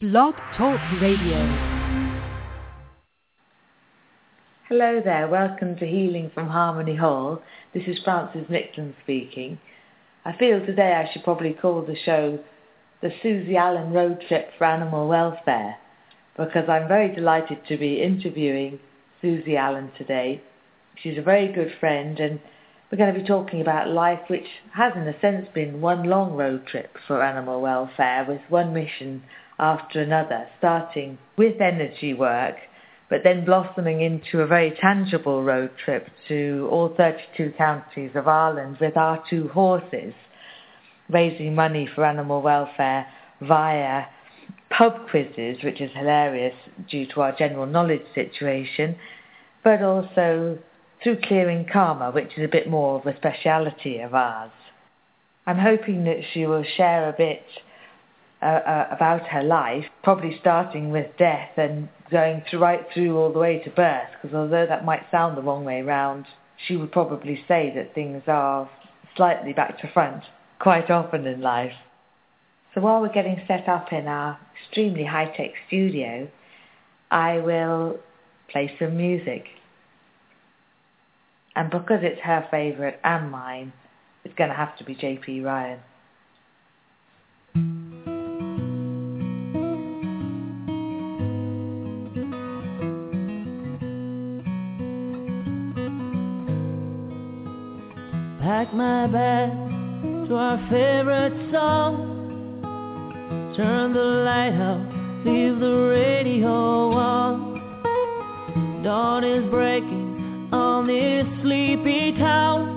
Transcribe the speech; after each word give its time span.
Blog 0.00 0.34
Talk 0.56 0.78
Radio. 1.02 1.44
Hello 4.68 5.00
there, 5.04 5.26
welcome 5.26 5.74
to 5.74 5.84
Healing 5.84 6.30
from 6.32 6.46
Harmony 6.46 6.94
Hall. 6.94 7.42
This 7.74 7.82
is 7.88 7.98
Frances 8.04 8.46
Micklem 8.48 8.94
speaking. 9.02 9.58
I 10.24 10.36
feel 10.38 10.64
today 10.64 10.92
I 10.92 11.12
should 11.12 11.24
probably 11.24 11.52
call 11.52 11.82
the 11.82 11.96
show 12.04 12.38
the 13.02 13.10
Susi 13.24 13.56
Allen 13.56 13.92
Road 13.92 14.22
Trip 14.28 14.50
for 14.56 14.66
Animal 14.66 15.08
Welfare 15.08 15.78
because 16.36 16.68
I'm 16.68 16.86
very 16.86 17.12
delighted 17.12 17.66
to 17.66 17.76
be 17.76 18.00
interviewing 18.00 18.78
Susi 19.20 19.56
Allen 19.56 19.90
today. 19.98 20.40
She's 21.02 21.18
a 21.18 21.22
very 21.22 21.52
good 21.52 21.72
friend 21.80 22.20
and 22.20 22.38
we're 22.92 22.98
going 22.98 23.12
to 23.12 23.20
be 23.20 23.26
talking 23.26 23.60
about 23.60 23.88
life 23.88 24.20
which 24.28 24.46
has 24.74 24.92
in 24.94 25.08
a 25.08 25.20
sense 25.20 25.48
been 25.52 25.80
one 25.80 26.04
long 26.04 26.34
road 26.34 26.68
trip 26.68 26.94
for 27.08 27.20
animal 27.20 27.60
welfare 27.60 28.24
with 28.28 28.42
one 28.48 28.72
mission 28.72 29.24
after 29.58 30.00
another, 30.00 30.46
starting 30.58 31.18
with 31.36 31.60
energy 31.60 32.14
work, 32.14 32.56
but 33.10 33.20
then 33.24 33.44
blossoming 33.44 34.02
into 34.02 34.40
a 34.40 34.46
very 34.46 34.70
tangible 34.80 35.42
road 35.42 35.70
trip 35.84 36.08
to 36.28 36.68
all 36.70 36.94
32 36.96 37.54
counties 37.56 38.10
of 38.14 38.28
Ireland 38.28 38.78
with 38.80 38.96
our 38.96 39.22
two 39.28 39.48
horses, 39.48 40.14
raising 41.08 41.54
money 41.54 41.88
for 41.94 42.04
animal 42.04 42.42
welfare 42.42 43.06
via 43.40 44.04
pub 44.70 45.08
quizzes, 45.10 45.62
which 45.64 45.80
is 45.80 45.90
hilarious 45.94 46.54
due 46.90 47.06
to 47.14 47.22
our 47.22 47.32
general 47.32 47.66
knowledge 47.66 48.04
situation, 48.14 48.96
but 49.64 49.82
also 49.82 50.58
through 51.02 51.18
clearing 51.22 51.66
karma, 51.72 52.10
which 52.10 52.32
is 52.36 52.44
a 52.44 52.48
bit 52.48 52.68
more 52.68 52.98
of 52.98 53.06
a 53.06 53.16
speciality 53.16 54.00
of 54.00 54.14
ours. 54.14 54.50
I'm 55.46 55.58
hoping 55.58 56.04
that 56.04 56.20
she 56.32 56.44
will 56.44 56.64
share 56.76 57.08
a 57.08 57.12
bit 57.12 57.42
uh, 58.40 58.46
uh, 58.46 58.88
about 58.92 59.26
her 59.26 59.42
life, 59.42 59.84
probably 60.04 60.36
starting 60.40 60.90
with 60.90 61.06
death 61.18 61.50
and 61.56 61.88
going 62.10 62.42
through, 62.48 62.60
right 62.60 62.86
through 62.94 63.16
all 63.16 63.32
the 63.32 63.38
way 63.38 63.60
to 63.64 63.70
birth, 63.70 64.08
because 64.20 64.34
although 64.34 64.66
that 64.66 64.84
might 64.84 65.02
sound 65.10 65.36
the 65.36 65.42
wrong 65.42 65.64
way 65.64 65.82
round, 65.82 66.24
she 66.66 66.76
would 66.76 66.92
probably 66.92 67.44
say 67.48 67.72
that 67.74 67.94
things 67.94 68.22
are 68.28 68.70
slightly 69.16 69.52
back 69.52 69.80
to 69.80 69.90
front 69.92 70.22
quite 70.60 70.90
often 70.90 71.26
in 71.26 71.40
life. 71.40 71.72
So 72.74 72.80
while 72.80 73.00
we're 73.00 73.12
getting 73.12 73.42
set 73.48 73.68
up 73.68 73.92
in 73.92 74.06
our 74.06 74.38
extremely 74.62 75.04
high-tech 75.04 75.50
studio, 75.66 76.28
I 77.10 77.38
will 77.38 77.98
play 78.50 78.72
some 78.78 78.96
music. 78.96 79.46
And 81.56 81.70
because 81.70 82.00
it's 82.02 82.20
her 82.20 82.46
favourite 82.50 83.00
and 83.02 83.32
mine, 83.32 83.72
it's 84.24 84.34
going 84.34 84.50
to 84.50 84.56
have 84.56 84.76
to 84.78 84.84
be 84.84 84.94
JP 84.94 85.44
Ryan. 85.44 85.80
Pack 98.68 98.74
my 98.74 99.06
bag 99.06 99.50
to 100.28 100.34
our 100.34 100.58
favorite 100.70 101.52
song. 101.52 102.62
Turn 103.56 103.92
the 103.92 104.00
light 104.00 104.52
out, 104.52 105.24
leave 105.24 105.58
the 105.58 105.88
radio 105.90 106.90
on. 106.92 108.82
Dawn 108.82 109.24
is 109.24 109.48
breaking 109.50 110.48
on 110.52 110.86
this 110.86 111.26
sleepy 111.42 112.12
town. 112.18 112.76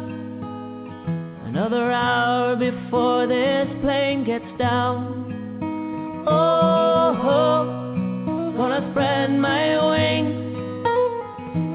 Another 1.45 1.91
hour 1.91 2.55
before 2.55 3.27
this 3.27 3.67
plane 3.81 4.23
gets 4.23 4.45
down. 4.57 6.23
Oh, 6.27 7.17
oh 7.23 8.53
gonna 8.57 8.89
spread 8.91 9.31
my 9.31 9.89
wings. 9.91 10.83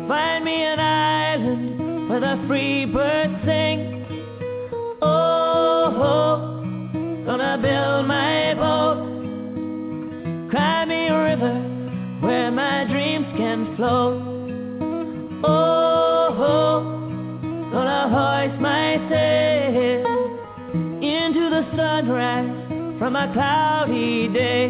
Find 0.08 0.45
me 0.45 0.62
an 0.62 0.80
island 0.80 2.08
where 2.08 2.20
the 2.20 2.45
free 2.47 2.86
birds 2.86 3.34
sing. 3.45 3.66
Gonna 7.77 8.03
my 8.03 8.55
boat. 8.55 8.98
Cry 10.51 10.85
me 10.87 11.09
a 11.09 11.19
river 11.31 11.57
where 12.20 12.51
my 12.51 12.85
dreams 12.85 13.27
can 13.37 13.77
flow. 13.77 14.07
Oh, 15.45 16.29
oh 16.51 16.81
gonna 17.73 18.05
hoist 18.17 18.61
my 18.61 18.97
sail 19.11 20.07
into 21.03 21.51
the 21.51 21.63
sunrise 21.77 22.98
from 22.98 23.17
a 23.17 23.33
cloudy 23.33 24.29
day. 24.29 24.65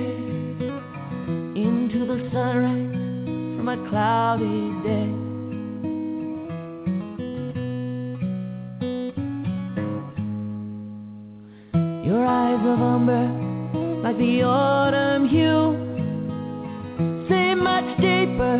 Into 1.64 2.00
the 2.06 2.28
sunrise 2.32 3.56
from 3.56 3.68
a 3.68 3.88
cloudy 3.88 4.88
day. 4.88 5.25
Of 12.68 13.06
like 14.02 14.18
the 14.18 14.42
autumn 14.42 15.28
hue, 15.28 15.76
seem 17.28 17.62
much 17.62 17.96
deeper 17.98 18.58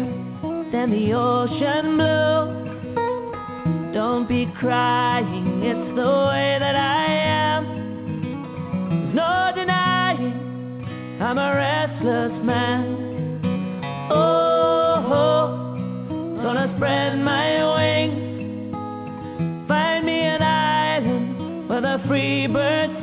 than 0.71 0.91
the 0.91 1.12
ocean 1.12 1.97
blue. 1.97 2.65
Don't 3.93 4.28
be 4.28 4.47
crying, 4.61 5.62
it's 5.62 5.97
the 5.97 6.11
way 6.28 6.56
that 6.61 6.77
I 6.77 7.06
am. 7.55 9.15
No 9.15 9.53
denying, 9.55 11.19
I'm 11.21 11.38
a 11.38 11.55
restless 11.55 12.44
man. 12.44 13.41
Oh, 14.11 15.05
oh 15.12 16.43
gonna 16.43 16.73
spread 16.77 17.19
my 17.19 17.75
wings, 17.77 18.75
find 19.67 20.06
me 20.06 20.21
an 20.21 20.43
island 20.43 21.69
where 21.69 21.81
the 21.81 22.00
free 22.06 22.47
birds 22.47 22.96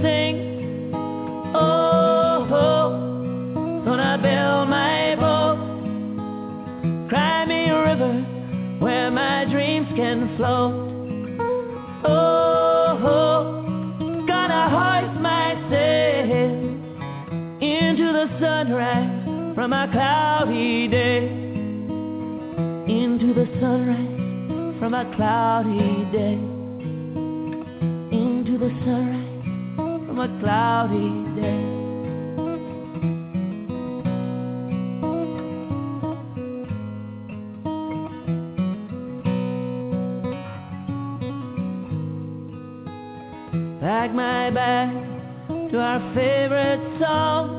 cloudy 19.94 20.88
day. 20.88 21.28
Into 22.88 23.34
the 23.34 23.46
sunrise 23.62 24.80
from 24.80 24.94
a 24.96 25.06
cloudy 25.16 26.06
day. 26.12 26.40
Into 28.12 28.58
the 28.58 28.70
sunrise 28.84 30.08
from 30.08 30.20
a 30.20 30.28
cloudy 30.42 31.09
day. 31.40 31.84
Pack 43.80 44.14
my 44.16 44.50
bag 44.50 44.90
to 45.72 45.80
our 45.80 46.00
favorite 46.16 47.00
song. 47.00 47.53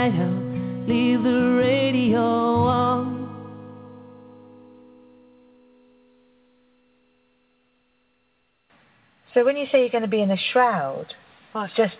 Turn 0.00 0.14
out, 0.18 0.88
leave 0.88 1.22
the 1.22 1.56
radio 1.58 2.22
on. 2.22 3.20
So 9.34 9.44
when 9.44 9.56
you 9.56 9.66
say 9.70 9.80
you're 9.80 9.90
going 9.90 10.02
to 10.02 10.08
be 10.08 10.22
in 10.22 10.30
a 10.30 10.36
shroud, 10.52 11.14
What? 11.52 11.70
just 11.76 11.94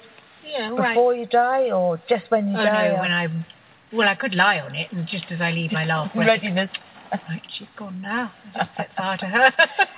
Yeah, 0.46 0.70
right. 0.70 0.94
before 0.94 1.14
you 1.14 1.26
die 1.26 1.70
or 1.70 2.00
just 2.08 2.24
when 2.30 2.48
you 2.48 2.58
Oh 2.58 2.64
die? 2.64 2.88
no, 2.88 2.96
or- 2.96 3.00
when 3.00 3.12
I'm 3.12 3.44
well, 3.92 4.08
I 4.08 4.14
could 4.14 4.34
lie 4.36 4.60
on 4.60 4.76
it, 4.76 4.92
and 4.92 5.04
just 5.08 5.24
as 5.32 5.40
I 5.40 5.50
leave 5.50 5.72
my 5.72 5.84
last 5.84 6.14
breath, 6.14 6.28
readiness. 6.28 6.70
right, 7.12 7.42
she's 7.58 7.66
gone 7.76 8.00
now. 8.00 8.32
I 8.54 8.58
just 8.64 8.76
set 8.76 8.94
fire 8.96 9.16
to 9.18 9.26
her. 9.26 9.52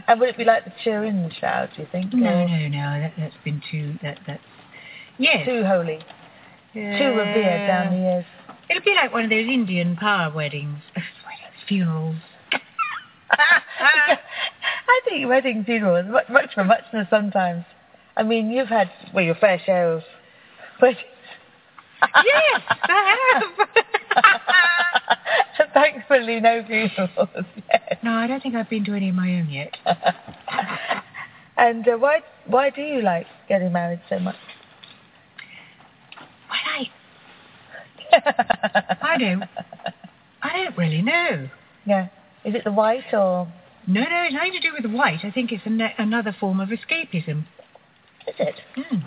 and 0.09 0.19
would 0.19 0.31
it 0.31 0.39
be 0.39 0.45
like 0.45 0.65
the 0.65 0.73
Turin 0.83 1.31
shroud, 1.39 1.69
do 1.77 1.83
you 1.83 1.89
think? 1.93 2.15
no, 2.15 2.27
or 2.27 2.49
no, 2.49 2.69
no. 2.69 3.01
That, 3.01 3.13
that's 3.19 3.35
been 3.45 3.61
too. 3.71 3.99
That 4.03 4.19
that's 4.27 4.43
yes. 5.19 5.45
Too 5.47 5.63
holy, 5.65 6.01
too 6.73 6.81
revered 6.81 7.67
down 7.67 7.93
the 7.93 7.99
years. 7.99 8.25
It'll 8.71 8.83
be 8.83 8.95
like 8.95 9.13
one 9.13 9.25
of 9.25 9.31
those 9.31 9.47
Indian 9.47 9.97
power 9.97 10.33
weddings, 10.33 10.79
weddings, 10.95 11.63
funerals. 11.69 12.17
I 13.31 15.01
think 15.05 15.29
wedding 15.29 15.65
funerals 15.65 16.07
much, 16.09 16.29
much 16.31 16.55
for 16.55 16.65
muchness 16.65 17.07
sometimes. 17.11 17.65
I 18.17 18.23
mean, 18.23 18.51
you've 18.51 18.69
had 18.69 18.91
well 19.15 19.25
your 19.25 19.35
fair 19.35 19.61
share 19.65 19.93
of 19.93 20.03
weddings. 20.81 21.01
yes, 22.03 22.63
I 22.83 23.17
have. 23.35 23.69
Thankfully, 25.75 26.41
no 26.41 26.65
funerals 26.67 27.29
yet. 27.69 27.99
no, 28.03 28.13
I 28.13 28.27
don't 28.27 28.43
think 28.43 28.55
I've 28.55 28.69
been 28.69 28.85
to 28.85 28.95
any 28.95 29.09
of 29.11 29.15
my 29.15 29.31
own 29.39 29.49
yet. 29.49 29.75
and 31.57 31.87
uh, 31.89 31.97
why 31.97 32.21
why 32.47 32.71
do 32.71 32.83
you 32.83 33.03
like 33.03 33.27
getting 33.49 33.73
married 33.73 34.01
so 34.09 34.19
much? 34.19 34.37
Well, 36.51 36.61
I 36.67 38.12
don't. 39.19 39.45
I 40.43 40.65
don't 40.65 40.77
really 40.77 41.03
know. 41.03 41.49
Yeah. 41.87 42.09
Is 42.45 42.55
it 42.55 42.65
the 42.65 42.73
white 42.73 43.13
or 43.13 43.53
No, 43.87 44.01
no, 44.03 44.23
it's 44.25 44.35
nothing 44.35 44.53
to 44.53 44.61
do 44.61 44.73
with 44.73 44.83
the 44.83 44.97
white. 44.97 45.21
I 45.25 45.31
think 45.31 45.53
it's 45.53 45.67
an- 45.67 45.81
another 45.99 46.35
form 46.39 46.61
of 46.61 46.69
escapism. 46.71 47.45
is 48.27 48.35
it? 48.39 48.55
Mm. 48.77 49.05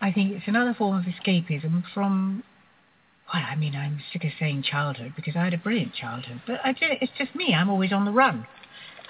I 0.00 0.12
think 0.12 0.32
it's 0.32 0.46
another 0.48 0.74
form 0.74 0.96
of 0.98 1.04
escapism 1.04 1.82
from. 1.94 2.42
Well, 3.32 3.42
I 3.50 3.56
mean, 3.56 3.74
I'm 3.74 4.00
sick 4.12 4.24
of 4.24 4.30
saying 4.38 4.62
childhood 4.62 5.14
because 5.16 5.34
I 5.36 5.44
had 5.44 5.54
a 5.54 5.58
brilliant 5.58 5.94
childhood, 5.94 6.42
but 6.46 6.60
I 6.64 6.72
ju- 6.72 6.96
it's 7.00 7.12
just 7.18 7.34
me. 7.34 7.54
I'm 7.54 7.68
always 7.68 7.92
on 7.92 8.04
the 8.04 8.12
run, 8.12 8.46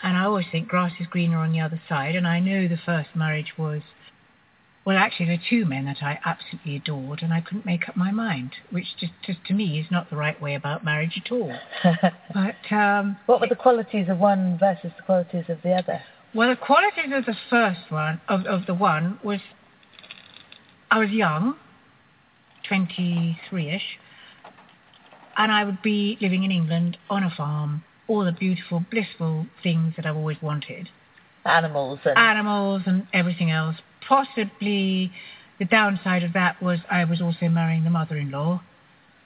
and 0.02 0.16
I 0.16 0.24
always 0.24 0.46
think 0.50 0.68
grass 0.68 0.92
is 0.98 1.06
greener 1.06 1.36
on 1.38 1.52
the 1.52 1.60
other 1.60 1.80
side. 1.88 2.14
And 2.16 2.26
I 2.26 2.40
know 2.40 2.66
the 2.66 2.78
first 2.78 3.10
marriage 3.14 3.52
was, 3.58 3.82
well, 4.86 4.96
actually, 4.96 5.26
there 5.26 5.34
are 5.34 5.50
two 5.50 5.64
men 5.64 5.84
that 5.86 6.00
I 6.00 6.20
absolutely 6.24 6.76
adored, 6.76 7.20
and 7.22 7.32
I 7.32 7.40
couldn't 7.40 7.66
make 7.66 7.88
up 7.88 7.96
my 7.96 8.12
mind, 8.12 8.52
which 8.70 8.86
just, 9.00 9.12
just 9.26 9.44
to 9.46 9.52
me 9.52 9.80
is 9.80 9.86
not 9.90 10.08
the 10.10 10.16
right 10.16 10.40
way 10.40 10.54
about 10.54 10.84
marriage 10.84 11.20
at 11.24 11.32
all. 11.32 11.52
But 12.32 12.72
um, 12.72 13.16
what 13.26 13.40
were 13.40 13.48
the 13.48 13.56
qualities 13.56 14.06
of 14.08 14.18
one 14.18 14.58
versus 14.60 14.92
the 14.96 15.02
qualities 15.02 15.46
of 15.48 15.60
the 15.62 15.72
other? 15.72 16.00
Well, 16.34 16.50
the 16.50 16.56
qualities 16.56 17.10
of 17.12 17.24
the 17.24 17.34
first 17.50 17.80
one, 17.88 18.20
of, 18.28 18.46
of 18.46 18.66
the 18.66 18.74
one, 18.74 19.18
was 19.24 19.40
I 20.88 21.00
was 21.00 21.10
young, 21.10 21.56
23-ish, 22.70 23.98
and 25.36 25.50
I 25.50 25.64
would 25.64 25.82
be 25.82 26.16
living 26.20 26.44
in 26.44 26.52
England 26.52 26.96
on 27.10 27.24
a 27.24 27.30
farm, 27.36 27.82
all 28.06 28.24
the 28.24 28.30
beautiful, 28.30 28.84
blissful 28.88 29.46
things 29.64 29.94
that 29.96 30.06
I've 30.06 30.16
always 30.16 30.40
wanted. 30.40 30.90
Animals 31.44 31.98
and 32.04 32.16
Animals 32.16 32.82
and 32.86 33.08
everything 33.12 33.50
else. 33.50 33.76
Possibly 34.08 35.12
the 35.58 35.64
downside 35.64 36.22
of 36.22 36.32
that 36.34 36.62
was 36.62 36.80
I 36.90 37.04
was 37.04 37.20
also 37.20 37.48
marrying 37.48 37.84
the 37.84 37.90
mother-in-law, 37.90 38.62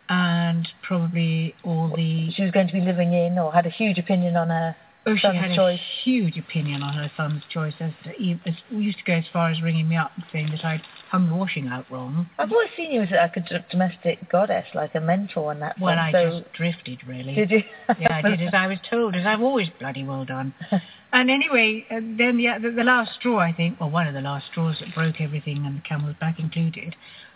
and 0.08 0.68
probably 0.82 1.54
all 1.64 1.88
the 1.94 2.30
she 2.32 2.42
was 2.42 2.50
going 2.50 2.66
to 2.68 2.72
be 2.72 2.80
living 2.80 3.12
in 3.12 3.38
or 3.38 3.52
had 3.52 3.66
a 3.66 3.70
huge 3.70 3.98
opinion 3.98 4.36
on 4.36 4.48
her 4.48 4.76
Oh, 5.06 5.16
she 5.16 5.26
had 5.26 5.56
choice. 5.56 5.78
a 5.78 6.02
huge 6.04 6.36
opinion 6.36 6.82
on 6.82 6.92
her 6.92 7.10
son's 7.16 7.42
choice. 7.50 7.72
As, 7.80 7.92
as 8.06 8.54
used 8.70 8.98
to 8.98 9.04
go 9.04 9.14
as 9.14 9.24
far 9.32 9.50
as 9.50 9.62
ringing 9.62 9.88
me 9.88 9.96
up 9.96 10.12
and 10.14 10.24
saying 10.30 10.50
that 10.50 10.64
I'd 10.64 10.82
hung 11.10 11.28
the 11.28 11.34
washing 11.34 11.68
out 11.68 11.86
wrong. 11.90 12.28
I've 12.38 12.52
always 12.52 12.68
seen 12.76 12.92
you 12.92 13.00
as 13.00 13.10
a 13.10 13.14
like 13.14 13.36
a 13.36 13.64
domestic 13.70 14.30
goddess, 14.30 14.66
like 14.74 14.94
a 14.94 15.00
mentor 15.00 15.52
in 15.52 15.60
that 15.60 15.80
Well. 15.80 15.98
I 15.98 16.12
so 16.12 16.40
just 16.40 16.52
drifted 16.52 16.98
really. 17.06 17.34
did 17.34 17.50
you? 17.50 17.62
yeah, 17.98 18.14
I 18.14 18.22
did 18.22 18.42
as 18.42 18.52
I 18.52 18.66
was 18.66 18.78
told, 18.88 19.16
as 19.16 19.24
I've 19.24 19.40
always 19.40 19.68
bloody 19.78 20.04
well 20.04 20.24
done. 20.24 20.54
And 21.12 21.28
anyway, 21.28 21.84
then 21.90 22.36
the, 22.36 22.46
the 22.62 22.70
the 22.70 22.84
last 22.84 23.14
straw, 23.18 23.38
I 23.38 23.52
think, 23.52 23.80
well, 23.80 23.90
one 23.90 24.06
of 24.06 24.14
the 24.14 24.20
last 24.20 24.46
straws 24.46 24.76
that 24.78 24.94
broke 24.94 25.20
everything, 25.20 25.66
and 25.66 25.78
the 25.78 25.82
camel's 25.82 26.14
back 26.20 26.38
included, 26.38 26.94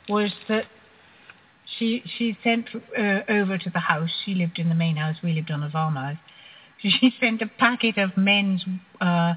was 0.08 0.31
that 0.49 0.67
she 1.76 2.05
she 2.17 2.38
sent 2.44 2.69
uh, 2.96 3.22
over 3.28 3.58
to 3.58 3.70
the 3.70 3.81
house. 3.81 4.10
She 4.25 4.37
lived 4.37 4.60
in 4.60 4.69
the 4.69 4.76
main 4.76 4.94
house. 4.94 5.17
We 5.25 5.32
lived 5.32 5.50
on 5.50 5.64
a 5.64 5.70
farmhouse. 5.70 6.19
She 6.84 7.12
sent 7.20 7.42
a 7.42 7.46
packet 7.46 7.98
of 7.98 8.16
men's 8.16 8.64
uh, 9.00 9.34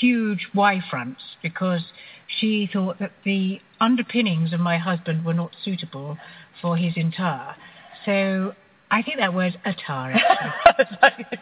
huge 0.00 0.48
Y 0.54 0.80
fronts 0.90 1.22
because 1.42 1.82
she 2.26 2.68
thought 2.70 2.98
that 2.98 3.12
the 3.24 3.60
underpinnings 3.80 4.52
of 4.52 4.60
my 4.60 4.76
husband 4.78 5.24
were 5.24 5.34
not 5.34 5.56
suitable 5.64 6.18
for 6.60 6.76
his 6.76 6.92
entire. 6.96 7.54
So 8.04 8.54
I 8.90 9.02
think 9.02 9.18
that 9.18 9.32
was 9.32 9.52
attire. 9.64 10.14
Actually. 10.66 11.38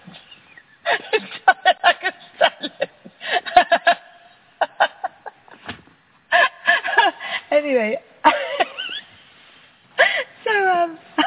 it 1.12 1.23
sounded 1.44 1.76
like 1.82 2.03
a 2.03 2.12
salad. 2.38 2.91
anyway, 7.50 7.99
so 10.44 10.69
um, 10.69 10.99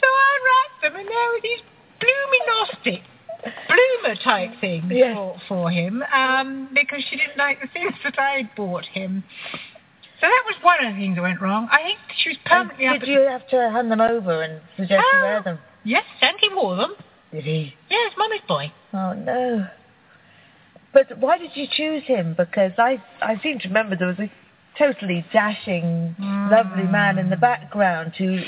So 0.00 0.06
I 0.06 0.38
wrapped 0.44 0.82
them, 0.82 0.96
and 1.00 1.08
there 1.08 1.28
were 1.32 1.40
these 1.42 1.62
bloomy 2.06 3.02
bloomer 3.68 4.16
type 4.22 4.50
things 4.60 4.84
Yes. 4.90 5.14
for, 5.14 5.36
for 5.48 5.70
him 5.70 6.02
um, 6.14 6.68
because 6.74 7.02
she 7.08 7.16
didn't 7.16 7.36
like 7.36 7.60
the 7.60 7.68
things 7.68 7.92
that 8.04 8.18
I'd 8.18 8.54
bought 8.56 8.84
him. 8.86 9.24
So 10.20 10.26
that 10.26 10.42
was 10.46 10.56
one 10.62 10.84
of 10.84 10.94
the 10.94 10.98
things 11.00 11.16
that 11.16 11.22
went 11.22 11.40
wrong. 11.40 11.68
I 11.70 11.82
think 11.82 11.98
she 12.16 12.30
was 12.30 12.38
permanently 12.46 12.86
up 12.86 13.00
did 13.00 13.08
you 13.08 13.20
have 13.20 13.46
to 13.48 13.70
hand 13.70 13.90
them 13.90 14.00
over 14.00 14.42
and 14.42 14.60
suggest 14.76 15.04
you 15.12 15.18
Oh. 15.18 15.22
wear 15.22 15.42
them? 15.42 15.58
Yes, 15.84 16.04
and 16.22 16.36
he 16.40 16.48
wore 16.48 16.76
them. 16.76 16.94
Did 17.32 17.44
he? 17.44 17.74
Yes, 17.90 18.12
mummy's 18.16 18.40
boy. 18.48 18.72
Oh 18.92 19.12
no. 19.12 19.66
But 20.92 21.18
why 21.18 21.36
did 21.38 21.50
you 21.54 21.66
choose 21.70 22.02
him? 22.04 22.34
Because 22.36 22.72
I 22.78 23.02
I 23.20 23.38
seem 23.42 23.58
to 23.60 23.68
remember 23.68 23.94
there 23.96 24.08
was 24.08 24.18
a 24.18 24.30
totally 24.78 25.24
dashing, 25.32 26.16
lovely 26.18 26.84
man 26.84 27.18
in 27.18 27.30
the 27.30 27.36
background 27.36 28.14
who 28.16 28.32
was 28.32 28.42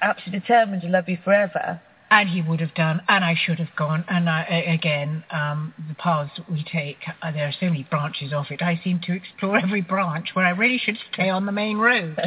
absolutely 0.00 0.40
determined 0.40 0.82
to 0.82 0.88
love 0.88 1.08
you 1.08 1.18
forever. 1.24 1.80
And 2.12 2.28
he 2.28 2.42
would 2.42 2.60
have 2.60 2.74
done, 2.74 3.00
and 3.08 3.24
I 3.24 3.34
should 3.34 3.58
have 3.58 3.74
gone. 3.74 4.04
And 4.06 4.28
I, 4.28 4.42
again, 4.68 5.24
um, 5.30 5.72
the 5.88 5.94
paths 5.94 6.30
that 6.36 6.50
we 6.50 6.62
take, 6.62 6.98
uh, 7.22 7.32
there 7.32 7.46
are 7.48 7.54
so 7.58 7.64
many 7.70 7.84
branches 7.84 8.34
of 8.34 8.44
it. 8.50 8.60
I 8.60 8.78
seem 8.84 9.00
to 9.04 9.14
explore 9.14 9.56
every 9.56 9.80
branch 9.80 10.28
where 10.34 10.44
I 10.44 10.50
really 10.50 10.76
should 10.76 10.98
stay 11.10 11.30
on 11.30 11.46
the 11.46 11.52
main 11.52 11.78
road. 11.78 12.18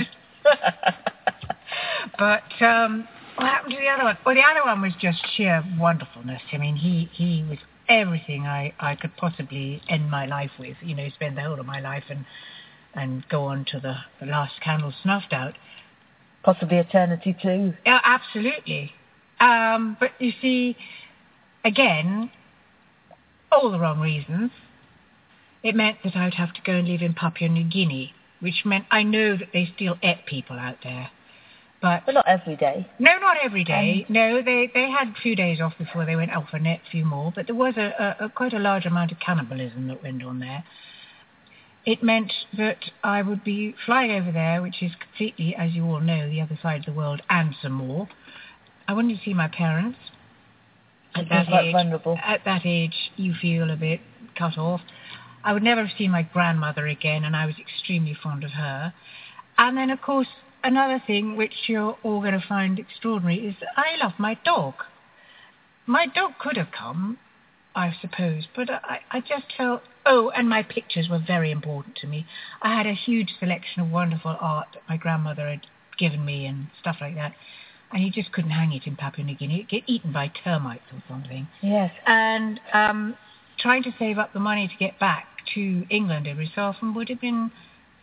but 2.17 2.61
um, 2.61 3.07
what 3.35 3.47
happened 3.47 3.75
to 3.75 3.79
the 3.79 3.87
other 3.87 4.05
one? 4.05 4.17
Well, 4.25 4.33
the 4.33 4.41
other 4.41 4.65
one 4.65 4.81
was 4.81 4.93
just 4.99 5.19
sheer 5.37 5.63
wonderfulness. 5.77 6.41
I 6.51 6.57
mean, 6.57 6.75
he, 6.75 7.07
he 7.13 7.45
was 7.47 7.59
everything 7.87 8.47
I, 8.47 8.73
I 8.79 8.95
could 8.95 9.15
possibly 9.17 9.83
end 9.87 10.09
my 10.09 10.25
life 10.25 10.51
with. 10.57 10.77
You 10.81 10.95
know, 10.95 11.09
spend 11.09 11.37
the 11.37 11.41
whole 11.43 11.59
of 11.59 11.65
my 11.67 11.79
life 11.79 12.05
and 12.09 12.25
and 12.95 13.23
go 13.29 13.43
on 13.43 13.65
to 13.65 13.79
the, 13.79 13.97
the 14.19 14.25
last 14.25 14.53
candle 14.61 14.91
snuffed 15.03 15.31
out. 15.31 15.53
Possibly 16.43 16.77
eternity 16.77 17.37
too. 17.39 17.75
Yeah, 17.85 17.99
absolutely. 18.03 18.93
Um, 19.39 19.97
but 19.99 20.11
you 20.19 20.31
see, 20.41 20.75
again, 21.63 22.31
all 23.51 23.71
the 23.71 23.79
wrong 23.79 23.99
reasons. 23.99 24.51
It 25.63 25.75
meant 25.75 25.97
that 26.03 26.15
I'd 26.15 26.35
have 26.35 26.53
to 26.53 26.61
go 26.61 26.73
and 26.73 26.87
live 26.87 27.01
in 27.01 27.13
Papua 27.13 27.49
New 27.49 27.63
Guinea, 27.63 28.13
which 28.39 28.63
meant 28.65 28.85
I 28.91 29.01
know 29.03 29.35
that 29.35 29.47
they 29.51 29.67
still 29.75 29.97
ate 30.03 30.25
people 30.27 30.57
out 30.59 30.77
there. 30.83 31.09
But 31.81 32.03
But 32.05 32.13
not 32.13 32.27
every 32.27 32.55
day. 32.55 32.87
no, 32.99 33.17
not 33.17 33.37
every 33.43 33.63
day. 33.63 34.05
no, 34.07 34.41
they 34.41 34.69
they 34.73 34.89
had 34.89 35.09
a 35.09 35.21
few 35.21 35.35
days 35.35 35.59
off 35.61 35.73
before 35.77 36.05
they 36.05 36.15
went 36.15 36.35
off 36.35 36.53
a 36.53 36.59
net, 36.59 36.81
few 36.91 37.03
more. 37.03 37.31
But 37.35 37.47
there 37.47 37.55
was 37.55 37.75
a, 37.77 38.15
a, 38.21 38.25
a 38.25 38.29
quite 38.29 38.53
a 38.53 38.59
large 38.59 38.85
amount 38.85 39.11
of 39.11 39.19
cannibalism 39.19 39.87
that 39.87 40.01
went 40.03 40.23
on 40.23 40.39
there. 40.39 40.63
It 41.85 42.01
meant 42.01 42.31
that 42.57 42.77
I 43.03 43.21
would 43.21 43.43
be 43.43 43.75
flying 43.85 44.11
over 44.11 44.31
there, 44.31 44.61
which 44.61 44.81
is 44.81 44.91
completely, 44.99 45.55
as 45.55 45.73
you 45.73 45.83
all 45.85 45.99
know, 45.99 46.27
the 46.29 46.41
other 46.41 46.57
side 46.61 46.79
of 46.79 46.85
the 46.85 46.93
world 46.93 47.21
and 47.29 47.55
some 47.61 47.73
more. 47.73 48.07
I 48.87 48.93
wanted 48.93 49.17
to 49.17 49.23
see 49.23 49.33
my 49.33 49.47
parents. 49.47 49.97
At 51.15 51.29
that 51.29 51.47
age, 51.49 51.71
vulnerable. 51.71 52.19
at 52.21 52.41
that 52.43 52.63
age, 52.65 53.11
you 53.15 53.33
feel 53.33 53.71
a 53.71 53.77
bit 53.77 54.01
cut 54.37 54.57
off. 54.57 54.81
I 55.45 55.53
would 55.53 55.63
never 55.63 55.85
have 55.85 55.97
seen 55.97 56.11
my 56.11 56.23
grandmother 56.23 56.85
again, 56.87 57.23
and 57.23 57.35
I 57.35 57.45
was 57.45 57.55
extremely 57.59 58.13
fond 58.21 58.43
of 58.43 58.51
her. 58.51 58.93
And 59.57 59.77
then, 59.77 59.89
of 59.91 60.01
course, 60.01 60.27
another 60.63 61.01
thing 61.05 61.37
which 61.37 61.53
you're 61.67 61.97
all 62.03 62.19
going 62.19 62.33
to 62.33 62.43
find 62.45 62.77
extraordinary 62.79 63.47
is 63.47 63.55
that 63.61 63.69
I 63.77 63.95
love 64.03 64.13
my 64.17 64.37
dog. 64.43 64.73
My 65.85 66.07
dog 66.07 66.33
could 66.39 66.57
have 66.57 66.71
come, 66.77 67.17
I 67.75 67.93
suppose, 68.01 68.47
but 68.55 68.69
I, 68.69 69.01
I 69.11 69.19
just 69.21 69.45
felt, 69.55 69.83
oh, 70.05 70.31
and 70.35 70.49
my 70.49 70.63
pictures 70.63 71.07
were 71.09 71.23
very 71.25 71.51
important 71.51 71.95
to 71.97 72.07
me. 72.07 72.25
I 72.61 72.75
had 72.75 72.87
a 72.87 72.93
huge 72.93 73.29
selection 73.39 73.83
of 73.83 73.91
wonderful 73.91 74.35
art 74.39 74.67
that 74.73 74.83
my 74.89 74.97
grandmother 74.97 75.47
had 75.47 75.61
given 75.97 76.25
me 76.25 76.45
and 76.45 76.67
stuff 76.81 76.97
like 76.99 77.15
that. 77.15 77.33
And 77.95 78.03
you 78.03 78.11
just 78.11 78.31
couldn't 78.33 78.51
hang 78.51 78.73
it 78.73 78.85
in 78.85 78.97
Papua 78.97 79.25
New 79.25 79.35
Guinea. 79.35 79.55
It'd 79.59 79.69
get 79.69 79.83
eaten 79.87 80.11
by 80.11 80.27
termites 80.43 80.83
or 80.91 81.01
something 81.07 81.47
Yes. 81.63 81.91
and 82.05 82.59
um, 82.73 83.15
trying 83.57 83.83
to 83.83 83.91
save 83.97 84.17
up 84.17 84.33
the 84.33 84.39
money 84.41 84.67
to 84.67 84.73
get 84.77 84.99
back 84.99 85.27
to 85.53 85.85
England 85.89 86.27
every 86.27 86.51
so 86.53 86.63
often 86.63 86.93
would 86.93 87.07
have 87.07 87.21
been 87.21 87.51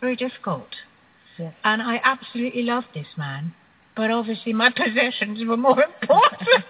very 0.01 0.15
difficult. 0.15 0.69
Yes. 1.37 1.53
And 1.63 1.79
I 1.83 2.01
absolutely 2.03 2.63
loved 2.63 2.87
this 2.95 3.05
man, 3.17 3.53
but 3.95 4.09
obviously 4.09 4.51
my 4.51 4.71
possessions 4.75 5.45
were 5.47 5.57
more 5.57 5.83
important. 5.83 6.49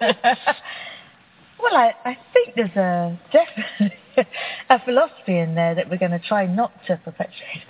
well, 1.58 1.74
I, 1.74 1.92
I 2.04 2.18
think 2.34 2.54
there's 2.56 2.76
a 2.76 3.18
definitely 3.32 3.98
a 4.68 4.84
philosophy 4.84 5.38
in 5.38 5.54
there 5.54 5.74
that 5.76 5.88
we're 5.88 5.96
going 5.96 6.10
to 6.10 6.18
try 6.18 6.44
not 6.44 6.72
to 6.88 6.98
perpetuate. 6.98 7.64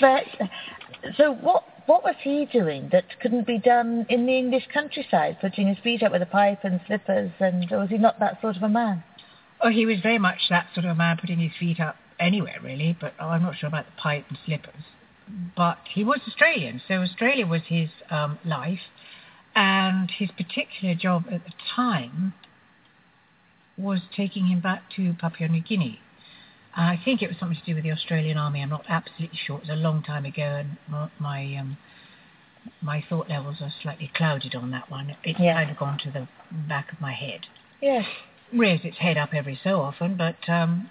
but 0.00 0.24
so 1.18 1.34
what? 1.34 1.64
What 1.86 2.02
was 2.04 2.16
he 2.22 2.46
doing 2.46 2.88
that 2.92 3.20
couldn't 3.20 3.46
be 3.46 3.58
done 3.58 4.06
in 4.08 4.26
the 4.26 4.36
English 4.36 4.66
countryside, 4.72 5.38
putting 5.40 5.68
his 5.68 5.78
feet 5.78 6.02
up 6.02 6.12
with 6.12 6.22
a 6.22 6.26
pipe 6.26 6.64
and 6.64 6.80
slippers, 6.86 7.30
and 7.40 7.70
was 7.70 7.90
he 7.90 7.98
not 7.98 8.18
that 8.20 8.40
sort 8.40 8.56
of 8.56 8.62
a 8.62 8.68
man? 8.68 9.04
oh, 9.60 9.70
he 9.70 9.86
was 9.86 10.00
very 10.00 10.18
much 10.18 10.48
that 10.50 10.66
sort 10.74 10.84
of 10.84 10.92
a 10.92 10.94
man, 10.94 11.16
putting 11.20 11.38
his 11.38 11.52
feet 11.58 11.80
up 11.80 11.96
anywhere 12.18 12.56
really, 12.62 12.96
but 12.98 13.14
oh, 13.20 13.28
I'm 13.28 13.42
not 13.42 13.56
sure 13.58 13.68
about 13.68 13.86
the 13.86 14.00
pipe 14.00 14.24
and 14.28 14.38
slippers. 14.44 14.84
But 15.56 15.78
he 15.92 16.04
was 16.04 16.20
Australian, 16.28 16.80
so 16.86 16.94
Australia 16.96 17.46
was 17.46 17.62
his 17.66 17.88
um, 18.10 18.38
life, 18.44 18.80
and 19.54 20.10
his 20.10 20.30
particular 20.30 20.94
job 20.94 21.24
at 21.30 21.44
the 21.44 21.52
time 21.74 22.34
was 23.76 24.00
taking 24.16 24.46
him 24.46 24.60
back 24.60 24.82
to 24.96 25.14
Papua 25.14 25.48
New 25.48 25.62
Guinea. 25.62 26.00
I 26.76 27.00
think 27.04 27.22
it 27.22 27.28
was 27.28 27.38
something 27.38 27.58
to 27.58 27.64
do 27.64 27.74
with 27.74 27.84
the 27.84 27.92
Australian 27.92 28.36
Army. 28.36 28.60
I'm 28.62 28.68
not 28.68 28.84
absolutely 28.88 29.38
sure. 29.46 29.56
It 29.56 29.62
was 29.62 29.70
a 29.70 29.76
long 29.76 30.02
time 30.02 30.24
ago, 30.26 30.42
and 30.42 30.76
my 30.88 31.08
my, 31.18 31.56
um, 31.56 31.78
my 32.82 33.02
thought 33.08 33.28
levels 33.28 33.56
are 33.60 33.72
slightly 33.82 34.10
clouded 34.14 34.54
on 34.54 34.70
that 34.72 34.90
one. 34.90 35.16
It's 35.24 35.40
Yeah. 35.40 35.54
kind 35.54 35.70
of 35.70 35.78
gone 35.78 35.98
to 36.04 36.10
the 36.10 36.28
back 36.68 36.92
of 36.92 37.00
my 37.00 37.12
head. 37.12 37.46
Yes. 37.80 38.04
Rears 38.52 38.80
its 38.84 38.98
head 38.98 39.16
up 39.16 39.32
every 39.32 39.58
so 39.62 39.80
often, 39.80 40.16
but 40.16 40.36
um, 40.48 40.90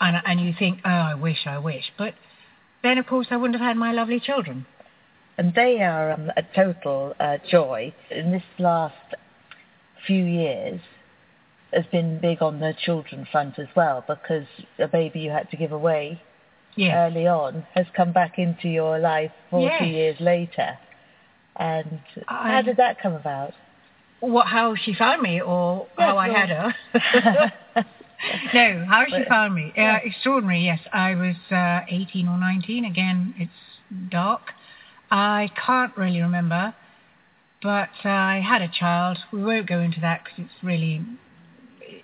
and 0.00 0.16
and 0.24 0.40
you 0.40 0.52
think, 0.58 0.80
oh, 0.84 0.90
I 0.90 1.14
wish, 1.14 1.46
I 1.46 1.58
wish, 1.58 1.92
but 1.96 2.14
then 2.82 2.98
of 2.98 3.06
course 3.06 3.28
I 3.30 3.36
wouldn't 3.36 3.58
have 3.58 3.66
had 3.66 3.76
my 3.76 3.92
lovely 3.92 4.18
children. 4.20 4.66
And 5.38 5.54
they 5.54 5.80
are 5.80 6.10
um, 6.12 6.30
a 6.36 6.42
total 6.42 7.14
uh, 7.18 7.38
joy. 7.50 7.94
In 8.10 8.32
this 8.32 8.42
last 8.58 8.94
few 10.06 10.24
years, 10.24 10.80
has 11.72 11.84
been 11.90 12.18
big 12.20 12.42
on 12.42 12.60
the 12.60 12.74
children 12.84 13.26
front 13.30 13.58
as 13.58 13.68
well 13.74 14.04
because 14.06 14.46
a 14.78 14.88
baby 14.88 15.20
you 15.20 15.30
had 15.30 15.50
to 15.50 15.56
give 15.56 15.72
away 15.72 16.20
Yeah. 16.74 17.06
early 17.06 17.26
on 17.26 17.66
has 17.74 17.86
come 17.96 18.12
back 18.12 18.38
into 18.38 18.68
your 18.68 18.98
life 18.98 19.32
40 19.50 19.64
Yes. 19.66 19.82
years 19.82 20.20
later. 20.20 20.78
And 21.56 22.00
how 22.26 22.62
did 22.62 22.76
that 22.78 23.00
come 23.00 23.14
about? 23.14 23.52
what 24.20 24.46
how 24.46 24.76
she 24.76 24.94
found 24.94 25.20
me 25.20 25.40
or 25.42 25.88
Yes, 25.98 26.08
how 26.08 26.16
I 26.16 26.28
had 26.28 26.48
her. 26.48 26.74
no, 28.54 28.84
how 28.88 29.04
she 29.06 29.18
But- 29.18 29.28
found 29.28 29.54
me. 29.54 29.72
yeah. 29.76 29.96
Uh, 29.96 30.06
extraordinary, 30.06 30.60
yes. 30.64 30.78
I 30.92 31.14
was 31.16 31.34
uh, 31.50 31.80
18 31.88 32.28
or 32.28 32.38
19. 32.38 32.84
Again, 32.84 33.34
it's 33.38 34.10
dark. 34.10 34.52
I 35.10 35.50
can't 35.66 35.94
really 35.96 36.22
remember, 36.22 36.72
but 37.62 37.90
uh, 38.04 38.08
I 38.08 38.40
had 38.40 38.62
a 38.62 38.68
child. 38.68 39.18
We 39.32 39.42
won't 39.42 39.66
go 39.66 39.80
into 39.80 40.00
that 40.00 40.22
because 40.24 40.38
it's 40.44 40.62
really 40.64 41.02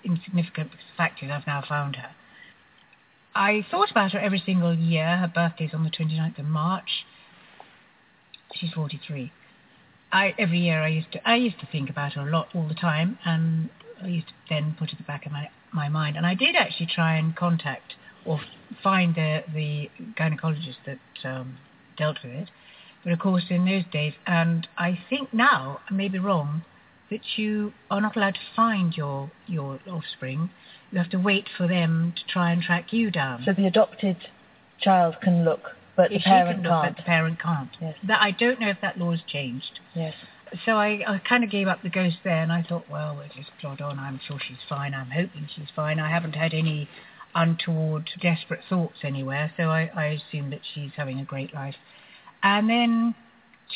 insignificant 0.09 0.71
because 0.71 0.87
the 0.91 0.97
fact 0.97 1.23
is 1.23 1.31
I've 1.31 1.47
now 1.47 1.63
found 1.67 1.97
her. 1.97 2.11
I 3.35 3.65
thought 3.71 3.91
about 3.91 4.13
her 4.13 4.19
every 4.19 4.43
single 4.45 4.75
year. 4.75 5.19
Her 5.19 5.31
birthday's 5.33 5.71
on 5.73 5.85
the 5.85 5.91
29th 5.91 6.39
of 6.39 6.47
March. 6.47 7.05
She's 8.55 8.73
43. 8.73 9.31
I 10.11 10.35
every 10.39 10.61
year 10.61 10.83
I 10.83 10.89
used 10.89 11.13
to 11.13 11.29
I 11.29 11.37
used 11.37 11.61
to 11.61 11.67
think 11.71 11.91
about 11.91 12.15
her 12.15 12.27
a 12.27 12.31
lot 12.31 12.49
all 12.55 12.67
the 12.67 12.75
time, 12.75 13.19
and 13.25 13.69
I 14.03 14.09
used 14.09 14.29
to 14.29 14.35
then 14.49 14.75
put 14.79 14.91
it 14.91 14.97
the 14.97 15.05
back 15.05 15.27
of 15.27 15.33
my 15.33 15.51
my 15.73 15.89
mind. 15.89 16.17
And 16.17 16.27
I 16.27 16.35
did 16.35 16.57
actually 16.57 16.87
try 16.87 17.17
and 17.17 17.37
contact 17.37 17.95
or 18.25 18.41
find 18.83 19.15
the 19.15 19.45
the 19.53 19.91
gynecologist 20.19 20.79
that 20.87 21.29
um, 21.29 21.59
dealt 21.97 22.19
with 22.25 22.33
it. 22.33 22.49
But 23.05 23.13
of 23.13 23.19
course, 23.19 23.45
in 23.51 23.65
those 23.65 23.85
days, 23.93 24.15
and 24.27 24.67
I 24.77 24.99
think 25.09 25.33
now 25.33 25.81
I 25.89 25.95
may 25.95 26.09
be 26.09 26.19
wrong, 26.19 26.65
that 27.11 27.21
you 27.37 27.73
are 27.91 28.01
not 28.01 28.17
allowed 28.17 28.35
to 28.35 28.41
find 28.55 28.97
your 28.97 29.31
your 29.47 29.79
offspring. 29.91 30.51
You 30.91 30.99
have 30.99 31.11
to 31.11 31.19
wait 31.19 31.47
for 31.57 31.67
them 31.69 32.15
to 32.17 32.33
try 32.33 32.51
and 32.53 32.63
track 32.63 32.93
you 32.93 33.11
down. 33.11 33.43
So 33.45 33.53
the 33.53 33.67
adopted 33.67 34.17
child 34.81 35.17
can 35.23 35.45
look, 35.45 35.61
but 35.97 36.11
the 36.11 36.17
If 36.17 36.23
parent 36.23 36.63
can 36.63 36.63
look, 36.63 36.83
can't. 36.83 36.97
but 36.97 37.03
the 37.03 37.07
parent 37.07 37.41
can't. 37.43 37.71
Yes. 37.81 37.95
That 38.07 38.23
I 38.23 38.31
don't 38.31 38.61
know 38.61 38.69
if 38.69 38.79
that 38.81 38.99
law 38.99 39.11
has 39.11 39.21
changed. 39.27 39.81
Yes. 39.95 40.15
So 40.65 40.73
I, 40.73 41.03
I 41.07 41.19
kind 41.29 41.45
of 41.45 41.51
gave 41.51 41.69
up 41.69 41.83
the 41.83 41.91
ghost 41.91 42.17
there, 42.25 42.43
and 42.43 42.51
I 42.51 42.63
thought, 42.63 42.89
well, 42.91 43.15
we'll 43.15 43.29
just 43.37 43.51
plod 43.61 43.83
on. 43.83 43.99
I'm 43.99 44.19
sure 44.27 44.39
she's 44.47 44.57
fine. 44.67 44.95
I'm 44.95 45.11
hoping 45.11 45.47
she's 45.55 45.69
fine. 45.77 46.01
I 46.01 46.09
haven't 46.11 46.37
had 46.37 46.55
any 46.55 46.89
untoward, 47.35 48.09
desperate 48.23 48.61
thoughts 48.67 48.97
anywhere, 49.05 49.53
so 49.59 49.65
I, 49.65 49.91
I 49.95 50.07
assume 50.07 50.49
that 50.51 50.61
she's 50.75 50.91
having 50.97 51.21
a 51.21 51.25
great 51.25 51.53
life. 51.53 51.75
And 52.43 52.71
then 52.71 53.15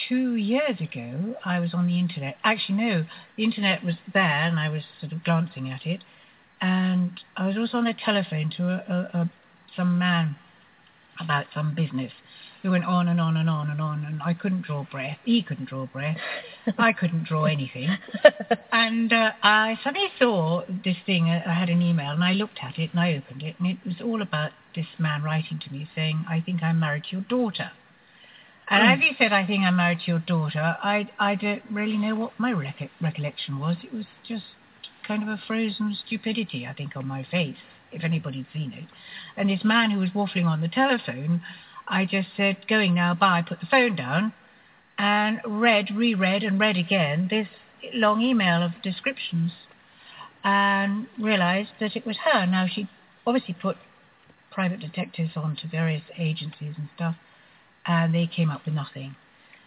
two 0.08 0.36
years 0.36 0.80
ago, 0.80 1.34
I 1.44 1.60
was 1.60 1.74
on 1.74 1.86
the 1.86 1.98
internet. 1.98 2.36
Actually, 2.44 2.78
no, 2.78 3.04
the 3.36 3.44
internet 3.44 3.84
was 3.84 3.94
there, 4.12 4.22
and 4.22 4.58
I 4.58 4.68
was 4.68 4.82
sort 5.00 5.12
of 5.12 5.24
glancing 5.24 5.70
at 5.70 5.86
it. 5.86 6.00
And 6.60 7.20
I 7.36 7.46
was 7.46 7.56
also 7.56 7.78
on 7.78 7.84
the 7.84 7.94
telephone 7.94 8.52
to 8.56 8.62
a, 8.64 8.76
a, 8.76 9.20
a, 9.20 9.30
some 9.76 9.98
man 9.98 10.36
about 11.20 11.46
some 11.54 11.74
business 11.74 12.12
who 12.62 12.70
went 12.70 12.84
on 12.84 13.08
and 13.08 13.20
on 13.20 13.36
and 13.36 13.50
on 13.50 13.70
and 13.70 13.80
on, 13.80 14.04
and 14.04 14.22
I 14.22 14.34
couldn't 14.34 14.62
draw 14.62 14.84
breath. 14.84 15.18
He 15.24 15.42
couldn't 15.42 15.68
draw 15.68 15.86
breath. 15.86 16.16
I 16.78 16.92
couldn't 16.92 17.24
draw 17.24 17.44
anything. 17.44 17.88
And 18.74 19.12
uh, 19.12 19.32
I 19.42 19.78
suddenly 19.84 20.08
saw 20.18 20.62
this 20.82 20.96
thing. 21.04 21.24
I 21.28 21.52
had 21.52 21.68
an 21.68 21.82
email, 21.82 22.12
and 22.12 22.24
I 22.24 22.32
looked 22.32 22.58
at 22.62 22.78
it, 22.78 22.90
and 22.92 23.00
I 23.00 23.14
opened 23.14 23.42
it, 23.42 23.56
and 23.58 23.68
it 23.68 23.76
was 23.84 23.96
all 24.02 24.22
about 24.22 24.52
this 24.74 24.86
man 24.98 25.22
writing 25.22 25.60
to 25.62 25.70
me 25.70 25.86
saying, 25.94 26.24
"I 26.26 26.40
think 26.40 26.62
I'm 26.62 26.80
married 26.80 27.04
to 27.04 27.16
your 27.16 27.20
daughter." 27.22 27.72
And 28.72 28.82
hmm. 28.82 28.92
as 28.94 29.10
you 29.10 29.14
said, 29.18 29.34
"I 29.34 29.46
think 29.46 29.64
I'm 29.64 29.76
married 29.76 30.00
to 30.00 30.10
your 30.10 30.18
daughter," 30.20 30.78
I 30.82 31.06
I 31.18 31.34
don't 31.34 31.62
really 31.70 31.98
know 31.98 32.14
what 32.14 32.32
my 32.38 32.52
rec- 32.52 32.90
recollection 33.02 33.58
was. 33.58 33.76
It 33.84 33.92
was 33.92 34.06
just 34.26 34.44
kind 35.06 35.22
of 35.22 35.28
a 35.28 35.36
frozen 35.46 35.94
stupidity, 36.06 36.66
I 36.66 36.72
think, 36.72 36.96
on 36.96 37.06
my 37.06 37.22
face, 37.22 37.58
if 37.92 38.02
anybody'd 38.02 38.46
seen 38.52 38.72
it. 38.72 38.84
And 39.36 39.50
this 39.50 39.62
man 39.62 39.90
who 39.90 40.00
was 40.00 40.10
waffling 40.10 40.46
on 40.46 40.62
the 40.62 40.68
telephone, 40.68 41.42
I 41.86 42.06
just 42.06 42.28
said, 42.34 42.66
"Going 42.66 42.94
now, 42.94 43.12
bye." 43.14 43.42
Put 43.42 43.60
the 43.60 43.66
phone 43.66 43.94
down, 43.94 44.32
and 44.96 45.40
read, 45.44 45.90
reread, 45.94 46.42
and 46.42 46.58
read 46.58 46.78
again 46.78 47.28
this 47.28 47.48
long 47.92 48.22
email 48.22 48.62
of 48.62 48.80
descriptions, 48.80 49.52
and 50.42 51.08
realised 51.18 51.72
that 51.78 51.94
it 51.94 52.06
was 52.06 52.16
her. 52.24 52.46
Now 52.46 52.66
she 52.66 52.88
obviously 53.26 53.52
put 53.52 53.76
private 54.50 54.80
detectives 54.80 55.36
on 55.36 55.56
to 55.56 55.66
various 55.66 56.04
agencies 56.16 56.74
and 56.78 56.88
stuff, 56.94 57.16
and 57.86 58.14
they 58.14 58.26
came 58.26 58.50
up 58.50 58.64
with 58.64 58.74
nothing. 58.74 59.14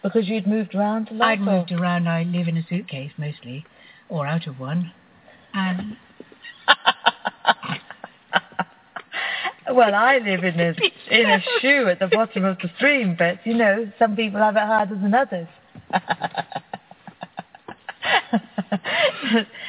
Because 0.02 0.28
you'd 0.28 0.46
moved 0.46 0.74
around 0.74 1.10
a 1.10 1.14
lot? 1.14 1.28
I'd 1.28 1.40
or- 1.40 1.44
moved 1.44 1.72
around. 1.72 2.08
I 2.08 2.22
live 2.22 2.48
in 2.48 2.56
a 2.56 2.66
suitcase 2.68 3.12
mostly, 3.18 3.64
or 4.08 4.26
out 4.26 4.46
of 4.46 4.58
one, 4.60 4.92
and 5.54 5.96
well, 9.72 9.94
I 9.94 10.18
live 10.18 10.44
in 10.44 10.60
a 10.60 10.74
in 11.10 11.30
a 11.30 11.40
shoe 11.60 11.88
at 11.88 11.98
the 11.98 12.06
bottom 12.08 12.44
of 12.44 12.58
the 12.58 12.70
stream, 12.76 13.16
but 13.18 13.44
you 13.46 13.54
know, 13.54 13.90
some 13.98 14.14
people 14.16 14.40
have 14.40 14.56
it 14.56 14.60
harder 14.60 14.94
than 14.94 15.14
others. 15.14 15.48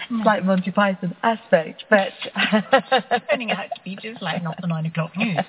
Hmm. 0.09 0.23
Slight 0.23 0.45
Monty 0.45 0.71
Python 0.71 1.15
aspect, 1.23 1.83
but 1.89 2.11
turning 3.29 3.51
out 3.51 3.67
to 3.75 3.81
be 3.83 3.97
just 4.01 4.21
like 4.21 4.41
not 4.41 4.55
the 4.61 4.67
nine 4.67 4.85
o'clock 4.85 5.11
news. 5.17 5.39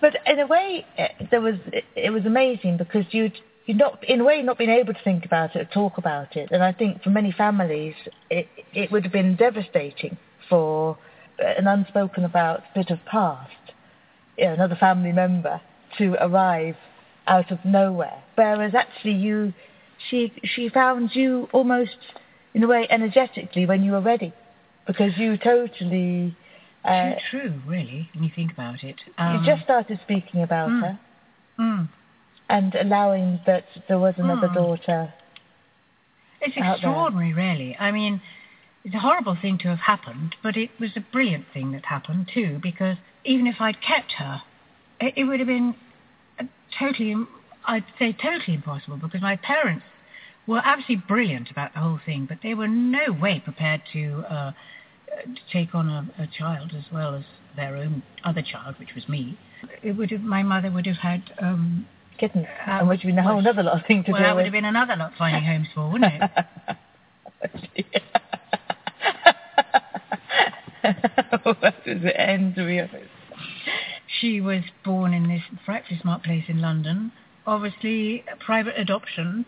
But 0.00 0.16
in 0.26 0.38
a 0.38 0.46
way, 0.46 0.86
it, 0.96 1.28
there 1.30 1.40
was 1.40 1.56
it, 1.96 2.10
was 2.10 2.24
amazing 2.26 2.76
because 2.76 3.04
you'd 3.10 3.36
you'd 3.66 3.78
not 3.78 4.02
in 4.04 4.20
a 4.20 4.24
way 4.24 4.42
not 4.42 4.58
been 4.58 4.70
able 4.70 4.94
to 4.94 5.02
think 5.02 5.24
about 5.24 5.54
it 5.54 5.60
or 5.60 5.64
talk 5.66 5.98
about 5.98 6.36
it, 6.36 6.50
and 6.50 6.62
I 6.62 6.72
think 6.72 7.02
for 7.02 7.10
many 7.10 7.32
families 7.32 7.94
it 8.30 8.48
it 8.72 8.90
would 8.90 9.04
have 9.04 9.12
been 9.12 9.36
devastating 9.36 10.16
for 10.48 10.98
eh, 11.38 11.54
an 11.58 11.66
unspoken 11.66 12.24
about 12.24 12.62
bit 12.74 12.90
of 12.90 12.98
past, 13.04 13.52
you 14.38 14.46
know, 14.46 14.54
another 14.54 14.76
family 14.76 15.12
member 15.12 15.60
to 15.98 16.14
arrive 16.20 16.76
out 17.26 17.50
of 17.50 17.58
nowhere, 17.64 18.22
whereas 18.34 18.74
actually 18.74 19.14
you 19.14 19.52
she 20.08 20.32
she 20.44 20.68
found 20.68 21.14
you 21.14 21.48
almost 21.52 21.96
in 22.54 22.64
a 22.64 22.66
way 22.66 22.86
energetically 22.90 23.66
when 23.66 23.82
you 23.82 23.92
were 23.92 24.00
ready 24.00 24.32
because 24.86 25.12
you 25.16 25.36
totally 25.36 26.36
uh, 26.84 27.10
Too 27.14 27.20
true, 27.30 27.54
really, 27.66 28.08
when 28.14 28.24
you 28.24 28.30
think 28.34 28.52
about 28.52 28.82
it. 28.84 28.96
you 29.06 29.14
Um, 29.18 29.42
just 29.44 29.62
started 29.62 29.98
speaking 30.02 30.42
about 30.42 30.70
mm. 30.70 30.80
her 30.80 30.98
mm. 31.58 31.88
and 32.48 32.74
allowing 32.74 33.40
that 33.46 33.64
there 33.88 33.98
was 33.98 34.14
another 34.18 34.48
Mm. 34.48 34.54
daughter. 34.54 35.12
It's 36.40 36.56
extraordinary, 36.56 37.32
really. 37.34 37.76
I 37.78 37.90
mean, 37.90 38.22
it's 38.84 38.94
a 38.94 38.98
horrible 38.98 39.36
thing 39.40 39.58
to 39.58 39.68
have 39.68 39.80
happened, 39.80 40.36
but 40.42 40.56
it 40.56 40.70
was 40.80 40.90
a 40.96 41.00
brilliant 41.00 41.44
thing 41.52 41.72
that 41.72 41.84
happened 41.84 42.30
too, 42.32 42.58
because 42.62 42.96
even 43.24 43.46
if 43.46 43.60
I'd 43.60 43.80
kept 43.82 44.12
her, 44.12 44.40
it, 45.00 45.12
it 45.18 45.24
would 45.24 45.38
have 45.40 45.46
been 45.46 45.74
a 46.38 46.46
totally, 46.78 47.14
I'd 47.66 47.84
say 47.98 48.14
totally 48.14 48.54
impossible, 48.54 48.96
because 48.96 49.20
my 49.20 49.36
parents 49.36 49.84
were 50.46 50.62
absolutely 50.64 51.04
brilliant 51.06 51.50
about 51.50 51.74
the 51.74 51.80
whole 51.80 52.00
thing, 52.06 52.24
but 52.26 52.38
they 52.42 52.54
were 52.54 52.68
no 52.68 53.12
way 53.12 53.38
prepared 53.38 53.82
to, 53.92 54.24
uh, 54.30 54.50
to 54.52 54.56
take 55.52 55.74
on 55.74 55.88
a, 55.88 56.22
a 56.22 56.26
child 56.26 56.72
as 56.76 56.84
well 56.92 57.14
as 57.14 57.24
their 57.56 57.76
own 57.76 58.02
other 58.24 58.42
child, 58.42 58.76
which 58.78 58.94
was 58.94 59.08
me. 59.08 59.38
It 59.82 59.92
would 59.92 60.10
have, 60.10 60.20
my 60.20 60.42
mother 60.42 60.70
would 60.70 60.86
have 60.86 60.96
had 60.96 61.22
um, 61.40 61.86
Kittens, 62.18 62.46
and 62.66 62.88
which 62.88 63.02
would 63.04 63.14
be 63.14 63.18
a 63.18 63.22
whole 63.22 63.46
other 63.46 63.62
lot 63.62 63.80
of 63.80 63.86
thing 63.86 64.02
to 64.04 64.08
do. 64.08 64.12
well, 64.12 64.22
that 64.22 64.36
would 64.36 64.44
have 64.44 64.52
been 64.52 64.64
another 64.64 64.94
lot 64.96 65.12
finding 65.16 65.44
homes 65.44 65.68
for, 65.74 65.90
wouldn't 65.90 66.12
it? 66.12 66.30
Where 71.44 71.74
does 71.84 72.04
it 72.04 72.14
end, 72.16 72.54
to 72.56 72.66
be? 72.66 72.80
She 74.20 74.40
was 74.40 74.62
born 74.84 75.14
in 75.14 75.28
this 75.28 75.42
frightfully 75.64 75.98
smart 76.00 76.22
place 76.22 76.44
in 76.48 76.60
London, 76.60 77.12
obviously 77.46 78.24
private 78.44 78.78
adoption, 78.78 79.46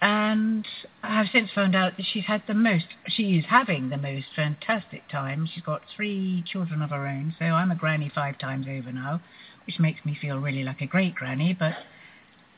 and 0.00 0.66
I 1.02 1.14
have 1.14 1.26
since 1.32 1.50
found 1.54 1.76
out 1.76 1.96
that 1.96 2.06
she's 2.10 2.24
had 2.24 2.42
the 2.46 2.54
most, 2.54 2.86
she 3.06 3.38
is 3.38 3.44
having 3.48 3.90
the 3.90 3.98
most 3.98 4.26
fantastic 4.34 5.02
time. 5.10 5.48
She's 5.52 5.62
got 5.62 5.82
three 5.94 6.42
children 6.50 6.82
of 6.82 6.90
her 6.90 7.06
own, 7.06 7.34
so 7.38 7.44
I'm 7.44 7.70
a 7.70 7.76
granny 7.76 8.10
five 8.14 8.38
times 8.38 8.66
over 8.68 8.92
now, 8.92 9.20
which 9.66 9.78
makes 9.78 10.04
me 10.04 10.16
feel 10.20 10.38
really 10.38 10.64
like 10.64 10.80
a 10.80 10.86
great 10.86 11.14
granny, 11.14 11.54
but 11.58 11.74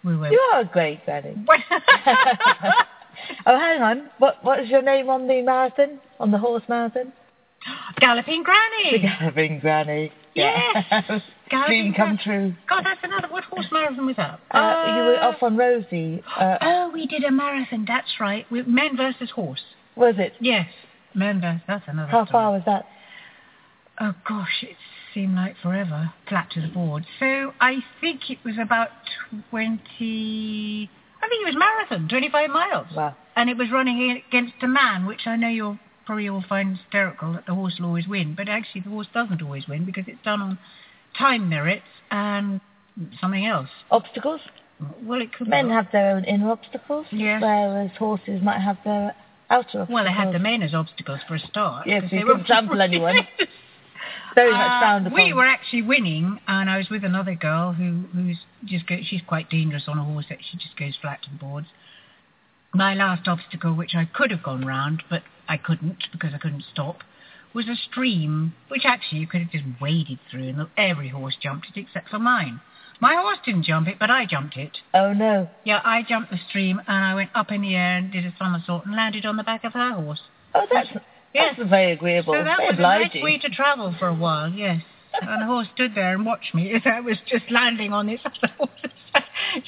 we 0.05 0.17
were... 0.17 0.31
You 0.31 0.41
are 0.53 0.61
a 0.61 0.65
great 0.65 1.05
granny. 1.05 1.35
oh, 3.47 3.59
hang 3.59 3.83
on. 3.83 4.11
What 4.19 4.43
What 4.45 4.61
is 4.61 4.69
your 4.69 4.83
name 4.83 5.11
on 5.11 5.27
the 5.27 5.43
marathon? 5.43 5.99
On 6.21 6.31
the 6.31 6.39
horse 6.39 6.63
marathon? 6.69 7.13
Galloping 7.99 8.43
The 8.43 8.45
Granny! 8.45 8.99
Galloping 9.01 9.59
Granny. 9.61 10.13
Yes. 10.35 10.85
dream 11.67 11.93
come 11.95 12.19
true. 12.23 12.55
God, 12.69 12.85
that's 12.85 13.01
another. 13.03 13.29
What 13.29 13.45
horse 13.45 13.67
marathon 13.71 14.07
was 14.07 14.17
that? 14.17 14.41
Uh, 14.51 14.97
you 14.97 15.05
were 15.05 15.19
off 15.21 15.43
on 15.43 15.57
Rosie. 15.57 16.23
Uh, 16.39 16.57
oh, 16.61 16.91
we 16.93 17.07
did 17.07 17.25
a 17.25 17.31
marathon. 17.31 17.85
That's 17.87 18.21
right. 18.21 18.47
We, 18.51 18.63
men 18.63 18.97
versus 18.97 19.31
horse. 19.31 19.63
was 19.97 20.15
it? 20.19 20.33
Yes, 20.41 20.69
men 21.15 21.41
versus. 21.41 21.63
That's 21.67 21.85
another. 21.87 22.11
How 22.11 22.25
story. 22.25 22.33
far 22.33 22.53
was 22.53 22.63
that? 22.67 22.87
Oh 24.01 24.15
gosh, 24.27 24.63
it 24.63 24.77
seemed 25.13 25.35
like 25.35 25.57
forever. 25.63 26.13
Flat 26.29 26.51
to 26.53 26.63
the 26.63 26.69
board. 26.69 27.05
So 27.21 27.53
I 27.61 27.79
think 28.01 28.31
it 28.31 28.39
was 28.45 28.55
about 28.61 28.89
twenty. 29.51 30.91
I 31.23 31.29
think 31.29 31.47
it 31.47 31.55
was 31.55 31.57
marathon, 31.57 32.09
twenty-five 32.09 32.51
miles. 32.51 32.87
Wow. 32.97 33.15
And 33.37 33.49
it 33.49 33.57
was 33.57 33.71
running 33.71 34.23
against 34.29 34.55
a 34.63 34.69
man, 34.69 35.07
which 35.07 35.27
I 35.27 35.37
know 35.37 35.49
you'll 35.49 35.79
probably 36.07 36.29
all 36.29 36.45
find 36.49 36.77
hysterical 36.77 37.33
that 37.35 37.47
the 37.47 37.55
horse 37.55 37.75
will 37.79 37.87
always 37.87 38.07
win, 38.09 38.35
but 38.35 38.49
actually 38.49 38.81
the 38.83 38.91
horse 38.91 39.07
doesn't 39.15 39.43
always 39.43 39.67
win 39.69 39.85
because 39.85 40.05
it's 40.07 40.23
done 40.25 40.41
on 40.41 40.59
time 41.19 41.49
merits 41.49 41.83
and 42.11 42.61
something 43.21 43.47
else. 43.47 43.69
Obstacles? 43.91 44.41
Well, 45.03 45.21
it 45.21 45.33
could 45.33 45.49
Men 45.49 45.69
be. 45.69 45.73
have 45.75 45.87
their 45.93 46.17
own 46.17 46.25
inner 46.25 46.51
obstacles, 46.51 47.07
Yes. 47.13 47.41
whereas 47.43 47.91
horses 47.99 48.43
might 48.43 48.59
have 48.61 48.79
their 48.85 49.15
outer 49.49 49.81
obstacles. 49.81 49.89
Well, 49.91 50.05
they 50.05 50.13
had 50.13 50.33
the 50.33 50.39
men 50.41 50.63
as 50.63 50.75
obstacles 50.75 51.21
for 51.29 51.35
a 51.37 51.39
start. 51.39 51.87
Yes, 51.87 52.05
you 52.11 52.19
they 52.19 52.25
couldn't 52.25 52.47
trample 52.47 52.81
anyone. 52.81 53.17
Very 54.35 54.51
much 54.51 54.61
Uh, 54.61 54.81
frowned 54.81 55.07
upon. 55.07 55.23
We 55.23 55.33
were 55.35 55.45
actually 55.47 55.83
winning, 55.83 56.41
and 56.49 56.71
I 56.71 56.79
was 56.79 56.89
with 56.89 57.05
another 57.05 57.35
girl 57.35 57.73
who 57.73 58.05
who's 58.15 58.39
just 58.65 58.87
go, 58.87 58.97
she's 59.03 59.21
quite 59.27 59.51
dangerous 59.51 59.85
on 59.89 59.99
a 59.99 60.03
horse. 60.05 60.25
That 60.31 60.39
she 60.51 60.57
just 60.57 60.75
goes 60.77 60.97
flat 60.97 61.23
to 61.25 61.31
the 61.31 61.37
boards. 61.37 61.67
My 62.75 62.95
last 62.95 63.29
obstacle, 63.29 63.75
which 63.75 63.95
I 63.95 64.05
could 64.07 64.31
have 64.31 64.43
gone 64.43 64.65
round, 64.67 65.03
but 65.11 65.23
I 65.49 65.57
couldn't 65.59 66.05
because 66.11 66.33
I 66.35 66.39
couldn't 66.39 66.65
stop, 66.73 66.99
was 67.55 67.69
a 67.69 67.77
stream, 67.77 68.55
which 68.69 68.83
actually 68.87 69.21
you 69.21 69.27
could 69.27 69.43
have 69.43 69.51
just 69.51 69.65
waded 69.81 70.19
through, 70.31 70.49
and 70.49 70.67
every 70.77 71.09
horse 71.09 71.37
jumped 71.41 71.67
it 71.75 71.79
except 71.79 72.09
for 72.09 72.19
mine. 72.19 72.61
My 73.01 73.15
horse 73.17 73.39
didn't 73.45 73.65
jump 73.65 73.89
it, 73.89 73.99
but 73.99 74.11
I 74.11 74.25
jumped 74.27 74.57
it. 74.57 74.79
Oh 74.95 75.13
no. 75.13 75.51
Yeah, 75.65 75.81
I 75.85 76.03
jumped 76.03 76.31
the 76.31 76.39
stream, 76.49 76.81
and 76.87 77.05
I 77.05 77.15
went 77.15 77.31
up 77.35 77.51
in 77.51 77.61
the 77.61 77.75
air 77.75 77.99
and 77.99 78.11
did 78.11 78.25
a 78.25 78.33
somersault 78.39 78.87
and 78.87 78.95
landed 78.95 79.27
on 79.27 79.37
the 79.37 79.43
back 79.43 79.65
of 79.65 79.75
her 79.75 79.93
horse. 79.93 80.21
Oh, 80.55 80.67
that's 80.73 80.89
Yes. 81.35 81.59
very 81.59 81.93
agreeable. 81.93 82.35
So 82.35 82.45
that 82.45 82.59
very 82.59 82.71
was 82.71 82.79
a 82.79 82.83
nice 82.83 83.15
way 83.23 83.39
to 83.39 83.49
travel 83.49 83.95
for 83.99 84.07
a 84.09 84.15
while, 84.15 84.51
yes. 84.51 84.83
And 85.21 85.43
the 85.43 85.47
horse 85.47 85.69
stood 85.75 85.95
there 85.95 86.15
and 86.15 86.25
watched 86.25 86.55
me 86.55 86.73
as 86.73 86.83
I 86.87 87.01
was 87.01 87.19
just 87.27 87.51
landing 87.51 87.93
on 87.93 88.07
this 88.07 88.21
other 88.25 88.53
horse. 88.57 88.71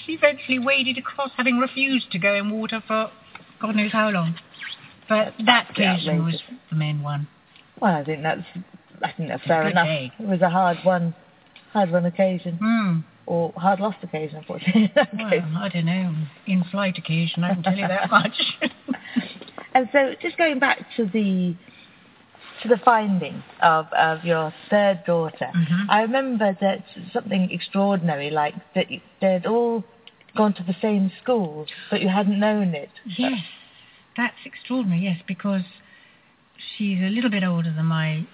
she 0.06 0.12
eventually 0.14 0.58
waded 0.58 0.98
across, 0.98 1.30
having 1.36 1.58
refused 1.58 2.10
to 2.12 2.18
go 2.18 2.34
in 2.34 2.50
water 2.50 2.82
for 2.86 3.10
God 3.60 3.76
knows 3.76 3.92
how 3.92 4.08
long. 4.10 4.34
But 5.08 5.34
that 5.44 5.70
occasion 5.70 6.24
was 6.24 6.40
the 6.70 6.76
main 6.76 7.02
one. 7.02 7.28
Well, 7.80 7.94
I 7.94 8.04
think 8.04 8.22
that's 8.22 8.40
I 9.02 9.12
think 9.12 9.28
that's 9.28 9.44
fair 9.44 9.68
enough. 9.68 9.86
day. 9.86 10.12
It 10.18 10.26
was 10.26 10.40
a 10.40 10.48
hard 10.50 10.78
one, 10.82 11.14
hard 11.72 11.90
won 11.90 12.06
occasion, 12.06 12.56
Hmm. 12.60 13.00
or 13.26 13.52
hard 13.56 13.80
lost 13.80 13.98
occasion, 14.02 14.38
unfortunately. 14.38 14.90
Well. 14.96 15.42
I 15.58 15.68
don't 15.68 15.84
know. 15.86 16.14
In-flight 16.46 16.96
occasion, 16.96 17.44
I 17.44 17.52
can 17.54 17.62
tell 17.62 17.76
you 17.76 17.86
that 17.86 18.10
much. 18.10 18.36
And 19.76 19.88
so, 19.92 20.14
just 20.22 20.38
going 20.38 20.60
back 20.60 20.86
to 20.96 21.04
the 21.06 21.56
to 22.64 22.68
the 22.68 22.78
finding 22.78 23.42
of, 23.62 23.86
of 23.92 24.24
your 24.24 24.52
third 24.70 25.04
daughter, 25.04 25.50
Mhm. 25.54 25.86
I 25.88 26.00
remember 26.02 26.56
that 26.60 26.84
something 27.12 27.50
extraordinary, 27.50 28.30
like 28.30 28.54
that 28.74 28.86
they'd 29.20 29.46
all 29.46 29.84
gone 30.34 30.54
to 30.54 30.62
the 30.64 30.74
same 30.80 31.12
school, 31.22 31.66
but 31.90 32.00
you 32.00 32.08
hadn't 32.08 32.38
known 32.40 32.74
it. 32.74 32.90
Yes, 33.04 33.44
that's 34.16 34.46
extraordinary. 34.46 35.02
Yes, 35.02 35.20
because 35.26 35.64
she's 36.76 37.00
a 37.00 37.10
little 37.10 37.30
bit 37.30 37.44
older 37.44 37.70
than 37.70 37.86
my. 37.86 38.26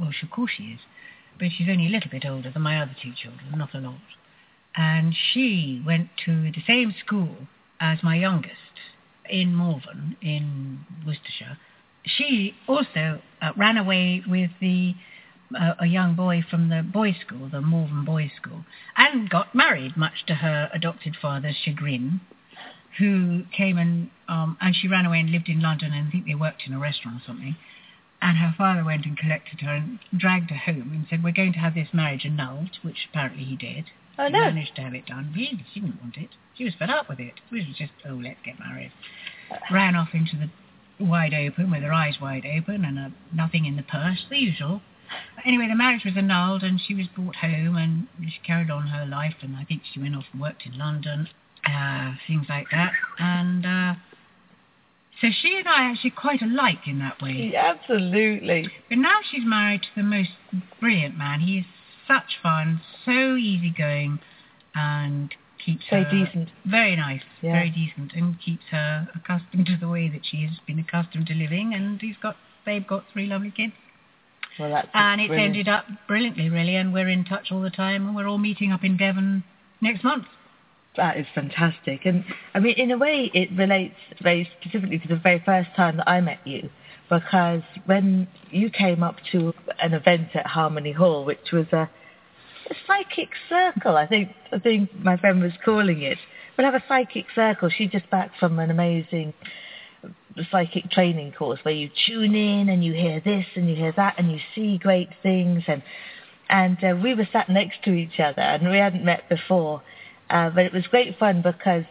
Well, 0.00 0.10
of 0.22 0.30
course 0.30 0.52
she 0.56 0.64
is, 0.64 0.80
but 1.38 1.48
she's 1.52 1.68
only 1.68 1.86
a 1.86 1.90
little 1.90 2.10
bit 2.10 2.24
older 2.24 2.50
than 2.50 2.62
my 2.62 2.80
other 2.80 2.96
two 3.00 3.12
children, 3.12 3.46
not 3.56 3.74
a 3.74 3.78
lot. 3.78 4.00
And 4.74 5.14
she 5.14 5.82
went 5.84 6.08
to 6.24 6.50
the 6.50 6.62
same 6.66 6.94
school 7.04 7.46
as 7.80 8.02
my 8.02 8.16
youngest 8.16 8.74
in 9.28 9.54
Malvern, 9.56 10.16
in 10.20 10.80
Worcestershire. 11.06 11.58
She 12.06 12.54
also 12.68 13.20
uh, 13.42 13.52
ran 13.56 13.76
away 13.76 14.22
with 14.26 14.50
the 14.60 14.94
uh, 15.54 15.74
a 15.78 15.86
young 15.86 16.14
boy 16.14 16.42
from 16.48 16.68
the 16.68 16.82
boys' 16.82 17.16
school, 17.24 17.48
the 17.48 17.60
Malvern 17.60 18.04
Boys' 18.04 18.30
School, 18.36 18.64
and 18.96 19.30
got 19.30 19.54
married, 19.54 19.96
much 19.96 20.24
to 20.26 20.34
her 20.34 20.68
adopted 20.72 21.16
father's 21.20 21.56
chagrin 21.56 22.20
who 22.98 23.42
came 23.56 23.78
and 23.78 24.10
um, 24.28 24.56
and 24.60 24.74
she 24.74 24.88
ran 24.88 25.06
away 25.06 25.20
and 25.20 25.30
lived 25.30 25.48
in 25.48 25.60
London 25.60 25.92
and 25.92 26.08
I 26.08 26.10
think 26.10 26.26
they 26.26 26.34
worked 26.34 26.62
in 26.66 26.72
a 26.72 26.78
restaurant 26.78 27.22
or 27.22 27.24
something. 27.26 27.56
And 28.22 28.38
her 28.38 28.54
father 28.56 28.82
went 28.82 29.04
and 29.04 29.16
collected 29.16 29.60
her 29.60 29.74
and 29.74 29.98
dragged 30.16 30.50
her 30.50 30.56
home 30.56 30.90
and 30.92 31.06
said, 31.08 31.22
"We're 31.22 31.32
going 31.32 31.52
to 31.52 31.58
have 31.58 31.74
this 31.74 31.88
marriage 31.92 32.24
annulled," 32.24 32.78
which 32.82 33.08
apparently 33.10 33.44
he 33.44 33.56
did. 33.56 33.90
Oh 34.18 34.26
he 34.26 34.32
no! 34.32 34.40
managed 34.40 34.76
to 34.76 34.82
have 34.82 34.94
it 34.94 35.06
done. 35.06 35.32
He, 35.34 35.64
she 35.72 35.80
didn't 35.80 36.00
want 36.00 36.16
it. 36.16 36.30
She 36.56 36.64
was 36.64 36.74
fed 36.78 36.88
up 36.88 37.08
with 37.08 37.20
it. 37.20 37.34
She 37.50 37.56
was 37.56 37.76
just, 37.76 37.92
"Oh, 38.08 38.14
let's 38.14 38.40
get 38.44 38.58
married." 38.58 38.92
Ran 39.70 39.94
off 39.94 40.08
into 40.14 40.36
the 40.36 40.50
wide 40.98 41.34
open 41.34 41.70
with 41.70 41.82
her 41.82 41.92
eyes 41.92 42.16
wide 42.20 42.46
open 42.46 42.84
and 42.84 42.98
uh, 42.98 43.08
nothing 43.34 43.66
in 43.66 43.76
the 43.76 43.82
purse, 43.82 44.24
the 44.30 44.38
usual. 44.38 44.80
Anyway, 45.44 45.68
the 45.68 45.76
marriage 45.76 46.04
was 46.04 46.14
annulled 46.16 46.62
and 46.62 46.80
she 46.80 46.94
was 46.94 47.06
brought 47.14 47.36
home 47.36 47.76
and 47.76 48.08
she 48.22 48.38
carried 48.44 48.70
on 48.70 48.88
her 48.88 49.06
life 49.06 49.36
and 49.42 49.56
I 49.56 49.64
think 49.64 49.82
she 49.92 50.00
went 50.00 50.16
off 50.16 50.24
and 50.32 50.40
worked 50.40 50.66
in 50.66 50.76
London, 50.76 51.28
uh, 51.64 52.14
things 52.26 52.46
like 52.48 52.66
that. 52.72 52.92
And 53.18 53.64
uh, 53.64 53.94
so 55.20 55.28
she 55.30 55.56
and 55.58 55.68
I 55.68 55.84
are 55.84 55.90
actually 55.92 56.10
quite 56.10 56.42
alike 56.42 56.86
in 56.86 56.98
that 56.98 57.22
way. 57.22 57.54
Absolutely. 57.56 58.68
But 58.88 58.98
now 58.98 59.18
she's 59.30 59.44
married 59.44 59.82
to 59.82 59.88
the 59.96 60.02
most 60.02 60.30
brilliant 60.80 61.16
man. 61.16 61.40
He 61.40 61.58
is 61.58 61.64
such 62.08 62.38
fun, 62.42 62.80
so 63.04 63.36
easygoing, 63.36 64.20
and 64.74 65.34
keeps 65.64 65.84
So 65.90 66.02
her 66.02 66.10
decent. 66.10 66.48
very 66.64 66.96
nice, 66.96 67.22
Yeah. 67.42 67.52
very 67.52 67.70
decent, 67.70 68.12
and 68.14 68.38
keeps 68.40 68.64
her 68.70 69.08
accustomed 69.14 69.66
to 69.66 69.76
the 69.76 69.88
way 69.88 70.08
that 70.08 70.24
she 70.24 70.42
has 70.44 70.58
been 70.66 70.78
accustomed 70.78 71.26
to 71.28 71.34
living. 71.34 71.74
And 71.74 72.00
he's 72.00 72.16
got, 72.18 72.36
they've 72.64 72.86
got 72.86 73.04
three 73.12 73.26
lovely 73.26 73.50
kids, 73.50 73.72
Well, 74.58 74.70
that's 74.70 74.88
and 74.94 75.20
it's 75.20 75.28
brilliant. 75.28 75.50
ended 75.56 75.68
up 75.68 75.86
brilliantly, 76.06 76.48
really. 76.50 76.76
And 76.76 76.92
we're 76.92 77.08
in 77.08 77.24
touch 77.24 77.50
all 77.52 77.60
the 77.60 77.70
time, 77.70 78.06
and 78.06 78.14
we're 78.16 78.26
all 78.28 78.38
meeting 78.38 78.72
up 78.72 78.84
in 78.84 78.96
Devon 78.96 79.44
next 79.80 80.02
month. 80.04 80.26
That 80.96 81.18
is 81.18 81.26
fantastic. 81.34 82.06
And 82.06 82.24
I 82.54 82.58
mean, 82.60 82.74
in 82.76 82.90
a 82.90 82.96
way, 82.96 83.30
it 83.34 83.50
relates 83.52 83.96
very 84.22 84.48
specifically 84.60 84.98
to 84.98 85.08
the 85.08 85.16
very 85.16 85.40
first 85.44 85.68
time 85.76 85.98
that 85.98 86.08
I 86.08 86.20
met 86.22 86.38
you, 86.46 86.70
because 87.10 87.62
when 87.84 88.26
you 88.50 88.70
came 88.70 89.02
up 89.02 89.16
to 89.32 89.52
an 89.80 89.92
event 89.92 90.28
at 90.34 90.46
Harmony 90.46 90.92
Hall, 90.92 91.24
which 91.26 91.52
was 91.52 91.66
a 91.72 91.90
psychic 92.86 93.30
circle, 93.48 93.96
I 93.96 94.06
think 94.06 94.30
I 94.52 94.58
think 94.58 94.94
my 94.98 95.16
friend 95.16 95.42
was 95.42 95.52
calling 95.64 96.02
it. 96.02 96.18
We'll 96.56 96.64
have 96.64 96.74
a 96.74 96.84
psychic 96.88 97.26
circle. 97.34 97.68
She 97.68 97.86
just 97.86 98.08
back 98.10 98.32
from 98.38 98.58
an 98.58 98.70
amazing 98.70 99.34
psychic 100.50 100.90
training 100.90 101.32
course 101.32 101.58
where 101.62 101.74
you 101.74 101.90
tune 102.06 102.34
in 102.34 102.68
and 102.68 102.84
you 102.84 102.92
hear 102.92 103.20
this 103.20 103.46
and 103.54 103.68
you 103.68 103.74
hear 103.74 103.92
that 103.96 104.14
and 104.18 104.30
you 104.30 104.38
see 104.54 104.78
great 104.78 105.08
things 105.22 105.62
and 105.66 105.82
and 106.48 106.82
uh, 106.84 106.94
we 107.02 107.14
were 107.14 107.26
sat 107.32 107.48
next 107.48 107.82
to 107.82 107.92
each 107.92 108.20
other 108.20 108.42
and 108.42 108.68
we 108.68 108.76
hadn't 108.76 109.04
met 109.04 109.28
before 109.28 109.82
uh, 110.28 110.50
but 110.50 110.64
it 110.64 110.72
was 110.72 110.86
great 110.88 111.16
fun 111.18 111.40
because 111.40 111.84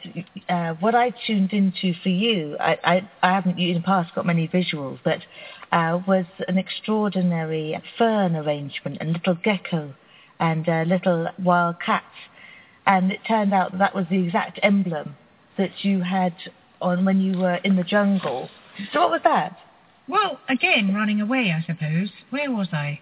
uh, 0.50 0.74
what 0.82 0.94
I 0.94 1.12
tuned 1.26 1.54
into 1.54 1.94
for 2.04 2.10
you, 2.10 2.58
I, 2.60 2.78
I, 2.84 3.10
I 3.24 3.34
haven't 3.34 3.58
in 3.58 3.76
the 3.76 3.82
past 3.82 4.14
got 4.14 4.26
many 4.26 4.48
visuals, 4.50 5.00
but 5.06 5.20
uh, 5.72 6.00
was 6.06 6.26
an 6.48 6.58
extraordinary 6.58 7.82
fern 7.98 8.36
arrangement 8.36 8.98
and 9.00 9.14
little 9.14 9.36
gecko 9.36 9.94
and 10.40 10.68
uh, 10.68 10.84
little 10.86 11.28
wild 11.44 11.78
cats. 11.80 12.06
And 12.86 13.12
it 13.12 13.20
turned 13.28 13.54
out 13.54 13.72
that, 13.72 13.78
that 13.80 13.96
was 13.96 14.06
the 14.10 14.24
exact 14.24 14.60
emblem 14.62 15.16
that 15.58 15.84
you 15.84 16.02
had 16.02 16.34
on 16.82 17.06
when 17.06 17.20
you 17.22 17.38
were 17.38 17.56
in 17.56 17.76
the 17.76 17.84
jungle. 17.84 18.50
So 18.94 19.02
what 19.02 19.12
was 19.12 19.22
that? 19.24 19.58
Well, 20.08 20.40
again, 20.50 20.94
running 20.94 21.22
away, 21.22 21.54
I 21.56 21.66
suppose. 21.66 22.10
Where 22.30 22.52
was 22.52 22.68
I? 22.72 23.00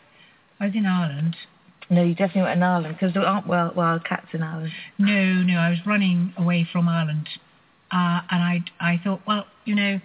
I 0.60 0.68
was 0.68 0.76
in 0.76 0.86
Ireland. 0.86 1.36
No, 1.90 2.04
you 2.04 2.16
definitely 2.16 2.44
went 2.44 2.58
in 2.58 2.64
Ireland 2.64 2.96
because 2.98 3.14
there 3.14 3.24
aren't 3.24 3.48
wild, 3.48 3.76
wild 3.76 4.06
cats 4.06 4.28
in 4.34 4.42
Ireland. 4.42 4.72
No, 4.98 5.34
no, 5.44 5.58
I 5.58 5.70
was 5.70 5.80
running 5.86 6.34
away 6.38 6.68
from 6.72 6.88
Ireland, 6.88 7.28
uh, 7.92 8.22
and 8.30 8.42
I 8.42 8.64
I 8.80 9.02
thought, 9.04 9.22
well, 9.28 9.46
you 9.66 9.76
know, 9.76 10.00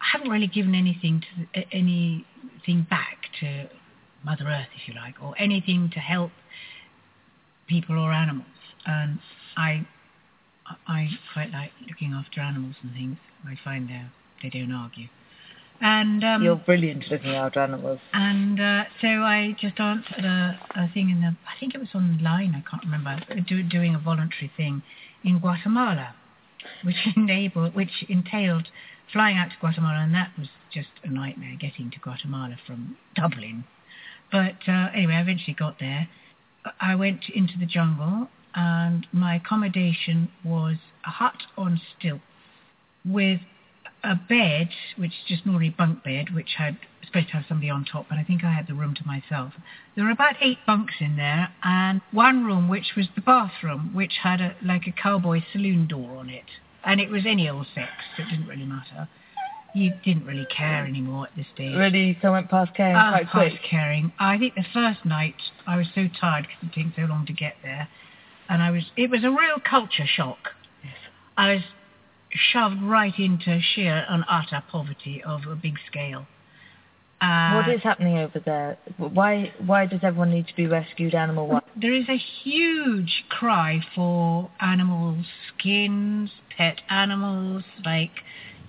I 0.00 0.04
haven't 0.12 0.30
really 0.30 0.46
given 0.46 0.74
anything 0.74 1.22
to 1.54 1.60
anything 1.70 2.86
back 2.88 3.18
to 3.40 3.68
Mother 4.24 4.46
Earth, 4.48 4.68
if 4.74 4.88
you 4.88 4.94
like, 4.94 5.14
or 5.22 5.34
anything 5.38 5.90
to 5.94 6.00
help 6.00 6.30
people 7.66 7.98
or 7.98 8.12
animals, 8.12 8.46
and 8.86 9.18
I 9.56 9.86
I 10.86 11.08
quite 11.32 11.50
like 11.50 11.72
looking 11.88 12.12
after 12.12 12.40
animals 12.40 12.76
and 12.82 12.92
things. 12.92 13.16
I 13.46 13.54
find 13.64 13.88
they 13.88 14.02
they 14.42 14.50
don't 14.50 14.72
argue, 14.72 15.08
and 15.80 16.22
um, 16.24 16.42
You're 16.42 16.56
brilliant 16.56 17.10
looking 17.10 17.30
after 17.34 17.60
animals. 17.60 18.00
and 18.12 18.60
uh, 18.60 18.84
so 19.00 19.08
I 19.08 19.56
just 19.58 19.78
answered 19.80 20.24
a, 20.24 20.58
a 20.76 20.88
thing 20.92 21.10
in 21.10 21.20
the, 21.20 21.36
I 21.46 21.58
think 21.58 21.74
it 21.74 21.78
was 21.78 21.88
online, 21.94 22.54
I 22.54 22.68
can't 22.68 22.84
remember, 22.84 23.18
do, 23.46 23.62
doing 23.62 23.94
a 23.94 23.98
voluntary 23.98 24.50
thing 24.56 24.82
in 25.24 25.38
Guatemala, 25.40 26.14
which 26.84 26.96
enabled, 27.16 27.74
which 27.74 28.04
entailed 28.08 28.68
flying 29.12 29.36
out 29.36 29.50
to 29.50 29.56
Guatemala, 29.60 30.00
and 30.00 30.14
that 30.14 30.30
was 30.38 30.48
just 30.72 30.88
a 31.02 31.08
nightmare 31.10 31.56
getting 31.58 31.90
to 31.90 31.98
Guatemala 31.98 32.56
from 32.66 32.96
Dublin. 33.14 33.64
But 34.30 34.68
uh, 34.68 34.88
anyway, 34.94 35.14
I 35.14 35.20
eventually 35.20 35.54
got 35.58 35.78
there. 35.80 36.08
I 36.80 36.94
went 36.94 37.28
into 37.34 37.54
the 37.58 37.66
jungle, 37.66 38.28
and 38.54 39.06
my 39.12 39.36
accommodation 39.36 40.30
was 40.44 40.76
a 41.06 41.10
hut 41.10 41.42
on 41.56 41.80
stilts 41.98 42.22
with 43.04 43.40
a 44.02 44.14
bed, 44.14 44.68
which 44.96 45.10
is 45.10 45.24
just 45.26 45.44
an 45.44 45.52
ordinary 45.52 45.74
bunk 45.76 46.04
bed, 46.04 46.34
which 46.34 46.54
had 46.58 46.78
supposed 47.04 47.28
to 47.28 47.32
have 47.34 47.44
somebody 47.48 47.70
on 47.70 47.84
top, 47.84 48.06
but 48.08 48.18
I 48.18 48.24
think 48.24 48.44
I 48.44 48.52
had 48.52 48.66
the 48.66 48.74
room 48.74 48.94
to 48.94 49.06
myself. 49.06 49.52
There 49.94 50.04
were 50.04 50.10
about 50.10 50.36
eight 50.40 50.58
bunks 50.66 50.94
in 51.00 51.16
there, 51.16 51.52
and 51.62 52.00
one 52.12 52.44
room 52.44 52.68
which 52.68 52.92
was 52.96 53.08
the 53.14 53.20
bathroom, 53.20 53.94
which 53.94 54.18
had 54.22 54.40
a 54.40 54.54
like 54.62 54.86
a 54.86 54.92
cowboy 54.92 55.42
saloon 55.52 55.86
door 55.86 56.16
on 56.16 56.30
it, 56.30 56.44
and 56.84 57.00
it 57.00 57.10
was 57.10 57.22
any 57.26 57.48
old 57.48 57.66
sex. 57.74 57.90
So 58.16 58.22
it 58.22 58.30
didn't 58.30 58.46
really 58.46 58.66
matter. 58.66 59.08
You 59.74 59.92
didn't 60.04 60.26
really 60.26 60.46
care 60.46 60.84
anymore 60.86 61.26
at 61.26 61.36
this 61.36 61.46
stage. 61.54 61.76
Really, 61.76 62.18
so 62.20 62.28
I 62.28 62.30
went 62.32 62.50
past 62.50 62.74
caring 62.74 62.96
Ah, 62.96 63.10
quite 63.10 63.30
quick. 63.30 63.52
past 63.52 63.64
caring. 63.70 64.12
I 64.18 64.36
think 64.38 64.54
the 64.54 64.64
first 64.72 65.04
night 65.04 65.36
I 65.66 65.76
was 65.76 65.86
so 65.94 66.08
tired 66.20 66.46
because 66.46 66.76
it 66.76 66.82
took 66.82 66.94
so 66.96 67.02
long 67.02 67.26
to 67.26 67.32
get 67.32 67.54
there, 67.62 67.88
and 68.48 68.62
I 68.62 68.70
was. 68.70 68.84
It 68.96 69.10
was 69.10 69.22
a 69.24 69.30
real 69.30 69.58
culture 69.62 70.06
shock. 70.06 70.54
Yes. 70.82 70.94
I 71.36 71.54
was 71.54 71.62
shoved 72.30 72.82
right 72.82 73.16
into 73.18 73.60
sheer 73.60 74.04
and 74.08 74.24
utter 74.28 74.62
poverty 74.70 75.22
of 75.22 75.46
a 75.46 75.54
big 75.54 75.78
scale. 75.86 76.26
Uh, 77.20 77.54
What 77.56 77.68
is 77.68 77.82
happening 77.82 78.16
over 78.18 78.40
there? 78.40 78.78
Why 78.96 79.52
why 79.64 79.86
does 79.86 80.00
everyone 80.02 80.30
need 80.30 80.46
to 80.48 80.56
be 80.56 80.66
rescued 80.66 81.14
animal 81.14 81.46
wise? 81.48 81.62
There 81.76 81.92
is 81.92 82.08
a 82.08 82.16
huge 82.16 83.24
cry 83.28 83.80
for 83.94 84.50
animal 84.60 85.18
skins, 85.48 86.30
pet 86.56 86.80
animals 86.88 87.62
like 87.84 88.22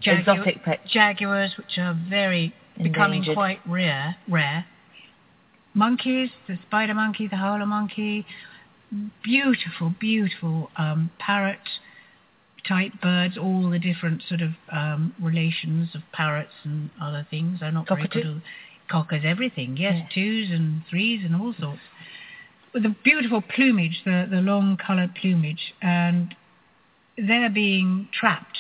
jagu- 0.04 0.20
Exotic 0.20 0.64
pets. 0.64 0.92
jaguars, 0.92 1.56
which 1.58 1.78
are 1.78 1.94
very 2.10 2.54
becoming 2.82 3.24
quite 3.34 3.60
rare. 3.68 4.16
Rare. 4.28 4.66
Monkeys, 5.74 6.30
the 6.48 6.58
spider 6.68 6.94
monkey, 6.94 7.28
the 7.28 7.38
howler 7.38 7.66
monkey, 7.66 8.26
beautiful, 9.24 9.94
beautiful 10.00 10.70
um, 10.78 11.12
parrot 11.18 11.60
type 12.68 12.92
birds, 13.02 13.38
all 13.38 13.70
the 13.70 13.80
different 13.80 14.22
sort 14.28 14.42
of 14.42 14.52
um, 14.72 15.16
relations 15.22 15.90
of 15.96 16.02
parrots 16.12 16.52
and 16.64 16.90
other 17.02 17.26
things. 17.30 17.60
They're 17.62 17.72
not 17.72 17.88
very 17.88 18.04
Cockatoo? 18.04 18.22
good. 18.24 18.38
at- 18.38 18.44
Cockers, 18.90 19.22
everything. 19.26 19.78
Yes, 19.78 19.94
Yeah. 19.96 20.08
twos 20.14 20.52
and 20.52 20.82
threes 20.90 21.22
and 21.24 21.34
all 21.34 21.54
sorts. 21.58 21.80
With 22.74 22.84
the 22.84 22.94
beautiful 23.06 23.42
plumage, 23.42 24.02
the, 24.04 24.28
the 24.30 24.42
long 24.42 24.76
coloured 24.76 25.16
plumage, 25.16 25.74
and 25.82 26.36
they're 27.18 27.50
being 27.50 28.10
trapped 28.12 28.58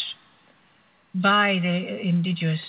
by 1.15 1.59
the 1.61 1.99
indigenous 2.01 2.59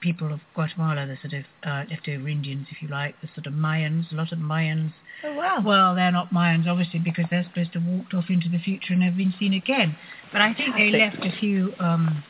people 0.00 0.32
of 0.32 0.40
Guatemala, 0.54 1.06
the 1.06 1.16
sort 1.20 1.34
of 1.34 1.44
uh, 1.64 1.84
leftover 1.90 2.28
Indians, 2.28 2.66
if 2.70 2.80
you 2.80 2.88
like, 2.88 3.20
the 3.20 3.28
sort 3.34 3.46
of 3.46 3.52
Mayans, 3.52 4.10
a 4.12 4.14
lot 4.14 4.32
of 4.32 4.38
Mayans. 4.38 4.92
Oh 5.24 5.34
wow. 5.34 5.62
Well, 5.64 5.94
they're 5.94 6.12
not 6.12 6.30
Mayans, 6.32 6.66
obviously, 6.68 7.00
because 7.00 7.24
they're 7.30 7.44
supposed 7.44 7.72
to 7.72 7.80
have 7.80 7.88
walked 7.88 8.14
off 8.14 8.26
into 8.28 8.48
the 8.48 8.58
future 8.58 8.92
and 8.92 9.00
never 9.00 9.16
been 9.16 9.34
seen 9.38 9.54
again. 9.54 9.96
But 10.32 10.40
I 10.42 10.54
think 10.54 10.76
they 10.76 10.90
left 10.90 11.16
a 11.24 11.36
few 11.40 11.72
um, 11.80 12.22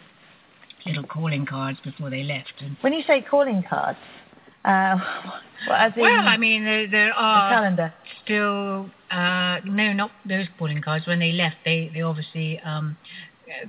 little 0.86 1.04
calling 1.04 1.44
cards 1.44 1.78
before 1.84 2.08
they 2.08 2.22
left. 2.22 2.54
And, 2.60 2.76
When 2.80 2.94
you 2.94 3.02
say 3.06 3.20
calling 3.28 3.62
cards, 3.68 3.98
uh, 4.64 4.96
well, 5.68 5.76
as 5.76 5.92
in 5.96 6.02
well, 6.02 6.26
I 6.26 6.38
mean, 6.38 6.64
there, 6.64 6.88
there 6.90 7.12
are 7.12 7.52
calendar. 7.52 7.92
still 8.24 8.90
uh, 9.10 9.58
no, 9.64 9.92
not 9.92 10.10
those 10.26 10.46
calling 10.58 10.80
cards. 10.80 11.06
When 11.06 11.18
they 11.18 11.32
left, 11.32 11.56
they 11.64 11.90
they 11.94 12.00
obviously 12.02 12.58
um, 12.60 12.96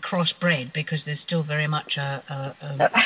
crossbred 0.02 0.74
because 0.74 1.00
there's 1.06 1.20
still 1.26 1.44
very 1.44 1.68
much 1.68 1.98
a, 1.98 2.24
a, 2.30 2.56
a 2.66 2.90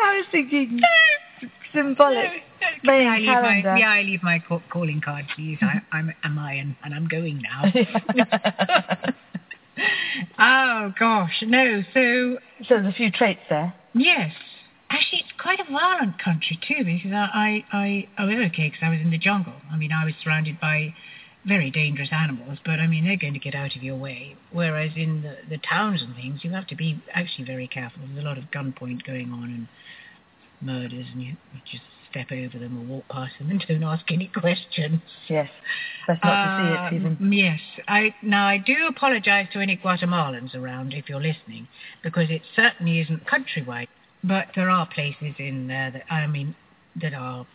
I 0.00 0.16
was 0.16 0.26
thinking 0.30 0.80
symbolic. 1.74 2.42
May 2.82 3.06
I 3.06 3.18
leave 3.18 3.26
my, 3.28 3.62
may 3.74 3.84
I 3.84 4.02
leave 4.02 4.22
my 4.22 4.38
ca- 4.46 4.60
calling 4.70 5.00
card, 5.00 5.26
please? 5.34 5.58
I, 5.60 5.82
I'm 5.92 6.12
a 6.22 6.28
Mayan 6.28 6.76
and 6.84 6.94
I'm 6.94 7.08
going 7.08 7.42
now. 7.42 7.64
oh 10.38 10.92
gosh, 10.98 11.42
no. 11.42 11.82
So 11.92 12.38
so 12.68 12.74
there's 12.76 12.86
a 12.86 12.92
few 12.96 13.10
traits 13.10 13.40
there. 13.50 13.74
yes, 13.94 14.32
actually, 14.90 15.20
it's 15.20 15.32
quite 15.40 15.60
a 15.60 15.64
violent 15.70 16.18
country 16.22 16.58
too 16.66 16.84
because 16.84 17.12
I 17.12 17.64
I 17.72 17.76
I, 17.76 18.08
I 18.18 18.24
was 18.24 18.36
okay 18.52 18.68
because 18.68 18.82
I 18.82 18.90
was 18.90 19.00
in 19.00 19.10
the 19.10 19.18
jungle. 19.18 19.54
I 19.70 19.76
mean, 19.76 19.92
I 19.92 20.04
was 20.04 20.14
surrounded 20.22 20.60
by 20.60 20.94
very 21.46 21.70
dangerous 21.70 22.08
animals, 22.12 22.58
but 22.64 22.80
I 22.80 22.86
mean 22.86 23.04
they're 23.04 23.16
going 23.16 23.34
to 23.34 23.38
get 23.38 23.54
out 23.54 23.76
of 23.76 23.82
your 23.82 23.96
way. 23.96 24.36
Whereas 24.52 24.92
in 24.96 25.22
the 25.22 25.36
the 25.48 25.58
towns 25.58 26.02
and 26.02 26.14
things, 26.14 26.40
you 26.42 26.50
have 26.50 26.66
to 26.68 26.76
be 26.76 27.02
actually 27.12 27.44
very 27.44 27.68
careful. 27.68 28.02
There's 28.06 28.24
a 28.24 28.26
lot 28.26 28.38
of 28.38 28.44
gunpoint 28.44 29.04
going 29.06 29.32
on 29.32 29.44
and 29.44 29.68
murders, 30.60 31.06
and 31.12 31.22
you, 31.22 31.36
you 31.52 31.60
just 31.70 31.84
step 32.10 32.30
over 32.30 32.58
them 32.58 32.78
or 32.78 32.94
walk 32.96 33.08
past 33.08 33.32
them 33.38 33.50
and 33.50 33.64
don't 33.68 33.82
ask 33.82 34.04
any 34.10 34.28
questions. 34.28 35.00
Yes. 35.28 35.50
that's 36.06 36.20
not 36.22 36.44
to 36.44 36.88
see 36.90 36.96
it 36.96 37.00
even. 37.00 37.16
Um, 37.20 37.32
Yes. 37.32 37.60
I 37.88 38.14
now 38.22 38.46
I 38.46 38.58
do 38.58 38.86
apologise 38.88 39.48
to 39.52 39.60
any 39.60 39.76
Guatemalans 39.76 40.54
around 40.54 40.94
if 40.94 41.08
you're 41.08 41.20
listening, 41.20 41.68
because 42.02 42.30
it 42.30 42.42
certainly 42.56 43.00
isn't 43.00 43.26
countrywide. 43.26 43.88
But 44.22 44.48
there 44.56 44.70
are 44.70 44.86
places 44.86 45.34
in 45.38 45.66
there 45.66 45.90
that 45.90 46.04
I 46.10 46.26
mean 46.26 46.54
that 47.00 47.12
are 47.12 47.46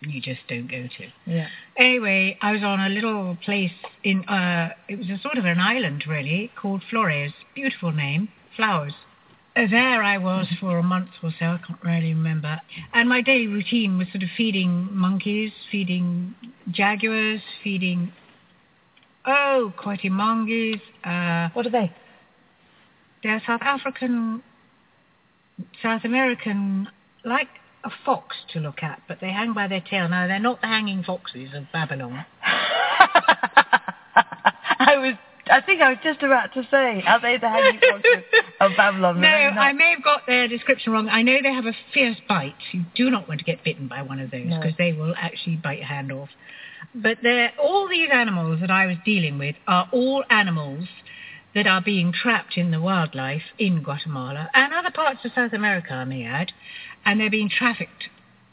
you 0.00 0.20
just 0.20 0.40
don't 0.48 0.70
go 0.70 0.82
to. 0.98 1.06
Yeah. 1.26 1.48
Anyway, 1.76 2.38
I 2.40 2.52
was 2.52 2.62
on 2.62 2.80
a 2.80 2.88
little 2.88 3.36
place 3.44 3.72
in 4.04 4.24
uh 4.28 4.70
it 4.88 4.96
was 4.98 5.08
a 5.10 5.18
sort 5.20 5.38
of 5.38 5.44
an 5.44 5.58
island 5.60 6.04
really 6.06 6.50
called 6.60 6.82
Flores. 6.90 7.32
Beautiful 7.54 7.90
name, 7.92 8.28
flowers. 8.56 8.94
Uh, 9.56 9.66
There 9.68 10.02
I 10.02 10.18
was 10.18 10.46
for 10.60 10.78
a 10.78 10.82
month 10.82 11.10
or 11.22 11.30
so, 11.38 11.46
I 11.46 11.58
can't 11.66 11.82
really 11.82 12.14
remember. 12.14 12.60
And 12.94 13.08
my 13.08 13.20
daily 13.22 13.48
routine 13.48 13.98
was 13.98 14.06
sort 14.12 14.22
of 14.22 14.28
feeding 14.36 14.88
monkeys, 14.92 15.50
feeding 15.70 16.34
jaguars, 16.70 17.40
feeding 17.64 18.12
oh, 19.26 19.72
coatimundis. 19.76 20.80
Uh, 21.04 21.48
What 21.54 21.66
are 21.66 21.70
they? 21.70 21.92
they're 23.24 23.42
South 23.44 23.62
African, 23.62 24.44
South 25.82 26.04
American, 26.04 26.88
like 27.24 27.48
a 27.84 27.90
fox 28.04 28.36
to 28.52 28.60
look 28.60 28.82
at, 28.82 29.00
but 29.08 29.20
they 29.20 29.30
hang 29.30 29.52
by 29.54 29.68
their 29.68 29.80
tail. 29.80 30.08
No, 30.08 30.26
they're 30.28 30.38
not 30.38 30.60
the 30.60 30.66
hanging 30.66 31.02
foxes 31.02 31.50
of 31.54 31.64
Babylon. 31.72 32.24
I 34.78 34.96
was. 34.98 35.14
I 35.50 35.62
think 35.62 35.80
I 35.80 35.88
was 35.88 35.98
just 36.02 36.22
about 36.22 36.52
to 36.54 36.62
say, 36.70 37.02
are 37.06 37.20
they 37.22 37.38
the 37.38 37.48
hanging 37.48 37.80
foxes 37.80 38.22
of 38.60 38.72
Babylon? 38.76 39.18
No, 39.22 39.28
I 39.28 39.72
may 39.72 39.92
have 39.92 40.04
got 40.04 40.26
their 40.26 40.46
description 40.46 40.92
wrong. 40.92 41.08
I 41.08 41.22
know 41.22 41.38
they 41.42 41.54
have 41.54 41.64
a 41.64 41.72
fierce 41.94 42.18
bite. 42.28 42.52
You 42.72 42.84
do 42.94 43.08
not 43.08 43.28
want 43.28 43.40
to 43.40 43.44
get 43.44 43.64
bitten 43.64 43.88
by 43.88 44.02
one 44.02 44.20
of 44.20 44.30
those 44.30 44.44
No. 44.44 44.60
because 44.60 44.76
they 44.76 44.92
will 44.92 45.14
actually 45.16 45.56
bite 45.56 45.78
your 45.78 45.86
hand 45.86 46.12
off. 46.12 46.28
But 46.94 47.18
they're, 47.22 47.52
all 47.58 47.88
these 47.88 48.10
animals 48.12 48.60
that 48.60 48.70
I 48.70 48.84
was 48.86 48.96
dealing 49.06 49.38
with 49.38 49.56
are 49.66 49.88
all 49.90 50.22
animals 50.28 50.86
that 51.54 51.66
are 51.66 51.80
being 51.80 52.12
trapped 52.12 52.58
in 52.58 52.70
the 52.70 52.80
wildlife 52.80 53.42
in 53.58 53.82
Guatemala 53.82 54.50
and 54.52 54.74
other 54.74 54.90
parts 54.90 55.24
of 55.24 55.32
South 55.34 55.54
America, 55.54 55.94
I 55.94 56.04
may 56.04 56.24
add, 56.24 56.52
and 57.04 57.20
they're 57.20 57.30
being 57.30 57.48
trafficked 57.50 58.04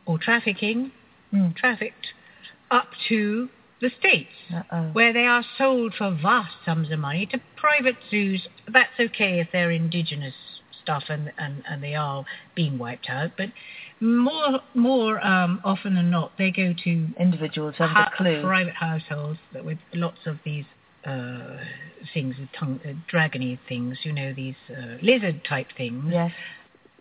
or 0.05 0.17
trafficking, 0.17 0.91
Hmm. 1.31 1.51
trafficked 1.55 2.07
up 2.71 2.87
to 3.09 3.49
the 3.81 3.89
States 3.99 4.29
Uh-oh. 4.53 4.89
where 4.93 5.11
they 5.11 5.25
are 5.25 5.43
sold 5.57 5.93
for 5.95 6.11
vast 6.11 6.53
sums 6.63 6.89
of 6.91 6.99
money 6.99 7.25
to 7.27 7.39
private 7.55 7.97
zoos. 8.09 8.47
That's 8.67 8.97
okay 8.99 9.39
if 9.39 9.47
they're 9.51 9.71
indigenous 9.71 10.33
stuff 10.81 11.03
and, 11.09 11.31
and, 11.37 11.63
and 11.67 11.83
they 11.83 11.95
are 11.95 12.23
being 12.55 12.77
wiped 12.77 13.09
out, 13.09 13.31
but 13.37 13.49
more 13.99 14.59
more 14.75 15.25
um, 15.25 15.59
often 15.63 15.95
than 15.95 16.09
not, 16.11 16.31
they 16.37 16.51
go 16.51 16.73
to 16.83 17.07
Individuals 17.19 17.75
have 17.79 17.89
ha- 17.89 18.11
clue. 18.15 18.41
private 18.41 18.75
households 18.75 19.39
that 19.53 19.65
with 19.65 19.79
lots 19.93 20.19
of 20.27 20.37
these 20.45 20.65
uh, 21.05 21.57
things, 22.13 22.35
tongue, 22.57 22.79
uh, 22.85 22.89
dragony 23.11 23.57
things, 23.67 23.97
you 24.03 24.11
know, 24.13 24.33
these 24.33 24.55
uh, 24.69 24.97
lizard 25.01 25.43
type 25.43 25.67
things. 25.77 26.05
Yes. 26.11 26.31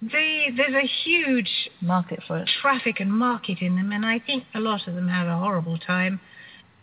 They, 0.02 0.48
there's 0.56 0.74
a 0.74 0.86
huge 0.86 1.70
Market 1.80 2.20
for 2.26 2.38
it. 2.38 2.50
traffic 2.60 3.00
and 3.00 3.12
market 3.12 3.58
in 3.60 3.76
them, 3.76 3.92
and 3.92 4.04
I 4.04 4.18
think 4.18 4.44
a 4.54 4.60
lot 4.60 4.86
of 4.86 4.94
them 4.94 5.08
have 5.08 5.26
a 5.26 5.38
horrible 5.38 5.78
time. 5.78 6.20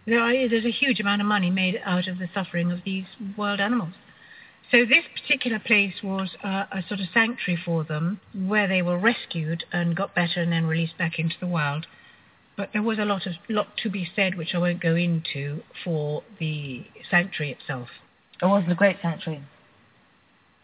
There 0.08 0.20
are, 0.20 0.32
there's 0.50 0.66
a 0.66 0.72
huge 0.72 1.00
amount 1.00 1.22
of 1.22 1.28
money 1.28 1.50
made 1.50 1.80
out 1.86 2.08
of 2.08 2.18
the 2.18 2.30
suffering 2.34 2.72
of 2.72 2.80
these 2.84 3.06
wild 3.38 3.60
animals. 3.60 3.94
So 4.72 4.86
this 4.86 5.04
particular 5.14 5.60
place 5.60 5.96
was 6.02 6.30
uh, 6.44 6.66
a 6.72 6.82
sort 6.88 7.02
of 7.02 7.08
sanctuary 7.14 7.62
for 7.64 7.84
them, 7.84 8.22
where 8.34 8.68
they 8.68 8.82
were 8.82 8.98
rescued 8.98 9.66
and 9.72 9.96
got 9.96 10.16
better 10.16 10.42
and 10.42 10.52
then 10.52 10.66
released 10.66 10.98
back 10.98 11.20
into 11.20 11.36
the 11.40 11.48
wild. 11.48 11.88
But 12.56 12.70
there 12.72 12.82
was 12.82 12.98
a 12.98 13.06
lot 13.06 13.28
of 13.28 13.34
lot 13.50 13.76
to 13.84 13.90
be 13.90 14.08
said, 14.16 14.36
which 14.36 14.56
I 14.56 14.60
won't 14.60 14.82
go 14.82 14.96
into, 14.96 15.64
for 15.84 16.24
the 16.40 16.86
sanctuary 17.10 17.52
itself. 17.52 17.90
It 18.42 18.46
wasn't 18.46 18.72
a 18.72 18.76
great 18.76 18.98
sanctuary. 19.02 19.44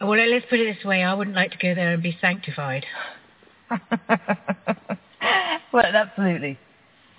Well, 0.00 0.10
let's 0.28 0.46
put 0.48 0.60
it 0.60 0.76
this 0.76 0.84
way: 0.84 1.02
I 1.02 1.14
wouldn't 1.14 1.36
like 1.36 1.50
to 1.52 1.58
go 1.58 1.74
there 1.74 1.92
and 1.94 2.02
be 2.02 2.16
sanctified. 2.20 2.86
well, 5.72 5.84
absolutely. 5.94 6.58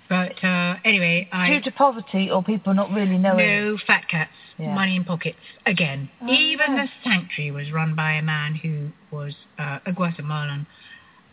But 0.08 0.42
uh, 0.42 0.74
anyway, 0.84 1.28
I 1.32 1.50
Due 1.50 1.60
to 1.62 1.70
poverty 1.70 2.30
or 2.30 2.42
people 2.42 2.74
not 2.74 2.90
really 2.90 3.16
knowing. 3.16 3.46
No 3.46 3.78
fat 3.86 4.08
cats, 4.08 4.32
Yeah. 4.58 4.74
money 4.74 4.96
in 4.96 5.04
pockets 5.04 5.38
again. 5.66 6.10
Oh, 6.20 6.26
Even 6.28 6.74
yeah. 6.74 6.86
the 6.86 6.90
sanctuary 7.08 7.52
was 7.52 7.70
run 7.72 7.94
by 7.94 8.12
a 8.14 8.22
man 8.22 8.56
who 8.56 8.88
was 9.16 9.34
uh, 9.58 9.78
a 9.86 9.92
Guatemalan, 9.92 10.66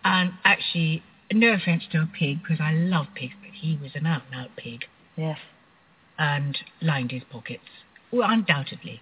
and 0.04 0.32
actually 0.44 1.02
no 1.34 1.54
offence 1.54 1.84
to 1.92 2.02
a 2.02 2.06
pig, 2.20 2.44
because 2.44 2.60
I 2.62 2.72
love 2.74 3.08
pigs, 3.16 3.34
but 3.42 3.50
he 3.52 3.80
was 3.82 3.92
an 3.96 4.06
out-and-out 4.06 4.52
pig 4.58 4.86
Yes. 5.16 5.40
and 6.20 6.56
lined 6.82 7.10
his 7.12 7.24
pockets. 7.32 7.64
Well, 8.12 8.30
undoubtedly. 8.30 9.02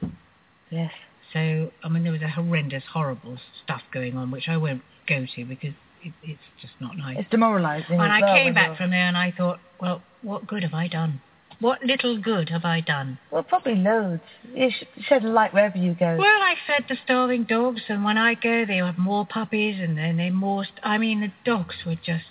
Yes. 0.69 0.91
So, 1.35 1.69
I 1.83 1.89
mean, 1.89 2.03
there 2.03 2.13
was 2.13 2.21
a 2.21 2.29
horrendous, 2.29 2.83
horrible 2.93 3.37
stuff 3.61 3.81
going 3.93 4.15
on, 4.15 4.31
which 4.31 4.47
I 4.47 4.55
won't 4.55 4.83
go 5.05 5.25
to 5.35 5.45
because 5.45 5.73
it, 6.01 6.13
it's 6.23 6.39
just 6.61 6.71
not 6.79 6.95
nice. 6.97 7.17
It's 7.19 7.29
demoralising. 7.29 7.99
and 7.99 8.11
I 8.11 8.21
well 8.21 8.35
came 8.35 8.53
back 8.53 8.67
you're- 8.67 8.77
from 8.77 8.91
there 8.91 9.05
and 9.05 9.17
I 9.17 9.33
thought, 9.37 9.59
well, 9.81 10.01
what 10.21 10.47
good 10.47 10.63
have 10.63 10.73
I 10.73 10.87
done? 10.87 11.19
What 11.59 11.83
little 11.83 12.17
good 12.17 12.49
have 12.49 12.63
I 12.63 12.79
done? 12.79 13.19
Well, 13.31 13.43
probably 13.43 13.75
loads. 13.75 14.21
You 14.53 14.69
shed 15.01 15.23
a 15.25 15.29
light 15.29 15.53
wherever 15.53 15.77
you 15.77 15.93
go. 15.93 16.15
Well, 16.17 16.41
I 16.41 16.55
fed 16.67 16.85
the 16.89 16.97
starving 17.03 17.43
dogs, 17.45 17.81
and 17.89 18.03
when 18.03 18.17
I 18.17 18.33
go, 18.35 18.65
they 18.65 18.77
have 18.77 18.97
more 18.97 19.25
puppies, 19.25 19.79
and 19.79 19.97
then 19.97 20.17
they 20.17 20.29
more. 20.31 20.65
St- 20.65 20.79
I 20.83 20.97
mean, 20.97 21.21
the 21.21 21.31
dogs 21.45 21.75
were 21.85 21.95
just. 21.95 22.25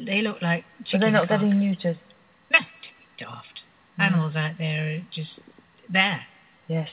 They 0.00 0.22
look 0.22 0.40
like 0.42 0.64
but 0.78 0.86
chicken 0.86 1.00
they're 1.00 1.10
not 1.10 1.28
getting 1.28 1.54
neutered. 1.54 1.98
No, 2.52 2.60
daft. 3.18 3.62
Mm. 3.98 4.04
Animals 4.04 4.36
out 4.36 4.52
there 4.58 4.94
are 4.94 5.02
just 5.12 5.30
there. 5.92 6.26
Yes. 6.68 6.88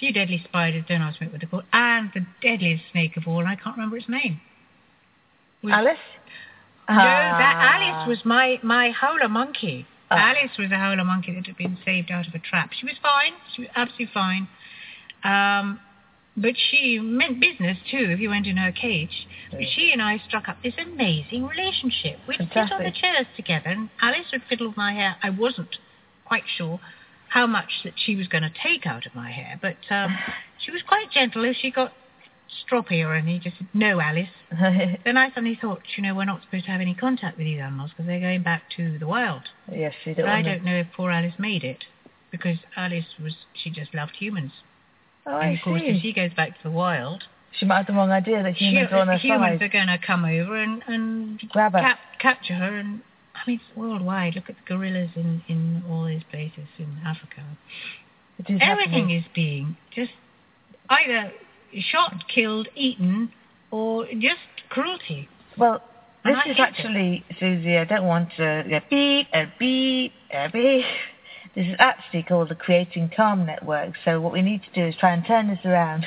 Few 0.00 0.12
deadly 0.12 0.42
spiders, 0.44 0.84
don't 0.88 1.02
ask 1.02 1.20
me 1.20 1.28
what 1.28 1.40
they're 1.40 1.48
called, 1.48 1.64
and 1.74 2.10
the 2.14 2.26
deadliest 2.40 2.84
snake 2.90 3.16
of 3.18 3.28
all, 3.28 3.46
I 3.46 3.54
can't 3.54 3.76
remember 3.76 3.98
its 3.98 4.08
name. 4.08 4.40
Was- 5.62 5.74
Alice? 5.74 5.98
No, 6.88 6.96
that 6.96 7.56
Ah. 7.56 7.76
Alice 7.76 8.08
was 8.08 8.24
my, 8.24 8.58
my 8.62 8.90
howler 8.90 9.28
monkey. 9.28 9.86
Ah. 10.10 10.30
Alice 10.30 10.56
was 10.58 10.72
a 10.72 10.76
howler 10.76 11.04
monkey 11.04 11.32
that 11.34 11.46
had 11.46 11.56
been 11.56 11.76
saved 11.84 12.10
out 12.10 12.26
of 12.26 12.34
a 12.34 12.38
trap. 12.38 12.72
She 12.72 12.86
was 12.86 12.96
fine. 13.02 13.34
She 13.54 13.62
was 13.62 13.70
absolutely 13.76 14.06
fine. 14.12 14.48
Um, 15.22 15.78
but 16.36 16.54
she 16.56 16.98
meant 16.98 17.38
business 17.38 17.76
too 17.90 18.08
if 18.10 18.18
you 18.20 18.30
went 18.30 18.46
in 18.46 18.56
her 18.56 18.72
cage. 18.72 19.28
But 19.52 19.60
she 19.74 19.92
and 19.92 20.00
I 20.00 20.16
struck 20.26 20.48
up 20.48 20.62
this 20.62 20.74
amazing 20.78 21.46
relationship. 21.46 22.18
We'd 22.26 22.38
sit 22.38 22.72
on 22.72 22.82
the 22.82 22.90
chairs 22.90 23.26
together 23.36 23.68
and 23.68 23.90
Alice 24.00 24.26
would 24.32 24.42
fiddle 24.48 24.68
with 24.68 24.76
my 24.78 24.92
hair. 24.94 25.16
I 25.22 25.28
wasn't 25.30 25.76
quite 26.24 26.44
sure 26.56 26.80
how 27.30 27.46
much 27.46 27.70
that 27.84 27.94
she 27.96 28.14
was 28.16 28.26
going 28.28 28.42
to 28.42 28.50
take 28.62 28.86
out 28.86 29.06
of 29.06 29.14
my 29.14 29.30
hair, 29.30 29.58
but 29.60 29.76
um, 29.90 30.16
she 30.64 30.70
was 30.70 30.82
quite 30.86 31.10
gentle. 31.10 31.44
If 31.44 31.56
she 31.56 31.70
got 31.70 31.92
stroppy 32.68 33.04
or 33.06 33.14
anything, 33.14 33.40
just 33.42 33.58
said, 33.58 33.68
no, 33.72 34.00
Alice. 34.00 34.28
Then 35.04 35.16
I 35.16 35.28
suddenly 35.30 35.56
thought, 35.60 35.82
you 35.96 36.02
know, 36.02 36.14
we're 36.14 36.24
not 36.24 36.42
supposed 36.42 36.64
to 36.66 36.70
have 36.72 36.80
any 36.80 36.94
contact 36.94 37.38
with 37.38 37.46
these 37.46 37.60
animals 37.60 37.90
because 37.90 38.06
they're 38.06 38.20
going 38.20 38.42
back 38.42 38.62
to 38.76 38.98
the 38.98 39.06
wild. 39.06 39.42
yes, 39.72 39.94
you 40.04 40.14
But 40.14 40.22
don't 40.22 40.30
I 40.30 40.42
don't 40.42 40.64
know 40.64 40.74
if 40.76 40.88
poor 40.96 41.10
Alice 41.12 41.34
made 41.38 41.62
it 41.64 41.84
because 42.32 42.58
Alice 42.76 43.06
was, 43.22 43.34
she 43.54 43.70
just 43.70 43.94
loved 43.94 44.16
humans. 44.18 44.52
Oh, 45.26 45.36
and 45.36 45.50
I 45.50 45.52
of 45.52 45.60
course, 45.62 45.82
if 45.84 46.02
she 46.02 46.12
goes 46.12 46.32
back 46.34 46.56
to 46.56 46.62
the 46.64 46.70
wild, 46.70 47.24
She 47.58 47.66
might 47.66 47.76
have 47.78 47.86
the 47.86 47.92
wrong 47.92 48.10
idea 48.10 48.42
that 48.42 48.54
humans 48.54 48.88
she, 48.90 48.94
are 48.94 49.00
on 49.00 49.06
her 49.08 49.18
humans 49.18 49.60
side. 49.60 49.62
are 49.62 49.68
going 49.68 49.86
to 49.88 49.98
come 50.04 50.24
over 50.24 50.56
and, 50.56 50.82
and 50.88 51.40
Grab 51.50 51.72
her. 51.72 51.78
cap, 51.80 51.98
capture 52.18 52.54
her. 52.54 52.76
And 52.78 53.02
I 53.46 53.50
mean, 53.50 53.60
worldwide. 53.76 54.34
Look 54.34 54.50
at 54.50 54.56
the 54.56 54.62
gorillas 54.74 55.10
in, 55.16 55.42
in 55.48 55.82
all 55.88 56.04
these 56.06 56.22
places 56.30 56.68
in 56.78 56.98
Africa. 57.06 57.42
Is 58.38 58.58
Everything 58.60 59.08
happening. 59.08 59.10
is 59.10 59.24
being 59.34 59.76
just 59.94 60.10
either 60.88 61.32
shot, 61.78 62.24
killed, 62.34 62.68
eaten, 62.74 63.32
or 63.70 64.06
just 64.18 64.38
cruelty. 64.70 65.28
Well, 65.58 65.82
this 66.24 66.32
is 66.36 66.42
hate 66.44 66.50
it. 66.52 66.60
actually, 66.60 67.24
Susi, 67.38 67.76
I 67.76 67.84
don't 67.84 68.06
want 68.06 68.30
to 68.36 68.64
get 68.68 68.88
beep 68.90 69.26
and 69.32 69.50
beep 69.58 70.12
and 70.30 70.52
beep. 70.52 70.84
This 71.56 71.66
is 71.66 71.74
actually 71.80 72.22
called 72.22 72.48
the 72.48 72.54
Creating 72.54 73.10
Calm 73.14 73.44
Network. 73.44 73.94
So 74.04 74.20
what 74.20 74.32
we 74.32 74.40
need 74.40 74.62
to 74.62 74.70
do 74.72 74.86
is 74.86 74.94
try 75.00 75.12
and 75.12 75.26
turn 75.26 75.48
this 75.48 75.58
around. 75.64 76.06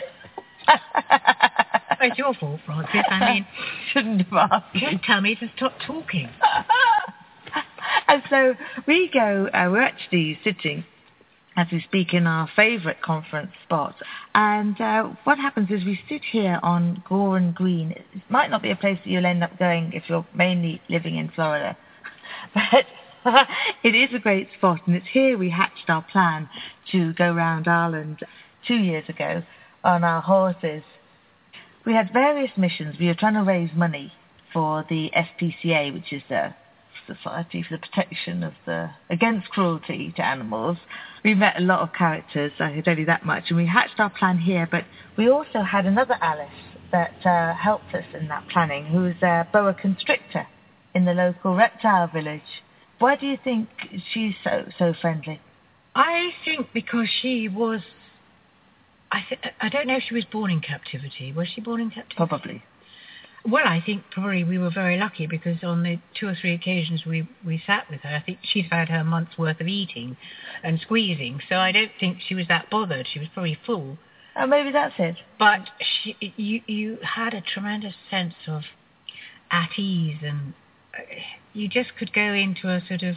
It's 2.01 2.17
your 2.17 2.33
fault, 2.33 2.59
Frances. 2.65 3.01
I 3.09 3.33
mean, 3.33 3.47
Shouldn't 3.93 4.21
have 4.27 4.51
asked. 4.51 4.75
you. 4.75 4.99
tell 5.05 5.21
me 5.21 5.35
to 5.35 5.49
stop 5.55 5.73
talking. 5.87 6.29
And 8.07 8.23
so 8.29 8.55
we 8.87 9.09
go, 9.11 9.47
uh, 9.53 9.69
we're 9.71 9.81
actually 9.81 10.39
sitting 10.43 10.85
as 11.55 11.67
we 11.71 11.81
speak 11.81 12.13
in 12.13 12.25
our 12.25 12.49
favourite 12.55 13.01
conference 13.01 13.51
spot. 13.63 13.95
And 14.33 14.79
uh, 14.81 15.09
what 15.23 15.37
happens 15.37 15.69
is 15.69 15.85
we 15.85 15.99
sit 16.09 16.23
here 16.23 16.59
on 16.63 17.03
Goran 17.07 17.53
Green. 17.53 17.91
It 17.91 18.21
might 18.29 18.49
not 18.49 18.63
be 18.63 18.71
a 18.71 18.75
place 18.75 18.97
that 19.03 19.09
you'll 19.09 19.25
end 19.25 19.43
up 19.43 19.59
going 19.59 19.93
if 19.93 20.03
you're 20.07 20.25
mainly 20.33 20.81
living 20.89 21.17
in 21.17 21.29
Florida. 21.29 21.77
But 22.53 22.85
it 23.83 23.95
is 23.95 24.13
a 24.13 24.19
great 24.19 24.49
spot 24.57 24.81
and 24.85 24.95
it's 24.95 25.07
here 25.11 25.37
we 25.37 25.49
hatched 25.49 25.89
our 25.89 26.01
plan 26.01 26.49
to 26.91 27.13
go 27.13 27.33
round 27.33 27.67
Ireland 27.67 28.19
two 28.67 28.75
years 28.75 29.07
ago 29.07 29.43
on 29.83 30.03
our 30.03 30.21
horses. 30.21 30.83
We 31.85 31.93
had 31.93 32.11
various 32.13 32.51
missions. 32.57 32.95
We 32.99 33.07
were 33.07 33.13
trying 33.13 33.35
to 33.35 33.43
raise 33.43 33.71
money 33.75 34.13
for 34.51 34.85
the 34.89 35.11
SPCA, 35.15 35.93
which 35.93 36.11
is 36.13 36.21
the 36.29 36.53
Society 37.07 37.63
for 37.63 37.75
the 37.75 37.79
Protection 37.79 38.43
of 38.43 38.53
the 38.65 38.89
Against 39.09 39.49
Cruelty 39.49 40.13
to 40.15 40.25
Animals. 40.25 40.77
We 41.23 41.33
met 41.35 41.57
a 41.57 41.61
lot 41.61 41.81
of 41.81 41.93
characters, 41.93 42.51
I 42.59 42.71
can 42.71 42.83
tell 42.83 42.97
you 42.97 43.05
that 43.05 43.25
much, 43.25 43.45
and 43.49 43.57
we 43.57 43.65
hatched 43.65 43.99
our 43.99 44.09
plan 44.09 44.37
here, 44.37 44.67
but 44.69 44.85
we 45.17 45.29
also 45.29 45.61
had 45.61 45.85
another 45.85 46.15
Alice 46.21 46.49
that 46.91 47.25
uh, 47.25 47.53
helped 47.55 47.93
us 47.93 48.05
in 48.13 48.27
that 48.27 48.47
planning, 48.49 48.85
who's 48.85 49.15
a 49.21 49.47
boa 49.51 49.73
constrictor 49.73 50.47
in 50.93 51.05
the 51.05 51.13
local 51.13 51.55
reptile 51.55 52.07
village. 52.07 52.41
Why 52.99 53.15
do 53.15 53.25
you 53.25 53.37
think 53.43 53.69
she's 54.13 54.33
so 54.43 54.65
so 54.77 54.93
friendly? 55.01 55.41
I 55.95 56.29
think 56.45 56.67
because 56.73 57.07
she 57.21 57.49
was. 57.49 57.81
I, 59.11 59.23
th- 59.27 59.41
I 59.61 59.69
don't 59.69 59.87
know 59.87 59.97
if 59.97 60.03
she 60.07 60.15
was 60.15 60.25
born 60.25 60.49
in 60.49 60.59
captivity. 60.59 61.31
Was 61.33 61.47
she 61.53 61.61
born 61.61 61.81
in 61.81 61.89
captivity? 61.89 62.15
Probably. 62.15 62.63
Well, 63.45 63.67
I 63.67 63.81
think 63.85 64.03
probably 64.09 64.43
we 64.45 64.57
were 64.57 64.69
very 64.69 64.97
lucky 64.97 65.27
because 65.27 65.63
on 65.63 65.83
the 65.83 65.99
two 66.17 66.27
or 66.27 66.35
three 66.39 66.53
occasions 66.53 67.05
we, 67.05 67.27
we 67.45 67.61
sat 67.65 67.89
with 67.89 67.99
her, 68.01 68.15
I 68.15 68.21
think 68.21 68.39
she'd 68.41 68.67
had 68.71 68.87
her 68.87 69.03
month's 69.03 69.37
worth 69.37 69.59
of 69.59 69.67
eating 69.67 70.15
and 70.63 70.79
squeezing, 70.79 71.41
so 71.49 71.55
I 71.57 71.73
don't 71.73 71.91
think 71.99 72.19
she 72.25 72.35
was 72.35 72.47
that 72.47 72.69
bothered. 72.69 73.05
She 73.11 73.19
was 73.19 73.27
probably 73.33 73.57
full. 73.65 73.97
Oh, 74.37 74.47
maybe 74.47 74.71
that's 74.71 74.95
it. 74.97 75.17
But 75.37 75.69
she, 75.79 76.15
you, 76.37 76.61
you 76.67 76.97
had 77.03 77.33
a 77.33 77.41
tremendous 77.41 77.95
sense 78.09 78.33
of 78.47 78.61
at 79.51 79.77
ease 79.77 80.17
and 80.23 80.53
uh, 80.97 81.01
you 81.53 81.67
just 81.67 81.89
could 81.99 82.13
go 82.13 82.33
into 82.33 82.69
a 82.69 82.81
sort 82.87 83.03
of 83.03 83.15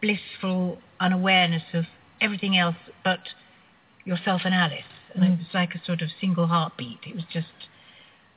blissful 0.00 0.78
unawareness 1.00 1.62
of 1.74 1.84
everything 2.20 2.56
else 2.56 2.76
but 3.04 3.20
yourself 4.04 4.42
and 4.44 4.54
Alice. 4.54 4.82
And 5.14 5.24
it 5.24 5.30
Mm. 5.32 5.38
was 5.38 5.54
like 5.54 5.74
a 5.74 5.84
sort 5.84 6.02
of 6.02 6.08
single 6.20 6.46
heartbeat. 6.46 7.00
It 7.06 7.14
was 7.14 7.24
just 7.32 7.46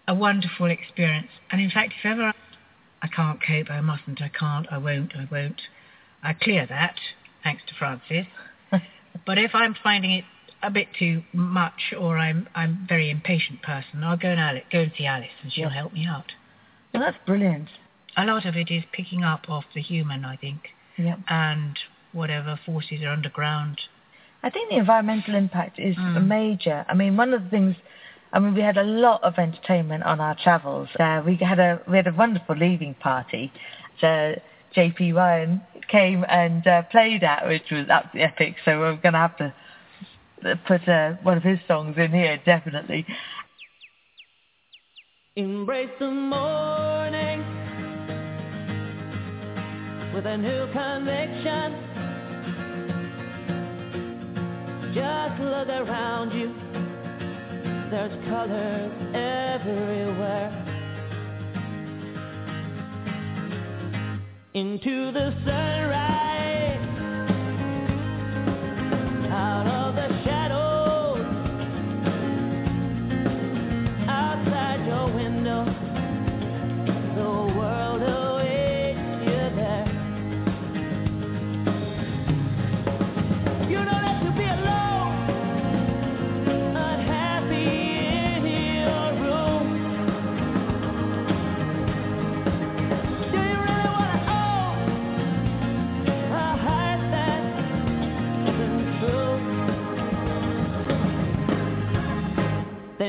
a 0.10 0.16
wonderful 0.16 0.66
experience. 0.72 1.30
And 1.52 1.62
in 1.62 1.70
fact, 1.70 1.94
if 2.00 2.06
ever 2.06 2.34
I 3.02 3.08
can't 3.08 3.40
cope, 3.42 3.70
I 3.70 3.80
mustn't, 3.80 4.22
I 4.22 4.28
can't, 4.30 4.66
I 4.72 4.78
won't, 4.80 5.14
I 5.16 5.28
won't, 5.32 5.62
I 6.24 6.34
clear 6.34 6.66
that, 6.68 6.96
thanks 7.44 7.62
to 7.68 7.74
Frances. 7.76 8.26
But 9.26 9.38
if 9.38 9.52
I'm 9.54 9.76
finding 9.84 10.12
it 10.12 10.24
a 10.64 10.70
bit 10.72 10.88
too 10.98 11.24
much 11.34 11.94
or 12.00 12.18
I'm 12.18 12.48
I'm 12.56 12.82
a 12.84 12.88
very 12.88 13.10
impatient 13.10 13.62
person, 13.62 14.04
I'll 14.04 14.18
go 14.18 14.30
and 14.30 14.40
Alice, 14.40 14.64
go 14.72 14.80
and 14.80 14.92
see 14.98 15.06
Alice 15.06 15.30
and 15.44 15.52
she'll 15.52 15.68
Yeah. 15.70 15.74
help 15.82 15.94
me 15.94 16.06
out. 16.08 16.32
Well, 16.94 17.04
that's 17.04 17.18
brilliant. 17.26 17.70
A 18.18 18.26
lot 18.26 18.46
of 18.46 18.56
it 18.56 18.70
is 18.72 18.84
picking 18.92 19.24
up 19.24 19.50
off 19.50 19.66
the 19.74 19.82
human, 19.82 20.26
I 20.26 20.36
think, 20.38 20.70
Yeah. 20.98 21.18
and 21.28 21.78
whatever 22.12 22.60
forces 22.66 23.02
are 23.04 23.10
underground. 23.10 23.82
I 24.44 24.50
think 24.50 24.70
the 24.70 24.78
environmental 24.78 25.36
impact 25.36 25.80
is 25.80 25.96
Mm. 25.98 26.28
major. 26.28 26.86
I 26.88 26.94
mean, 26.94 27.18
one 27.18 27.34
of 27.34 27.44
the 27.44 27.50
things, 27.50 27.76
I 28.32 28.40
mean, 28.40 28.54
we 28.54 28.62
had 28.62 28.78
a 28.78 28.84
lot 28.84 29.24
of 29.24 29.38
entertainment 29.38 30.04
on 30.04 30.20
our 30.20 30.36
travels. 30.36 30.90
Uh, 31.00 31.22
we 31.26 31.36
had 31.36 31.60
a 31.60 31.82
we 31.90 31.98
had 31.98 32.08
a 32.08 32.14
wonderful 32.14 32.56
leaving 32.56 32.94
party. 32.96 33.52
So 34.00 34.36
JP 34.76 35.16
Ryan 35.16 35.62
came 35.90 36.24
and 36.30 36.66
uh, 36.68 36.84
played 36.84 37.24
at, 37.24 37.48
which 37.48 37.72
was 37.72 37.88
absolutely 37.90 38.22
epic. 38.22 38.56
So 38.66 38.80
we're 38.80 38.96
going 38.98 39.14
to 39.14 39.20
have 39.20 39.38
to 39.38 39.54
uh, 40.46 40.56
put 40.68 40.88
uh, 40.88 41.14
one 41.24 41.38
of 41.38 41.44
his 41.44 41.60
songs 41.68 41.96
in 41.98 42.12
here, 42.12 42.40
definitely. 42.46 43.06
Embrace 45.36 45.90
the 46.00 46.12
morning 46.12 47.40
with 50.14 50.26
a 50.26 50.38
new 50.38 50.68
conviction. 50.72 51.86
Just 54.94 55.42
look 55.42 55.68
around 55.70 56.32
you. 56.34 56.59
There's 57.90 58.12
colors 58.26 58.92
everywhere. 59.16 60.52
Into 64.54 65.12
the 65.12 65.34
sunrise, 65.44 66.19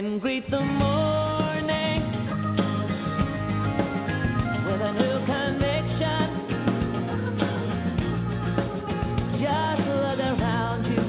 Then 0.01 0.19
greet 0.19 0.51
the 0.51 0.61
morning 0.61 2.01
with 4.65 4.81
a 4.81 4.93
new 4.95 5.17
conviction. 5.27 6.27
Just 9.43 9.83
look 9.87 10.21
around 10.33 10.85
you. 10.87 11.05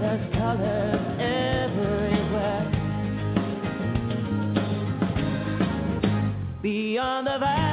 There's 0.00 0.24
colors 0.34 1.00
everywhere. 1.18 2.64
Beyond 6.60 7.26
the 7.26 7.38
valleys, 7.38 7.65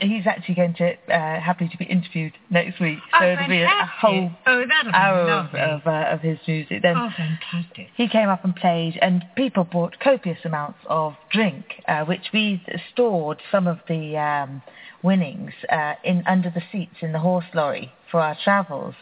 And 0.00 0.10
he's 0.10 0.26
actually 0.26 0.54
going 0.54 0.74
to 0.74 0.92
uh, 1.12 1.40
happy 1.40 1.68
to 1.68 1.76
be 1.76 1.84
interviewed 1.84 2.32
next 2.50 2.80
week. 2.80 2.98
Oh, 3.14 3.18
so 3.20 3.26
it'll 3.26 3.48
be 3.48 3.60
a, 3.60 3.66
a 3.66 3.68
fantastic. 3.68 3.98
whole 4.00 4.30
Oh, 4.46 4.64
hour 4.92 5.30
of, 5.30 5.54
of, 5.54 5.86
uh, 5.86 5.90
of 6.14 6.20
his 6.20 6.38
music. 6.46 6.82
Then 6.82 6.96
Oh, 6.96 7.10
fantastic. 7.16 7.88
he 7.96 8.08
came 8.08 8.28
up 8.28 8.44
and 8.44 8.54
played, 8.56 8.98
and 9.02 9.24
people 9.36 9.64
bought 9.64 9.98
copious 10.00 10.38
amounts 10.44 10.78
of 10.86 11.14
drink, 11.30 11.64
uh, 11.88 12.04
which 12.04 12.30
we 12.32 12.62
stored 12.92 13.38
some 13.50 13.66
of 13.66 13.78
the 13.88 14.16
um, 14.16 14.62
winnings 15.02 15.52
uh, 15.70 15.94
in 16.04 16.22
under 16.26 16.50
the 16.50 16.62
seats 16.70 16.96
in 17.00 17.12
the 17.12 17.18
horse 17.18 17.44
lorry 17.54 17.92
for 18.10 18.20
our 18.20 18.36
travels. 18.44 18.94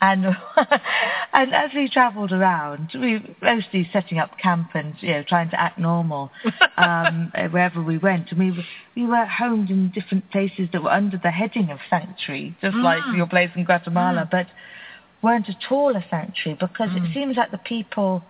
And 0.00 0.24
and 1.32 1.54
as 1.54 1.70
we 1.74 1.88
travelled 1.88 2.32
around, 2.32 2.90
we 2.94 3.36
mostly 3.42 3.88
setting 3.92 4.18
up 4.18 4.38
camp 4.38 4.70
and 4.74 4.94
you 5.00 5.10
know 5.10 5.24
trying 5.26 5.50
to 5.50 5.60
act 5.60 5.78
normal 5.78 6.30
um, 6.76 7.32
uh, 7.34 7.48
wherever 7.48 7.82
we 7.82 7.98
went. 7.98 8.30
And 8.30 8.38
we 8.38 8.50
were, 8.52 8.64
we 8.94 9.06
were 9.06 9.24
homed 9.26 9.70
in 9.70 9.90
different 9.90 10.30
places 10.30 10.68
that 10.72 10.82
were 10.82 10.92
under 10.92 11.18
the 11.18 11.30
heading 11.30 11.70
of 11.70 11.78
sanctuary, 11.90 12.56
just 12.60 12.76
like 12.76 13.02
Mm. 13.04 13.16
your 13.16 13.26
place 13.26 13.50
in 13.56 13.64
Guatemala, 13.64 14.28
but 14.30 14.46
weren't 15.22 15.48
at 15.48 15.72
all 15.72 15.96
a 15.96 16.04
sanctuary 16.10 16.56
because 16.60 16.90
Mm. 16.90 17.04
it 17.04 17.14
seems 17.14 17.36
like 17.36 17.50
the 17.50 17.58
people 17.58 18.22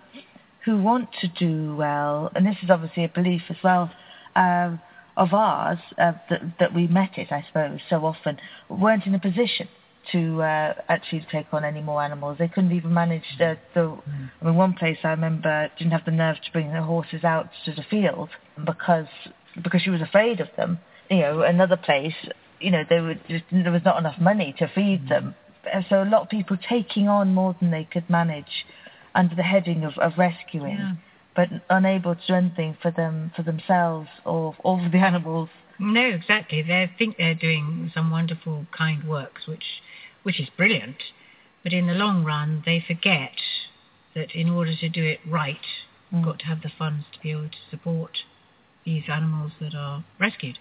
who 0.65 0.83
want 0.83 1.09
to 1.21 1.29
do 1.29 1.75
well, 1.77 2.31
and 2.35 2.47
this 2.47 2.57
is 2.63 2.71
obviously 2.71 3.05
a 3.05 3.09
belief 3.09 3.43
as 3.49 3.57
well 3.63 3.91
um, 4.37 4.81
of 5.19 5.35
ours 5.35 5.79
uh, 5.99 6.13
that, 6.31 6.41
that 6.61 6.75
we 6.75 6.87
met 6.87 7.19
it, 7.19 7.31
I 7.31 7.45
suppose, 7.47 7.81
so 7.91 8.07
often, 8.07 8.39
weren't 8.71 9.05
in 9.05 9.15
a 9.15 9.19
position 9.19 9.69
to 10.13 10.41
uh, 10.41 10.75
actually 10.89 11.27
take 11.31 11.53
on 11.53 11.65
any 11.65 11.83
more 11.83 12.03
animals. 12.03 12.39
They 12.39 12.49
couldn't 12.49 12.73
even 12.73 12.95
manage 12.95 13.25
the, 13.37 13.59
the. 13.75 13.99
I 14.41 14.45
mean, 14.45 14.55
one 14.55 14.73
place 14.73 14.97
I 15.05 15.09
remember 15.09 15.69
didn't 15.77 15.93
have 15.93 16.07
the 16.07 16.13
nerve 16.13 16.37
to 16.37 16.53
bring 16.53 16.73
the 16.73 16.83
horses 16.83 17.25
out 17.25 17.51
to 17.67 17.73
the 17.73 17.83
field 17.91 18.31
because 18.65 19.09
because 19.63 19.83
she 19.83 19.91
was 19.91 20.01
afraid 20.01 20.41
of 20.41 20.49
them. 20.57 20.79
You 21.11 21.19
know, 21.21 21.41
another 21.43 21.77
place, 21.77 22.15
you 22.61 22.71
know, 22.71 22.85
they 22.89 23.01
were 23.01 23.17
just, 23.29 23.45
there 23.51 23.73
was 23.73 23.83
not 23.85 23.99
enough 23.99 24.19
money 24.21 24.55
to 24.59 24.69
feed 24.69 25.09
them. 25.09 25.35
So 25.91 26.03
a 26.03 26.05
lot 26.05 26.23
of 26.23 26.29
people 26.29 26.57
taking 26.57 27.09
on 27.09 27.35
more 27.35 27.57
than 27.61 27.71
they 27.71 27.87
could 27.91 28.09
manage 28.09 28.67
under 29.15 29.35
the 29.35 29.43
heading 29.43 29.85
of, 29.85 29.99
of 29.99 30.13
rescuing, 30.17 30.79
Yeah. 30.79 30.93
But 31.39 31.51
unable 31.71 32.17
to 32.17 32.27
do 32.27 32.35
anything 32.35 32.77
for 32.83 32.91
them 32.91 33.31
for 33.37 33.45
themselves 33.45 34.09
or 34.25 34.57
or 34.65 34.83
for 34.83 34.91
the 34.91 34.99
animals. 34.99 35.49
No, 35.79 36.01
exactly. 36.01 36.63
They 36.63 36.91
think 36.99 37.17
they're 37.17 37.37
doing 37.37 37.93
some 37.95 38.11
wonderful, 38.11 38.67
kind 38.77 39.09
works, 39.09 39.47
which, 39.47 39.63
which 40.25 40.41
is 40.41 40.49
brilliant. 40.57 40.97
But 41.63 41.73
in 41.73 41.87
the 41.87 41.95
long 41.95 42.25
run, 42.25 42.65
they 42.67 42.83
forget 42.85 43.37
that 44.17 44.33
in 44.35 44.49
order 44.51 44.75
to 44.75 44.89
do 44.89 45.05
it 45.05 45.21
right, 45.29 45.67
you've 46.11 46.23
Mm. 46.23 46.25
got 46.25 46.39
to 46.41 46.47
have 46.47 46.63
the 46.63 46.73
funds 46.77 47.05
to 47.13 47.21
be 47.21 47.31
able 47.31 47.51
to 47.51 47.63
support 47.71 48.15
these 48.85 49.05
animals 49.09 49.53
that 49.61 49.77
are 49.77 50.03
rescued. 50.19 50.59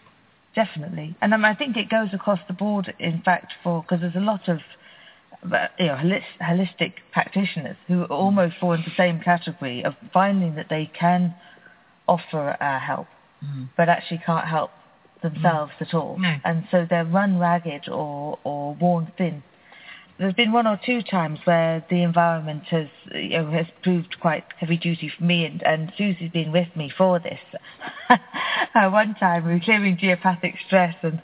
Definitely, 0.54 1.16
and 1.22 1.34
um, 1.34 1.44
I 1.44 1.56
think 1.56 1.76
it 1.76 1.90
goes 1.90 2.14
across 2.14 2.42
the 2.48 2.54
board. 2.54 2.94
In 3.00 3.22
fact, 3.24 3.54
for 3.64 3.82
because 3.82 4.02
there's 4.02 4.16
a 4.16 4.30
lot 4.34 4.48
of 4.48 4.60
you 5.44 5.86
know 5.88 5.96
holis- 5.96 6.38
holistic 6.42 6.94
practitioners 7.12 7.78
who 7.88 8.04
almost 8.06 8.56
fall 8.60 8.74
into 8.74 8.90
the 8.90 8.96
same 8.96 9.20
category 9.20 9.84
of 9.84 9.94
finding 10.14 10.56
that 10.56 10.68
they 10.70 10.90
can 11.00 11.36
offer 12.08 12.56
uh, 12.62 12.80
help, 12.80 13.08
but 13.76 13.90
actually 13.90 14.22
can't 14.26 14.48
help 14.48 14.72
themselves 15.22 15.72
at 15.80 15.94
all, 15.94 16.18
No. 16.18 16.36
and 16.46 16.68
so 16.72 16.86
they're 16.90 17.06
run 17.06 17.40
ragged 17.40 17.90
or 17.90 18.40
or 18.44 18.76
worn 18.76 19.12
thin. 19.18 19.44
There's 20.20 20.34
been 20.34 20.52
one 20.52 20.66
or 20.66 20.80
two 20.84 21.04
times 21.04 21.38
where 21.46 21.86
the 21.92 22.02
environment 22.02 22.64
has 22.72 22.88
you 23.14 23.30
know 23.30 23.52
has 23.52 23.68
proved 23.84 24.20
quite 24.20 24.46
heavy 24.60 24.78
duty 24.78 25.12
for 25.16 25.24
me, 25.24 25.46
and, 25.46 25.62
and 25.64 25.92
Susi's 25.98 26.32
been 26.32 26.52
with 26.52 26.76
me 26.76 26.92
for 26.98 27.20
this. 27.20 27.40
uh, 28.10 28.18
one 28.90 29.16
time 29.16 29.46
we 29.46 29.54
were 29.54 29.60
clearing 29.60 29.98
geopathic 29.98 30.56
stress, 30.66 30.96
and 31.04 31.22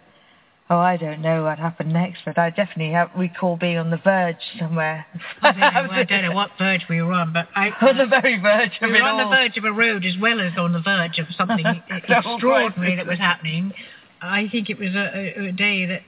oh, 0.74 0.80
I 0.80 0.98
don't 0.98 1.22
know 1.22 1.44
what 1.44 1.60
happened 1.60 1.94
next, 1.94 2.22
but 2.26 2.38
I 2.38 2.50
definitely 2.50 2.94
have, 2.94 3.12
recall 3.16 3.58
being 3.58 3.78
on 3.78 3.92
the 3.92 3.98
verge 3.98 4.42
somewhere. 4.58 5.06
I 5.42 5.52
don't, 5.52 5.60
know, 5.60 5.92
I 5.92 6.04
don't 6.04 6.22
know 6.24 6.32
what 6.32 6.52
verge 6.58 6.82
we 6.90 7.02
were 7.02 7.14
on, 7.14 7.32
but 7.32 7.48
I, 7.56 7.70
on 7.82 7.98
the 7.98 8.08
very 8.08 8.40
verge 8.42 8.72
we 8.82 8.90
were 8.90 9.02
on 9.04 9.30
the 9.30 9.36
verge 9.36 9.58
of 9.58 9.66
a 9.66 9.72
road 9.72 10.06
as 10.06 10.16
well 10.20 10.42
as 10.42 10.54
on 10.58 10.74
the 10.74 10.82
verge 10.82 11.20
of 11.20 11.28
something 11.38 11.66
extraordinary 11.90 12.96
that 12.96 13.06
was 13.06 13.20
happening. 13.20 13.74
I 14.22 14.48
think 14.52 14.70
it 14.70 14.80
was 14.80 14.96
a, 14.96 15.38
a, 15.40 15.50
a 15.50 15.52
day 15.52 15.86
that 15.86 16.02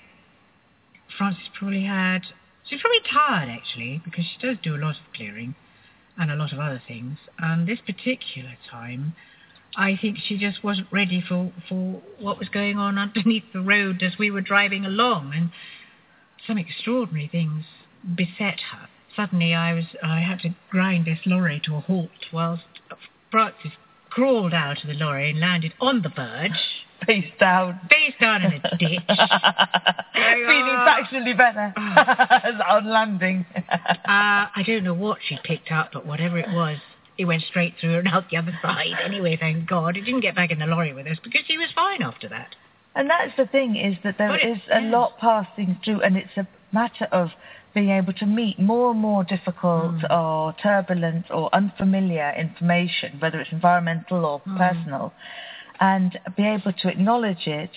Frances 1.18 1.44
probably 1.58 1.84
had. 1.84 2.22
She's 2.68 2.82
probably 2.82 3.02
tired 3.02 3.50
actually 3.50 4.02
because 4.04 4.26
she 4.26 4.48
does 4.48 4.58
do 4.64 4.76
a 4.76 4.82
lot 4.82 4.96
of 4.96 5.14
clearing 5.14 5.54
and 6.18 6.32
a 6.32 6.36
lot 6.36 6.52
of 6.54 6.60
other 6.60 6.82
things. 6.88 7.18
And 7.38 7.68
this 7.68 7.80
particular 7.86 8.58
time, 8.72 9.16
I 9.78 9.98
think 10.02 10.18
she 10.18 10.38
just 10.38 10.64
wasn't 10.64 10.88
ready 10.92 11.22
for 11.28 11.52
for 11.68 12.02
what 12.20 12.40
was 12.40 12.50
going 12.50 12.78
on 12.78 12.98
underneath 12.98 13.44
the 13.54 13.62
road 13.62 14.02
as 14.04 14.14
we 14.18 14.32
were 14.32 14.42
driving 14.42 14.86
along, 14.86 15.34
and 15.36 15.52
some 16.48 16.58
extraordinary 16.58 17.28
things 17.28 17.66
beset 18.16 18.60
her. 18.72 18.88
Suddenly, 19.16 19.54
I 19.54 19.74
was 19.74 19.86
I 20.04 20.20
had 20.22 20.40
to 20.42 20.56
grind 20.70 21.06
this 21.06 21.20
lorry 21.26 21.62
to 21.66 21.76
a 21.76 21.80
halt 21.82 22.10
whilst 22.32 22.64
Frances 23.32 23.72
crawled 24.10 24.54
out 24.54 24.82
of 24.82 24.88
the 24.88 24.94
lorry 24.96 25.32
and 25.32 25.40
landed 25.40 25.74
on 25.82 26.02
the 26.02 26.10
verge, 26.10 26.52
Face 27.06 27.26
down. 27.40 27.80
face 27.90 28.14
down 28.20 28.44
in 28.44 28.54
a 28.54 28.78
ditch. 28.78 29.00
Feeling 29.10 30.76
"Oh." 30.78 30.84
fractionally 30.86 31.34
better 31.34 31.74
on 31.78 32.90
landing. 32.90 33.46
Uh, 34.06 34.46
I 34.56 34.64
don't 34.66 34.84
know 34.84 34.94
what 34.94 35.18
she 35.28 35.38
picked 35.44 35.72
up, 35.72 35.90
but 35.92 36.06
whatever 36.06 36.38
it 36.38 36.48
was, 36.50 36.78
it 37.18 37.26
went 37.26 37.44
straight 37.44 37.76
through 37.80 38.00
and 38.00 38.08
out 38.08 38.30
the 38.30 38.38
other 38.38 38.58
side. 38.62 38.94
Anyway, 39.04 39.38
thank 39.40 39.68
God. 39.68 39.96
He 39.96 40.02
didn't 40.02 40.22
get 40.22 40.36
back 40.36 40.52
in 40.52 40.60
the 40.60 40.66
lorry 40.66 40.94
with 40.94 41.08
us 41.08 41.18
because 41.24 41.44
he 41.48 41.58
was 41.58 41.70
fine 41.74 42.02
after 42.02 42.28
that. 42.30 42.56
And 42.96 43.10
that's 43.10 43.36
the 43.38 43.46
thing 43.46 43.76
is 43.76 43.96
that 44.04 44.18
there 44.18 44.38
is 44.38 44.58
a 44.72 44.82
yeah. 44.82 44.90
lot 44.90 45.18
passing 45.20 45.78
through, 45.84 46.02
and 46.02 46.16
it's 46.18 46.36
a 46.38 46.48
matter 46.72 47.06
of 47.12 47.30
being 47.74 47.90
able 47.90 48.14
to 48.14 48.26
meet 48.26 48.58
more 48.58 48.92
and 48.92 49.00
more 49.00 49.24
difficult 49.26 49.96
Mm. 49.96 50.10
or 50.10 50.54
turbulent 50.64 51.30
or 51.30 51.50
unfamiliar 51.54 52.34
information, 52.38 53.18
whether 53.20 53.40
it's 53.42 53.52
environmental 53.52 54.26
or 54.26 54.40
Mm. 54.42 54.58
personal, 54.58 55.14
and 55.80 56.18
be 56.38 56.48
able 56.48 56.72
to 56.72 56.88
acknowledge 56.88 57.48
it 57.48 57.72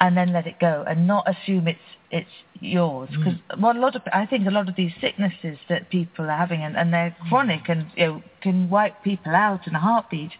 and 0.00 0.16
then 0.16 0.32
let 0.34 0.46
it 0.46 0.58
go 0.58 0.84
and 0.86 1.06
not 1.06 1.26
assume 1.26 1.66
it's 1.66 1.80
it's 2.12 2.30
yours 2.60 3.08
Mm. 3.10 3.16
because 3.24 3.38
well, 3.58 3.76
a 3.76 3.80
lot 3.86 3.96
of 3.96 4.02
I 4.12 4.26
think 4.26 4.46
a 4.46 4.50
lot 4.50 4.68
of 4.68 4.76
these 4.76 4.92
sicknesses 5.00 5.58
that 5.68 5.88
people 5.90 6.26
are 6.30 6.36
having 6.36 6.62
and, 6.62 6.76
and 6.76 6.92
they're 6.92 7.16
chronic 7.28 7.68
and 7.68 7.86
you 7.96 8.06
know 8.06 8.22
can 8.42 8.68
wipe 8.68 9.02
people 9.02 9.34
out 9.34 9.66
in 9.66 9.74
a 9.74 9.80
heartbeat 9.80 10.30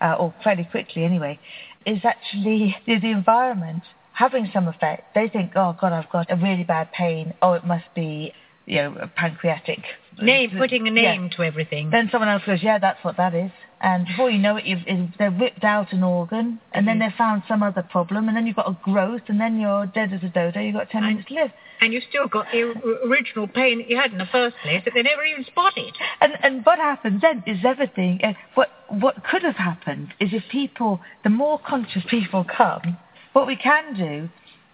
uh, 0.00 0.16
or 0.18 0.34
fairly 0.44 0.64
quickly 0.64 1.04
anyway 1.04 1.38
is 1.86 2.00
actually 2.04 2.76
the, 2.86 2.98
the 2.98 3.10
environment 3.10 3.82
having 4.12 4.50
some 4.52 4.68
effect. 4.68 5.14
They 5.14 5.28
think, 5.28 5.52
oh 5.56 5.74
God, 5.80 5.92
I've 5.92 6.10
got 6.10 6.30
a 6.30 6.36
really 6.36 6.64
bad 6.64 6.92
pain. 6.92 7.32
Oh, 7.40 7.52
it 7.54 7.64
must 7.64 7.86
be 7.94 8.34
you 8.66 8.76
know 8.82 8.96
a 9.00 9.06
pancreatic 9.06 9.80
Name, 10.20 10.50
putting 10.58 10.86
a 10.86 10.90
Yeah. 10.90 11.12
name 11.12 11.30
to 11.36 11.44
everything. 11.44 11.90
Then 11.90 12.08
someone 12.12 12.28
else 12.28 12.42
goes, 12.44 12.62
yeah, 12.62 12.78
that's 12.78 13.02
what 13.04 13.16
that 13.16 13.34
is. 13.34 13.50
And 13.82 14.06
before 14.06 14.30
you 14.30 14.38
know 14.38 14.56
it, 14.56 14.66
you've, 14.66 14.86
you've, 14.86 15.08
they've 15.18 15.40
ripped 15.40 15.64
out 15.64 15.92
an 15.92 16.02
organ, 16.02 16.60
and 16.72 16.86
then 16.86 16.96
Mhm. 16.98 17.00
they've 17.08 17.14
found 17.16 17.42
some 17.48 17.62
other 17.62 17.82
problem, 17.82 18.28
and 18.28 18.36
then 18.36 18.46
you've 18.46 18.56
got 18.56 18.68
a 18.68 18.76
growth, 18.82 19.22
and 19.28 19.40
then 19.40 19.58
you're 19.58 19.86
dead 19.86 20.12
as 20.12 20.22
a 20.22 20.28
dodo. 20.28 20.60
You've 20.60 20.74
got 20.74 20.90
10 20.90 21.02
And- 21.02 21.12
minutes 21.12 21.28
to 21.28 21.34
live. 21.34 21.52
and 21.80 21.94
you've 21.94 22.04
still 22.04 22.28
got 22.28 22.50
the 22.52 22.62
original 23.06 23.46
pain 23.48 23.78
that 23.78 23.88
you 23.88 23.96
had 23.96 24.12
in 24.12 24.18
the 24.18 24.26
first 24.26 24.54
place 24.58 24.84
that 24.84 24.92
they 24.92 25.02
never 25.02 25.24
even 25.24 25.44
spotted. 25.44 25.96
And, 26.20 26.36
and 26.42 26.62
what 26.66 26.78
happens 26.78 27.22
then 27.22 27.42
is 27.46 27.64
everything. 27.64 28.20
Uh, 28.22 28.34
what, 28.54 28.70
what 28.88 29.24
could 29.24 29.42
have 29.44 29.56
happened 29.56 30.12
is 30.20 30.34
if 30.34 30.46
people, 30.50 31.00
the 31.24 31.30
more 31.30 31.58
conscious 31.58 32.04
people 32.04 32.44
come, 32.44 32.98
what 33.32 33.46
we 33.46 33.56
can 33.56 33.94
do 33.94 34.28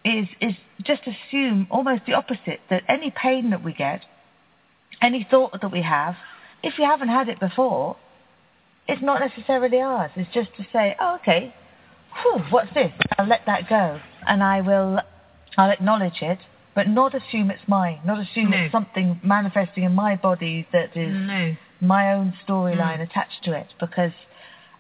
is, 0.05 0.27
is 0.41 0.55
just 0.83 1.03
assume 1.07 1.69
almost 1.71 2.07
the 2.07 2.15
opposite 2.15 2.61
that 2.71 2.83
any 2.89 3.13
pain 3.13 3.51
that 3.51 3.63
we 3.63 3.73
get, 3.73 4.05
any 5.01 5.23
thought 5.31 5.53
that 5.61 5.71
we 5.71 5.83
have, 5.83 6.17
if 6.65 6.77
you 6.77 6.85
haven't 6.85 7.09
had 7.09 7.29
it 7.29 7.39
before, 7.39 7.97
it's 8.89 9.03
not 9.03 9.21
necessarily 9.21 9.81
ours. 9.81 10.11
It's 10.17 10.33
just 10.33 10.51
to 10.57 10.67
say, 10.73 10.97
oh, 11.01 11.17
okay, 11.17 11.55
whew, 12.23 12.43
what's 12.51 12.73
this? 12.75 12.93
I'll 13.19 13.27
let 13.27 13.43
that 13.47 13.69
go, 13.69 14.01
and 14.27 14.43
I 14.43 14.61
will, 14.61 15.01
I'll 15.57 15.71
acknowledge 15.71 16.23
it, 16.23 16.39
but 16.75 16.89
not 16.89 17.15
assume 17.15 17.51
it's 17.51 17.67
mine. 17.67 18.01
Not 18.05 18.19
assume 18.21 18.51
No. 18.51 18.59
it's 18.59 18.73
something 18.73 19.21
manifesting 19.23 19.85
in 19.85 19.95
my 19.95 20.17
body 20.17 20.67
that 20.73 20.97
is 20.97 21.15
No. 21.15 21.57
my 21.81 22.13
own 22.13 22.33
storyline 22.47 22.99
Mm. 22.99 23.09
attached 23.11 23.43
to 23.45 23.53
it, 23.53 23.69
because 23.81 24.13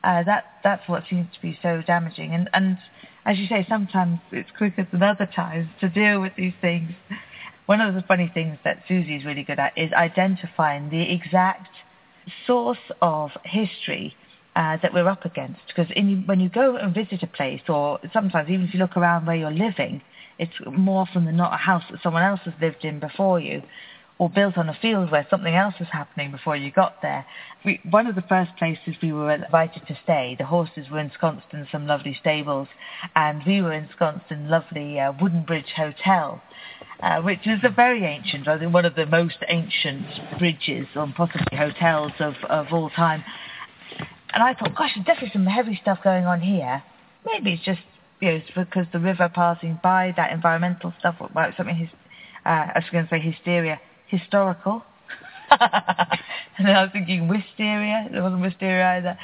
uh, 0.04 0.22
that 0.22 0.44
that's 0.62 0.86
what 0.88 1.02
seems 1.10 1.26
to 1.34 1.40
be 1.42 1.58
so 1.62 1.82
damaging. 1.82 2.32
And 2.32 2.48
and 2.52 2.78
as 3.24 3.38
you 3.38 3.46
say, 3.48 3.66
sometimes 3.68 4.20
it's 4.30 4.50
quicker 4.56 4.86
than 4.92 5.02
other 5.02 5.26
times 5.26 5.68
to 5.80 5.88
deal 5.88 6.20
with 6.20 6.36
these 6.36 6.54
things. 6.60 6.92
One 7.66 7.80
of 7.80 7.94
the 7.94 8.02
funny 8.02 8.30
things 8.32 8.58
that 8.62 8.84
Susi's 8.86 9.24
really 9.24 9.42
good 9.42 9.58
at 9.58 9.76
is 9.76 9.92
identifying 9.92 10.90
the 10.90 11.12
exact 11.12 11.66
source 12.46 12.78
of 13.00 13.30
history 13.44 14.14
uh, 14.54 14.78
that 14.82 14.92
we're 14.92 15.08
up 15.08 15.24
against. 15.24 15.60
Because 15.68 15.90
in, 15.94 16.24
when 16.26 16.40
you 16.40 16.48
go 16.48 16.76
and 16.76 16.94
visit 16.94 17.22
a 17.22 17.26
place, 17.26 17.60
or 17.68 17.98
sometimes 18.12 18.48
even 18.48 18.66
if 18.66 18.74
you 18.74 18.80
look 18.80 18.96
around 18.96 19.26
where 19.26 19.36
you're 19.36 19.50
living, 19.50 20.02
it's 20.38 20.52
more 20.66 21.02
often 21.02 21.24
than 21.24 21.36
not 21.36 21.52
a 21.54 21.56
house 21.56 21.84
that 21.90 22.02
someone 22.02 22.22
else 22.22 22.40
has 22.44 22.54
lived 22.60 22.84
in 22.84 23.00
before 23.00 23.40
you, 23.40 23.62
or 24.18 24.30
built 24.30 24.56
on 24.56 24.68
a 24.68 24.78
field 24.80 25.10
where 25.10 25.26
something 25.28 25.54
else 25.54 25.74
was 25.78 25.88
happening 25.92 26.30
before 26.30 26.56
you 26.56 26.70
got 26.70 27.02
there. 27.02 27.26
We, 27.64 27.80
one 27.90 28.06
of 28.06 28.14
the 28.14 28.22
first 28.22 28.52
places 28.58 28.94
we 29.02 29.12
were 29.12 29.30
invited 29.30 29.86
to 29.88 29.98
stay, 30.04 30.36
the 30.38 30.46
horses 30.46 30.86
were 30.90 31.00
ensconced 31.00 31.48
in 31.52 31.66
some 31.70 31.86
lovely 31.86 32.16
stables, 32.18 32.68
and 33.14 33.42
we 33.46 33.60
were 33.60 33.72
ensconced 33.72 34.26
in 34.30 34.48
lovely 34.48 34.98
uh, 34.98 35.12
Woodenbridge 35.12 35.72
Hotel 35.76 36.40
uh, 37.00 37.20
which 37.20 37.46
is 37.46 37.60
a 37.62 37.68
very 37.68 38.04
ancient, 38.04 38.48
I 38.48 38.58
think 38.58 38.72
one 38.72 38.84
of 38.84 38.94
the 38.94 39.06
most 39.06 39.36
ancient 39.48 40.06
bridges 40.38 40.86
or 40.94 41.12
possibly 41.16 41.56
hotels 41.56 42.12
of, 42.20 42.34
of 42.48 42.66
all 42.72 42.90
time. 42.90 43.22
And 44.32 44.42
I 44.42 44.54
thought, 44.54 44.74
gosh, 44.74 44.92
there's 44.94 45.06
definitely 45.06 45.32
some 45.32 45.46
heavy 45.46 45.78
stuff 45.80 45.98
going 46.02 46.24
on 46.24 46.40
here. 46.40 46.82
Maybe 47.24 47.52
it's 47.52 47.64
just 47.64 47.80
you 48.20 48.30
know, 48.30 48.34
it's 48.36 48.50
because 48.54 48.86
the 48.92 48.98
river 48.98 49.30
passing 49.34 49.78
by, 49.82 50.14
that 50.16 50.32
environmental 50.32 50.94
stuff, 50.98 51.16
or 51.20 51.28
something, 51.56 51.90
uh, 52.46 52.48
I 52.48 52.72
was 52.76 52.84
going 52.90 53.04
to 53.04 53.10
say 53.10 53.20
hysteria, 53.20 53.78
historical. 54.08 54.82
and 55.50 56.66
then 56.66 56.74
I 56.74 56.82
was 56.82 56.90
thinking 56.92 57.28
wisteria, 57.28 58.08
it 58.12 58.20
wasn't 58.20 58.42
wisteria 58.42 58.96
either. 58.96 59.18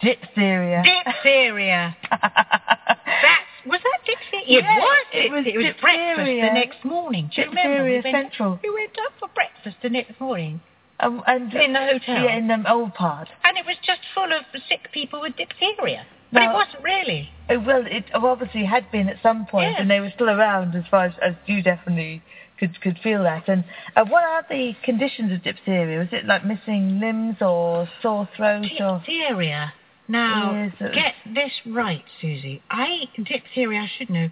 Diphtheria. 0.00 0.82
Diphtheria. 0.82 1.96
That's, 2.10 3.44
was 3.66 3.80
that 3.82 4.00
diphtheria? 4.04 4.44
Yeah, 4.46 4.76
it 4.76 4.80
was. 4.80 5.06
it 5.12 5.32
was 5.32 5.44
it 5.46 5.56
was 5.56 5.74
breakfast 5.80 6.26
the 6.26 6.52
next 6.52 6.84
morning. 6.84 7.30
Do 7.34 7.42
you 7.42 7.48
remember? 7.48 7.84
We 7.84 7.92
went, 7.92 8.04
Central. 8.04 8.60
We 8.62 8.70
went 8.70 8.92
up 9.06 9.12
for 9.20 9.28
breakfast 9.34 9.76
the 9.82 9.90
next 9.90 10.20
morning. 10.20 10.60
Um, 11.00 11.22
and 11.26 11.52
In 11.52 11.72
the 11.72 11.80
hotel? 11.80 12.24
Yeah, 12.24 12.36
in 12.36 12.46
the 12.48 12.70
old 12.70 12.94
part. 12.94 13.28
And 13.42 13.56
it 13.58 13.66
was 13.66 13.76
just 13.84 14.00
full 14.14 14.32
of 14.32 14.44
sick 14.68 14.90
people 14.92 15.20
with 15.20 15.36
diphtheria. 15.36 16.06
But 16.32 16.42
it 16.42 16.52
wasn't 16.52 16.82
really. 16.82 17.30
Oh, 17.48 17.60
well, 17.60 17.84
it 17.86 18.04
obviously 18.12 18.64
had 18.64 18.90
been 18.90 19.08
at 19.08 19.22
some 19.22 19.46
point, 19.46 19.70
Yes. 19.70 19.76
and 19.80 19.90
they 19.90 20.00
were 20.00 20.10
still 20.14 20.28
around 20.30 20.74
as 20.74 20.84
far 20.90 21.04
as, 21.06 21.14
as 21.22 21.34
you 21.46 21.62
definitely 21.62 22.22
could 22.58 22.80
could 22.80 22.98
feel 23.02 23.22
that. 23.24 23.48
And 23.48 23.64
uh, 23.96 24.04
what 24.04 24.24
are 24.24 24.44
the 24.48 24.72
conditions 24.84 25.32
of 25.32 25.42
diphtheria? 25.42 25.98
Was 25.98 26.08
it 26.12 26.24
like 26.26 26.44
missing 26.44 27.00
limbs 27.00 27.36
or 27.40 27.88
sore 28.02 28.28
throat 28.36 28.66
or? 28.80 28.98
Diphtheria. 28.98 29.72
Now, 30.06 30.52
Yes, 30.80 30.92
get 30.94 31.14
this 31.34 31.52
right, 31.66 32.04
Susi. 32.20 32.62
I 32.70 33.04
diphtheria. 33.16 33.80
I 33.80 33.90
should 33.98 34.10
know. 34.10 34.28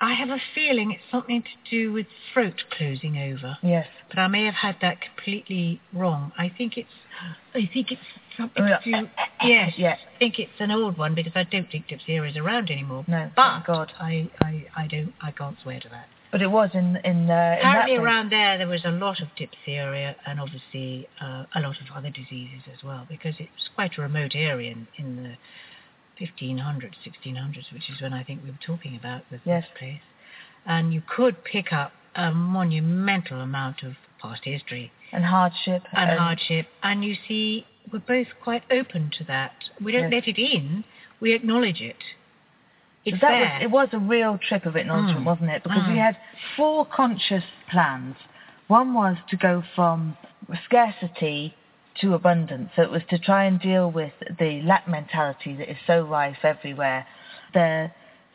I 0.00 0.14
have 0.14 0.28
a 0.28 0.38
feeling 0.54 0.92
it's 0.92 1.02
something 1.10 1.42
to 1.42 1.70
do 1.70 1.92
with 1.92 2.06
throat 2.32 2.54
closing 2.76 3.16
over, 3.16 3.58
Yes. 3.62 3.86
but 4.08 4.18
I 4.18 4.28
may 4.28 4.44
have 4.44 4.54
had 4.54 4.76
that 4.80 4.98
completely 5.00 5.80
wrong. 5.92 6.32
I 6.38 6.48
think 6.56 6.76
it's. 6.76 6.88
I 7.54 7.68
think 7.72 7.90
it's 7.92 8.00
something 8.36 8.64
to 8.64 8.78
do. 8.84 9.08
Yes. 9.42 9.72
Yeah. 9.76 9.94
I 10.14 10.18
think 10.18 10.38
it's 10.40 10.52
an 10.60 10.70
old 10.72 10.98
one 10.98 11.14
because 11.14 11.32
I 11.36 11.44
don't 11.44 11.70
think 11.70 11.86
diphtheria 11.88 12.30
is 12.30 12.36
around 12.36 12.70
anymore. 12.70 13.04
No, 13.06 13.30
But 13.36 13.64
God. 13.66 13.92
I, 14.00 14.28
I, 14.40 14.66
I 14.76 14.86
don't. 14.88 15.12
I 15.20 15.30
can't 15.30 15.56
swear 15.62 15.78
to 15.80 15.88
that. 15.90 16.08
But 16.30 16.42
it 16.42 16.50
was 16.50 16.70
in 16.74 16.96
in, 17.04 17.04
uh, 17.04 17.04
in 17.04 17.28
that 17.30 17.58
Apparently 17.58 17.96
place. 17.96 18.04
around 18.04 18.30
there 18.30 18.58
there 18.58 18.66
was 18.68 18.84
a 18.84 18.90
lot 18.90 19.20
of 19.20 19.28
diphtheria 19.36 20.14
and 20.26 20.38
obviously 20.40 21.08
uh, 21.20 21.44
a 21.54 21.60
lot 21.60 21.76
of 21.80 21.86
other 21.96 22.10
diseases 22.10 22.62
as 22.72 22.82
well 22.84 23.06
because 23.08 23.34
it 23.38 23.48
was 23.54 23.68
quite 23.74 23.96
a 23.98 24.02
remote 24.02 24.32
area 24.34 24.72
in, 24.72 24.86
in 24.98 25.22
the 25.22 25.36
1500s, 26.20 26.94
1600s, 27.06 27.72
which 27.72 27.88
is 27.90 28.00
when 28.00 28.12
I 28.12 28.24
think 28.24 28.42
we 28.42 28.50
were 28.50 28.58
talking 28.64 28.96
about 28.96 29.22
with 29.30 29.40
Yes. 29.44 29.62
this 29.64 29.70
place. 29.78 30.00
And 30.66 30.92
you 30.92 31.00
could 31.06 31.44
pick 31.44 31.72
up 31.72 31.92
a 32.14 32.32
monumental 32.32 33.40
amount 33.40 33.82
of 33.82 33.94
past 34.20 34.44
history 34.44 34.90
and 35.12 35.24
hardship 35.24 35.82
and 35.92 36.18
hardship. 36.18 36.66
And 36.82 37.04
you 37.04 37.14
see, 37.26 37.66
we're 37.92 38.00
both 38.00 38.26
quite 38.42 38.64
open 38.70 39.10
to 39.18 39.24
that. 39.24 39.52
We 39.80 39.92
don't 39.92 40.10
Yes. 40.10 40.24
let 40.26 40.28
it 40.28 40.38
in, 40.38 40.84
we 41.20 41.32
acknowledge 41.32 41.80
it. 41.80 41.96
It's 43.12 43.20
that 43.20 43.30
was 43.40 43.62
it 43.62 43.70
was 43.70 43.88
a 43.92 43.98
real 43.98 44.38
trip 44.38 44.66
of 44.66 44.76
acknowledgement, 44.76 45.22
Mm. 45.22 45.24
wasn't 45.24 45.50
it? 45.50 45.62
Because 45.62 45.86
we 45.86 45.94
Mm. 45.94 46.04
had 46.04 46.16
four 46.56 46.84
conscious 46.86 47.44
plans. 47.70 48.16
One 48.68 48.92
was 48.94 49.16
to 49.30 49.36
go 49.36 49.62
from 49.74 50.16
scarcity 50.64 51.54
to 52.00 52.14
abundance. 52.14 52.70
So 52.76 52.82
it 52.82 52.90
was 52.90 53.02
to 53.10 53.18
try 53.18 53.44
and 53.44 53.58
deal 53.60 53.90
with 53.90 54.12
the 54.38 54.62
lack 54.62 54.86
mentality 54.86 55.54
that 55.56 55.70
is 55.70 55.78
so 55.86 56.04
rife 56.04 56.44
everywhere. 56.44 57.06
The 57.54 57.90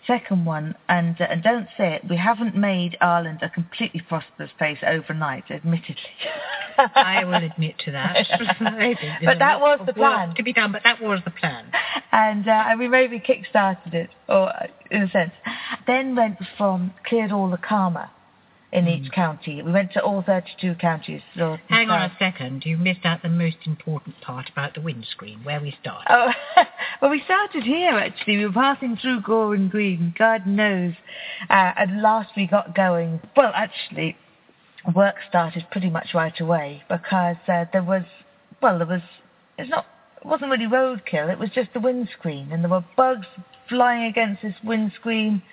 second 0.08 0.45
one, 0.45 0.76
and 0.89 1.20
uh, 1.20 1.26
and 1.30 1.43
don't 1.43 1.68
say 1.78 1.93
it, 1.95 2.01
we 2.10 2.18
haven't 2.18 2.56
made 2.56 2.97
Ireland 3.01 3.39
a 3.41 3.49
completely 3.49 4.01
prosperous 4.01 4.51
place 4.58 4.80
overnight, 4.86 5.45
admittedly. 5.49 5.95
I 6.78 7.24
will 7.24 7.36
admit 7.43 7.76
to 7.86 7.91
that. 7.91 8.16
I 8.32 8.78
think 8.78 8.99
there's 8.99 9.26
But 9.26 9.39
that 9.39 9.60
was 9.60 9.80
the 9.86 9.93
plan. 9.93 10.36
to 10.36 10.43
be 10.43 10.54
done, 10.54 10.72
but 10.72 10.84
that 10.84 11.01
was 11.01 11.20
the 11.26 11.32
plan. 11.32 11.72
and 12.12 12.47
uh, 12.47 12.66
and 12.68 12.80
we 12.80 12.88
maybe 12.88 13.20
kick-started 13.20 13.93
it, 13.93 14.10
or 14.28 14.49
uh, 14.49 14.68
in 14.91 15.04
a 15.04 15.10
sense. 15.10 15.32
Then 15.88 16.16
went 16.16 16.38
from 16.58 16.93
cleared 17.06 17.32
all 17.32 17.49
the 17.49 17.58
karma 17.58 18.12
in 18.74 18.88
each 18.88 19.11
county. 19.11 19.61
We 19.61 19.71
went 19.71 19.93
to 19.93 20.01
all 20.01 20.24
32 20.24 20.76
counties. 20.76 21.21
north. 21.36 21.59
Hang 21.69 21.89
on 21.89 22.01
a 22.01 22.15
second, 22.17 22.65
you 22.65 22.76
missed 22.76 23.05
out 23.05 23.21
the 23.21 23.30
most 23.30 23.57
important 23.65 24.19
part 24.21 24.49
about 24.49 24.74
the 24.74 24.82
windscreen, 24.82 25.43
where 25.43 25.61
we 25.61 25.76
started. 25.80 26.07
Oh, 26.09 26.32
well, 27.01 27.11
we 27.11 27.21
started 27.24 27.63
here 27.63 27.91
actually. 27.91 28.38
We 28.38 28.47
were 28.47 28.51
passing 28.51 28.97
through 28.97 29.21
Gowran 29.21 29.69
Green, 29.69 30.15
God 30.17 30.47
knows. 30.47 30.93
Uh, 31.49 31.71
and 31.78 32.01
last 32.01 32.32
we 32.36 32.47
got 32.47 32.76
going, 32.76 33.21
well, 33.38 33.51
actually, 33.53 34.17
work 34.95 35.15
started 35.30 35.65
pretty 35.71 35.91
much 35.91 36.07
right 36.15 36.39
away 36.39 36.84
because 36.89 37.38
uh, 37.47 37.65
there 37.71 37.84
was, 37.84 38.03
well, 38.59 38.80
there 38.80 38.88
was, 38.88 39.01
it's 39.59 39.69
not 39.69 39.86
it 40.19 40.28
wasn't 40.28 40.49
really 40.49 40.65
roadkill, 40.65 41.32
it 41.32 41.38
was 41.38 41.49
just 41.53 41.74
the 41.74 41.80
windscreen, 41.80 42.51
and 42.51 42.63
there 42.63 42.71
were 42.71 42.84
bugs 42.95 43.28
flying 43.67 44.05
against 44.05 44.41
this 44.41 44.55
windscreen. 44.63 45.43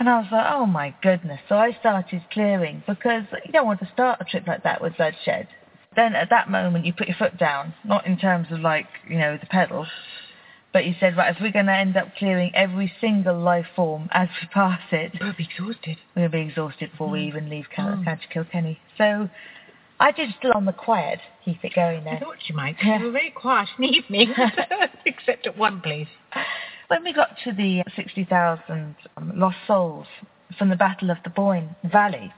And 0.00 0.08
I 0.08 0.18
was 0.18 0.28
like, 0.32 0.46
oh 0.48 0.64
my 0.64 0.94
goodness. 1.02 1.40
So 1.48 1.56
I 1.56 1.76
started 1.78 2.22
clearing 2.32 2.82
because 2.88 3.24
you 3.44 3.52
don't 3.52 3.66
want 3.66 3.80
to 3.80 3.88
start 3.92 4.18
a 4.20 4.24
trip 4.24 4.46
like 4.46 4.62
that 4.64 4.80
with 4.80 4.96
bloodshed. 4.96 5.46
Then 5.94 6.14
at 6.14 6.30
that 6.30 6.48
moment 6.50 6.86
you 6.86 6.92
put 6.94 7.06
your 7.06 7.16
foot 7.18 7.36
down, 7.38 7.74
not 7.84 8.06
in 8.06 8.16
terms 8.16 8.46
of 8.50 8.60
like, 8.60 8.86
you 9.08 9.18
know, 9.18 9.36
the 9.38 9.46
pedal, 9.46 9.86
but 10.72 10.86
you 10.86 10.94
said, 10.98 11.16
right, 11.18 11.36
if 11.36 11.42
we're 11.42 11.52
going 11.52 11.66
to 11.66 11.74
end 11.76 11.96
up 11.98 12.08
clearing 12.16 12.50
every 12.54 12.90
single 13.00 13.38
life 13.38 13.66
form 13.76 14.08
as 14.12 14.28
we 14.40 14.48
pass 14.48 14.80
it, 14.90 15.12
We'll 15.20 15.34
be 15.34 15.44
exhausted. 15.52 15.98
we'll 16.16 16.28
be 16.30 16.40
exhausted 16.40 16.92
before 16.92 17.10
we 17.10 17.20
Mm. 17.24 17.28
even 17.28 17.50
leave 17.50 17.66
Cal- 17.74 17.88
Mm. 17.96 18.04
County 18.04 18.26
Kilkenny. 18.32 18.78
So 18.96 19.28
I 19.98 20.12
did 20.12 20.30
still 20.38 20.52
on 20.54 20.64
the 20.64 20.72
quiet, 20.72 21.18
keep 21.44 21.62
it 21.62 21.74
going 21.74 22.04
there. 22.04 22.14
I 22.14 22.20
thought 22.20 22.48
you 22.48 22.54
might. 22.56 22.76
Yeah. 22.82 23.00
You 23.00 23.06
were 23.06 23.10
very 23.12 23.30
quiet 23.32 23.68
in 23.76 23.82
the 23.82 23.88
evening, 23.90 24.32
except 25.04 25.46
at 25.46 25.58
one 25.58 25.82
place. 25.82 26.08
When 26.90 27.04
we 27.04 27.12
got 27.12 27.38
to 27.44 27.52
the 27.52 27.84
60,000 27.94 28.96
um, 29.16 29.32
lost 29.36 29.58
souls 29.68 30.08
from 30.58 30.70
the 30.70 30.76
Battle 30.76 31.12
of 31.12 31.18
the 31.22 31.30
Boyne 31.30 31.76
Valley, 31.84 32.32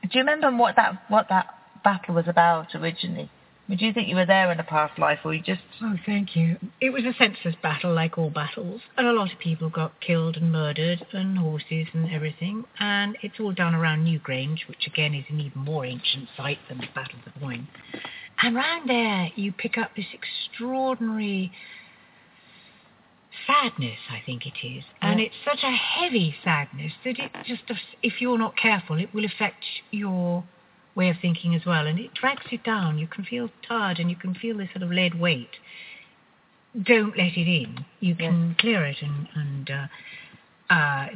do 0.00 0.08
you 0.12 0.20
remember 0.20 0.50
what 0.50 0.76
that 0.76 1.02
what 1.08 1.28
that 1.28 1.48
battle 1.84 2.14
was 2.14 2.26
about 2.26 2.74
originally? 2.74 3.30
Would 3.68 3.82
you 3.82 3.92
think 3.92 4.08
you 4.08 4.16
were 4.16 4.24
there 4.24 4.50
in 4.50 4.58
a 4.58 4.64
past 4.64 4.98
life, 4.98 5.18
or 5.26 5.34
you 5.34 5.42
just 5.42 5.60
Oh, 5.82 5.96
thank 6.06 6.34
you. 6.34 6.56
It 6.80 6.88
was 6.88 7.04
a 7.04 7.12
senseless 7.18 7.54
battle, 7.62 7.92
like 7.92 8.16
all 8.16 8.30
battles, 8.30 8.80
and 8.96 9.06
a 9.06 9.12
lot 9.12 9.30
of 9.30 9.38
people 9.38 9.68
got 9.68 10.00
killed 10.00 10.38
and 10.38 10.50
murdered, 10.50 11.04
and 11.12 11.36
horses 11.36 11.88
and 11.92 12.10
everything. 12.10 12.64
And 12.80 13.18
it's 13.20 13.38
all 13.38 13.52
done 13.52 13.74
around 13.74 14.06
Newgrange, 14.06 14.66
which 14.68 14.86
again 14.86 15.12
is 15.12 15.26
an 15.28 15.38
even 15.38 15.60
more 15.60 15.84
ancient 15.84 16.30
site 16.34 16.60
than 16.70 16.78
the 16.78 16.86
Battle 16.94 17.18
of 17.18 17.30
the 17.30 17.38
Boyne. 17.38 17.68
And 18.42 18.56
round 18.56 18.88
there, 18.88 19.32
you 19.36 19.52
pick 19.52 19.76
up 19.76 19.90
this 19.94 20.06
extraordinary 20.14 21.52
sadness, 23.46 23.98
I 24.10 24.20
think 24.24 24.46
it 24.46 24.66
is, 24.66 24.84
and 25.02 25.18
Yeah. 25.20 25.26
it's 25.26 25.36
such 25.44 25.62
a 25.62 25.70
heavy 25.70 26.34
sadness 26.42 26.92
that 27.04 27.18
it 27.18 27.30
just, 27.44 27.62
if 28.02 28.20
you're 28.20 28.38
not 28.38 28.56
careful, 28.56 28.98
it 28.98 29.12
will 29.12 29.24
affect 29.24 29.64
your 29.90 30.44
way 30.94 31.10
of 31.10 31.18
thinking 31.20 31.54
as 31.54 31.64
well, 31.66 31.86
and 31.86 31.98
it 31.98 32.14
drags 32.14 32.50
you 32.50 32.58
down. 32.58 32.98
You 32.98 33.06
can 33.06 33.24
feel 33.24 33.50
tired, 33.62 33.98
and 33.98 34.10
you 34.10 34.16
can 34.16 34.34
feel 34.34 34.56
this 34.56 34.70
sort 34.70 34.82
of 34.82 34.90
lead 34.90 35.14
weight. 35.14 35.58
Don't 36.82 37.16
let 37.16 37.36
it 37.36 37.48
in. 37.48 37.84
You 38.00 38.14
can 38.14 38.54
clear 38.58 38.84
it 38.84 38.96
and 39.02 39.28
and 39.34 39.70
uh, 39.70 40.74
uh, 40.74 41.08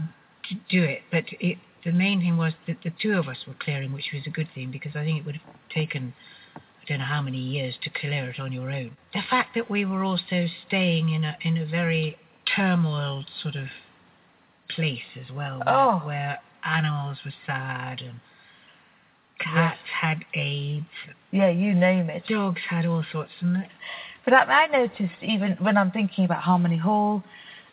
do 0.68 0.82
it. 0.82 1.02
But 1.10 1.24
it, 1.40 1.58
the 1.84 1.92
main 1.92 2.20
thing 2.20 2.36
was 2.36 2.52
that 2.66 2.78
the 2.82 2.92
two 3.00 3.12
of 3.12 3.28
us 3.28 3.38
were 3.46 3.54
clearing, 3.54 3.92
which 3.92 4.10
was 4.12 4.26
a 4.26 4.30
good 4.30 4.48
thing 4.54 4.70
because 4.70 4.92
I 4.94 5.04
think 5.04 5.18
it 5.20 5.26
would 5.26 5.36
have 5.36 5.54
taken 5.70 6.14
I 6.82 6.84
don't 6.88 6.98
know 6.98 7.04
how 7.04 7.22
many 7.22 7.38
years 7.38 7.74
to 7.82 7.90
clear 7.90 8.30
it 8.30 8.40
on 8.40 8.52
your 8.52 8.70
own. 8.70 8.96
The 9.14 9.22
fact 9.28 9.54
that 9.54 9.70
we 9.70 9.84
were 9.84 10.02
also 10.04 10.46
staying 10.66 11.10
in 11.10 11.24
a 11.24 11.36
in 11.42 11.58
a 11.58 11.66
very 11.66 12.16
turmoil 12.56 13.24
sort 13.42 13.56
of 13.56 13.68
place 14.68 15.00
as 15.20 15.30
well, 15.34 15.58
where, 15.58 15.68
Oh. 15.68 15.98
where 16.04 16.38
animals 16.64 17.18
were 17.24 17.34
sad 17.46 18.00
and 18.00 18.20
cats 19.38 19.78
had 20.00 20.24
AIDS, 20.34 20.84
yeah, 21.30 21.48
you 21.48 21.74
name 21.74 22.10
it. 22.10 22.26
dogs 22.26 22.60
had 22.68 22.86
all 22.86 23.04
sorts, 23.10 23.32
and 23.40 23.66
But 24.24 24.34
I, 24.34 24.64
I 24.64 24.66
noticed 24.66 25.22
even 25.22 25.56
when 25.60 25.76
I'm 25.76 25.90
thinking 25.90 26.24
about 26.24 26.42
Harmony 26.42 26.76
Hall 26.76 27.22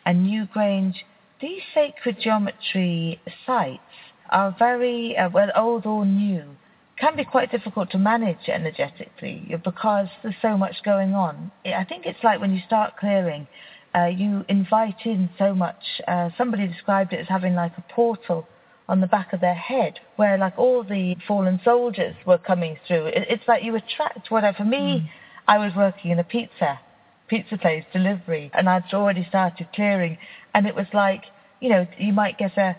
and 0.06 0.26
Newgrange, 0.26 0.94
these 1.40 1.62
sacred 1.74 2.18
geometry 2.20 3.20
sites 3.46 3.82
are 4.30 4.54
very, 4.58 5.16
uh, 5.16 5.28
well, 5.30 5.50
old 5.54 5.86
or 5.86 6.04
new, 6.06 6.56
can 7.00 7.16
be 7.16 7.24
quite 7.24 7.50
difficult 7.50 7.90
to 7.90 7.98
manage 7.98 8.48
energetically 8.48 9.56
because 9.64 10.08
there's 10.22 10.34
so 10.42 10.56
much 10.56 10.76
going 10.84 11.14
on. 11.14 11.50
I 11.64 11.84
think 11.84 12.06
it's 12.06 12.22
like 12.22 12.40
when 12.40 12.52
you 12.54 12.60
start 12.66 12.96
clearing, 12.98 13.46
uh, 13.94 14.06
you 14.06 14.44
invite 14.48 15.04
in 15.04 15.30
so 15.38 15.54
much. 15.54 15.82
Uh, 16.06 16.30
somebody 16.36 16.66
described 16.66 17.12
it 17.12 17.20
as 17.20 17.28
having 17.28 17.54
like 17.54 17.72
a 17.78 17.84
portal 17.92 18.46
on 18.88 19.00
the 19.00 19.06
back 19.06 19.32
of 19.32 19.40
their 19.40 19.54
head 19.54 20.00
where 20.16 20.38
like 20.38 20.58
all 20.58 20.82
the 20.82 21.14
fallen 21.26 21.60
soldiers 21.64 22.14
were 22.26 22.38
coming 22.38 22.78
through. 22.86 23.06
It, 23.06 23.26
it's 23.28 23.44
like 23.46 23.62
you 23.62 23.74
attract 23.76 24.30
whatever. 24.30 24.58
For 24.58 24.64
me, 24.64 25.10
I 25.46 25.58
was 25.58 25.72
working 25.76 26.10
in 26.10 26.18
a 26.18 26.24
pizza, 26.24 26.80
pizza 27.28 27.56
place 27.58 27.84
delivery, 27.92 28.50
and 28.54 28.68
I'd 28.68 28.84
already 28.92 29.24
started 29.28 29.68
clearing, 29.74 30.18
and 30.54 30.66
it 30.66 30.74
was 30.74 30.86
like, 30.92 31.22
you 31.60 31.68
know, 31.68 31.86
you 31.98 32.12
might 32.12 32.38
get 32.38 32.56
a 32.56 32.76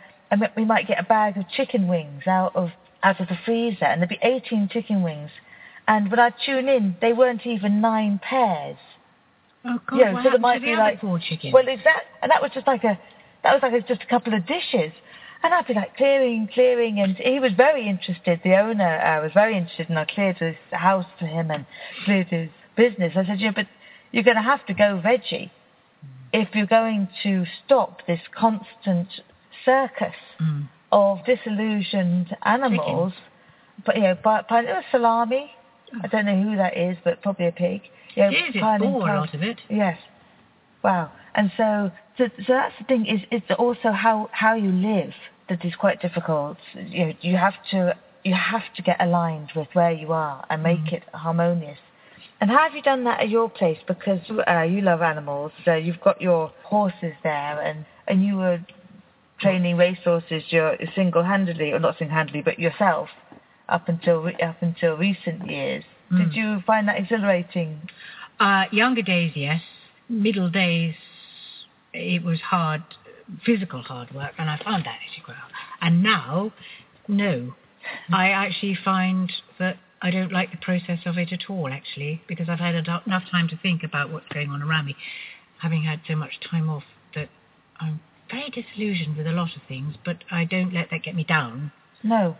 we 0.55 0.63
might 0.63 0.87
get 0.87 0.99
a 0.99 1.03
bag 1.03 1.37
of 1.37 1.49
chicken 1.49 1.87
wings 1.87 2.23
out 2.27 2.55
of 2.55 2.69
out 3.03 3.19
of 3.19 3.27
the 3.27 3.37
freezer, 3.45 3.85
and 3.85 4.01
there'd 4.01 4.09
be 4.09 4.19
18 4.21 4.69
chicken 4.71 5.01
wings, 5.03 5.31
and 5.87 6.09
when 6.11 6.19
I'd 6.19 6.33
tune 6.45 6.67
in, 6.69 6.95
they 7.01 7.13
weren't 7.13 7.45
even 7.45 7.81
nine 7.81 8.19
pairs. 8.21 8.77
oh 9.65 9.79
god, 9.87 9.97
Yeah, 9.99 10.13
what 10.13 10.23
so 10.23 10.29
there 10.31 10.39
might 10.39 10.61
be 10.61 10.75
like- 10.75 10.99
poor 11.01 11.19
chicken? 11.19 11.51
Well, 11.51 11.67
and 11.67 12.29
that 12.31 12.41
was 12.41 12.51
just 12.53 12.67
like 12.67 12.83
a, 12.83 12.99
that 13.43 13.53
was 13.53 13.61
like 13.63 13.73
a, 13.73 13.81
just 13.87 14.03
a 14.03 14.07
couple 14.07 14.33
of 14.33 14.45
dishes. 14.45 14.91
And 15.41 15.53
I'd 15.53 15.65
be 15.67 15.73
like 15.73 15.95
clearing, 15.95 16.49
clearing, 16.53 16.99
and 16.99 17.15
he 17.15 17.39
was 17.39 17.53
very 17.53 17.87
interested. 17.87 18.41
The 18.43 18.57
owner 18.57 18.99
uh, 18.99 19.21
was 19.23 19.31
very 19.33 19.55
interested, 19.55 19.87
and 19.89 19.97
I 19.97 20.03
cleared 20.03 20.37
his 20.37 20.57
house 20.71 21.05
for 21.17 21.27
him 21.27 21.49
and 21.49 21.65
cleared 22.03 22.27
his 22.27 22.49
business. 22.75 23.13
I 23.15 23.25
said, 23.25 23.39
yeah, 23.39 23.51
but 23.55 23.65
you're 24.11 24.25
going 24.25 24.35
to 24.35 24.43
have 24.43 24.65
to 24.65 24.73
go 24.73 25.01
veggie 25.01 25.49
if 26.33 26.49
you're 26.53 26.65
going 26.67 27.07
to 27.23 27.45
stop 27.65 28.05
this 28.05 28.19
constant 28.35 29.07
circus 29.63 30.15
Mm. 30.41 30.67
Of 30.91 31.19
disillusioned 31.25 32.35
animals. 32.43 33.13
But 33.85 33.95
you 33.95 34.03
know, 34.03 34.17
by, 34.23 34.41
by 34.49 34.61
was 34.63 34.83
salami. 34.91 35.51
I 36.03 36.07
don't 36.07 36.25
know 36.25 36.41
who 36.41 36.55
that 36.57 36.77
is, 36.77 36.97
but 37.03 37.21
probably 37.21 37.47
a 37.47 37.51
pig. 37.51 37.81
You 38.15 38.23
know, 38.23 38.29
It 38.29 38.33
is, 38.33 38.43
it's 38.49 38.57
a 38.57 38.59
past- 38.59 38.83
lot 38.83 39.33
of 39.33 39.41
it. 39.41 39.59
Yes. 39.69 39.97
Wow. 40.83 41.11
And 41.35 41.51
so, 41.57 41.91
so, 42.17 42.25
so 42.37 42.43
that's 42.53 42.75
the 42.79 42.85
thing. 42.85 43.05
Is 43.05 43.21
it's 43.31 43.45
also 43.57 43.91
how 43.91 44.29
how 44.31 44.55
you 44.55 44.71
live 44.71 45.13
that 45.49 45.63
is 45.65 45.73
quite 45.75 46.01
difficult. 46.01 46.57
You 46.75 47.05
know, 47.07 47.13
you 47.21 47.37
have 47.37 47.53
to 47.71 47.95
you 48.23 48.33
have 48.35 48.63
to 48.75 48.81
get 48.81 48.97
aligned 48.99 49.51
with 49.55 49.67
where 49.73 49.91
you 49.91 50.11
are 50.13 50.45
and 50.49 50.61
make 50.63 50.79
Mm. 50.81 50.93
it 50.93 51.03
harmonious. 51.13 51.77
And 52.41 52.49
how 52.49 52.59
have 52.59 52.73
you 52.73 52.81
done 52.81 53.03
that 53.03 53.19
at 53.21 53.29
your 53.29 53.49
place? 53.49 53.79
Because 53.87 54.19
uh, 54.47 54.61
you 54.61 54.81
love 54.81 55.01
animals. 55.01 55.51
So 55.65 55.73
you've 55.75 55.99
got 56.01 56.21
your 56.21 56.51
horses 56.63 57.13
there, 57.23 57.61
and 57.61 57.85
and 58.07 58.23
you 58.25 58.37
were 58.37 58.59
training 59.39 59.77
racehorses 59.77 60.43
your 60.49 60.77
single-handedly, 60.95 61.71
or 61.71 61.79
not 61.79 61.97
single-handedly, 61.97 62.41
but 62.41 62.59
yourself, 62.59 63.09
up 63.69 63.87
until 63.87 64.27
up 64.41 64.61
until 64.61 64.95
recent 64.97 65.49
years. 65.49 65.83
Did 66.11 66.31
Mm. 66.31 66.35
you 66.35 66.61
find 66.61 66.87
that 66.87 66.97
exhilarating? 66.97 67.81
Uh, 68.39 68.65
younger 68.71 69.01
days, 69.01 69.35
yes. 69.35 69.61
Middle 70.09 70.49
days, 70.49 70.95
it 71.93 72.23
was 72.23 72.41
hard, 72.41 72.81
physical 73.43 73.81
hard 73.83 74.11
work, 74.11 74.33
and 74.37 74.49
I 74.49 74.57
found 74.57 74.85
that 74.85 74.97
actually 75.03 75.23
quite 75.23 75.37
hard. 75.37 75.53
And 75.81 76.01
now, 76.01 76.51
no. 77.07 77.55
I 78.11 78.29
actually 78.31 78.75
find 78.75 79.31
that 79.59 79.77
I 80.01 80.11
don't 80.11 80.31
like 80.31 80.51
the 80.51 80.57
process 80.57 80.99
of 81.05 81.17
it 81.17 81.31
at 81.31 81.49
all, 81.49 81.67
actually, 81.71 82.21
because 82.27 82.49
I've 82.49 82.59
had 82.59 82.75
enough 82.75 83.23
time 83.29 83.47
to 83.49 83.57
think 83.57 83.83
about 83.83 84.09
what's 84.09 84.27
going 84.29 84.49
on 84.49 84.61
around 84.61 84.85
me, 84.85 84.95
having 85.59 85.83
had 85.83 86.01
so 86.07 86.15
much 86.15 86.39
time 86.39 86.69
off 86.69 86.83
that 87.15 87.29
I'm 87.79 87.99
very 88.31 88.49
disillusioned 88.49 89.17
with 89.17 89.27
a 89.27 89.31
lot 89.31 89.55
of 89.55 89.61
things, 89.67 89.95
but 90.05 90.17
I 90.31 90.45
don't 90.45 90.73
let 90.73 90.89
that 90.91 91.03
get 91.03 91.15
me 91.15 91.23
down. 91.23 91.71
No. 92.03 92.37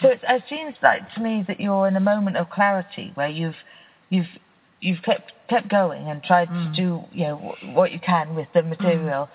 So 0.00 0.08
it, 0.08 0.20
seems 0.48 0.74
like 0.82 1.12
to 1.14 1.20
me 1.20 1.44
that 1.46 1.60
you're 1.60 1.86
in 1.88 1.96
a 1.96 2.00
moment 2.00 2.36
of 2.36 2.48
clarity 2.50 3.10
where 3.14 3.28
you've 3.28 3.56
you've 4.08 4.28
you've 4.80 5.02
kept 5.02 5.32
kept 5.50 5.68
going 5.68 6.08
and 6.08 6.22
tried 6.22 6.48
Mm. 6.48 6.70
to 6.74 6.76
do 6.80 7.04
you 7.12 7.24
know 7.24 7.54
what 7.74 7.92
you 7.92 7.98
can 7.98 8.34
with 8.34 8.48
the 8.54 8.62
material, 8.62 9.28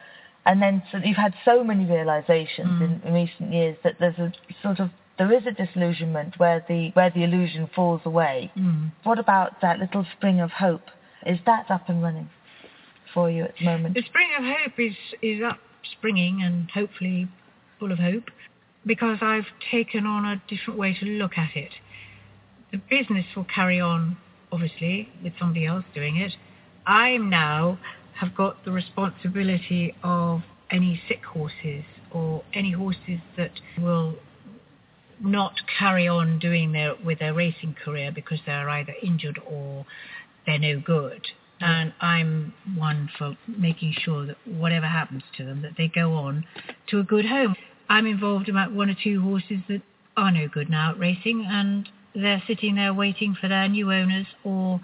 and 0.46 0.62
then 0.62 0.82
so 0.92 0.98
you've 1.04 1.18
had 1.18 1.34
so 1.46 1.64
many 1.64 1.86
realizations 1.86 2.68
Mm. 2.82 2.82
in, 3.04 3.08
in 3.08 3.14
recent 3.14 3.54
years 3.54 3.78
that 3.84 3.96
there's 4.00 4.18
a 4.18 4.34
sort 4.64 4.80
of 4.80 4.90
there 5.20 5.32
is 5.32 5.46
a 5.46 5.52
disillusionment 5.52 6.40
where 6.40 6.66
the 6.68 6.90
where 6.96 7.12
the 7.12 7.24
illusion 7.24 7.70
falls 7.76 8.02
away. 8.06 8.52
Mm. 8.58 8.92
What 9.04 9.20
about 9.20 9.62
that 9.62 9.78
little 9.80 10.06
spring 10.18 10.40
of 10.40 10.50
hope? 10.52 10.90
Is 11.26 11.40
that 11.46 11.70
up 11.70 11.90
and 11.90 12.02
running 12.02 12.30
for 13.14 13.30
you 13.30 13.44
at 13.44 13.54
the 13.60 13.66
moment? 13.66 13.94
The 13.94 14.02
spring 14.02 14.30
of 14.40 14.44
hope 14.44 14.80
is 14.80 14.96
is 15.22 15.44
up 15.44 15.60
springing 15.92 16.42
and 16.42 16.70
hopefully 16.72 17.28
full 17.80 17.92
of 17.92 18.00
hope 18.00 18.30
because 18.86 19.18
I've 19.22 19.46
taken 19.72 20.06
on 20.06 20.26
a 20.26 20.42
different 20.48 20.80
way 20.80 20.96
to 21.00 21.06
look 21.06 21.38
at 21.38 21.56
it. 21.56 21.72
The 22.72 22.78
business 22.90 23.26
will 23.36 23.46
carry 23.46 23.80
on, 23.80 24.18
obviously, 24.52 25.10
with 25.24 25.34
somebody 25.40 25.66
else 25.66 25.86
doing 25.94 26.18
it. 26.18 26.34
I 26.86 27.18
now 27.18 27.80
have 28.16 28.36
got 28.36 28.66
the 28.66 28.72
responsibility 28.72 29.96
of 30.04 30.42
any 30.70 31.02
sick 31.08 31.24
horses 31.24 31.84
or 32.12 32.44
any 32.54 32.72
horses 32.72 33.20
that 33.38 33.52
will 33.80 34.16
not 35.20 35.54
carry 35.80 36.08
on 36.08 36.40
doing 36.40 36.72
their 36.74 36.96
with 37.04 37.20
their 37.20 37.34
racing 37.34 37.76
career 37.84 38.12
because 38.12 38.40
they're 38.46 38.70
either 38.70 38.94
injured 39.02 39.40
or 39.48 39.86
they're 40.46 40.60
no 40.60 40.80
good. 40.80 41.22
And 41.60 41.94
I'm 42.02 42.54
one 42.76 43.10
for 43.18 43.38
making 43.48 43.96
sure 44.02 44.26
that 44.26 44.38
whatever 44.46 44.86
happens 44.86 45.24
to 45.38 45.46
them, 45.46 45.62
that 45.62 45.74
they 45.78 45.88
go 45.88 46.14
on 46.14 46.46
to 46.88 47.00
a 47.00 47.04
good 47.04 47.26
home. 47.26 47.56
I'm 47.90 48.06
involved 48.06 48.50
in 48.50 48.56
about 48.56 48.74
one 48.74 48.90
or 48.90 48.96
two 49.02 49.22
horses 49.22 49.60
that 49.70 49.82
are 50.18 50.32
no 50.32 50.48
good 50.48 50.70
now 50.70 50.92
at 50.92 51.00
racing, 51.00 51.46
and 51.48 51.88
they're 52.16 52.44
sitting 52.48 52.76
there 52.76 52.94
waiting 52.94 53.36
for 53.40 53.48
their 53.48 53.68
new 53.68 53.92
owners 53.92 54.28
or 54.44 54.82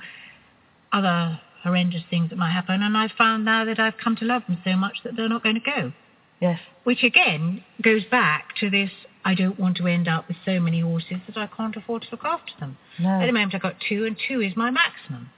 other 0.92 1.40
horrendous 1.64 2.02
things 2.10 2.30
that 2.30 2.38
might 2.38 2.52
happen, 2.52 2.82
and 2.82 2.98
I've 2.98 3.12
found 3.12 3.46
now 3.46 3.66
that 3.66 3.80
I've 3.80 3.98
come 3.98 4.16
to 4.18 4.26
love 4.26 4.44
them 4.48 4.60
so 4.64 4.76
much 4.76 4.98
that 5.04 5.16
they're 5.16 5.30
not 5.30 5.44
going 5.44 5.56
to 5.56 5.62
go. 5.62 5.92
Yes. 6.40 6.60
Which 6.84 7.04
again 7.04 7.64
goes 7.82 8.06
back 8.06 8.56
to 8.62 8.70
this 8.70 8.92
I 9.26 9.36
don't 9.36 9.60
want 9.60 9.78
to 9.78 9.88
end 9.88 10.08
up 10.08 10.28
with 10.28 10.38
so 10.46 10.60
many 10.60 10.80
horses 10.80 11.18
that 11.28 11.38
I 11.38 11.48
can't 11.48 11.76
afford 11.76 12.04
to 12.04 12.08
look 12.12 12.24
after 12.24 12.54
them. 12.60 12.78
No. 13.00 13.10
At 13.22 13.26
the 13.26 13.34
moment 13.34 13.54
I've 13.54 13.62
got 13.62 13.76
two, 13.88 14.06
and 14.06 14.16
two 14.28 14.42
is 14.42 14.56
my 14.56 14.72
maximum. 14.72 15.30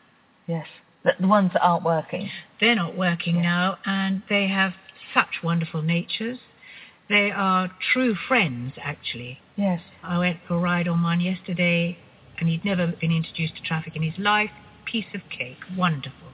Yes. 0.48 0.68
The, 1.04 1.14
the 1.20 1.28
ones 1.28 1.52
that 1.54 1.62
aren't 1.62 1.84
working. 1.84 2.30
They're 2.60 2.76
not 2.76 2.96
working 2.96 3.36
Yeah. 3.38 3.42
now, 3.42 3.78
and 3.86 4.22
they 4.30 4.48
have 4.48 4.74
such 5.14 5.42
wonderful 5.44 5.82
natures. 5.82 6.38
They 7.10 7.32
are 7.32 7.70
true 7.94 8.16
friends, 8.16 8.74
actually. 8.82 9.40
Yes. 9.58 9.82
I 10.04 10.18
went 10.20 10.40
for 10.48 10.56
a 10.56 10.60
ride 10.60 10.88
on 10.88 11.02
one 11.04 11.20
yesterday, 11.20 11.98
and 12.40 12.48
he'd 12.48 12.64
never 12.64 12.88
been 12.88 13.12
introduced 13.12 13.56
to 13.58 13.62
traffic 13.64 13.96
in 13.96 14.02
his 14.04 14.18
life. 14.18 14.52
Piece 14.86 15.14
of 15.14 15.22
cake, 15.30 15.58
wonderful. 15.76 16.30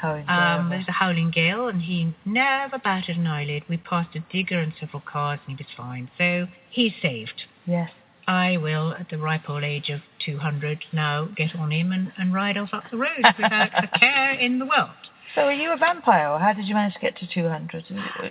How 0.00 0.12
Um, 0.12 0.18
enjoyable. 0.20 0.68
there 0.70 0.78
was 0.78 0.88
a 0.88 0.92
howling 0.92 1.30
gale, 1.30 1.68
and 1.68 1.82
he 1.82 2.14
never 2.24 2.78
batted 2.78 3.16
an 3.16 3.26
eyelid. 3.26 3.64
We 3.68 3.76
passed 3.78 4.14
a 4.14 4.20
digger 4.20 4.60
and 4.60 4.72
several 4.78 5.00
cars, 5.00 5.40
and 5.46 5.56
he 5.58 5.64
was 5.64 5.72
fine. 5.76 6.10
So 6.18 6.48
he's 6.70 6.92
saved. 7.00 7.44
yes. 7.66 7.90
I 8.28 8.58
will, 8.58 8.92
at 8.94 9.08
the 9.08 9.16
ripe 9.16 9.48
old 9.48 9.64
age 9.64 9.88
of 9.88 10.00
200 10.24 10.84
now, 10.92 11.28
get 11.34 11.56
on 11.56 11.72
him 11.72 11.92
and, 11.92 12.12
and 12.18 12.32
ride 12.34 12.58
off 12.58 12.68
up 12.74 12.84
the 12.90 12.98
road 12.98 13.24
without 13.38 13.70
a 13.82 13.98
care 13.98 14.32
in 14.34 14.58
the 14.58 14.66
world. 14.66 14.90
So 15.34 15.42
are 15.42 15.52
you 15.52 15.72
a 15.72 15.76
vampire, 15.76 16.30
or 16.30 16.38
how 16.38 16.54
did 16.54 16.66
you 16.66 16.74
manage 16.74 16.94
to 16.94 17.00
get 17.00 17.16
to 17.18 17.26
200? 17.26 17.84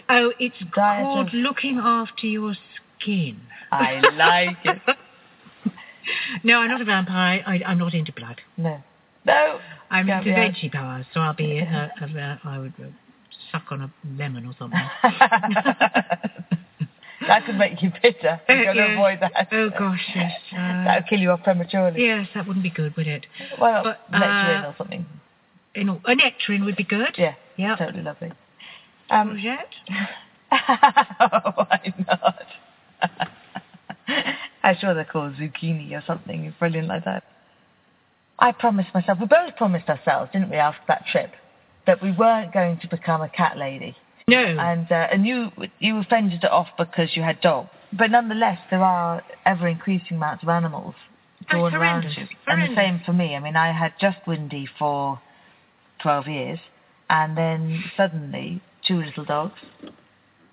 Oh, 0.09 0.33
it's 0.39 0.55
Diet 0.75 1.03
called 1.03 1.27
of- 1.27 1.33
looking 1.33 1.77
after 1.77 2.25
your 2.25 2.55
skin. 2.99 3.39
I 3.71 3.99
like 4.15 4.57
it. 4.65 4.81
no, 6.43 6.57
I'm 6.57 6.69
not 6.69 6.81
a 6.81 6.85
vampire. 6.85 7.43
I, 7.45 7.61
I'm 7.65 7.77
not 7.77 7.93
into 7.93 8.11
blood. 8.11 8.41
No. 8.57 8.81
No. 9.25 9.59
I'm 9.91 10.09
into 10.09 10.31
veggie 10.31 10.71
powers, 10.71 11.05
so 11.13 11.19
I'll 11.19 11.35
be. 11.35 11.61
Uh, 11.61 11.87
uh, 12.03 12.37
I 12.43 12.57
would 12.57 12.73
uh, 12.81 12.87
suck 13.51 13.65
on 13.69 13.83
a 13.83 13.91
lemon 14.17 14.47
or 14.47 14.55
something. 14.57 14.79
that 17.27 17.45
could 17.45 17.55
make 17.57 17.81
you 17.81 17.91
bitter. 18.01 18.39
You've 18.49 18.65
got 18.65 18.73
to 18.73 18.93
avoid 18.93 19.19
that. 19.21 19.47
Oh 19.51 19.69
gosh, 19.69 20.01
yes. 20.15 20.31
that 20.51 20.87
Uh, 20.87 20.95
would 20.95 21.07
kill 21.09 21.19
you 21.19 21.31
off 21.31 21.43
prematurely. 21.43 22.03
yes, 22.05 22.27
that 22.33 22.47
wouldn't 22.47 22.63
be 22.63 22.69
good, 22.69 22.95
would 22.95 23.07
it? 23.07 23.25
Well, 23.59 23.83
But, 23.83 23.99
nectarine 24.11 24.63
uh, 24.65 24.67
or 24.69 24.75
something. 24.77 25.05
You 25.75 25.83
know, 25.83 26.01
a 26.05 26.15
nectarine 26.15 26.65
would 26.65 26.75
be 26.75 26.83
good. 26.83 27.15
Yeah. 27.17 27.35
Yeah. 27.55 27.75
Totally 27.75 28.03
lovely. 28.03 28.31
Um, 29.09 29.37
Courgette? 29.37 29.73
why 30.49 31.93
not? 32.07 32.43
I'm 34.63 34.75
sure 34.79 34.93
they're 34.93 35.05
called 35.05 35.35
zucchini 35.35 35.91
or 35.93 36.03
something 36.05 36.53
brilliant 36.59 36.87
like 36.87 37.05
that. 37.05 37.23
I 38.39 38.51
promised 38.51 38.89
myself, 38.93 39.19
we 39.19 39.25
both 39.27 39.55
promised 39.55 39.89
ourselves, 39.89 40.31
didn't 40.31 40.49
we, 40.49 40.57
after 40.57 40.81
that 40.87 41.05
trip, 41.11 41.31
that 41.85 42.01
we 42.03 42.11
weren't 42.11 42.53
going 42.53 42.79
to 42.79 42.87
become 42.87 43.21
a 43.21 43.29
cat 43.29 43.57
lady. 43.57 43.95
No. 44.27 44.43
And 44.43 44.91
uh, 44.91 45.07
and 45.11 45.25
you 45.25 45.51
you 45.79 46.03
fended 46.09 46.43
it 46.43 46.51
off 46.51 46.67
because 46.77 47.15
you 47.15 47.23
had 47.23 47.39
dogs. 47.41 47.69
But 47.93 48.11
nonetheless, 48.11 48.59
there 48.69 48.83
are 48.83 49.23
ever 49.45 49.67
increasing 49.67 50.17
amounts 50.17 50.43
of 50.43 50.49
animals 50.49 50.95
drawn 51.49 51.73
around 51.73 52.03
horrendous, 52.03 52.17
you. 52.17 52.37
And 52.47 52.71
the 52.71 52.75
same 52.75 53.01
for 53.05 53.13
me. 53.13 53.35
I 53.35 53.39
mean, 53.39 53.55
I 53.55 53.71
had 53.71 53.93
just 53.99 54.17
Windy 54.27 54.67
for 54.77 55.21
12 56.01 56.27
years, 56.27 56.59
and 57.09 57.37
then 57.37 57.83
suddenly 57.95 58.61
two 58.85 59.01
little 59.01 59.23
dogs, 59.23 59.59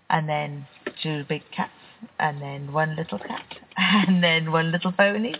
and 0.09 0.29
then 0.29 0.67
two 1.03 1.25
big 1.29 1.43
cats, 1.51 1.73
and 2.19 2.41
then 2.41 2.73
one 2.73 2.95
little 2.97 3.19
cat, 3.19 3.45
and 3.77 4.23
then 4.23 4.53
one 4.53 4.71
little 4.71 4.93
pony, 4.93 5.35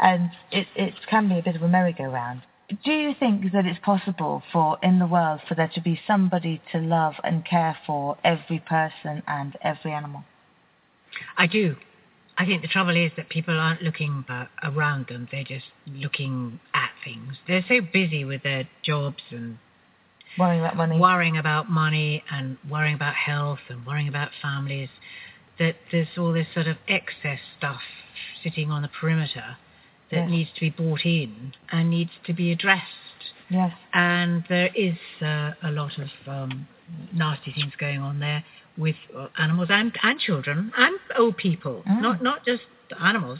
and 0.00 0.30
it 0.50 0.66
it 0.74 0.94
can 1.08 1.28
be 1.28 1.38
a 1.38 1.42
bit 1.42 1.54
of 1.56 1.62
a 1.62 1.68
merry-go-round. 1.68 2.42
Do 2.84 2.92
you 2.92 3.14
think 3.18 3.52
that 3.52 3.64
it's 3.64 3.78
possible 3.82 4.42
for 4.52 4.78
in 4.82 4.98
the 4.98 5.06
world 5.06 5.40
for 5.48 5.54
there 5.54 5.70
to 5.74 5.80
be 5.80 5.98
somebody 6.06 6.60
to 6.72 6.78
love 6.78 7.14
and 7.24 7.44
care 7.44 7.76
for 7.86 8.18
every 8.22 8.58
person 8.58 9.22
and 9.26 9.56
every 9.62 9.92
animal? 9.92 10.24
I 11.36 11.46
do. 11.46 11.76
I 12.36 12.44
think 12.44 12.62
the 12.62 12.68
trouble 12.68 12.94
is 12.96 13.10
that 13.16 13.30
people 13.30 13.58
aren't 13.58 13.82
looking 13.82 14.24
around 14.62 15.06
them. 15.08 15.28
They're 15.32 15.44
just 15.44 15.64
looking 15.86 16.60
at 16.74 16.90
things. 17.04 17.36
They're 17.48 17.64
so 17.66 17.80
busy 17.80 18.24
with 18.24 18.42
their 18.42 18.68
jobs 18.82 19.22
and 19.30 19.58
Worrying 20.38 20.60
about 20.60 20.76
money. 20.76 20.98
worrying 20.98 21.36
about 21.38 21.70
money 21.70 22.22
and 22.30 22.58
worrying 22.70 22.94
about 22.94 23.14
health 23.14 23.58
and 23.70 23.84
worrying 23.84 24.08
about 24.08 24.30
families 24.40 24.90
that 25.58 25.76
there's 25.90 26.06
all 26.16 26.32
this 26.32 26.46
sort 26.54 26.68
of 26.68 26.76
excess 26.86 27.40
stuff 27.56 27.80
sitting 28.44 28.70
on 28.70 28.82
the 28.82 28.88
perimeter 28.88 29.56
that 30.10 30.20
Yes. 30.22 30.30
needs 30.30 30.50
to 30.54 30.60
be 30.60 30.70
brought 30.70 31.04
in 31.04 31.52
and 31.70 31.90
needs 31.90 32.10
to 32.24 32.32
be 32.32 32.52
addressed. 32.52 32.92
Yes. 33.50 33.72
and 33.94 34.44
there 34.50 34.68
is 34.74 34.98
uh, 35.22 35.52
a 35.62 35.70
lot 35.72 35.92
of 35.98 36.10
um, 36.26 36.68
nasty 37.14 37.50
things 37.50 37.72
going 37.78 37.98
on 37.98 38.20
there 38.20 38.44
with 38.76 38.96
uh, 39.16 39.28
animals 39.38 39.68
and, 39.70 39.90
and 40.02 40.20
children 40.20 40.70
and 40.76 40.98
old 41.16 41.36
people, 41.38 41.82
Mm. 41.88 42.02
not 42.02 42.22
not 42.22 42.44
just 42.44 42.62
animals. 43.00 43.38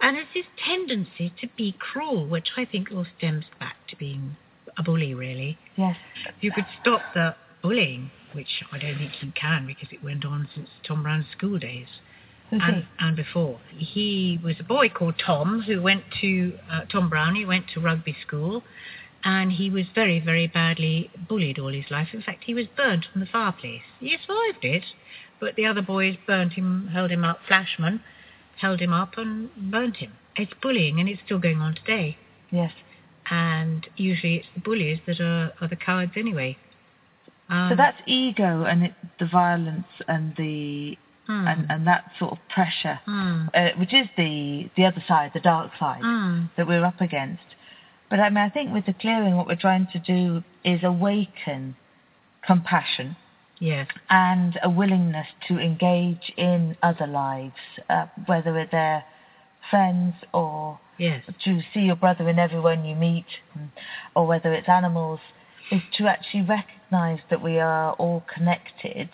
And 0.00 0.16
it's 0.16 0.28
this 0.32 0.46
tendency 0.64 1.32
to 1.40 1.48
be 1.56 1.72
cruel, 1.80 2.26
which 2.28 2.48
I 2.56 2.64
think 2.64 2.90
all 2.92 3.06
stems 3.18 3.44
back 3.58 3.74
to 3.88 3.96
being 3.96 4.36
a 4.78 4.82
bully, 4.84 5.14
really. 5.14 5.58
Yes. 5.76 5.96
You 6.40 6.52
could 6.52 6.66
stop 6.80 7.02
the 7.12 7.34
bullying, 7.60 8.10
which 8.32 8.62
I 8.72 8.78
don't 8.78 8.98
think 8.98 9.12
you 9.20 9.32
can 9.34 9.66
because 9.66 9.88
it 9.92 10.02
went 10.02 10.24
on 10.24 10.48
since 10.54 10.70
Tom 10.86 11.02
Brown's 11.02 11.26
school 11.36 11.58
days 11.58 11.88
Who's 12.50 12.60
and, 12.62 12.76
he? 12.76 12.86
and 12.98 13.16
before. 13.16 13.60
He 13.76 14.40
was 14.42 14.56
a 14.58 14.64
boy 14.64 14.88
called 14.88 15.14
Tom 15.24 15.62
who 15.62 15.80
went 15.80 16.04
to 16.20 16.58
uh, 16.70 16.84
Tom 16.86 17.08
Brown. 17.08 17.34
He 17.36 17.46
went 17.46 17.66
to 17.74 17.80
rugby 17.80 18.16
school, 18.26 18.62
and 19.24 19.52
he 19.52 19.70
was 19.70 19.86
very, 19.94 20.18
very 20.20 20.46
badly 20.46 21.10
bullied 21.28 21.58
all 21.58 21.72
his 21.72 21.90
life. 21.90 22.08
In 22.12 22.22
fact, 22.22 22.44
he 22.44 22.54
was 22.54 22.66
burnt 22.76 23.06
on 23.14 23.20
the 23.20 23.26
fireplace. 23.26 23.82
He 24.00 24.16
survived 24.26 24.64
it, 24.64 24.84
but 25.38 25.54
the 25.56 25.66
other 25.66 25.82
boys 25.82 26.16
burnt 26.26 26.54
him, 26.54 26.88
held 26.92 27.10
him 27.10 27.24
up, 27.24 27.38
flashman, 27.46 28.02
held 28.60 28.80
him 28.80 28.92
up 28.92 29.16
and 29.16 29.50
burnt 29.70 29.96
him. 29.96 30.12
It's 30.36 30.52
bullying, 30.60 31.00
and 31.00 31.08
it's 31.08 31.20
still 31.24 31.38
going 31.38 31.58
on 31.58 31.74
today. 31.74 32.18
Yes. 32.50 32.72
And 33.30 33.86
usually, 33.96 34.36
it's 34.36 34.48
the 34.54 34.60
bullies 34.60 34.98
that 35.06 35.20
are, 35.20 35.52
are 35.60 35.68
the 35.68 35.76
cowards 35.76 36.12
anyway. 36.16 36.56
Um, 37.48 37.70
So 37.70 37.76
that's 37.76 37.98
ego 38.06 38.64
and 38.64 38.84
it, 38.84 38.94
the 39.18 39.26
violence 39.26 39.86
and 40.06 40.34
the 40.36 40.96
hmm, 41.30 41.46
and, 41.46 41.70
and 41.70 41.86
that 41.86 42.10
sort 42.18 42.32
of 42.32 42.38
pressure, 42.48 43.00
hmm, 43.04 43.46
uh, 43.54 43.68
which 43.78 43.94
is 43.94 44.06
the 44.16 44.70
the 44.76 44.84
other 44.84 45.02
side, 45.06 45.30
the 45.34 45.40
dark 45.40 45.70
side 45.78 46.02
hmm. 46.02 46.44
that 46.56 46.66
we're 46.66 46.84
up 46.84 47.00
against. 47.00 47.42
But 48.10 48.18
I 48.20 48.28
mean, 48.28 48.38
I 48.38 48.50
think 48.50 48.72
with 48.72 48.86
the 48.86 48.94
clearing, 48.94 49.36
what 49.36 49.46
we're 49.46 49.54
trying 49.54 49.86
to 49.92 49.98
do 49.98 50.42
is 50.64 50.80
awaken 50.82 51.76
compassion 52.44 53.16
Yes. 53.60 53.88
and 54.08 54.58
a 54.62 54.70
willingness 54.70 55.26
to 55.48 55.58
engage 55.58 56.32
in 56.36 56.76
other 56.82 57.06
lives, 57.06 57.60
uh, 57.90 58.06
whether 58.26 58.66
they're 58.70 59.04
friends 59.68 60.14
or 60.32 60.80
Yes. 60.96 61.22
to 61.44 61.60
see 61.72 61.80
your 61.80 61.96
brother 61.96 62.28
in 62.28 62.38
everyone 62.38 62.84
you 62.84 62.96
meet, 62.96 63.26
mm, 63.56 63.68
or 64.14 64.26
whether 64.26 64.52
it's 64.54 64.68
animals, 64.68 65.20
is 65.70 65.82
to 65.98 66.08
actually 66.08 66.42
recognise 66.42 67.20
that 67.28 67.42
we 67.42 67.60
are 67.60 67.92
all 67.92 68.22
connected, 68.34 69.10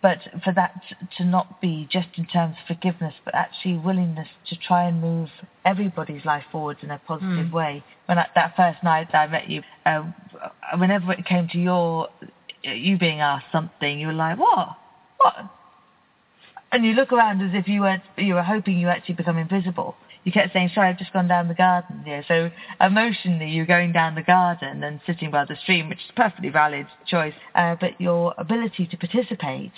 but 0.00 0.18
for 0.44 0.52
that 0.52 0.80
to 1.16 1.24
not 1.24 1.60
be 1.60 1.88
just 1.90 2.08
in 2.16 2.24
terms 2.26 2.56
of 2.60 2.76
forgiveness, 2.76 3.14
but 3.24 3.34
actually 3.34 3.76
willingness 3.76 4.28
to 4.48 4.56
try 4.56 4.84
and 4.84 5.00
move 5.00 5.28
everybody's 5.64 6.24
life 6.24 6.44
forwards 6.52 6.80
in 6.82 6.90
a 6.90 6.98
positive 6.98 7.48
Mm. 7.48 7.52
way. 7.52 7.84
When 8.06 8.18
I, 8.18 8.26
that 8.34 8.54
first 8.56 8.82
night 8.82 9.14
I 9.14 9.26
met 9.26 9.48
you, 9.48 9.62
uh, 9.86 10.04
whenever 10.76 11.12
it 11.12 11.24
came 11.24 11.48
to 11.48 11.58
your 11.58 12.08
you 12.62 12.96
being 12.96 13.20
asked 13.20 13.46
something, 13.50 13.98
you 13.98 14.06
were 14.06 14.12
like, 14.12 14.38
"What? 14.38 14.76
What?" 15.18 15.50
and 16.72 16.84
you 16.84 16.94
look 16.94 17.12
around 17.12 17.42
as 17.42 17.50
if 17.54 17.68
you 17.68 17.82
were 17.82 18.00
you 18.16 18.34
were 18.34 18.42
hoping 18.42 18.78
you 18.78 18.88
actually 18.88 19.14
become 19.14 19.36
invisible. 19.38 19.96
You 20.24 20.30
kept 20.32 20.52
saying, 20.52 20.70
"Sorry, 20.74 20.88
I've 20.88 20.98
just 20.98 21.12
gone 21.12 21.26
down 21.28 21.48
the 21.48 21.54
garden." 21.54 22.02
Yeah, 22.06 22.22
so 22.28 22.50
emotionally, 22.80 23.50
you're 23.50 23.66
going 23.66 23.92
down 23.92 24.14
the 24.14 24.22
garden 24.22 24.82
and 24.84 25.00
sitting 25.06 25.30
by 25.30 25.44
the 25.44 25.56
stream, 25.56 25.88
which 25.88 25.98
is 25.98 26.10
a 26.10 26.12
perfectly 26.14 26.48
valid 26.48 26.86
choice. 27.06 27.34
Uh, 27.54 27.74
but 27.80 28.00
your 28.00 28.34
ability 28.38 28.86
to 28.86 28.96
participate 28.96 29.72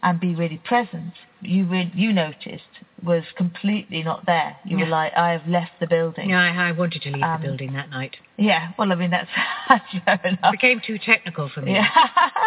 and 0.00 0.20
be 0.20 0.32
really 0.32 0.58
present, 0.64 1.12
you 1.42 1.64
re- 1.64 1.90
you 1.94 2.12
noticed 2.12 2.62
was 3.02 3.24
completely 3.36 4.00
not 4.04 4.24
there. 4.26 4.56
You 4.64 4.78
were 4.78 4.86
like, 4.86 5.12
"I 5.16 5.32
have 5.32 5.46
left 5.48 5.72
the 5.80 5.88
building." 5.88 6.30
Yeah, 6.30 6.40
I, 6.42 6.68
I 6.68 6.72
wanted 6.72 7.02
to 7.02 7.10
leave 7.10 7.22
Um, 7.24 7.40
the 7.40 7.48
building 7.48 7.72
that 7.72 7.90
night. 7.90 8.16
Yeah, 8.36 8.68
well, 8.78 8.92
I 8.92 8.94
mean 8.94 9.10
that's, 9.10 9.28
that's 9.68 9.84
fair 10.04 10.20
It 10.24 10.38
enough. 10.38 10.52
became 10.52 10.80
too 10.86 10.98
technical 10.98 11.48
for 11.48 11.62
me. 11.62 11.72
Yeah. 11.74 11.88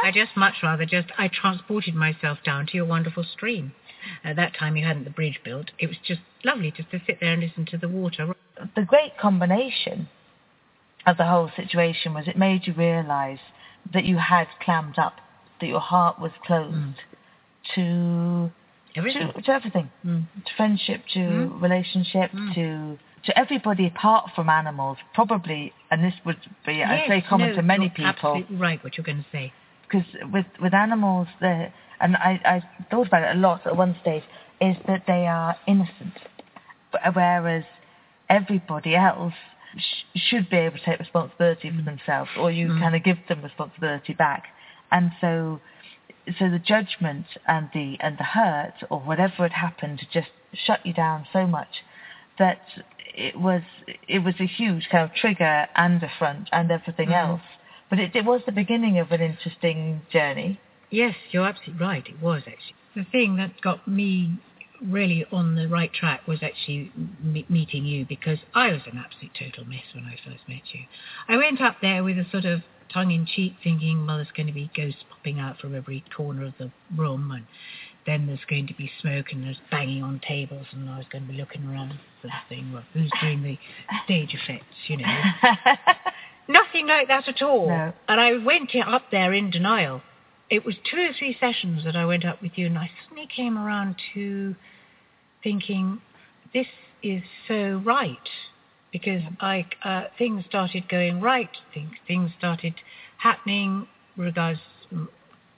I 0.04 0.12
just 0.14 0.38
much 0.38 0.56
rather 0.64 0.86
just 0.86 1.10
I 1.18 1.28
transported 1.28 1.95
myself 1.95 2.38
down 2.45 2.68
to 2.68 2.78
your 2.78 2.86
wonderful 2.86 3.26
stream. 3.26 3.74
At 4.24 4.36
that 4.36 4.54
time 4.58 4.76
you 4.76 4.86
hadn't 4.86 5.04
the 5.06 5.10
bridge 5.10 5.39
built. 5.43 5.72
It 5.80 5.88
was 5.88 5.97
just 6.06 6.22
lovely 6.43 6.72
just 6.72 6.91
to 6.91 7.02
sit 7.06 7.20
there 7.20 7.34
and 7.34 7.41
listen 7.41 7.66
to 7.68 7.78
the 7.78 7.88
water. 7.89 8.36
the 8.76 8.84
great 8.86 9.18
combination 9.18 10.08
of 11.08 11.18
the 11.18 11.26
whole 11.26 11.49
situation 11.56 12.14
was 12.14 12.28
it 12.28 12.38
made 12.38 12.68
you 12.68 12.74
realise 12.74 13.39
that 13.93 14.04
you 14.06 14.18
had 14.18 14.47
clammed 14.64 14.99
up, 14.99 15.16
that 15.60 15.68
your 15.68 15.80
heart 15.80 16.20
was 16.20 16.32
closed 16.45 16.99
to, 17.76 18.52
Everything. 18.95 19.32
to 19.34 19.41
to 19.41 19.52
everything, 19.52 19.89
Mm. 20.06 20.26
to 20.45 20.54
friendship, 20.56 21.02
to 21.14 21.20
Mm. 21.20 21.62
relationship, 21.62 22.32
Mm. 22.32 22.54
to 22.56 22.99
to 23.24 23.38
everybody 23.38 23.86
apart 23.86 24.32
from 24.36 24.49
animals, 24.49 24.97
probably, 25.14 25.72
and 25.91 26.04
this 26.04 26.16
would 26.26 26.39
be, 26.66 26.74
yes, 26.74 26.89
I'd 26.89 27.08
say, 27.08 27.22
common 27.22 27.49
no, 27.49 27.56
to 27.58 27.62
many 27.62 27.84
you're 27.86 27.91
people. 27.91 28.08
Absolutely 28.10 28.56
right. 28.58 28.84
What 28.84 28.97
you're 28.97 29.04
going 29.04 29.24
to 29.24 29.30
say. 29.32 29.54
Because 29.91 30.07
with 30.31 30.45
with 30.61 30.73
animals, 30.73 31.27
the 31.39 31.67
and 31.99 32.15
I 32.15 32.39
I 32.45 32.61
thought 32.89 33.07
about 33.07 33.23
it 33.23 33.35
a 33.35 33.39
lot 33.39 33.65
at 33.67 33.75
one 33.75 33.95
stage, 34.01 34.23
is 34.61 34.77
that 34.87 35.03
they 35.05 35.27
are 35.27 35.55
innocent, 35.67 36.13
whereas 37.13 37.63
everybody 38.29 38.95
else 38.95 39.33
sh- 39.77 40.03
should 40.15 40.49
be 40.49 40.57
able 40.57 40.77
to 40.77 40.83
take 40.83 40.99
responsibility 40.99 41.69
for 41.75 41.81
themselves, 41.81 42.29
or 42.37 42.51
you 42.51 42.69
Mm. 42.69 42.79
kind 42.79 42.95
of 42.95 43.03
give 43.03 43.17
them 43.27 43.41
responsibility 43.41 44.13
back, 44.13 44.47
and 44.91 45.11
so 45.19 45.59
so 46.37 46.49
the 46.49 46.59
judgment 46.59 47.25
and 47.47 47.69
the 47.73 47.97
and 47.99 48.17
the 48.17 48.23
hurt 48.23 48.75
or 48.89 48.99
whatever 48.99 49.43
had 49.43 49.51
happened 49.53 49.99
just 50.11 50.29
shut 50.53 50.85
you 50.85 50.93
down 50.93 51.25
so 51.33 51.45
much 51.47 51.83
that 52.37 52.61
it 53.13 53.35
was 53.35 53.63
it 54.07 54.19
was 54.23 54.35
a 54.39 54.45
huge 54.45 54.87
kind 54.89 55.03
of 55.03 55.13
trigger 55.15 55.67
and 55.75 56.01
affront 56.03 56.47
and 56.53 56.71
everything 56.71 57.09
Mhm. 57.09 57.13
else. 57.27 57.41
But 57.91 57.99
it, 57.99 58.15
it 58.15 58.25
was 58.25 58.41
the 58.45 58.53
beginning 58.53 58.97
of 58.99 59.11
an 59.11 59.21
interesting 59.21 60.01
journey. 60.11 60.59
Yes, 60.89 61.13
you're 61.31 61.45
absolutely 61.45 61.85
right. 61.85 62.03
It 62.07 62.19
was 62.21 62.41
actually 62.47 62.75
the 62.95 63.05
thing 63.11 63.35
that 63.35 63.59
got 63.61 63.87
me 63.87 64.39
really 64.81 65.25
on 65.31 65.55
the 65.55 65.67
right 65.67 65.93
track 65.93 66.25
was 66.27 66.39
actually 66.41 66.91
m- 66.95 67.45
meeting 67.49 67.85
you 67.85 68.05
because 68.07 68.39
I 68.55 68.69
was 68.71 68.81
an 68.91 68.97
absolute 68.97 69.31
total 69.37 69.65
mess 69.65 69.83
when 69.93 70.05
I 70.05 70.15
first 70.25 70.41
met 70.47 70.61
you. 70.71 70.79
I 71.27 71.37
went 71.37 71.61
up 71.61 71.75
there 71.81 72.03
with 72.03 72.17
a 72.17 72.25
sort 72.31 72.45
of 72.45 72.61
tongue 72.93 73.11
in 73.11 73.25
cheek 73.25 73.53
thinking, 73.63 74.07
well, 74.07 74.17
there's 74.17 74.31
going 74.35 74.47
to 74.47 74.53
be 74.53 74.71
ghosts 74.75 75.03
popping 75.09 75.39
out 75.39 75.59
from 75.59 75.75
every 75.75 76.03
corner 76.15 76.45
of 76.45 76.53
the 76.59 76.71
room 76.97 77.31
and 77.31 77.45
then 78.05 78.25
there's 78.25 78.43
going 78.49 78.67
to 78.67 78.73
be 78.73 78.89
smoke 79.01 79.27
and 79.31 79.43
there's 79.43 79.59
banging 79.69 80.01
on 80.01 80.19
tables 80.27 80.65
and 80.71 80.89
I 80.89 80.97
was 80.97 81.05
going 81.11 81.27
to 81.27 81.31
be 81.31 81.37
looking 81.37 81.65
around 81.67 81.93
thing, 82.49 82.71
well, 82.73 82.83
who's 82.93 83.11
doing 83.21 83.43
the 83.43 83.57
stage 84.05 84.33
effects, 84.33 84.75
you 84.87 84.97
know. 84.97 85.21
Nothing 86.47 86.87
like 86.87 87.07
that 87.07 87.27
at 87.27 87.41
all. 87.41 87.67
No. 87.67 87.93
And 88.07 88.19
I 88.19 88.37
went 88.37 88.71
up 88.85 89.03
there 89.11 89.33
in 89.33 89.49
denial. 89.49 90.01
It 90.49 90.65
was 90.65 90.75
two 90.89 90.99
or 90.99 91.13
three 91.17 91.37
sessions 91.39 91.83
that 91.85 91.95
I 91.95 92.05
went 92.05 92.25
up 92.25 92.41
with 92.41 92.53
you, 92.55 92.65
and 92.65 92.77
I 92.77 92.89
suddenly 93.03 93.27
came 93.33 93.57
around 93.57 93.95
to 94.13 94.55
thinking, 95.43 96.01
this 96.53 96.67
is 97.01 97.21
so 97.47 97.81
right. 97.85 98.17
Because 98.91 99.21
I, 99.39 99.65
uh, 99.85 100.03
things 100.17 100.43
started 100.49 100.89
going 100.89 101.21
right, 101.21 101.49
things, 101.73 101.93
things 102.07 102.31
started 102.37 102.73
happening 103.17 103.87
regards 104.17 104.59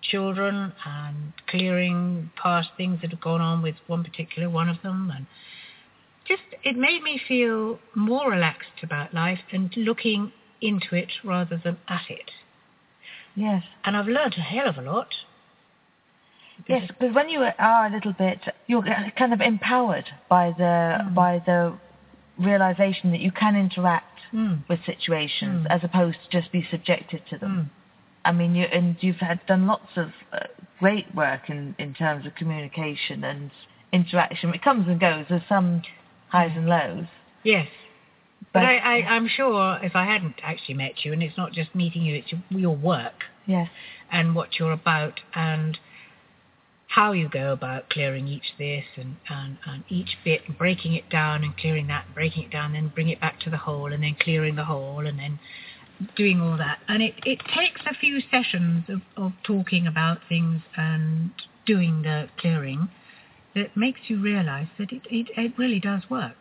children 0.03 0.73
and 0.85 1.33
clearing 1.47 2.29
past 2.35 2.69
things 2.77 2.99
that 3.01 3.09
had 3.09 3.21
gone 3.21 3.41
on 3.41 3.63
with 3.63 3.75
one 3.87 4.03
particular 4.03 4.49
one 4.49 4.69
of 4.69 4.81
them. 4.83 5.11
And 5.15 5.25
just, 6.27 6.43
it 6.63 6.77
made 6.77 7.01
me 7.01 7.19
feel 7.27 7.79
more 7.95 8.29
relaxed 8.29 8.83
about 8.83 9.13
life 9.13 9.39
and 9.51 9.75
looking 9.75 10.31
into 10.69 10.95
it 10.95 11.11
rather 11.23 11.57
than 11.63 11.77
at 11.87 12.09
it. 12.09 12.31
yes. 13.35 13.63
And 13.83 13.97
I've 13.97 14.07
learned 14.07 14.35
a 14.37 14.41
hell 14.41 14.67
of 14.67 14.77
a 14.77 14.81
lot. 14.81 15.13
Yes, 16.67 16.87
because 16.87 17.13
when 17.15 17.29
you 17.29 17.41
are 17.41 17.85
a 17.87 17.89
little 17.91 18.13
bit, 18.13 18.39
you're 18.67 18.83
kind 19.17 19.33
of 19.33 19.41
empowered 19.41 20.07
by 20.29 20.51
the 20.51 20.73
Mm. 21.01 21.13
by 21.13 21.39
the 21.39 21.73
realization 22.37 23.11
that 23.11 23.19
you 23.21 23.31
can 23.31 23.55
interact 23.55 24.19
Mm. 24.31 24.59
with 24.69 24.83
situations 24.85 25.65
Mm. 25.67 25.71
as 25.75 25.83
opposed 25.83 26.17
to 26.23 26.29
just 26.29 26.51
be 26.51 26.63
subjected 26.63 27.25
to 27.27 27.37
them. 27.37 27.53
Mm. 27.53 27.69
I 28.25 28.31
mean, 28.31 28.55
you 28.55 28.65
and 28.65 28.95
you've 29.01 29.19
had 29.19 29.45
done 29.47 29.67
lots 29.67 29.97
of 29.97 30.13
uh, 30.31 30.39
great 30.79 31.13
work 31.13 31.49
in 31.49 31.75
in 31.77 31.93
terms 31.93 32.25
of 32.25 32.35
communication 32.35 33.23
and 33.23 33.51
interaction. 33.91 34.53
It 34.53 34.61
comes 34.61 34.87
and 34.87 34.99
goes. 34.99 35.25
There's 35.27 35.45
some 35.49 35.81
highs 36.29 36.55
and 36.55 36.67
lows. 36.67 37.07
Yes. 37.43 37.67
But, 38.51 38.59
But- 38.59 38.63
I, 38.65 38.77
I, 38.77 38.95
I'm 39.09 39.27
sure 39.27 39.79
if 39.81 39.95
I 39.95 40.05
hadn't 40.05 40.35
actually 40.43 40.75
met 40.75 41.05
you, 41.05 41.13
and 41.13 41.23
it's 41.23 41.37
not 41.37 41.53
just 41.53 41.73
meeting 41.75 42.03
you, 42.03 42.15
it's 42.15 42.31
your, 42.31 42.41
your 42.49 42.75
work 42.75 43.23
Yes. 43.45 43.69
and 44.11 44.35
what 44.35 44.59
you're 44.59 44.71
about 44.71 45.19
and 45.33 45.77
how 46.87 47.11
you 47.11 47.27
go 47.27 47.51
about 47.53 47.89
clearing 47.89 48.27
each 48.27 48.53
this 48.59 48.83
and, 48.97 49.15
and, 49.27 49.57
and 49.65 49.83
each 49.89 50.17
bit, 50.23 50.41
and 50.47 50.55
breaking 50.57 50.93
it 50.93 51.09
down 51.09 51.43
and 51.43 51.57
clearing 51.57 51.87
that, 51.87 52.05
breaking 52.13 52.43
it 52.43 52.51
down, 52.51 52.75
and 52.75 52.75
then 52.75 52.91
bring 52.93 53.09
it 53.09 53.19
back 53.19 53.39
to 53.39 53.49
the 53.49 53.57
whole, 53.57 53.91
and 53.91 54.03
then 54.03 54.15
clearing 54.19 54.55
the 54.55 54.65
whole, 54.65 55.07
and 55.07 55.17
then 55.17 55.39
doing 56.15 56.39
all 56.39 56.57
that. 56.57 56.79
And 56.87 57.01
it, 57.01 57.15
it 57.25 57.39
takes 57.55 57.81
a 57.87 57.95
few 57.95 58.19
sessions 58.29 58.83
of, 58.89 59.01
of 59.17 59.31
talking 59.43 59.87
about 59.87 60.19
things 60.29 60.61
and 60.77 61.31
doing 61.65 62.03
the 62.03 62.27
clearing 62.37 62.89
that 63.55 63.75
makes 63.75 64.01
you 64.07 64.21
realize 64.21 64.67
that 64.77 64.91
it, 64.91 65.01
it, 65.09 65.27
it 65.35 65.57
really 65.57 65.79
does 65.79 66.01
work. 66.09 66.35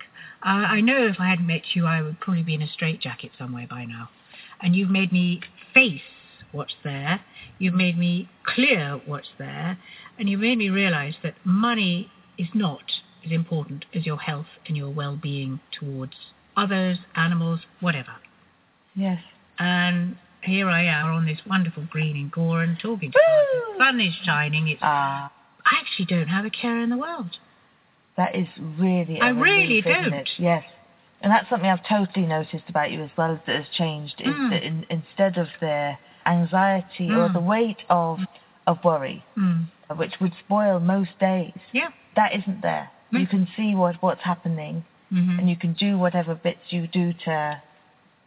Uh, 0.45 0.67
I 0.77 0.81
know 0.81 1.07
if 1.07 1.17
I 1.21 1.29
hadn't 1.29 1.47
met 1.47 1.63
you, 1.75 1.87
I 1.87 2.03
would 2.03 2.21
probably 2.21 2.43
be 2.43 2.55
in 2.55 2.63
a 2.63 2.69
straitjacket 2.69 3.33
somewhere 3.39 3.67
by 3.69 3.85
now. 3.85 4.11
And 4.61 4.75
you've 4.75 4.91
made 4.91 5.13
me 5.13 5.41
face 5.73 6.01
what's 6.51 6.75
there. 6.85 7.21
You've 7.59 7.75
made 7.75 7.97
me 7.97 8.29
clear 8.45 9.01
what's 9.07 9.29
there. 9.39 9.79
And 10.19 10.29
you've 10.29 10.41
made 10.41 10.59
me 10.59 10.69
realize 10.69 11.15
that 11.23 11.35
money 11.45 12.11
is 12.39 12.49
not 12.55 12.83
as 13.25 13.31
important 13.31 13.85
as 13.95 14.05
your 14.05 14.19
health 14.19 14.47
and 14.67 14.77
your 14.77 14.91
well-being 14.91 15.61
towards 15.79 16.15
others, 16.57 16.99
animals, 17.15 17.61
whatever. 17.81 18.13
Yes. 18.95 19.21
And 19.59 20.17
here 20.43 20.69
I 20.69 20.85
am 20.85 21.07
on 21.07 21.27
this 21.27 21.39
wonderful 21.49 21.87
green 21.91 22.17
in 22.17 22.31
Gowran 22.31 22.81
talking 22.81 23.13
to 23.13 23.19
you. 23.19 23.75
The 23.79 23.85
sun 23.85 24.01
is 24.01 24.15
shining. 24.25 24.69
It's, 24.69 24.81
Ah, 24.83 25.31
I 25.65 25.77
actually 25.81 26.07
don't 26.07 26.29
have 26.29 26.45
a 26.45 26.51
care 26.51 26.81
in 26.81 26.91
the 26.91 26.97
world. 26.97 27.31
That 28.17 28.35
is 28.35 28.47
really. 28.79 29.21
I 29.21 29.31
really 29.31 29.81
relief, 29.81 29.85
don't. 29.85 30.29
Yes. 30.39 30.65
And 31.23 31.31
that's 31.31 31.49
something 31.49 31.71
I've 31.71 31.87
totally 31.87 32.27
noticed 32.27 32.65
about 32.69 32.91
you 32.91 33.03
as 33.03 33.11
well 33.17 33.41
that 33.47 33.57
has 33.57 33.69
changed 33.77 34.21
is 34.21 34.35
Mm. 34.35 34.51
that 34.51 34.63
in, 34.65 34.87
instead 34.91 35.39
of 35.39 35.49
the 35.61 35.97
anxiety 36.27 37.11
or 37.15 37.29
Mm. 37.29 37.33
the 37.35 37.41
weight 37.41 37.83
of 37.89 38.21
of 38.67 38.83
worry, 38.85 39.25
Mm. 39.37 39.67
which 39.97 40.21
would 40.21 40.33
spoil 40.45 40.79
most 40.81 41.19
days, 41.19 41.53
Yeah. 41.73 41.91
that 42.15 42.33
isn't 42.33 42.61
there. 42.61 42.91
You 43.11 43.27
Mm. 43.27 43.31
can 43.31 43.47
see 43.57 43.75
what 43.75 44.01
what's 44.03 44.23
happening, 44.23 44.85
hmm 45.11 45.39
and 45.39 45.49
you 45.51 45.57
can 45.57 45.73
do 45.75 45.99
whatever 45.99 46.35
bits 46.35 46.73
you 46.73 46.87
do 46.87 47.13
to 47.13 47.61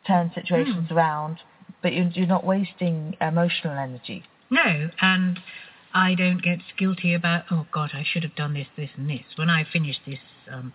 turn 0.06 0.32
situations 0.34 0.90
Mm. 0.90 0.96
around, 0.96 1.42
but 1.82 1.94
you're, 1.94 2.08
you're 2.08 2.28
not 2.28 2.44
wasting 2.44 3.16
emotional 3.22 3.78
energy. 3.78 4.24
No, 4.50 4.90
and 5.02 5.40
I 5.96 6.14
don't 6.14 6.42
get 6.42 6.60
guilty 6.78 7.14
about, 7.14 7.46
oh 7.50 7.66
God, 7.72 7.92
I 7.94 8.04
should 8.04 8.24
have 8.24 8.36
done 8.36 8.54
this, 8.54 8.68
this, 8.76 8.90
and 8.98 9.10
this. 9.10 9.24
When 9.38 9.50
I 9.50 9.64
finish 9.64 9.96
this 10.06 10.20
um, 10.52 10.74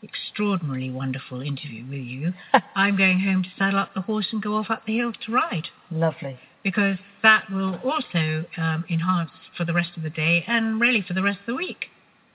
extraordinarily 0.00 0.90
wonderful 0.90 1.40
interview 1.40 1.84
with 1.84 2.06
you, 2.06 2.32
I'm 2.76 2.96
going 2.96 3.18
home 3.18 3.42
to 3.42 3.48
saddle 3.58 3.80
up 3.80 3.94
the 3.94 4.00
horse 4.02 4.28
and 4.30 4.40
go 4.40 4.54
off 4.54 4.70
up 4.70 4.86
the 4.86 4.96
hill 4.96 5.12
to 5.26 5.32
ride. 5.32 5.66
Lovely. 5.90 6.38
Because 6.62 6.98
that 7.24 7.50
will 7.50 7.74
also 7.84 8.44
um, 8.56 8.84
enhance 8.88 9.32
for 9.56 9.64
the 9.64 9.72
rest 9.72 9.90
of 9.96 10.04
the 10.04 10.10
day 10.10 10.44
and 10.46 10.80
really 10.80 11.02
for 11.02 11.14
the 11.14 11.22
rest 11.22 11.40
of 11.40 11.46
the 11.46 11.56
week. 11.56 11.86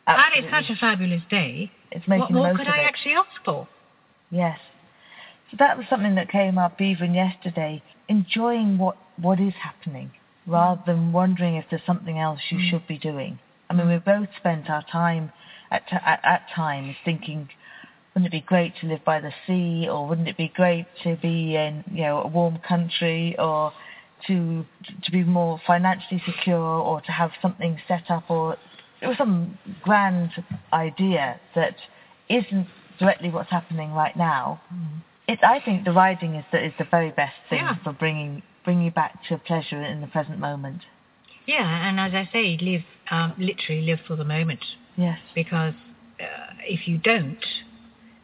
Absolutely. 0.06 0.50
And 0.50 0.60
it's 0.60 0.68
such 0.68 0.76
a 0.76 0.80
fabulous 0.80 1.22
day. 1.30 1.72
It's 1.92 2.06
making 2.06 2.36
what 2.36 2.50
more 2.50 2.58
could 2.58 2.68
I 2.68 2.80
actually 2.80 3.14
ask 3.14 3.30
for? 3.46 3.70
Yes. 4.30 4.60
So 5.52 5.56
that 5.60 5.78
was 5.78 5.88
something 5.90 6.16
that 6.16 6.30
came 6.30 6.58
up 6.58 6.82
even 6.82 7.14
yesterday. 7.14 7.82
Enjoying 8.10 8.78
what, 8.78 8.98
what 9.16 9.40
is 9.40 9.54
happening 9.64 10.12
rather 10.48 10.82
than 10.86 11.12
wondering 11.12 11.56
if 11.56 11.66
there's 11.70 11.84
something 11.86 12.18
else 12.18 12.40
you 12.50 12.58
Mm. 12.58 12.70
should 12.70 12.88
be 12.88 12.98
doing. 12.98 13.38
I 13.70 13.74
mean, 13.74 13.88
we've 13.90 14.04
both 14.04 14.30
spent 14.38 14.70
our 14.70 14.82
time 14.84 15.32
at, 15.72 15.88
t- 15.88 15.96
at, 15.98 16.20
at 16.24 16.50
times 16.56 16.96
thinking, 17.04 17.50
wouldn't 18.14 18.34
it 18.34 18.38
be 18.38 18.42
great 18.42 18.74
to 18.78 18.88
live 18.88 19.04
by 19.04 19.20
the 19.20 19.34
sea 19.46 19.88
or 19.90 20.08
wouldn't 20.08 20.28
it 20.28 20.38
be 20.38 20.48
great 20.48 20.88
to 21.04 21.18
be 21.18 21.56
in, 21.56 21.84
you 21.92 22.04
know, 22.04 22.22
a 22.22 22.28
warm 22.28 22.58
country 22.60 23.36
or 23.38 23.74
to, 24.26 24.66
to 25.04 25.12
be 25.12 25.24
more 25.24 25.60
financially 25.68 26.22
secure 26.26 26.58
or 26.58 27.02
to 27.02 27.12
have 27.12 27.32
something 27.42 27.80
set 27.88 28.10
up 28.10 28.30
or 28.32 28.58
it 29.02 29.08
was 29.08 29.18
some 29.18 29.58
grand 29.84 30.32
idea 30.74 31.40
that 31.54 31.76
isn't 32.30 32.68
directly 33.00 33.30
what's 33.30 33.52
happening 33.52 33.92
right 33.92 34.16
now. 34.16 34.60
Mm. 34.74 35.02
It's, 35.28 35.42
I 35.44 35.60
think 35.64 35.84
the 35.84 35.92
riding 35.92 36.36
is 36.36 36.46
the, 36.52 36.66
is 36.66 36.74
the 36.80 36.86
very 36.90 37.12
best 37.12 37.36
thing 37.50 37.60
Yeah. 37.60 37.76
for 37.84 37.92
bringing 37.94 38.42
bringing 38.64 38.86
you 38.86 38.92
back 38.92 39.24
to 39.30 39.38
pleasure 39.38 39.82
in 39.82 40.02
the 40.02 40.08
present 40.08 40.40
moment. 40.40 40.82
Yeah, 41.46 41.88
and 41.88 41.98
as 42.02 42.14
I 42.14 42.30
say, 42.34 42.58
live, 42.62 42.82
um, 43.10 43.34
literally 43.38 43.82
live 43.84 44.00
for 44.06 44.18
the 44.18 44.26
moment. 44.26 44.60
Yes. 44.98 45.20
because 45.36 45.74
uh, 46.20 46.26
if 46.66 46.88
you 46.88 46.98
don't, 46.98 47.38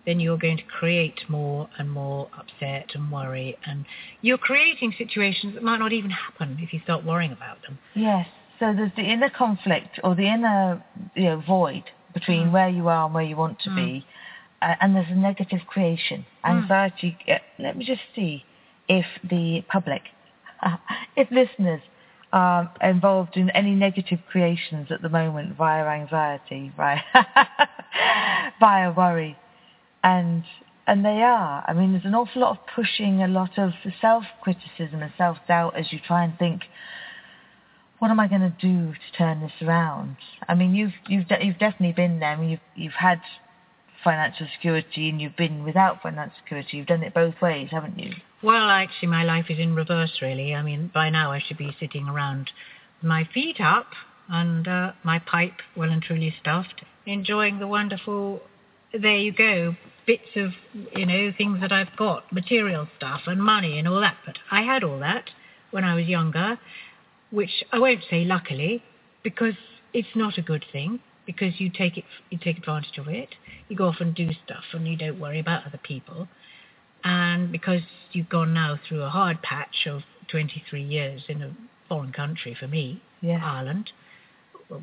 then 0.05 0.19
you're 0.19 0.37
going 0.39 0.57
to 0.57 0.63
create 0.63 1.19
more 1.29 1.69
and 1.77 1.89
more 1.89 2.27
upset 2.37 2.89
and 2.95 3.09
worry, 3.11 3.55
and 3.65 3.85
you're 4.21 4.37
creating 4.39 4.93
situations 4.97 5.53
that 5.53 5.63
might 5.63 5.77
not 5.77 5.93
even 5.93 6.09
happen 6.09 6.57
if 6.59 6.73
you 6.73 6.79
start 6.83 7.05
worrying 7.05 7.31
about 7.31 7.61
them. 7.61 7.77
Yes. 7.95 8.27
So 8.59 8.73
there's 8.73 8.91
the 8.97 9.03
inner 9.03 9.29
conflict 9.29 9.99
or 10.03 10.15
the 10.15 10.27
inner 10.27 10.83
you 11.15 11.23
know, 11.25 11.41
void 11.45 11.83
between 12.13 12.47
Mm. 12.47 12.51
where 12.51 12.69
you 12.69 12.87
are 12.89 13.05
and 13.05 13.13
where 13.13 13.23
you 13.23 13.35
want 13.37 13.59
to 13.61 13.69
Mm. 13.69 13.75
be, 13.75 14.05
and 14.81 14.95
there's 14.95 15.09
a 15.09 15.15
negative 15.15 15.61
creation, 15.67 16.25
Mm. 16.45 16.49
anxiety. 16.61 17.17
Uh, 17.27 17.39
let 17.59 17.75
me 17.77 17.83
just 17.85 18.01
see 18.15 18.43
if 18.87 19.05
the 19.23 19.63
public, 19.75 20.03
if 21.15 21.27
listeners 21.31 21.81
are 22.31 22.71
involved 22.81 23.37
in 23.37 23.49
any 23.51 23.75
negative 23.87 24.19
creations 24.31 24.91
at 24.91 25.01
the 25.01 25.09
moment 25.09 25.55
via 25.55 25.85
anxiety, 25.85 26.71
via, 26.75 26.99
via 28.59 28.91
worry. 28.91 29.37
and 30.03 30.43
and 30.85 31.05
they 31.05 31.21
are. 31.21 31.63
I 31.65 31.71
mean, 31.71 31.93
there's 31.93 32.03
an 32.03 32.13
awful 32.13 32.41
lot 32.41 32.51
of 32.57 32.67
pushing, 32.75 33.23
a 33.23 33.27
lot 33.27 33.57
of 33.57 33.71
self-criticism 34.01 35.01
and 35.01 35.13
self-doubt 35.17 35.77
as 35.77 35.93
you 35.93 35.99
try 36.05 36.25
and 36.25 36.37
think, 36.37 36.63
what 37.99 38.11
am 38.11 38.19
I 38.19 38.27
going 38.27 38.41
to 38.41 38.53
do 38.59 38.91
to 38.91 39.17
turn 39.17 39.39
this 39.39 39.53
around? 39.61 40.17
I 40.49 40.55
mean, 40.55 40.75
you've 40.75 40.91
you've 41.07 41.27
de- 41.29 41.45
you've 41.45 41.57
definitely 41.59 41.93
been 41.93 42.19
there. 42.19 42.31
I 42.31 42.35
mean, 42.35 42.49
you've 42.49 42.67
you've 42.75 42.99
had 43.09 43.21
financial 44.03 44.47
security 44.53 45.09
and 45.09 45.21
you've 45.21 45.35
been 45.35 45.63
without 45.63 46.01
financial 46.01 46.35
security. 46.43 46.77
You've 46.77 46.87
done 46.87 47.03
it 47.03 47.13
both 47.13 47.35
ways, 47.41 47.69
haven't 47.71 47.97
you? 47.97 48.11
Well, 48.41 48.69
actually, 48.69 49.09
my 49.09 49.23
life 49.23 49.45
is 49.49 49.59
in 49.59 49.75
reverse, 49.75 50.19
really. 50.21 50.53
I 50.53 50.61
mean, 50.61 50.91
by 50.93 51.09
now 51.09 51.31
I 51.31 51.39
should 51.39 51.57
be 51.57 51.75
sitting 51.79 52.07
around 52.07 52.51
my 53.01 53.27
feet 53.33 53.59
up 53.61 53.87
and 54.29 54.67
uh, 54.67 54.91
my 55.03 55.19
pipe 55.19 55.61
well 55.75 55.89
and 55.89 56.01
truly 56.01 56.33
stuffed, 56.41 56.83
enjoying 57.05 57.59
the 57.59 57.67
wonderful, 57.67 58.41
there 58.93 59.17
you 59.17 59.31
go, 59.31 59.75
bits 60.05 60.29
of, 60.35 60.51
you 60.95 61.05
know, 61.05 61.31
things 61.37 61.61
that 61.61 61.71
I've 61.71 61.95
got, 61.97 62.31
material 62.31 62.87
stuff 62.97 63.21
and 63.27 63.41
money 63.41 63.79
and 63.79 63.87
all 63.87 64.01
that. 64.01 64.17
But 64.25 64.37
I 64.51 64.61
had 64.61 64.83
all 64.83 64.99
that 64.99 65.29
when 65.71 65.83
I 65.83 65.95
was 65.95 66.05
younger, 66.05 66.59
which 67.31 67.63
I 67.71 67.79
won't 67.79 68.01
say 68.09 68.23
luckily, 68.23 68.83
because 69.23 69.55
it's 69.93 70.15
not 70.15 70.37
a 70.37 70.41
good 70.41 70.65
thing, 70.71 70.99
because 71.25 71.59
you 71.59 71.69
take 71.69 71.97
it, 71.97 72.03
you 72.29 72.37
take 72.37 72.57
advantage 72.57 72.97
of 72.97 73.07
it. 73.07 73.29
You 73.67 73.75
go 73.75 73.87
off 73.87 73.97
and 73.99 74.13
do 74.13 74.29
stuff 74.45 74.63
and 74.73 74.87
you 74.87 74.97
don't 74.97 75.19
worry 75.19 75.39
about 75.39 75.65
other 75.65 75.79
people. 75.81 76.27
And 77.03 77.51
because 77.51 77.81
you've 78.11 78.29
gone 78.29 78.53
now 78.53 78.79
through 78.87 79.03
a 79.03 79.09
hard 79.09 79.41
patch 79.41 79.87
of 79.87 80.01
23 80.29 80.81
years 80.81 81.23
in 81.27 81.41
a 81.41 81.55
foreign 81.89 82.11
country 82.11 82.55
for 82.57 82.67
me, 82.67 83.01
Yeah. 83.21 83.39
Ireland, 83.43 83.91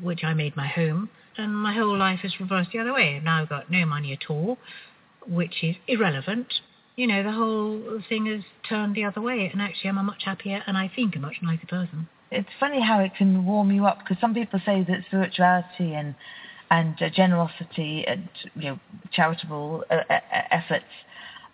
which 0.01 0.23
I 0.23 0.33
made 0.33 0.55
my 0.55 0.67
home, 0.67 1.09
and 1.37 1.55
my 1.55 1.73
whole 1.73 1.97
life 1.97 2.19
is 2.23 2.39
reversed 2.39 2.71
the 2.71 2.79
other 2.79 2.93
way. 2.93 3.19
Now 3.23 3.41
I've 3.41 3.49
got 3.49 3.71
no 3.71 3.85
money 3.85 4.13
at 4.13 4.29
all, 4.29 4.57
which 5.27 5.63
is 5.63 5.75
irrelevant. 5.87 6.61
You 6.95 7.07
know, 7.07 7.23
the 7.23 7.31
whole 7.31 8.01
thing 8.07 8.25
has 8.27 8.43
turned 8.67 8.95
the 8.95 9.05
other 9.05 9.21
way, 9.21 9.49
and 9.51 9.61
actually 9.61 9.89
I'm 9.89 9.97
a 9.97 10.03
much 10.03 10.23
happier 10.25 10.63
and 10.67 10.77
I 10.77 10.87
think 10.93 11.15
a 11.15 11.19
much 11.19 11.37
nicer 11.41 11.67
person. 11.67 12.09
It's 12.31 12.49
funny 12.59 12.81
how 12.81 12.99
it 12.99 13.13
can 13.15 13.45
warm 13.45 13.71
you 13.71 13.85
up 13.85 13.99
because 13.99 14.17
some 14.21 14.33
people 14.33 14.59
say 14.65 14.83
that 14.83 15.03
spirituality 15.07 15.93
and 15.93 16.15
and 16.69 16.95
uh, 17.01 17.09
generosity 17.09 18.05
and 18.07 18.29
you 18.55 18.69
know 18.71 18.79
charitable 19.11 19.83
uh, 19.91 19.95
uh, 20.09 20.19
efforts 20.51 20.85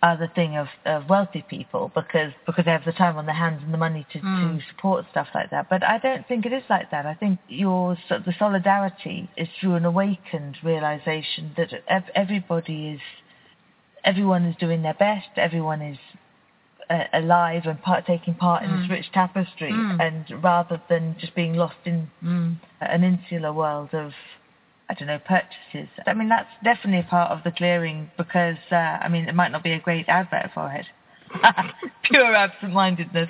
are 0.00 0.16
the 0.16 0.28
thing 0.28 0.56
of, 0.56 0.68
of 0.84 1.08
wealthy 1.08 1.42
people 1.50 1.90
because 1.92 2.32
because 2.46 2.64
they 2.64 2.70
have 2.70 2.84
the 2.84 2.92
time 2.92 3.16
on 3.16 3.26
their 3.26 3.34
hands 3.34 3.60
and 3.64 3.74
the 3.74 3.78
money 3.78 4.06
to, 4.12 4.20
Mm. 4.20 4.60
to 4.60 4.64
support 4.68 5.04
stuff 5.10 5.26
like 5.34 5.50
that. 5.50 5.68
But 5.68 5.82
I 5.82 5.98
don't 5.98 6.24
think 6.28 6.46
it 6.46 6.52
is 6.52 6.62
like 6.70 6.90
that. 6.92 7.04
I 7.06 7.14
think 7.14 7.40
your 7.48 7.96
so- 8.08 8.20
the 8.20 8.32
solidarity 8.38 9.28
is 9.36 9.48
through 9.60 9.74
an 9.74 9.84
awakened 9.84 10.58
realization 10.62 11.52
that 11.56 11.70
everybody 12.14 12.90
is 12.90 13.00
everyone 14.04 14.44
is 14.44 14.56
doing 14.56 14.82
their 14.82 14.94
best. 14.94 15.28
Everyone 15.36 15.82
is 15.82 15.98
uh, 16.90 17.04
alive 17.12 17.66
and 17.66 17.80
part, 17.82 18.06
taking 18.06 18.34
part 18.34 18.62
in 18.62 18.70
this 18.76 18.86
Mm. 18.86 18.90
rich 18.90 19.12
tapestry, 19.12 19.72
Mm. 19.72 20.00
and 20.00 20.42
rather 20.42 20.80
than 20.88 21.16
just 21.18 21.34
being 21.34 21.54
lost 21.54 21.76
in 21.84 22.10
Mm. 22.22 22.56
an 22.80 23.04
insular 23.04 23.52
world 23.52 23.94
of 23.94 24.14
I 24.90 24.94
don't 24.94 25.08
know 25.08 25.18
purchases. 25.18 25.90
I 26.06 26.14
mean 26.14 26.28
that's 26.30 26.48
definitely 26.64 27.00
a 27.00 27.10
part 27.10 27.30
of 27.30 27.42
the 27.44 27.50
clearing 27.50 28.10
because 28.16 28.56
uh, 28.70 28.74
I 29.04 29.08
mean 29.08 29.28
it 29.28 29.34
might 29.34 29.52
not 29.52 29.62
be 29.62 29.72
a 29.72 29.78
great 29.78 30.08
advert 30.08 30.50
for 30.54 30.72
it, 30.72 30.86
pure 32.04 32.34
absent-mindedness, 32.34 33.28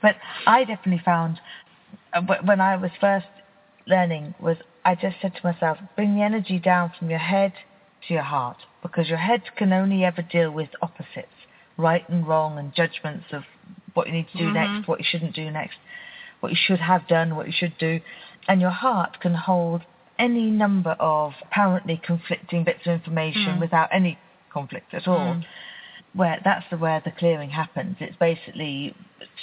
but 0.00 0.16
I 0.46 0.62
definitely 0.64 1.02
found 1.04 1.40
uh, 2.12 2.22
when 2.44 2.60
I 2.60 2.76
was 2.76 2.92
first 3.00 3.26
learning 3.86 4.34
was 4.38 4.56
I 4.84 4.94
just 4.94 5.16
said 5.20 5.34
to 5.34 5.40
myself 5.42 5.78
bring 5.96 6.14
the 6.14 6.22
energy 6.22 6.58
down 6.60 6.92
from 6.96 7.10
your 7.10 7.18
head 7.18 7.52
to 8.06 8.14
your 8.14 8.22
heart 8.22 8.58
because 8.82 9.08
your 9.08 9.18
head 9.18 9.42
can 9.56 9.72
only 9.72 10.04
ever 10.04 10.22
deal 10.22 10.50
with 10.52 10.68
right 11.80 12.08
and 12.08 12.26
wrong, 12.26 12.58
and 12.58 12.74
judgments 12.74 13.26
of 13.32 13.44
what 13.94 14.06
you 14.06 14.12
need 14.12 14.28
to 14.30 14.38
do 14.38 14.50
Mhm. 14.50 14.54
next, 14.54 14.88
what 14.88 14.98
you 15.00 15.04
shouldn't 15.04 15.34
do 15.34 15.50
next, 15.50 15.78
what 16.40 16.50
you 16.50 16.56
should 16.56 16.80
have 16.80 17.06
done, 17.06 17.34
what 17.36 17.46
you 17.46 17.52
should 17.52 17.76
do, 17.78 18.00
and 18.48 18.60
your 18.60 18.70
heart 18.70 19.18
can 19.20 19.34
hold 19.34 19.82
any 20.18 20.50
number 20.50 20.92
of 21.00 21.34
apparently 21.42 21.96
conflicting 21.96 22.62
bits 22.62 22.86
of 22.86 22.92
information 22.92 23.56
Mm. 23.56 23.60
without 23.60 23.88
any 23.90 24.18
conflict 24.50 24.92
at 24.94 25.08
all. 25.08 25.34
Mm. 25.34 25.44
Where 26.12 26.40
that's 26.44 26.66
the 26.68 26.76
where 26.76 27.00
the 27.00 27.10
clearing 27.12 27.50
happens. 27.50 27.96
It's 28.00 28.16
basically 28.16 28.94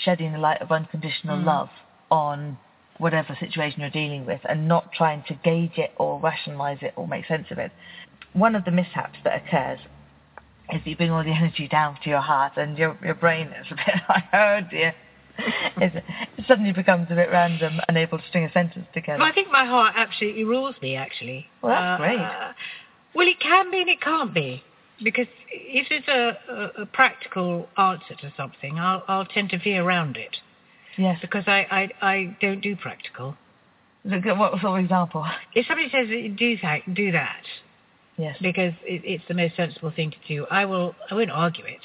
shedding 0.03 0.33
the 0.33 0.37
light 0.37 0.61
of 0.61 0.71
unconditional 0.71 1.37
Mm. 1.37 1.45
love 1.45 1.69
on 2.11 2.57
whatever 2.97 3.35
situation 3.35 3.81
you're 3.81 3.89
dealing 3.89 4.25
with 4.25 4.41
and 4.49 4.67
not 4.67 4.91
trying 4.91 5.23
to 5.23 5.33
gauge 5.35 5.77
it 5.77 5.93
or 5.97 6.19
rationalize 6.19 6.81
it 6.81 6.93
or 6.95 7.07
make 7.07 7.25
sense 7.25 7.49
of 7.51 7.57
it. 7.59 7.71
One 8.33 8.55
of 8.55 8.65
the 8.65 8.71
mishaps 8.71 9.19
that 9.23 9.35
occurs 9.35 9.79
is 10.73 10.81
you 10.85 10.95
bring 10.95 11.11
all 11.11 11.23
the 11.23 11.31
energy 11.31 11.67
down 11.67 11.97
to 12.03 12.09
your 12.09 12.19
heart 12.21 12.53
and 12.57 12.77
your, 12.77 12.97
your 13.03 13.15
brain 13.15 13.47
is 13.47 13.67
a 13.71 13.75
bit 13.75 13.95
like, 14.09 14.23
oh 14.33 14.59
dear. 14.69 14.93
It 15.79 16.03
suddenly 16.47 16.71
becomes 16.71 17.07
a 17.11 17.15
bit 17.15 17.29
random, 17.31 17.79
unable 17.87 18.17
to 18.17 18.23
string 18.27 18.45
a 18.45 18.51
sentence 18.51 18.87
together. 18.93 19.19
Well, 19.19 19.27
I 19.27 19.33
think 19.33 19.49
my 19.51 19.65
heart 19.65 19.93
absolutely 19.95 20.43
rules 20.45 20.73
me, 20.81 20.95
actually. 20.95 21.45
Well, 21.61 21.71
that's 21.73 22.01
Uh, 22.01 22.03
great. 22.03 22.19
uh, 22.19 22.53
well, 23.13 23.27
it 23.27 23.39
can 23.39 23.69
be 23.69 23.81
and 23.81 23.89
it 23.89 24.01
can't 24.01 24.33
be. 24.33 24.63
Because 25.03 25.27
if 25.51 25.87
there's 25.89 26.07
a, 26.07 26.51
a, 26.51 26.81
a 26.81 26.85
practical 26.87 27.69
answer 27.77 28.15
to 28.21 28.33
something, 28.35 28.79
I'll, 28.79 29.03
I'll 29.07 29.25
tend 29.25 29.51
to 29.51 29.59
veer 29.59 29.83
around 29.83 30.17
it. 30.17 30.37
yes. 30.97 31.19
Because 31.21 31.43
I, 31.45 31.67
I, 32.01 32.07
I 32.13 32.37
don't 32.41 32.61
do 32.61 32.75
practical. 32.75 33.37
Look 34.05 34.25
at 34.25 34.35
what 34.37 34.59
sort 34.59 34.79
of 34.79 34.83
example? 34.85 35.23
If 35.53 35.67
somebody 35.67 35.89
says 35.91 36.07
do 36.35 36.57
that, 36.63 36.79
do 36.95 37.11
that, 37.11 37.43
Yes. 38.17 38.35
because 38.41 38.73
it, 38.83 39.03
it's 39.05 39.23
the 39.27 39.35
most 39.35 39.55
sensible 39.55 39.91
thing 39.91 40.11
to 40.11 40.17
do, 40.27 40.45
I 40.49 40.65
will. 40.65 40.95
I 41.11 41.13
won't 41.13 41.31
argue 41.31 41.65
it, 41.65 41.81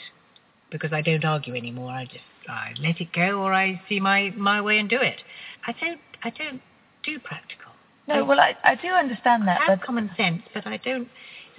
because 0.71 0.93
I 0.93 1.03
don't 1.03 1.25
argue 1.25 1.55
anymore. 1.55 1.91
I 1.91 2.07
just 2.07 2.25
I 2.49 2.73
let 2.81 3.01
it 3.01 3.13
go, 3.13 3.41
or 3.43 3.53
I 3.53 3.81
see 3.89 4.01
my 4.01 4.31
my 4.37 4.61
way 4.61 4.79
and 4.79 4.89
do 4.89 5.01
it. 5.01 5.21
I 5.67 5.73
don't. 5.73 6.01
I 6.25 6.31
don't 6.31 6.63
do 7.05 7.19
practical. 7.19 7.73
No, 8.09 8.25
well, 8.25 8.41
I, 8.41 8.57
I 8.65 8.75
do 8.75 8.89
understand 8.89 9.47
that, 9.47 9.61
I 9.61 9.71
have 9.71 9.79
but 9.81 9.87
common 9.87 10.11
sense, 10.17 10.43
but 10.53 10.67
I 10.67 10.77
don't. 10.79 11.09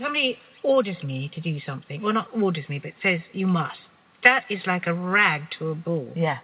Somebody 0.01 0.37
orders 0.63 1.01
me 1.03 1.29
to 1.35 1.41
do 1.41 1.59
something, 1.65 2.01
well, 2.01 2.13
not 2.13 2.27
orders 2.33 2.67
me, 2.67 2.79
but 2.79 2.93
says 3.01 3.21
you 3.31 3.47
must. 3.47 3.77
That 4.23 4.45
is 4.49 4.59
like 4.65 4.87
a 4.87 4.93
rag 4.93 5.43
to 5.59 5.69
a 5.69 5.75
bull, 5.75 6.11
yeah, 6.15 6.39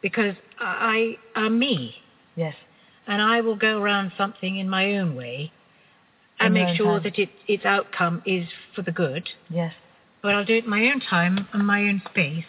because 0.00 0.34
I 0.58 1.16
am 1.36 1.58
me, 1.58 1.96
yes, 2.36 2.54
and 3.06 3.22
I 3.22 3.40
will 3.40 3.56
go 3.56 3.80
around 3.80 4.12
something 4.16 4.56
in 4.58 4.68
my 4.68 4.96
own 4.96 5.14
way, 5.14 5.52
and 6.46 6.54
make 6.54 6.76
sure 6.76 6.94
time. 6.94 7.02
that 7.04 7.18
it, 7.18 7.30
its 7.48 7.64
outcome 7.64 8.22
is 8.26 8.46
for 8.74 8.82
the 8.82 8.92
good. 8.92 9.28
yes. 9.48 9.72
But 10.22 10.36
I'll 10.36 10.44
do 10.44 10.54
it 10.54 10.64
in 10.64 10.70
my 10.70 10.84
own 10.88 11.00
time 11.00 11.48
and 11.52 11.66
my 11.66 11.80
own 11.82 12.00
space. 12.08 12.44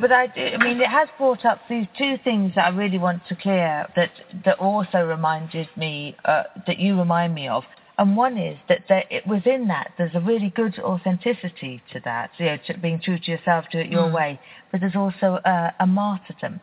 But 0.00 0.10
I, 0.10 0.26
do, 0.26 0.40
I 0.40 0.56
mean, 0.56 0.80
it 0.80 0.88
has 0.88 1.08
brought 1.18 1.44
up 1.44 1.60
these 1.68 1.86
two 1.96 2.16
things 2.24 2.52
that 2.56 2.64
I 2.64 2.68
really 2.70 2.98
want 2.98 3.22
to 3.28 3.36
clear 3.36 3.86
that 3.94 4.10
that 4.44 4.58
also 4.58 5.04
reminded 5.06 5.68
me 5.76 6.16
uh, 6.24 6.44
that 6.66 6.78
you 6.78 6.98
remind 6.98 7.32
me 7.34 7.46
of. 7.46 7.62
And 7.98 8.16
one 8.16 8.38
is 8.38 8.58
that 8.68 8.84
there, 8.88 9.04
it, 9.10 9.24
within 9.26 9.68
that 9.68 9.92
there's 9.98 10.14
a 10.14 10.20
really 10.20 10.50
good 10.56 10.78
authenticity 10.80 11.82
to 11.92 12.00
that, 12.00 12.30
you 12.38 12.46
know, 12.46 12.56
to 12.66 12.78
being 12.78 12.98
true 13.00 13.18
to 13.18 13.30
yourself, 13.30 13.66
do 13.70 13.78
it 13.78 13.88
your 13.88 14.08
Mm. 14.08 14.14
way. 14.14 14.40
But 14.72 14.80
there's 14.80 14.96
also 14.96 15.38
a, 15.44 15.72
a 15.78 15.86
martyrdom 15.86 16.60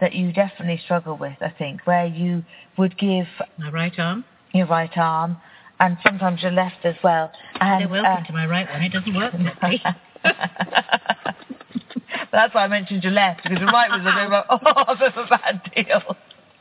that 0.00 0.12
you 0.12 0.32
definitely 0.32 0.78
struggle 0.84 1.16
with, 1.16 1.36
I 1.40 1.50
think, 1.50 1.86
where 1.86 2.06
you 2.06 2.44
would 2.76 2.98
give 2.98 3.26
My 3.56 3.70
right 3.70 3.98
arm. 3.98 4.24
your 4.52 4.66
right 4.66 4.94
arm 4.98 5.38
and 5.80 5.96
sometimes 6.02 6.42
your 6.42 6.52
left 6.52 6.84
as 6.84 6.96
well. 7.02 7.32
And, 7.60 7.82
They're 7.82 7.88
welcome 7.88 8.24
uh, 8.24 8.26
to 8.26 8.32
my 8.32 8.46
right 8.46 8.68
one. 8.68 8.82
It 8.82 8.92
doesn't 8.92 9.14
work. 9.14 9.32
That's 12.32 12.54
why 12.54 12.64
I 12.64 12.68
mentioned 12.68 13.02
your 13.02 13.12
left, 13.12 13.42
because 13.42 13.58
your 13.58 13.68
right 13.68 13.90
was 13.90 14.00
a 14.00 14.04
bit 14.04 14.26
of 14.26 14.32
a, 14.32 14.46
oh, 14.66 14.84
a 14.92 14.96
bit 14.96 15.14
of 15.16 15.26
a 15.26 15.28
bad 15.28 15.60
deal. 15.74 16.16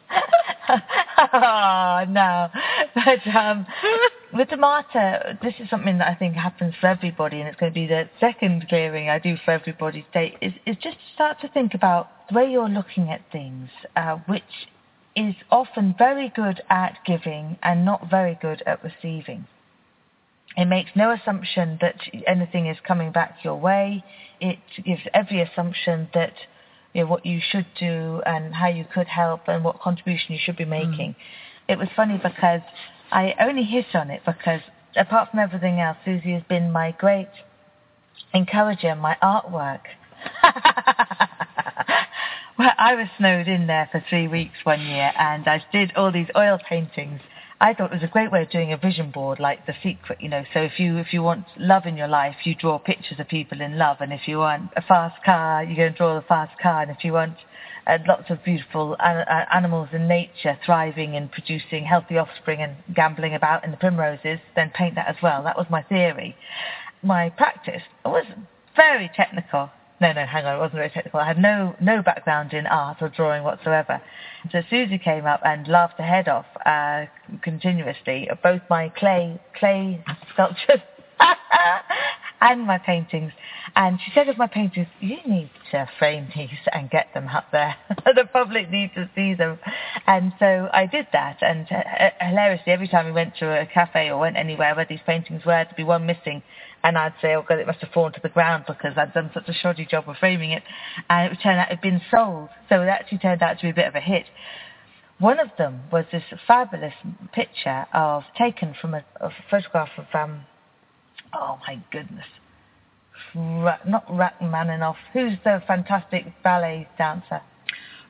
oh, 1.33 2.05
no. 2.09 2.47
But 2.95 3.27
um, 3.35 3.67
with 4.33 4.49
the 4.49 4.57
martyr, 4.57 5.37
this 5.41 5.53
is 5.59 5.69
something 5.69 5.97
that 5.97 6.07
I 6.07 6.15
think 6.15 6.35
happens 6.35 6.75
for 6.79 6.87
everybody, 6.87 7.39
and 7.39 7.47
it's 7.47 7.59
going 7.59 7.71
to 7.71 7.73
be 7.73 7.87
the 7.87 8.09
second 8.19 8.67
clearing 8.69 9.09
I 9.09 9.19
do 9.19 9.35
for 9.43 9.51
everybody 9.51 10.05
today, 10.13 10.37
is, 10.41 10.53
is 10.65 10.77
just 10.81 10.97
start 11.13 11.41
to 11.41 11.49
think 11.49 11.73
about 11.73 12.09
the 12.29 12.35
way 12.35 12.49
you're 12.49 12.69
looking 12.69 13.09
at 13.09 13.21
things, 13.31 13.69
uh, 13.95 14.17
which 14.27 14.43
is 15.17 15.33
often 15.49 15.95
very 15.97 16.31
good 16.35 16.61
at 16.69 16.99
giving 17.03 17.57
and 17.63 17.83
not 17.83 18.07
very 18.07 18.37
good 18.39 18.61
at 18.67 18.83
receiving. 18.83 19.47
It 20.55 20.65
makes 20.65 20.91
no 20.95 21.11
assumption 21.11 21.79
that 21.81 21.95
anything 22.27 22.67
is 22.67 22.77
coming 22.87 23.11
back 23.11 23.37
your 23.43 23.55
way. 23.55 24.03
It 24.39 24.59
gives 24.85 25.01
every 25.15 25.41
assumption 25.41 26.09
that 26.13 26.33
you 26.93 27.01
know, 27.01 27.07
what 27.07 27.25
you 27.25 27.39
should 27.51 27.65
do 27.79 28.21
and 28.27 28.53
how 28.53 28.67
you 28.67 28.85
could 28.93 29.07
help 29.07 29.47
and 29.47 29.63
what 29.63 29.79
contribution 29.81 30.33
you 30.33 30.39
should 30.43 30.55
be 30.55 30.63
hmm. 30.63 30.69
making. 30.69 31.15
It 31.67 31.79
was 31.79 31.89
funny 31.95 32.17
because 32.17 32.61
I 33.11 33.33
only 33.39 33.63
hit 33.63 33.87
on 33.95 34.11
it 34.11 34.21
because 34.25 34.61
apart 34.95 35.31
from 35.31 35.39
everything 35.39 35.79
else, 35.79 35.97
Susi 36.05 36.33
has 36.33 36.43
been 36.43 36.71
my 36.71 36.91
great 36.91 37.29
encourager 38.33 38.89
in 38.89 38.99
my 38.99 39.17
artwork. 39.21 39.81
well, 42.57 42.73
I 42.77 42.95
was 42.95 43.07
snowed 43.17 43.47
in 43.47 43.67
there 43.67 43.89
for 43.91 44.03
three 44.09 44.27
weeks 44.27 44.57
one 44.63 44.81
year 44.81 45.11
and 45.17 45.47
I 45.47 45.63
did 45.71 45.93
all 45.95 46.11
these 46.11 46.29
oil 46.35 46.59
paintings 46.67 47.21
I 47.59 47.73
thought 47.73 47.91
it 47.91 47.95
was 47.95 48.03
a 48.03 48.07
great 48.07 48.31
way 48.31 48.43
of 48.43 48.51
doing 48.51 48.71
a 48.71 48.77
vision 48.77 49.09
board, 49.09 49.39
like 49.39 49.65
The 49.65 49.73
Secret, 49.81 50.21
you 50.21 50.29
know. 50.29 50.43
So 50.53 50.59
if 50.59 50.79
you 50.79 50.97
if 50.97 51.11
you 51.11 51.23
want 51.23 51.45
love 51.57 51.87
in 51.87 51.97
your 51.97 52.07
life, 52.07 52.35
you 52.43 52.53
draw 52.53 52.77
pictures 52.77 53.19
of 53.19 53.27
people 53.27 53.61
in 53.61 53.79
love, 53.79 53.97
and 53.99 54.13
if 54.13 54.27
you 54.27 54.37
want 54.37 54.69
a 54.75 54.81
fast 54.83 55.23
car, 55.23 55.63
you 55.63 55.75
go 55.75 55.87
and 55.87 55.95
draw 55.95 56.13
the 56.13 56.21
fast 56.21 56.59
car, 56.59 56.83
and 56.83 56.91
if 56.91 57.03
you 57.03 57.13
want 57.13 57.35
uh, 57.87 57.97
lots 58.07 58.29
of 58.29 58.43
beautiful 58.43 58.95
an- 58.99 59.27
uh, 59.27 59.45
animals 59.51 59.89
in 59.91 60.07
nature 60.07 60.55
thriving 60.63 61.15
and 61.15 61.31
producing 61.31 61.83
healthy 61.83 62.19
offspring 62.19 62.61
and 62.61 62.75
gambling 62.95 63.33
about 63.33 63.63
in 63.63 63.71
the 63.71 63.77
primroses, 63.77 64.39
then 64.55 64.69
paint 64.75 64.93
that 64.93 65.07
as 65.07 65.15
well. 65.23 65.41
That 65.41 65.57
was 65.57 65.65
my 65.67 65.81
theory. 65.81 66.35
My 67.01 67.29
practice 67.31 67.81
was 68.05 68.25
very 68.75 69.09
technical. 69.15 69.71
No, 69.99 70.13
no, 70.13 70.25
hang 70.25 70.45
on, 70.45 70.55
it 70.55 70.59
wasn't 70.59 70.75
very 70.75 70.89
technical. 70.91 71.19
I 71.19 71.25
had 71.25 71.39
no 71.39 71.75
no 71.81 72.03
background 72.03 72.53
in 72.53 72.67
art 72.67 72.97
or 73.01 73.09
drawing 73.09 73.43
whatsoever. 73.43 73.99
So 74.51 74.61
Susi 74.69 74.99
came 74.99 75.25
up 75.25 75.41
and 75.43 75.67
laughed 75.67 75.97
her 75.97 76.05
head 76.05 76.27
off 76.27 76.45
uh, 76.65 77.05
continuously 77.41 78.27
at 78.29 78.43
both 78.43 78.61
my 78.69 78.89
clay 78.89 79.39
clay 79.57 80.03
sculptures 80.33 80.81
and 82.41 82.65
my 82.67 82.77
paintings. 82.77 83.31
And 83.75 83.99
she 84.03 84.11
said 84.13 84.29
of 84.29 84.37
my 84.37 84.47
paintings, 84.47 84.87
you 84.99 85.17
need 85.25 85.49
to 85.71 85.89
frame 85.99 86.27
these 86.35 86.49
and 86.71 86.89
get 86.89 87.07
them 87.13 87.27
up 87.27 87.45
there. 87.51 87.75
the 88.05 88.25
public 88.31 88.69
need 88.69 88.91
to 88.95 89.09
see 89.15 89.33
them. 89.33 89.59
And 90.05 90.31
so 90.39 90.69
I 90.73 90.85
did 90.85 91.07
that. 91.13 91.37
And 91.41 91.67
uh, 91.71 92.09
hilariously, 92.21 92.71
every 92.71 92.87
time 92.87 93.05
we 93.05 93.11
went 93.11 93.35
to 93.37 93.61
a 93.61 93.65
cafe 93.65 94.09
or 94.09 94.19
went 94.19 94.37
anywhere 94.37 94.75
where 94.75 94.85
these 94.87 94.99
paintings 95.05 95.43
were, 95.45 95.63
there'd 95.63 95.75
be 95.75 95.83
one 95.83 96.05
missing. 96.05 96.41
And 96.83 96.97
I'd 96.97 97.13
say, 97.21 97.35
oh 97.35 97.43
God, 97.47 97.59
it 97.59 97.67
must 97.67 97.79
have 97.79 97.89
fallen 97.91 98.13
to 98.13 98.19
the 98.21 98.29
ground 98.29 98.65
because 98.67 98.93
I'd 98.97 99.13
done 99.13 99.31
such 99.33 99.49
a 99.49 99.53
shoddy 99.53 99.85
job 99.85 100.07
of 100.07 100.15
framing 100.17 100.51
it. 100.51 100.63
And 101.09 101.25
it 101.25 101.29
would 101.31 101.41
turn 101.41 101.57
out 101.57 101.67
it 101.71 101.75
had 101.75 101.81
been 101.81 102.01
sold. 102.09 102.49
So 102.69 102.81
it 102.81 102.87
actually 102.87 103.17
turned 103.17 103.41
out 103.41 103.57
to 103.57 103.63
be 103.63 103.69
a 103.69 103.73
bit 103.73 103.87
of 103.87 103.95
a 103.95 103.99
hit. 103.99 104.25
One 105.19 105.39
of 105.39 105.49
them 105.57 105.81
was 105.91 106.05
this 106.11 106.23
fabulous 106.45 106.93
picture 107.33 107.87
of 107.93 108.23
taken 108.37 108.75
from 108.79 108.93
a, 108.93 109.03
a 109.19 109.31
photograph 109.49 109.89
of 109.97 110.05
um, 110.13 110.41
oh 111.33 111.57
my 111.67 111.81
goodness, 111.91 112.25
Ra- 113.35 113.79
not 113.87 114.05
Rachmaninoff. 114.09 114.95
Who's 115.13 115.33
the 115.43 115.61
fantastic 115.67 116.25
ballet 116.43 116.87
dancer? 116.97 117.41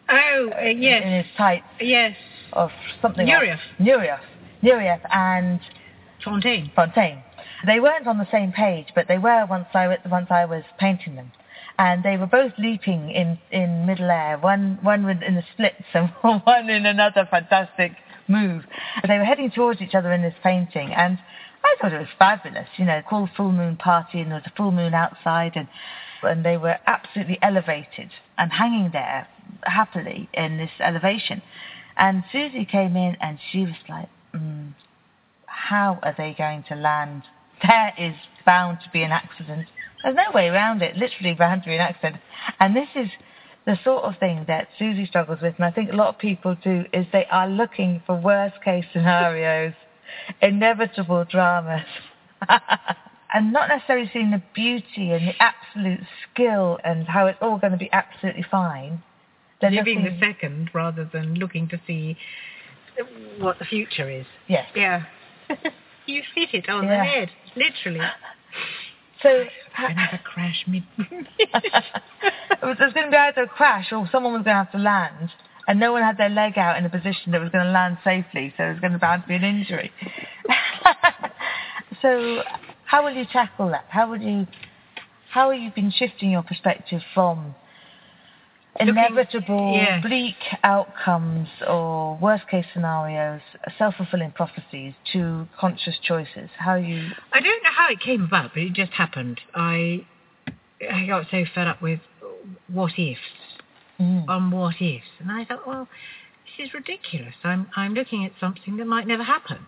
Oh, 0.10 0.52
uh, 0.58 0.66
yes. 0.66 1.04
In 1.06 1.14
his 1.14 1.26
tights. 1.38 1.66
Yes. 1.80 2.16
Of 2.54 2.72
something. 3.02 3.28
Nureyev. 3.28 3.60
Nureyev. 3.80 4.20
Nureyev 4.64 5.02
and 5.12 5.60
Fonteyn. 6.26 6.74
Fonteyn. 6.74 7.22
They 7.66 7.80
weren't 7.80 8.08
on 8.08 8.18
the 8.18 8.28
same 8.32 8.52
page, 8.52 8.88
but 8.96 9.08
they 9.08 9.18
were 9.18 9.46
once 9.46 9.68
I 9.74 9.98
once 10.10 10.28
I 10.30 10.46
was 10.46 10.64
painting 10.80 11.16
them. 11.16 11.32
And 11.80 12.04
they 12.04 12.18
were 12.18 12.26
both 12.26 12.54
leaping 12.58 13.12
in, 13.12 13.38
in 13.52 13.86
middle 13.86 14.10
air, 14.10 14.38
one 14.40 14.80
one 14.82 15.08
in 15.22 15.36
the 15.36 15.44
splits 15.54 15.84
and 15.94 16.10
one 16.44 16.70
in 16.70 16.86
another 16.86 17.28
fantastic 17.30 17.94
move. 18.28 18.64
And 19.02 19.12
they 19.12 19.18
were 19.18 19.26
heading 19.26 19.52
towards 19.52 19.82
each 19.82 19.96
other 19.96 20.12
in 20.12 20.22
this 20.22 20.34
painting, 20.44 20.92
and 20.94 21.20
I 21.64 21.76
thought 21.80 21.94
it 21.94 22.00
was 22.00 22.08
fabulous. 22.18 22.68
You 22.78 22.86
know, 22.86 23.02
called 23.08 23.30
full 23.36 23.52
moon 23.52 23.78
party, 23.78 24.22
and 24.22 24.32
there 24.32 24.40
was 24.40 24.52
a 24.52 24.56
full 24.56 24.72
moon 24.72 24.94
outside, 24.94 25.54
and 25.56 25.68
and 26.24 26.44
they 26.44 26.58
were 26.58 26.78
absolutely 26.88 27.38
elevated 27.42 28.10
and 28.38 28.52
hanging 28.52 28.90
there 28.92 29.28
happily 29.64 30.30
in 30.34 30.58
this 30.58 30.72
elevation. 30.80 31.42
And 31.96 32.24
Susi 32.32 32.66
came 32.66 32.96
in, 32.96 33.18
and 33.22 33.40
she 33.52 33.60
was 33.60 33.76
like, 33.90 34.10
mm, 34.34 34.74
"How 35.70 36.00
are 36.04 36.16
they 36.18 36.34
going 36.38 36.64
to 36.70 36.76
land? 36.76 37.24
There 37.62 37.94
is 37.98 38.16
bound 38.46 38.80
to 38.84 38.90
be 38.92 39.04
an 39.04 39.12
accident. 39.12 39.68
There's 40.04 40.16
no 40.16 40.32
way 40.34 40.48
around 40.48 40.82
it. 40.82 40.96
Literally 40.96 41.34
bound 41.34 41.64
to 41.64 41.70
be 41.70 41.76
an 41.76 41.82
accident." 41.82 42.22
And 42.60 42.76
this 42.76 42.90
is 42.96 43.10
the 43.66 43.78
sort 43.84 44.04
of 44.04 44.18
thing 44.18 44.46
that 44.48 44.70
Susi 44.80 45.06
struggles 45.06 45.42
with, 45.42 45.56
and 45.58 45.66
I 45.66 45.72
think 45.72 45.92
a 45.92 45.96
lot 45.96 46.08
of 46.08 46.18
people 46.18 46.56
do, 46.64 46.86
is 46.94 47.06
they 47.12 47.26
are 47.26 47.50
looking 47.50 48.02
for 48.06 48.16
worst 48.16 48.62
case 48.64 48.86
scenarios 48.94 49.74
inevitable 50.42 51.26
dramas. 51.26 51.86
and 53.34 53.52
not 53.52 53.68
necessarily 53.70 54.10
seeing 54.14 54.32
the 54.32 54.42
beauty 54.54 55.12
and 55.12 55.28
the 55.28 55.34
absolute 55.40 56.00
skill 56.24 56.80
and 56.84 57.08
how 57.08 57.28
it's 57.28 57.38
all 57.42 57.58
going 57.58 57.72
to 57.72 57.78
be 57.78 57.90
absolutely 57.92 58.46
fine. 58.50 59.04
They're 59.62 59.72
Living 59.72 60.04
looking... 60.04 60.20
the 60.20 60.26
second 60.26 60.70
rather 60.74 61.10
than 61.12 61.36
looking 61.36 61.68
to 61.70 61.82
see 61.86 62.18
what 63.40 63.60
the 63.60 63.66
future 63.66 64.10
is. 64.10 64.26
Yes. 64.48 64.68
Yeah. 64.76 65.04
you 66.06 66.22
hit 66.36 66.54
it 66.54 66.70
on 66.70 66.86
yeah. 66.86 66.98
the 66.98 67.04
head, 67.04 67.30
literally. 67.56 68.06
So 69.24 69.46
another 69.80 70.22
crash 70.24 70.64
mid. 70.68 70.84
There's 71.00 72.94
going 72.94 73.08
to 73.08 73.10
be 73.10 73.18
either 73.18 73.42
a 73.42 73.48
crash 73.48 73.92
or 73.92 74.08
someone 74.12 74.34
was 74.34 74.44
going 74.44 74.54
to 74.54 74.64
have 74.64 74.72
to 74.74 74.78
land 74.78 75.32
and 75.68 75.80
no 75.80 75.92
one 75.92 76.02
had 76.02 76.18
their 76.18 76.30
leg 76.30 76.58
out 76.58 76.78
in 76.78 76.86
a 76.86 76.90
position 76.90 77.34
that 77.34 77.42
was 77.42 77.50
going 77.50 77.66
to 77.66 77.72
land 77.72 77.98
safely, 78.04 78.54
so 78.56 78.64
there 78.64 78.72
was 78.72 78.80
going 78.80 78.94
to 78.94 79.00
bound 79.00 79.24
to 79.24 79.28
be 79.28 79.36
an 79.36 79.44
injury. 79.44 79.92
so 82.02 82.42
how 82.86 83.04
will 83.04 83.12
you 83.12 83.26
tackle 83.32 83.70
that? 83.70 83.86
How 83.90 84.10
will 84.10 84.22
you, 84.22 84.48
how 85.30 85.52
have 85.52 85.62
you 85.62 85.70
been 85.72 85.92
shifting 85.92 86.32
your 86.32 86.44
perspective 86.44 87.02
from 87.14 87.54
inevitable, 88.80 89.74
yeah. 89.76 90.02
bleak 90.02 90.36
outcomes 90.64 91.48
or 91.68 92.18
worst 92.18 92.48
case 92.48 92.66
scenarios, 92.74 93.42
self-fulfilling 93.78 94.32
prophecies 94.32 94.94
to 95.14 95.48
conscious 95.60 95.98
choices? 96.02 96.50
How 96.58 96.76
you? 96.76 97.10
I 97.34 97.40
don't 97.40 97.64
know 97.64 97.72
how 97.72 97.90
it 97.90 98.00
came 98.00 98.24
about, 98.24 98.52
but 98.54 98.64
it 98.64 98.74
just 98.74 98.94
happened. 98.94 99.40
I 99.54 100.06
I 100.92 101.06
got 101.08 101.26
so 101.32 101.44
fed 101.54 101.68
up 101.68 101.82
with 101.82 102.00
what 102.68 102.94
ifs 102.98 103.20
mm. 104.00 104.28
on 104.28 104.52
what 104.52 104.76
ifs. 104.82 105.06
And 105.20 105.32
I 105.32 105.46
thought, 105.46 105.66
well, 105.68 105.88
this 106.58 106.68
is 106.68 106.74
ridiculous. 106.74 107.34
I'm, 107.44 107.68
I'm 107.76 107.94
looking 107.94 108.26
at 108.26 108.32
something 108.40 108.78
that 108.78 108.86
might 108.86 109.08
never 109.08 109.24
happen. 109.24 109.66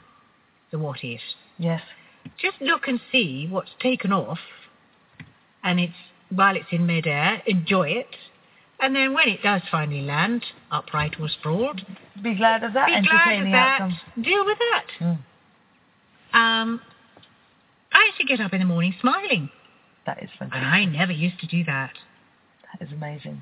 The 0.71 0.79
what 0.79 1.03
ifs. 1.03 1.23
Yes. 1.57 1.81
Just 2.37 2.61
look 2.61 2.87
and 2.87 2.99
see 3.11 3.47
what's 3.49 3.71
taken 3.81 4.11
off, 4.11 4.39
and 5.63 5.79
it's 5.79 5.93
while 6.29 6.55
it's 6.55 6.67
in 6.71 6.85
midair, 6.85 7.41
enjoy 7.47 7.89
it, 7.89 8.15
and 8.79 8.95
then 8.95 9.13
when 9.13 9.27
it 9.27 9.41
does 9.41 9.61
finally 9.71 10.01
land, 10.01 10.43
upright 10.71 11.19
or 11.19 11.27
sprawled, 11.29 11.81
be 12.21 12.35
glad 12.35 12.63
of 12.63 12.73
that. 12.73 12.87
Be 12.87 13.07
glad 13.07 13.45
of 13.45 13.51
that. 13.51 13.81
Outcome. 13.81 13.99
Deal 14.23 14.45
with 14.45 14.57
that. 14.57 14.85
Mm. 14.99 15.19
Um, 16.33 16.81
I 17.91 18.07
actually 18.09 18.25
get 18.25 18.39
up 18.39 18.53
in 18.53 18.59
the 18.59 18.65
morning 18.65 18.93
smiling. 19.01 19.49
That 20.05 20.23
is 20.23 20.29
fantastic. 20.37 20.63
And 20.63 20.65
I 20.65 20.85
never 20.85 21.11
used 21.11 21.39
to 21.39 21.47
do 21.47 21.63
that. 21.65 21.93
That 22.71 22.85
is 22.85 22.93
amazing 22.93 23.41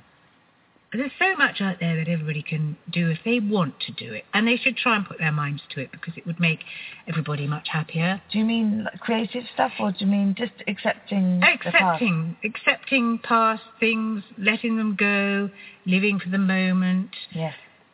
there's 0.93 1.11
so 1.19 1.35
much 1.35 1.59
out 1.59 1.77
there 1.79 1.97
that 1.97 2.07
everybody 2.09 2.41
can 2.41 2.77
do 2.91 3.09
if 3.09 3.19
they 3.25 3.39
want 3.39 3.75
to 3.81 3.91
do 3.91 4.13
it, 4.13 4.23
and 4.33 4.47
they 4.47 4.55
should 4.55 4.77
try 4.77 4.95
and 4.95 5.05
put 5.05 5.17
their 5.17 5.31
minds 5.31 5.61
to 5.71 5.81
it 5.81 5.91
because 5.91 6.13
it 6.15 6.25
would 6.25 6.39
make 6.39 6.59
everybody 7.07 7.45
much 7.45 7.67
happier. 7.69 8.21
Do 8.31 8.39
you 8.39 8.45
mean 8.45 8.87
creative 8.99 9.43
stuff, 9.53 9.73
or 9.79 9.91
do 9.91 9.97
you 9.99 10.07
mean 10.07 10.33
just 10.37 10.53
accepting? 10.67 11.41
Accepting, 11.43 12.37
accepting 12.43 13.19
past 13.19 13.63
things, 13.79 14.23
letting 14.37 14.77
them 14.77 14.95
go, 14.97 15.49
living 15.85 16.19
for 16.19 16.29
the 16.29 16.37
moment. 16.37 17.09
Yes. 17.31 17.53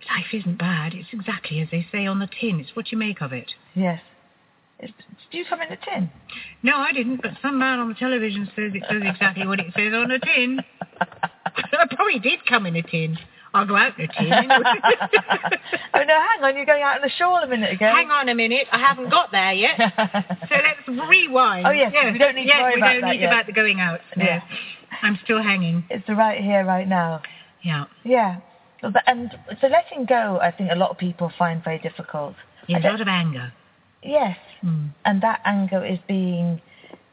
Life 0.10 0.34
isn't 0.34 0.60
bad. 0.60 0.94
It's 0.94 1.10
exactly 1.14 1.62
as 1.62 1.70
they 1.72 1.88
say 1.91 2.06
on 2.06 2.20
the 2.20 2.28
tin. 2.39 2.60
It's 2.60 2.76
what 2.76 2.91
you 2.91 2.98
make 2.98 3.22
of 3.22 3.34
it. 3.34 3.52
Yes. 3.74 4.02
Do 4.82 5.38
you 5.38 5.46
come 5.46 5.62
in 5.62 5.72
a 5.72 5.78
tin? 5.78 6.12
No, 6.62 6.76
I 6.76 6.91
didn't, 6.91 7.22
but 7.22 7.32
some 7.41 7.58
man 7.58 7.80
on 7.80 7.88
the 7.88 7.96
television 7.96 8.46
says 8.56 8.74
it 8.76 8.84
says 8.89 9.02
exactly 9.04 9.48
what 9.48 9.60
it 9.60 9.68
says 9.76 9.94
on 9.94 10.12
a 10.12 10.20
tin. 10.20 10.60
I 11.74 11.86
probably 11.95 12.20
did 12.20 12.45
come 12.45 12.66
in 12.66 12.76
a 12.76 12.82
tin. 12.84 13.18
I'll 13.54 13.68
go 13.68 13.76
out 13.76 13.97
in 13.99 14.06
a 14.06 14.08
tin. 14.08 14.34
oh 15.93 16.04
no, 16.04 16.22
hang 16.22 16.43
on, 16.43 16.56
you're 16.56 16.66
going 16.66 16.82
out 16.82 16.95
in 16.95 17.01
the 17.04 17.12
shawl 17.18 17.38
a 17.38 17.47
minute 17.47 17.74
ago. 17.74 17.86
Hang 17.86 18.10
on 18.10 18.28
a 18.30 18.36
minute, 18.36 18.68
I 18.72 18.80
haven't 18.80 19.10
got 19.10 19.32
there 19.32 19.54
yet. 19.54 19.78
so 19.97 20.56
let's 20.56 20.88
rewind. 20.88 21.68
Oh 21.68 21.72
yes, 21.72 21.91
yes. 21.93 22.12
we 22.12 22.18
don't 22.18 22.36
need 22.36 22.47
yes, 22.47 22.58
to 22.58 22.62
worry 22.64 22.76
we 22.76 22.82
about 22.82 22.93
don't 22.93 23.01
that 23.01 23.12
need 23.12 23.22
yet. 23.22 23.32
about 23.32 23.45
the 23.45 23.54
going 23.54 23.80
out. 23.80 23.99
No. 24.18 24.26
Yeah. 24.26 24.41
I'm 25.01 25.20
still 25.24 25.41
hanging. 25.41 25.84
It's 25.89 26.06
the 26.08 26.16
right 26.16 26.41
here, 26.41 26.66
right 26.66 26.88
now. 26.88 27.22
Yeah. 27.64 27.86
Yeah. 28.04 28.39
And 29.06 29.32
so 29.62 29.68
letting 29.68 30.06
go, 30.06 30.39
I 30.41 30.51
think 30.51 30.72
a 30.72 30.76
lot 30.76 30.89
of 30.91 30.97
people 30.97 31.32
find 31.38 31.64
very 31.64 31.80
difficult. 31.80 32.36
Yeah, 32.68 32.80
a 32.80 32.91
lot 32.91 33.01
of 33.01 33.08
anger. 33.08 33.54
Yes, 34.01 34.38
mm. 34.64 34.89
and 35.06 35.22
that 35.22 35.41
anger 35.45 35.86
is 35.86 35.99
being 36.08 36.62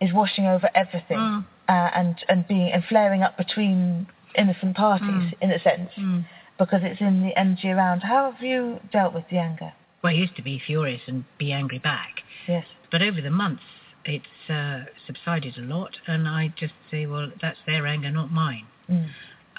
is 0.01 0.12
washing 0.12 0.47
over 0.47 0.68
everything, 0.74 1.18
mm. 1.18 1.45
uh, 1.68 1.72
and 1.95 2.16
and 2.28 2.47
being 2.49 2.72
and 2.72 2.82
flaring 2.84 3.22
up 3.22 3.36
between 3.36 4.09
innocent 4.37 4.76
parties 4.76 5.09
mm. 5.09 5.33
in 5.41 5.51
a 5.51 5.61
sense 5.61 5.91
mm. 5.99 6.24
because 6.59 6.81
it's 6.83 7.01
in 7.01 7.22
the 7.22 7.39
energy 7.39 7.68
around. 7.70 8.01
How 8.01 8.31
have 8.33 8.43
you 8.43 8.81
dealt 8.93 9.14
with 9.14 9.24
the 9.31 9.39
anger? 9.39 9.72
Well, 10.03 10.12
I 10.12 10.16
used 10.16 10.37
to 10.37 10.43
be 10.43 10.61
furious 10.64 11.03
and 11.07 11.24
be 11.39 11.53
angry 11.53 11.78
back. 11.78 12.20
Yes. 12.49 12.64
But 12.91 13.03
over 13.03 13.20
the 13.20 13.31
months, 13.31 13.62
it's 14.05 14.51
uh, 14.51 14.85
subsided 15.07 15.59
a 15.59 15.62
lot, 15.62 15.97
and 16.07 16.26
I 16.26 16.53
just 16.57 16.72
say, 16.91 17.07
well, 17.07 17.31
that's 17.41 17.59
their 17.66 17.87
anger, 17.87 18.11
not 18.11 18.33
mine. 18.33 18.66
Mm. 18.89 19.11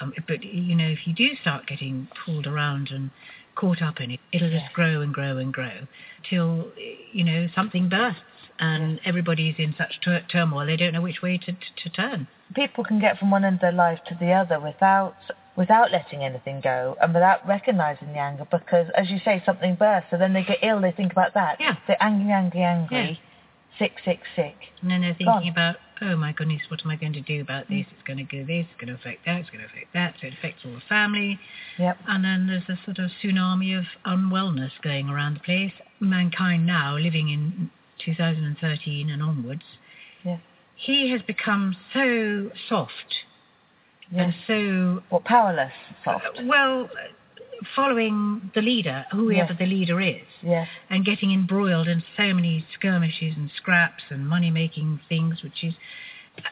Um, 0.02 0.14
but 0.28 0.44
you 0.44 0.76
know, 0.76 0.88
if 0.88 1.06
you 1.06 1.14
do 1.14 1.36
start 1.40 1.68
getting 1.68 2.08
pulled 2.26 2.48
around 2.48 2.90
and 2.90 3.12
caught 3.56 3.82
up 3.82 4.00
in 4.00 4.12
it, 4.12 4.20
it'll 4.32 4.50
yes. 4.50 4.64
just 4.64 4.74
grow 4.74 5.02
and 5.02 5.14
grow 5.14 5.38
and 5.38 5.54
grow 5.54 5.88
till 6.30 6.72
you 7.12 7.24
know 7.24 7.48
something 7.56 7.90
bursts 7.90 8.22
and 8.60 8.94
yes. 8.94 9.02
everybody's 9.06 9.56
in 9.58 9.74
such 9.78 10.00
tur- 10.04 10.24
turmoil 10.32 10.66
they 10.66 10.78
don't 10.78 10.94
know 10.94 11.02
which 11.02 11.22
way 11.22 11.38
to, 11.38 11.52
to, 11.52 11.60
to 11.84 11.90
turn. 11.90 12.28
People 12.56 12.84
can 12.84 13.00
get 13.00 13.18
from 13.18 13.32
one 13.32 13.46
end 13.46 13.56
of 13.56 13.62
their 13.62 13.72
life 13.72 14.00
to 14.08 14.18
the 14.20 14.32
other 14.32 14.60
without 14.60 15.16
without 15.56 15.92
letting 15.92 16.24
anything 16.24 16.62
go 16.62 16.96
and 17.02 17.14
without 17.14 17.46
recognizing 17.48 18.08
the 18.14 18.20
anger 18.20 18.48
because, 18.50 18.88
as 18.96 19.10
you 19.10 19.20
say, 19.24 19.42
something 19.46 19.76
bursts. 19.76 20.10
So 20.12 20.18
then 20.18 20.34
they 20.34 20.44
get 20.44 20.60
ill, 20.64 20.82
they 20.82 20.92
think 20.92 21.12
about 21.12 21.34
that. 21.34 21.58
Yeah. 21.60 21.76
They're 21.88 22.02
angry, 22.02 22.32
angry, 22.32 22.64
angry, 22.64 23.20
yeah. 23.20 23.78
sick, 23.78 23.94
sick, 24.06 24.20
sick. 24.36 24.56
And 24.82 24.90
then 24.90 25.02
they're 25.02 25.14
Gone. 25.14 25.42
thinking 25.42 25.52
about, 25.52 25.76
oh 26.02 26.16
my 26.16 26.32
goodness, 26.34 26.62
what 26.70 26.82
am 26.84 26.92
I 26.92 26.96
going 26.96 27.14
to 27.14 27.22
do 27.22 27.42
about 27.42 27.68
this? 27.70 27.86
It's 27.92 28.04
going 28.06 28.18
to 28.18 28.24
do 28.24 28.46
this, 28.46 28.66
it's 28.72 28.80
going 28.82 28.88
to 28.88 29.00
affect 29.00 29.26
that, 29.26 29.42
it's 29.42 29.50
going 29.50 29.62
to 29.62 29.68
affect 29.68 29.94
that, 29.94 30.16
so 30.20 30.28
it 30.28 30.34
affects 30.34 30.62
all 30.66 30.74
the 30.74 30.82
family. 30.90 31.40
Yep. 31.78 31.98
And 32.08 32.24
then 32.24 32.48
there's 32.48 32.68
a 32.68 32.80
sort 32.86 32.98
of 33.00 33.12
tsunami 33.24 33.78
of 33.78 33.86
unwellness 34.06 34.72
going 34.84 35.10
around 35.10 35.36
the 35.36 35.40
place. 35.42 35.74
Mankind 36.00 36.66
now, 36.66 36.98
living 36.98 37.30
in 37.30 37.70
2013 38.04 39.10
and 39.10 39.22
onwards, 39.22 39.64
Yes. 40.24 40.40
he 40.76 41.12
has 41.12 41.22
become 41.22 41.76
so 41.94 42.52
soft 42.68 42.92
and 44.16 44.34
so, 44.46 45.02
What, 45.10 45.24
powerless, 45.24 45.72
soft? 46.04 46.26
Uh, 46.38 46.44
well, 46.46 46.90
following 47.76 48.52
the 48.56 48.62
leader, 48.62 49.06
whoever 49.12 49.50
Yes. 49.54 49.58
the 49.60 49.66
leader 49.66 50.00
is. 50.02 50.22
Yes. 50.44 50.68
and 50.90 51.06
getting 51.06 51.32
embroiled 51.32 51.88
in 51.88 52.04
so 52.18 52.34
many 52.34 52.66
skirmishes 52.74 53.36
and 53.38 53.52
scraps 53.52 54.04
and 54.10 54.28
money-making 54.28 55.00
things, 55.08 55.44
which 55.44 55.64
is, 55.64 55.76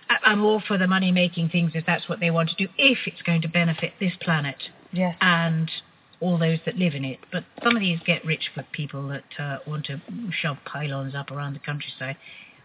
I- 0.09 0.19
I'm 0.23 0.43
all 0.45 0.59
for 0.59 0.77
the 0.77 0.85
money-making 0.87 1.49
things 1.49 1.71
if 1.73 1.85
that's 1.85 2.07
what 2.07 2.19
they 2.19 2.29
want 2.29 2.49
to 2.51 2.55
do, 2.55 2.67
if 2.77 3.07
it's 3.07 3.21
going 3.23 3.41
to 3.41 3.47
benefit 3.47 3.93
this 3.99 4.13
planet 4.21 4.69
Yes. 4.91 5.15
and 5.21 5.71
all 6.19 6.37
those 6.37 6.59
that 6.65 6.77
live 6.77 6.93
in 6.93 7.03
it. 7.05 7.19
But 7.31 7.45
some 7.63 7.75
of 7.75 7.81
these 7.81 7.99
get 8.05 8.23
rich 8.25 8.49
for 8.53 8.61
people 8.71 9.07
that 9.07 9.23
uh, 9.39 9.57
want 9.65 9.85
to 9.87 9.99
shove 10.31 10.57
pylons 10.65 11.15
up 11.15 11.31
around 11.31 11.53
the 11.53 11.59
countryside. 11.59 12.17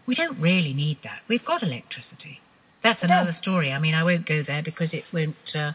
We 0.05 0.13
don't 0.13 0.39
really 0.39 0.73
need 0.73 0.99
that. 1.03 1.21
We've 1.27 1.43
got 1.45 1.63
electricity. 1.63 2.39
That's 2.83 3.01
No. 3.01 3.07
another 3.07 3.35
story. 3.41 3.71
I 3.71 3.79
mean, 3.79 3.95
I 3.95 4.03
won't 4.03 4.27
go 4.27 4.43
there 4.43 4.61
because 4.61 4.89
it 4.93 5.05
won't. 5.11 5.35
Uh, 5.55 5.71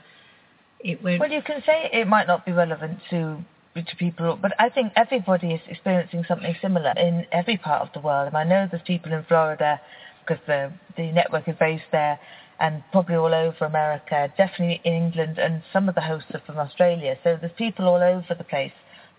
it 0.83 1.03
won't. 1.03 1.21
Well, 1.21 1.31
you 1.31 1.43
can 1.43 1.63
say 1.65 1.91
it 1.93 2.07
might 2.07 2.27
not 2.27 2.45
be 2.45 2.53
relevant 2.53 3.01
to 3.11 3.39
to 3.75 3.97
people, 3.97 4.37
but 4.41 4.53
I 4.59 4.69
think 4.69 4.93
everybody 4.97 5.53
is 5.55 5.61
experiencing 5.69 6.25
something 6.27 6.55
similar 6.61 6.93
in 6.97 7.25
every 7.31 7.57
part 7.57 7.83
of 7.83 7.93
the 7.95 8.01
world. 8.01 8.27
And 8.27 8.37
I 8.37 8.45
know 8.45 8.67
there's 8.69 8.83
people 8.83 9.13
in 9.13 9.25
Florida 9.25 9.81
because 10.21 10.43
the 10.47 10.73
the 10.97 11.13
network 11.13 11.49
is 11.49 11.57
based 11.59 11.85
there, 11.93 12.19
and 12.59 12.83
probably 12.93 13.17
all 13.17 13.35
over 13.35 13.65
America, 13.65 14.33
definitely 14.37 14.81
in 14.85 14.95
England, 14.95 15.39
and 15.39 15.63
some 15.73 15.89
of 15.89 15.95
the 15.95 16.01
hosts 16.01 16.31
are 16.35 16.43
from 16.45 16.59
Australia. 16.59 17.17
So 17.23 17.39
there's 17.41 17.53
people 17.57 17.87
all 17.87 18.03
over 18.03 18.35
the 18.37 18.45
place 18.45 18.73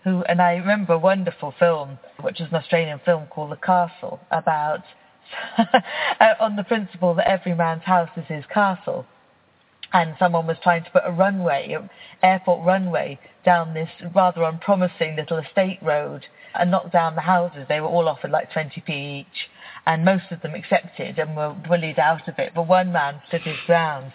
who, 0.04 0.22
and 0.24 0.42
I 0.42 0.54
remember 0.54 0.94
a 0.94 0.98
wonderful 0.98 1.54
film, 1.58 1.98
which 2.20 2.40
was 2.40 2.48
an 2.50 2.56
Australian 2.56 3.00
film 3.04 3.26
called 3.26 3.52
The 3.52 3.56
Castle, 3.56 4.20
about 4.30 4.82
uh, 5.58 6.34
on 6.40 6.56
the 6.56 6.64
principle 6.64 7.14
that 7.14 7.28
every 7.28 7.54
man's 7.54 7.84
house 7.84 8.10
is 8.16 8.24
his 8.26 8.44
castle 8.52 9.06
and 9.92 10.14
someone 10.18 10.46
was 10.46 10.56
trying 10.62 10.84
to 10.84 10.90
put 10.90 11.02
a 11.04 11.10
runway, 11.12 11.72
an 11.72 11.88
airport 12.22 12.64
runway, 12.64 13.18
down 13.44 13.74
this 13.74 13.88
rather 14.14 14.42
unpromising 14.42 15.16
little 15.16 15.38
estate 15.38 15.78
road 15.82 16.24
and 16.54 16.70
knock 16.70 16.90
down 16.92 17.14
the 17.14 17.20
houses. 17.20 17.66
They 17.68 17.80
were 17.80 17.88
all 17.88 18.08
offered 18.08 18.30
like 18.30 18.50
20p 18.52 18.88
each, 19.20 19.48
and 19.86 20.04
most 20.04 20.24
of 20.30 20.40
them 20.42 20.54
accepted 20.54 21.18
and 21.18 21.36
were 21.36 21.54
bullied 21.68 21.98
out 21.98 22.28
of 22.28 22.38
it. 22.38 22.52
But 22.54 22.66
one 22.68 22.92
man 22.92 23.20
stood 23.28 23.42
his 23.42 23.56
ground, 23.66 24.12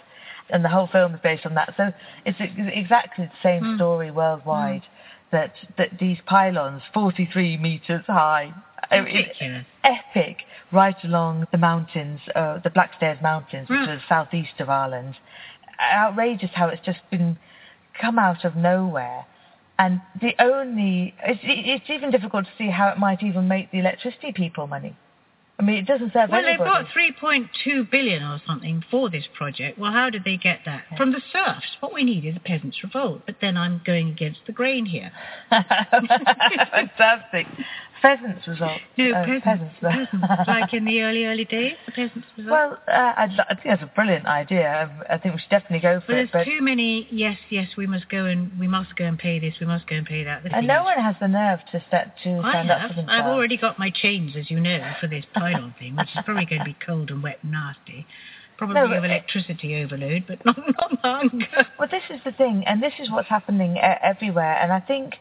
and 0.50 0.64
the 0.64 0.68
whole 0.68 0.86
film 0.86 1.14
is 1.14 1.20
based 1.20 1.44
on 1.46 1.54
that. 1.54 1.74
So 1.76 1.92
it's 2.24 2.38
exactly 2.40 3.26
the 3.26 3.32
same 3.42 3.76
story 3.76 4.10
worldwide. 4.10 4.82
That 5.30 5.52
that 5.76 5.98
these 6.00 6.16
pylons, 6.24 6.80
43 6.94 7.58
meters 7.58 8.02
high, 8.06 8.50
Ridiculous. 8.90 9.66
epic, 9.84 10.38
right 10.72 10.96
along 11.04 11.46
the 11.52 11.58
mountains, 11.58 12.20
uh, 12.34 12.60
the 12.60 12.70
Blackstairs 12.70 13.18
Mountains, 13.20 13.68
which 13.68 13.78
Mm. 13.80 13.88
are 13.88 14.02
southeast 14.08 14.58
of 14.58 14.70
Ireland. 14.70 15.16
Outrageous 15.80 16.50
how 16.54 16.68
it's 16.68 16.84
just 16.84 16.98
been 17.10 17.38
come 18.00 18.18
out 18.18 18.44
of 18.44 18.56
nowhere. 18.56 19.26
And 19.78 20.00
the 20.20 20.34
only, 20.40 21.14
it's, 21.24 21.40
it's 21.44 21.88
even 21.88 22.10
difficult 22.10 22.46
to 22.46 22.50
see 22.58 22.68
how 22.68 22.88
it 22.88 22.98
might 22.98 23.22
even 23.22 23.46
make 23.46 23.70
the 23.70 23.78
electricity 23.78 24.32
people 24.32 24.66
money. 24.66 24.96
I 25.60 25.64
mean, 25.64 25.76
it 25.76 25.86
doesn't 25.86 26.12
serve 26.12 26.30
Well, 26.30 26.42
they've 26.42 26.56
got 26.56 26.86
3.2 26.86 27.90
billion 27.90 28.22
or 28.22 28.40
something 28.46 28.84
for 28.92 29.10
this 29.10 29.24
project. 29.36 29.76
Well, 29.76 29.90
how 29.90 30.08
did 30.08 30.22
they 30.22 30.36
get 30.36 30.60
that? 30.66 30.84
From 30.96 31.10
the 31.10 31.20
serfs. 31.32 31.66
What 31.80 31.92
we 31.92 32.04
need 32.04 32.24
is 32.24 32.36
a 32.36 32.40
peasants' 32.40 32.80
revolt. 32.84 33.22
But 33.26 33.36
then 33.40 33.56
I'm 33.56 33.80
going 33.84 34.08
against 34.08 34.38
the 34.46 34.52
grain 34.52 34.86
here. 34.86 35.10
Fantastic. 35.50 37.48
Pheasants 38.02 38.46
result. 38.46 38.80
No, 38.96 39.10
Uh, 39.12 39.24
peasants. 39.42 39.74
Peasants. 39.80 40.48
like 40.48 40.72
in 40.74 40.84
the 40.84 41.00
early, 41.02 41.24
early 41.24 41.44
days, 41.44 41.74
the 41.86 41.92
peasants' 41.92 42.26
revolt. 42.36 42.50
Well, 42.52 42.78
uh, 42.88 43.12
I'd, 43.16 43.30
I 43.48 43.54
think 43.54 43.64
that's 43.64 43.82
a 43.82 43.92
brilliant 43.94 44.26
idea. 44.26 44.90
I, 45.08 45.14
I 45.14 45.18
think 45.18 45.34
we 45.34 45.40
should 45.40 45.50
definitely 45.50 45.80
go 45.80 46.00
for 46.00 46.06
but 46.08 46.12
it. 46.16 46.30
there's 46.32 46.44
But 46.46 46.50
too 46.50 46.60
many, 46.62 47.08
yes, 47.10 47.38
yes, 47.50 47.68
we 47.76 47.86
must 47.86 48.08
go 48.08 48.24
and 48.26 48.56
we 48.58 48.68
must 48.68 48.94
go 48.96 49.04
and 49.04 49.18
pay 49.18 49.38
this, 49.38 49.54
we 49.60 49.66
must 49.66 49.86
go 49.88 49.96
and 49.96 50.06
pay 50.06 50.22
that. 50.24 50.42
And 50.52 50.66
no 50.66 50.80
is- 50.80 50.84
one 50.84 51.00
has 51.00 51.16
the 51.20 51.28
nerve 51.28 51.60
to 51.72 51.82
step 51.88 52.14
to 52.24 52.30
I 52.44 52.50
stand 52.52 52.70
up 52.70 52.82
for 52.90 52.94
themselves. 52.94 53.10
I've 53.10 53.26
already 53.26 53.56
got 53.56 53.78
my 53.78 53.90
chains, 53.90 54.34
as 54.36 54.50
you 54.50 54.60
know, 54.60 54.92
for 55.00 55.06
this 55.08 55.24
pylon 55.34 55.74
thing, 55.78 55.96
which 55.96 56.08
is 56.14 56.24
probably 56.24 56.44
going 56.46 56.60
to 56.60 56.64
be 56.66 56.76
cold 56.84 57.10
and 57.10 57.22
wet 57.22 57.38
and 57.42 57.52
nasty. 57.52 58.06
Probably 58.58 58.74
No, 58.74 58.92
of 58.92 59.04
electricity 59.04 59.76
overload, 59.82 60.24
but 60.26 60.44
not, 60.44 60.58
not 60.58 60.98
hunger. 61.02 61.66
Well, 61.78 61.88
this 61.88 62.02
is 62.10 62.20
the 62.24 62.32
thing, 62.32 62.64
and 62.66 62.82
this 62.82 62.92
is 62.98 63.08
what's 63.10 63.28
happening 63.28 63.76
e- 63.76 63.80
everywhere. 63.80 64.56
And 64.60 64.72
I 64.72 64.80
think 64.80 65.14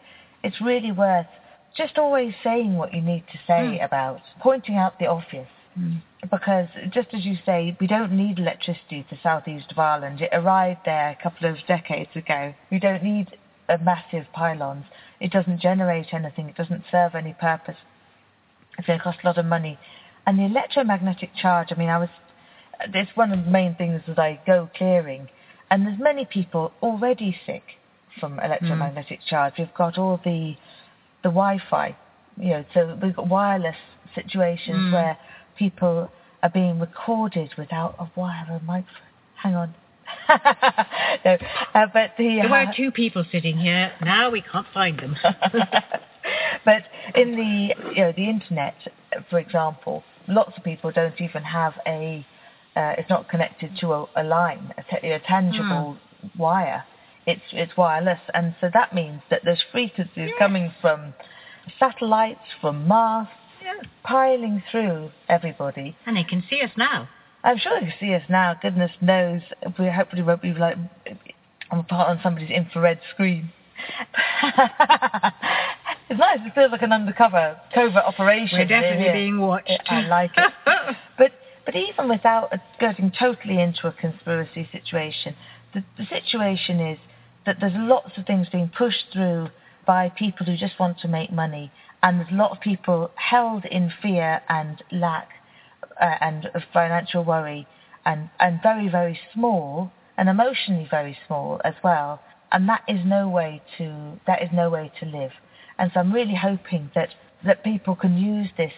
it's 0.44 0.60
really 0.60 0.92
worth 0.92 1.28
just 1.76 1.98
always 1.98 2.34
saying 2.44 2.78
what 2.78 2.94
you 2.94 3.02
need 3.02 3.24
to 3.32 3.38
say 3.46 3.78
Mm. 3.80 3.84
about 3.86 4.22
pointing 4.40 4.76
out 4.78 4.98
the 5.00 5.08
obvious. 5.08 5.48
Mm. 5.78 6.02
Because 6.32 6.68
just 6.90 7.14
as 7.14 7.26
you 7.26 7.38
say, 7.46 7.76
we 7.80 7.88
don't 7.88 8.12
need 8.12 8.40
electricity 8.40 9.06
for 9.08 9.16
southeast 9.22 9.72
of 9.72 9.78
Ireland. 9.80 10.22
It 10.22 10.30
arrived 10.34 10.82
there 10.86 11.10
a 11.10 11.16
couple 11.22 11.48
of 11.50 11.58
decades 11.68 12.16
ago. 12.16 12.54
We 12.72 12.80
don't 12.80 13.04
need 13.04 13.38
a 13.70 13.78
massive 13.78 14.26
pylons. 14.34 14.86
It 15.20 15.32
doesn't 15.32 15.60
generate 15.60 16.14
anything. 16.14 16.50
It 16.50 16.56
doesn't 16.56 16.84
serve 16.92 17.14
any 17.16 17.34
purpose. 17.34 17.78
It's 18.78 18.88
going 18.88 19.00
to 19.00 19.04
cost 19.04 19.20
a 19.24 19.28
lot 19.28 19.38
of 19.38 19.46
money. 19.46 19.78
And 20.26 20.40
the 20.40 20.44
electromagnetic 20.46 21.36
charge, 21.36 21.68
I 21.72 21.76
mean, 21.76 21.90
I 21.90 21.98
was, 22.00 22.10
it's 22.94 23.16
one 23.16 23.32
of 23.32 23.46
the 23.46 23.52
main 23.52 23.76
things 23.76 24.02
that 24.08 24.20
I 24.20 24.40
go 24.46 24.70
clearing. 24.76 25.30
And 25.70 25.86
there's 25.86 26.00
many 26.00 26.26
people 26.26 26.72
already 26.82 27.38
sick 27.46 27.64
from 28.20 28.40
electromagnetic 28.40 29.20
charge. 29.30 29.54
We've 29.60 29.74
got 29.74 29.98
all 29.98 30.20
the, 30.24 30.56
the 31.28 31.32
Wi-Fi, 31.32 31.88
you 32.38 32.50
know, 32.52 32.66
so 32.74 32.98
we've 33.02 33.16
got 33.16 33.28
wireless 33.28 33.76
situations 34.16 34.78
Mm. 34.78 34.94
where 34.94 35.18
people 35.58 36.10
are 36.42 36.50
being 36.50 36.80
recorded 36.80 37.50
without 37.58 37.96
a 38.00 38.08
wire 38.16 38.46
or 38.50 38.56
a 38.56 38.64
microphone. 38.64 39.14
Hang 39.36 39.56
on. 39.56 39.70
no, 41.26 41.38
uh, 41.74 41.88
but 41.98 42.08
the, 42.18 42.30
There 42.42 42.50
were 42.50 42.68
uh, 42.72 42.74
two 42.82 42.92
people 42.92 43.26
sitting 43.36 43.58
here. 43.58 43.92
Now 44.02 44.30
we 44.30 44.42
can't 44.42 44.68
find 44.74 44.98
them. 45.04 45.14
but 46.70 46.84
in 47.22 47.30
the 47.42 47.76
you 47.96 48.02
know 48.04 48.14
the 48.22 48.28
internet, 48.36 48.76
for 49.30 49.38
example, 49.40 49.96
lots 50.30 50.54
of 50.58 50.64
people 50.64 50.92
don't 50.92 51.20
even 51.20 51.44
have 51.44 51.74
a. 51.86 52.26
Uh, 52.78 52.94
it's 53.00 53.10
not 53.10 53.28
connected 53.28 53.70
to 53.82 53.86
a, 53.92 54.00
a 54.16 54.24
line, 54.24 54.74
a, 54.78 54.84
ta- 54.90 55.04
a 55.04 55.20
tangible 55.36 55.98
wire. 56.38 56.86
It's 57.28 57.42
it's 57.52 57.76
wireless, 57.76 58.20
and 58.34 58.56
so 58.62 58.70
that 58.74 58.96
means 58.96 59.22
that 59.30 59.42
there's 59.44 59.62
frequencies 59.72 60.32
coming 60.40 60.74
from 60.82 61.14
satellites, 61.78 62.40
from 62.62 62.88
Mars, 62.88 63.28
yeah. 63.62 63.74
piling 64.04 64.64
through 64.72 65.12
everybody. 65.28 65.98
And 66.06 66.16
they 66.16 66.24
can 66.24 66.42
see 66.50 66.62
us 66.62 66.72
now. 66.78 67.10
I'm 67.44 67.58
sure 67.58 67.80
they 67.80 67.88
can 67.88 67.96
see 68.00 68.14
us 68.14 68.24
now. 68.30 68.56
Goodness 68.62 68.92
knows, 69.02 69.42
we 69.78 69.90
hopefully 69.90 70.22
won't 70.24 70.42
be 70.42 70.54
like 70.54 70.78
on 71.70 71.84
part 71.84 72.08
on 72.10 72.20
somebody's 72.24 72.50
infrared 72.50 73.00
screen. 73.14 73.52
it's 74.44 76.20
nice. 76.20 76.40
It 76.46 76.54
feels 76.56 76.72
like 76.72 76.82
an 76.82 76.94
undercover 76.94 77.60
covert 77.74 78.04
operation. 78.06 78.58
We're 78.58 78.66
definitely 78.66 79.06
Yeah. 79.06 79.14
being 79.14 79.40
watched. 79.40 79.82
I 79.90 80.02
like 80.08 80.32
it. 80.38 80.54
but 81.18 81.32
but 81.66 81.76
even 81.76 82.08
without 82.08 82.54
getting 82.80 83.12
totally 83.12 83.62
into 83.62 83.88
a 83.88 83.92
conspiracy 83.92 84.68
situation, 84.72 85.36
the, 85.74 85.84
the 85.98 86.06
situation 86.06 86.80
is 86.80 86.98
that 87.48 87.58
there's 87.60 87.74
lots 87.76 88.12
of 88.18 88.26
things 88.26 88.48
being 88.52 88.70
pushed 88.78 89.06
through 89.12 89.48
by 89.88 90.10
people 90.10 90.46
who 90.46 90.56
just 90.56 90.80
want 90.80 91.00
to 91.00 91.08
make 91.08 91.32
money, 91.32 91.72
and 92.04 92.20
there's 92.20 92.32
a 92.32 92.36
lot 92.36 92.52
of 92.52 92.60
people 92.60 93.10
held 93.16 93.66
in 93.66 93.92
fear 94.02 94.42
and 94.50 94.84
lack 94.92 95.30
uh, 96.00 96.16
and 96.22 96.48
financial 96.72 97.24
worry, 97.24 97.66
and 98.06 98.30
and 98.40 98.60
very 98.62 98.90
very 98.90 99.20
small 99.34 99.92
and 100.18 100.30
emotionally 100.30 100.88
very 100.92 101.18
small 101.26 101.60
as 101.64 101.74
well. 101.84 102.22
And 102.52 102.70
that 102.70 102.84
is 102.88 103.00
no 103.06 103.28
way 103.30 103.62
to 103.78 104.20
that 104.28 104.44
is 104.44 104.50
no 104.54 104.70
way 104.70 104.92
to 105.00 105.06
live. 105.06 105.32
And 105.80 105.92
so 105.94 106.02
I'm 106.02 106.14
really 106.14 106.36
hoping 106.36 106.92
that 106.94 107.10
that 107.46 107.64
people 107.64 107.96
can 107.96 108.18
use 108.18 108.50
this 108.58 108.74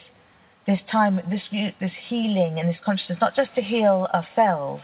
this 0.67 0.79
time, 0.91 1.19
this 1.29 1.41
this 1.79 1.91
healing 2.07 2.59
and 2.59 2.69
this 2.69 2.77
consciousness, 2.85 3.17
not 3.19 3.35
just 3.35 3.53
to 3.55 3.61
heal 3.61 4.07
ourselves, 4.13 4.83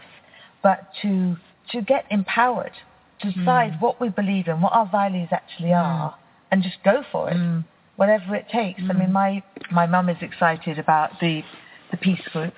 but 0.62 0.88
to 1.02 1.36
to 1.70 1.82
get 1.82 2.04
empowered, 2.10 2.72
to 3.20 3.32
decide 3.32 3.80
what 3.80 4.00
we 4.00 4.08
believe 4.08 4.46
in, 4.48 4.60
what 4.60 4.72
our 4.72 4.86
values 4.90 5.28
actually 5.32 5.72
are, 5.72 6.14
and 6.50 6.62
just 6.62 6.76
go 6.84 7.02
for 7.10 7.30
it, 7.30 7.36
Mm. 7.36 7.64
whatever 7.96 8.34
it 8.34 8.48
takes. 8.48 8.82
I 8.88 8.92
mean, 8.92 9.12
my 9.12 9.42
my 9.70 9.86
mum 9.86 10.08
is 10.08 10.18
excited 10.20 10.78
about 10.78 11.18
the 11.20 11.42
the 11.90 11.96
peace 11.96 12.26
group, 12.32 12.54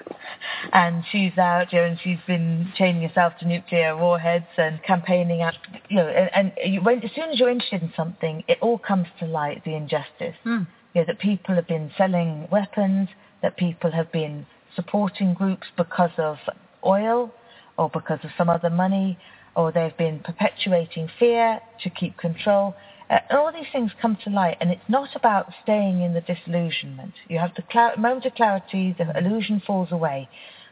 and 0.72 1.04
she's 1.10 1.36
out 1.38 1.68
here 1.68 1.84
and 1.84 1.98
she's 2.02 2.18
been 2.26 2.72
chaining 2.76 3.06
herself 3.06 3.34
to 3.38 3.46
nuclear 3.46 3.96
warheads 3.96 4.46
and 4.56 4.82
campaigning 4.82 5.42
out. 5.42 5.54
You 5.88 5.96
know, 5.98 6.08
and, 6.08 6.30
and 6.34 6.72
you, 6.74 6.80
when, 6.80 7.02
as 7.02 7.10
soon 7.14 7.30
as 7.30 7.38
you're 7.38 7.50
interested 7.50 7.82
in 7.82 7.92
something, 7.94 8.42
it 8.48 8.58
all 8.60 8.78
comes 8.78 9.06
to 9.20 9.26
light 9.26 9.64
the 9.64 9.74
injustice. 9.74 10.36
Mm. 10.44 10.66
You 10.94 11.02
know, 11.02 11.04
that 11.06 11.18
people 11.18 11.54
have 11.54 11.68
been 11.68 11.90
selling 11.96 12.48
weapons, 12.50 13.08
that 13.42 13.56
people 13.56 13.90
have 13.92 14.10
been 14.10 14.46
supporting 14.74 15.34
groups 15.34 15.66
because 15.76 16.10
of 16.18 16.36
oil 16.84 17.32
or 17.76 17.90
because 17.90 18.18
of 18.24 18.30
some 18.38 18.48
other 18.48 18.70
money, 18.70 19.18
or 19.54 19.72
they've 19.72 19.96
been 19.96 20.20
perpetuating 20.20 21.08
fear 21.18 21.60
to 21.82 21.90
keep 21.90 22.16
control. 22.16 22.74
Uh, 23.10 23.18
and 23.30 23.38
all 23.38 23.52
these 23.52 23.66
things 23.72 23.90
come 24.00 24.16
to 24.24 24.30
light, 24.30 24.56
and 24.60 24.70
it's 24.70 24.88
not 24.88 25.08
about 25.16 25.52
staying 25.62 26.02
in 26.02 26.14
the 26.14 26.20
disillusionment. 26.20 27.14
You 27.28 27.38
have 27.38 27.54
the 27.54 27.64
cl- 27.72 27.96
moment 27.96 28.26
of 28.26 28.34
clarity, 28.34 28.94
the 28.96 29.16
illusion 29.18 29.62
falls 29.66 29.90
away, 29.92 30.28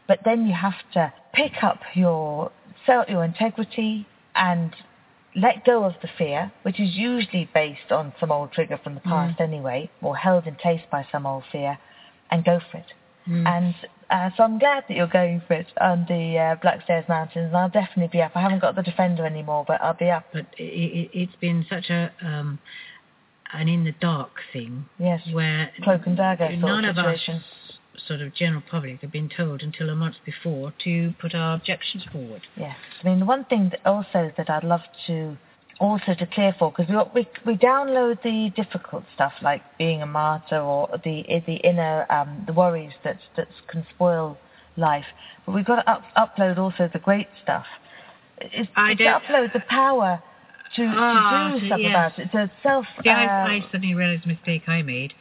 but 0.07 0.19
then 0.23 0.45
you 0.45 0.53
have 0.53 0.75
to 0.93 1.13
pick 1.33 1.63
up 1.63 1.79
your 1.95 2.51
self, 2.85 3.09
your 3.09 3.23
integrity, 3.23 4.07
and 4.35 4.73
let 5.35 5.65
go 5.65 5.83
of 5.83 5.93
the 6.01 6.07
fear, 6.17 6.51
which 6.63 6.79
is 6.79 6.95
usually 6.95 7.49
based 7.53 7.91
on 7.91 8.13
some 8.19 8.31
old 8.31 8.51
trigger 8.51 8.79
from 8.83 8.95
the 8.95 9.01
past 9.01 9.39
anyway, 9.39 9.89
or 10.01 10.15
held 10.15 10.47
in 10.47 10.55
place 10.55 10.81
by 10.91 11.05
some 11.11 11.25
old 11.25 11.43
fear, 11.51 11.77
and 12.31 12.43
go 12.43 12.59
for 12.71 12.77
it. 12.77 12.85
And 13.27 13.75
uh, 14.09 14.29
so 14.37 14.43
I'm 14.43 14.57
glad 14.57 14.85
that 14.87 14.95
you're 14.95 15.07
going 15.07 15.41
for 15.47 15.53
it 15.53 15.67
on 15.81 16.05
the 16.07 16.37
uh, 16.37 16.55
Blackstairs 16.61 17.05
Mountains, 17.09 17.47
and 17.47 17.57
I'll 17.57 17.69
definitely 17.69 18.07
be 18.07 18.21
up. 18.21 18.31
I 18.35 18.41
haven't 18.41 18.59
got 18.59 18.75
the 18.75 18.83
Defender 18.83 19.25
anymore, 19.25 19.65
but 19.67 19.81
I'll 19.81 19.93
be 19.93 20.09
up. 20.09 20.25
But 20.31 20.47
it, 20.57 20.63
it, 20.63 21.09
it's 21.13 21.35
been 21.41 21.65
such 21.69 21.89
a 21.89 22.11
um, 22.21 22.59
an 23.53 23.67
in 23.67 23.83
the 23.83 23.93
dark 23.93 24.31
thing 24.53 24.85
Yes, 24.99 25.21
where 25.31 25.71
cloak 25.83 26.05
and 26.05 26.17
dagger 26.17 26.49
sort 26.49 26.59
none 26.59 26.85
of 26.85 26.97
of 26.97 27.05
us, 27.05 27.29
sort 28.07 28.21
of 28.21 28.33
general 28.33 28.63
public, 28.69 29.01
have 29.01 29.11
been 29.11 29.29
told 29.29 29.61
until 29.61 29.89
a 29.89 29.95
month 29.95 30.15
before 30.25 30.73
to 30.83 31.13
put 31.19 31.33
our 31.35 31.55
objections 31.55 32.03
forward. 32.11 32.41
Yes, 32.55 32.75
I 33.01 33.07
mean 33.07 33.19
the 33.19 33.25
one 33.25 33.45
thing 33.45 33.69
that 33.71 33.85
also 33.85 34.31
that 34.37 34.49
I'd 34.49 34.63
love 34.63 34.81
to 35.07 35.37
also 35.79 36.13
to 36.15 36.25
clear 36.25 36.55
for 36.57 36.71
because 36.75 36.89
we, 37.13 37.21
we 37.21 37.27
we 37.45 37.57
download 37.57 38.21
the 38.23 38.49
difficult 38.55 39.03
stuff 39.13 39.33
like 39.41 39.61
being 39.77 40.01
a 40.01 40.05
martyr 40.05 40.59
or 40.59 40.89
the 41.03 41.23
the 41.45 41.55
inner 41.55 42.05
um, 42.11 42.43
the 42.47 42.53
worries 42.53 42.93
that 43.03 43.19
that 43.35 43.47
can 43.67 43.85
spoil 43.93 44.37
life, 44.75 45.05
but 45.45 45.53
we've 45.53 45.65
got 45.65 45.77
to 45.81 45.89
up, 45.89 46.03
upload 46.17 46.57
also 46.57 46.89
the 46.93 46.99
great 46.99 47.27
stuff. 47.43 47.65
It's, 48.39 48.69
I 48.75 48.91
it's 48.91 48.99
to 48.99 49.05
upload 49.05 49.53
the 49.53 49.61
power 49.61 50.21
to, 50.75 50.83
Ah, 50.85 51.49
to 51.51 51.59
do 51.59 51.59
so 51.59 51.65
stuff 51.67 51.79
yes. 51.81 52.13
about 52.13 52.19
it. 52.19 52.31
To 52.31 52.51
self. 52.63 52.85
See, 53.03 53.09
uh, 53.09 53.13
I, 53.13 53.55
I 53.55 53.59
suddenly 53.71 53.95
realised 53.95 54.23
the 54.23 54.29
mistake 54.29 54.63
I 54.67 54.81
made 54.81 55.13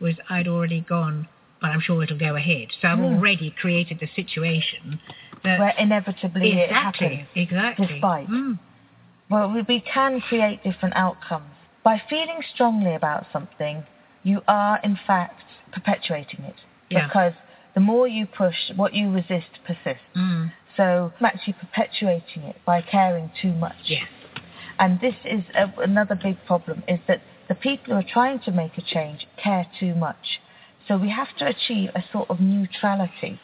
was 0.00 0.14
I'd 0.28 0.48
already 0.48 0.80
gone, 0.80 1.28
but 1.60 1.70
I'm 1.70 1.80
sure 1.80 2.02
it'll 2.02 2.18
go 2.18 2.36
ahead. 2.36 2.68
So 2.80 2.88
I've 2.88 2.98
Hmm. 2.98 3.04
already 3.04 3.54
created 3.60 4.00
the 4.00 4.08
situation 4.14 4.98
that 5.44 5.58
where 5.58 5.74
inevitably 5.78 6.52
it 6.52 6.70
exactly, 6.70 7.06
happens. 7.08 7.28
exactly. 7.34 7.86
despite. 7.86 8.28
Mm. 8.28 8.58
Well, 9.30 9.64
we, 9.68 9.80
can 9.80 10.20
create 10.20 10.62
different 10.62 10.96
outcomes. 10.96 11.50
By 11.82 12.00
feeling 12.08 12.40
strongly 12.54 12.94
about 12.94 13.26
something, 13.32 13.84
you 14.22 14.42
are 14.48 14.80
in 14.82 14.98
fact 15.06 15.42
perpetuating 15.72 16.44
it. 16.44 16.56
Yeah. 16.90 17.06
Because 17.06 17.32
the 17.74 17.80
more 17.80 18.06
you 18.06 18.26
push, 18.26 18.56
what 18.76 18.94
you 18.94 19.10
resist 19.10 19.60
persists. 19.66 20.04
Mm. 20.16 20.52
So 20.76 21.12
I'm 21.18 21.26
actually 21.26 21.54
perpetuating 21.54 22.42
it 22.42 22.56
by 22.66 22.82
caring 22.82 23.30
too 23.40 23.52
much. 23.52 23.76
Yes. 23.84 24.08
And 24.78 25.00
this 25.00 25.14
is 25.24 25.42
a, 25.54 25.72
another 25.80 26.18
big 26.20 26.36
problem, 26.46 26.82
is 26.88 26.98
that 27.06 27.22
the 27.48 27.54
people 27.54 27.94
who 27.94 28.00
are 28.00 28.12
trying 28.12 28.40
to 28.40 28.50
make 28.50 28.76
a 28.78 28.82
change 28.82 29.26
care 29.42 29.66
too 29.78 29.94
much. 29.94 30.40
So 30.88 30.96
we 30.96 31.10
have 31.10 31.34
to 31.38 31.46
achieve 31.46 31.90
a 31.94 32.02
sort 32.12 32.28
of 32.30 32.40
neutrality 32.40 33.40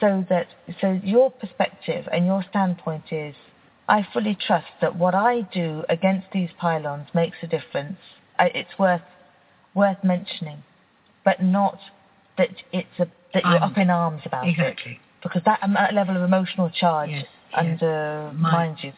so 0.00 0.24
that 0.28 0.48
so 0.80 1.00
your 1.02 1.30
perspective 1.30 2.06
and 2.12 2.26
your 2.26 2.44
standpoint 2.50 3.04
is 3.10 3.34
I 3.88 4.06
fully 4.12 4.34
trust 4.34 4.66
that 4.80 4.96
what 4.96 5.14
I 5.14 5.42
do 5.42 5.84
against 5.88 6.28
these 6.32 6.50
pylons 6.58 7.08
makes 7.14 7.36
a 7.42 7.46
difference. 7.46 7.98
I, 8.38 8.46
it's 8.46 8.78
worth 8.78 9.02
worth 9.74 10.02
mentioning, 10.02 10.62
but 11.24 11.42
not 11.42 11.78
that 12.38 12.50
it's 12.72 12.98
a 12.98 13.06
that 13.34 13.44
you're 13.44 13.56
Um, 13.56 13.70
up 13.72 13.78
in 13.78 13.90
arms 13.90 14.22
about 14.24 14.46
it 14.46 14.50
Exactly. 14.50 15.00
because 15.22 15.42
that, 15.44 15.62
um, 15.62 15.74
that 15.74 15.92
level 15.92 16.16
of 16.16 16.22
emotional 16.22 16.70
charge 16.70 17.10
Yes, 17.10 17.26
yes. 17.52 17.82
undermines 17.82 18.82
you. 18.82 18.92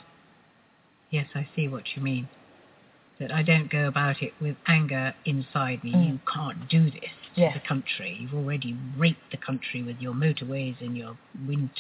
Yes, 1.11 1.27
I 1.35 1.49
see 1.57 1.67
what 1.69 1.97
you 1.97 2.03
mean. 2.03 2.29
That 3.19 3.33
I 3.33 3.43
don't 3.43 3.69
go 3.69 3.89
about 3.89 4.23
it 4.23 4.33
with 4.41 4.57
anger 4.69 5.13
inside 5.25 5.83
me. 5.83 5.93
Mm. 5.93 6.09
You 6.09 6.21
can't 6.33 6.69
do 6.69 6.85
this 6.91 7.11
to 7.35 7.41
Yes. 7.41 7.55
the 7.55 7.61
country. 7.67 8.17
You've 8.21 8.35
already 8.35 8.77
raped 8.97 9.33
the 9.33 9.37
country 9.39 9.83
with 9.83 10.01
your 10.01 10.15
motorways 10.15 10.81
and 10.81 10.97
your 10.97 11.17
wind 11.47 11.71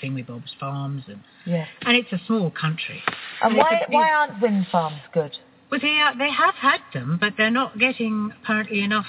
thingamybobs 0.00 0.54
farms, 0.58 1.04
and 1.08 1.20
Yes. 1.44 1.68
and 1.82 1.96
it's 1.96 2.12
a 2.12 2.18
small 2.26 2.50
country. 2.50 3.02
And 3.42 3.52
And 3.52 3.58
why 3.58 3.84
why 3.88 4.10
aren't 4.12 4.40
wind 4.40 4.66
farms 4.70 5.00
good? 5.12 5.36
Well, 5.70 5.80
they 5.80 5.98
are, 6.00 6.14
they 6.16 6.30
have 6.30 6.54
had 6.54 6.80
them, 6.92 7.16
but 7.20 7.34
they're 7.36 7.50
not 7.50 7.78
getting 7.78 8.32
apparently 8.42 8.80
enough 8.82 9.06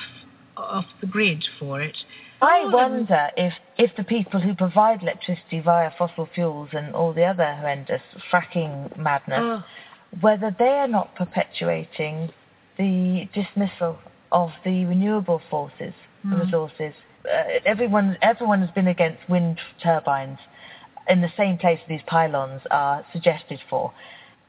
off 0.55 0.85
the 1.01 1.07
grid 1.07 1.43
for 1.59 1.81
it. 1.81 1.97
I 2.41 2.59
All 2.59 2.65
of 2.67 2.71
them- 2.71 2.91
wonder 2.91 3.29
if, 3.37 3.53
if 3.77 3.95
the 3.95 4.03
people 4.03 4.39
who 4.39 4.53
provide 4.53 5.01
electricity 5.01 5.59
via 5.59 5.91
fossil 5.97 6.25
fuels 6.33 6.69
and 6.73 6.93
all 6.93 7.11
the 7.13 7.25
other 7.25 7.53
horrendous 7.55 8.01
fracking 8.31 8.95
madness, 8.97 9.39
Oh, 9.41 9.63
whether 10.21 10.51
they 10.57 10.69
are 10.83 10.87
not 10.87 11.15
perpetuating 11.15 12.31
the 12.77 13.27
dismissal 13.33 13.99
of 14.31 14.51
the 14.63 14.85
renewable 14.85 15.39
forces, 15.49 15.93
Mm. 16.25 16.43
resources. 16.45 16.93
Uh, 17.25 17.59
everyone, 17.65 18.17
everyone 18.21 18.59
has 18.61 18.71
been 18.71 18.87
against 18.87 19.27
wind 19.29 19.59
turbines 19.81 20.39
in 21.07 21.21
the 21.21 21.29
same 21.37 21.57
place 21.57 21.79
these 21.87 22.01
pylons 22.07 22.61
are 22.71 23.05
suggested 23.11 23.59
for. 23.69 23.93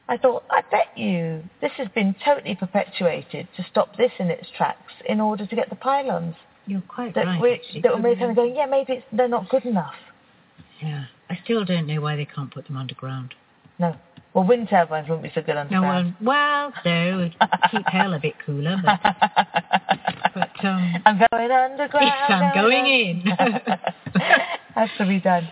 I 0.07 0.17
thought, 0.17 0.43
I 0.51 0.61
bet 0.69 0.95
you 0.95 1.43
this 1.61 1.71
has 1.77 1.87
been 1.95 2.15
totally 2.23 2.55
perpetuated 2.55 3.47
to 3.57 3.65
stop 3.71 3.97
this 3.97 4.11
in 4.19 4.29
its 4.29 4.47
tracks 4.55 4.93
in 5.07 5.19
order 5.19 5.45
to 5.47 5.55
get 5.55 5.69
the 5.69 5.75
pylons. 5.75 6.35
you're 6.67 6.81
quite 6.81 7.15
That, 7.15 7.25
right. 7.25 7.59
actually. 7.59 7.81
that 7.81 8.01
we're 8.03 8.15
kind 8.15 8.29
of 8.29 8.35
going, 8.35 8.55
yeah, 8.55 8.67
maybe 8.67 8.93
it's, 8.93 9.05
they're 9.11 9.27
not 9.27 9.49
good 9.49 9.65
enough. 9.65 9.95
Yeah, 10.81 11.05
I 11.29 11.39
still 11.43 11.65
don't 11.65 11.87
know 11.87 12.01
why 12.01 12.15
they 12.15 12.25
can't 12.25 12.53
put 12.53 12.67
them 12.67 12.77
underground. 12.77 13.33
No. 13.79 13.95
Well, 14.33 14.43
wind 14.45 14.67
turbines 14.69 15.07
wouldn't 15.09 15.23
be 15.23 15.31
so 15.33 15.41
good 15.41 15.55
No, 15.55 15.61
underground. 15.61 16.15
well, 16.21 16.71
well, 16.83 16.83
no, 16.85 17.29
keep 17.71 17.87
hell 17.87 18.13
a 18.13 18.19
bit 18.19 18.35
cooler, 18.45 18.75
but 18.83 18.99
but 20.33 20.65
um, 20.65 20.95
I'm 21.05 21.17
going 21.31 21.51
underground. 21.51 22.05
Yes, 22.05 22.29
I'm 22.29 22.53
going 22.53 22.85
in. 22.85 23.21
Has 24.75 24.89
to 24.97 25.05
be 25.07 25.19
done. 25.19 25.47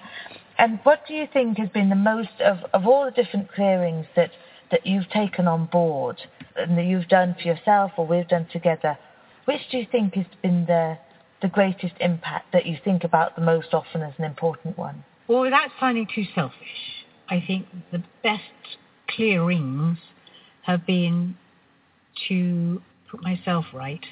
And 0.57 0.79
what 0.83 1.07
do 1.07 1.13
you 1.13 1.27
think 1.31 1.57
has 1.57 1.69
been 1.69 1.89
the 1.89 1.95
most 1.95 2.41
of, 2.43 2.57
of 2.73 2.85
all 2.87 3.05
the 3.05 3.11
different 3.11 3.51
clearings 3.51 4.05
that, 4.15 4.31
that 4.71 4.85
you've 4.85 5.09
taken 5.09 5.47
on 5.47 5.65
board 5.65 6.21
and 6.55 6.77
that 6.77 6.85
you've 6.85 7.07
done 7.07 7.35
for 7.35 7.47
yourself 7.47 7.91
or 7.97 8.05
we've 8.05 8.27
done 8.27 8.47
together? 8.51 8.97
Which 9.45 9.61
do 9.71 9.77
you 9.77 9.87
think 9.91 10.13
has 10.15 10.25
been 10.41 10.65
the 10.65 10.97
the 11.41 11.49
greatest 11.49 11.93
impact 11.99 12.53
that 12.53 12.65
you 12.65 12.77
think 12.85 13.03
about 13.03 13.35
the 13.35 13.41
most 13.41 13.73
often 13.73 14.01
as 14.01 14.13
an 14.17 14.23
important 14.23 14.77
one? 14.77 15.03
well, 15.27 15.41
without 15.41 15.69
sounding 15.79 16.07
too 16.13 16.25
selfish, 16.35 17.05
I 17.29 17.43
think 17.45 17.65
the 17.91 18.03
best 18.23 18.41
clearings 19.09 19.97
have 20.63 20.85
been 20.85 21.37
to 22.27 22.81
put 23.09 23.21
myself 23.21 23.65
right, 23.73 24.03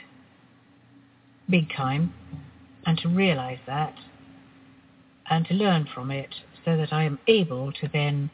big 1.49 1.71
time, 1.75 2.13
and 2.85 2.97
to 2.99 3.09
realise 3.09 3.59
that, 3.67 3.93
and 5.31 5.47
to 5.47 5.53
learn 5.55 5.87
from 5.95 6.11
it, 6.11 6.29
so 6.63 6.77
that 6.77 6.93
I 6.93 7.03
am 7.03 7.17
able 7.27 7.71
to 7.71 7.87
then 7.91 8.29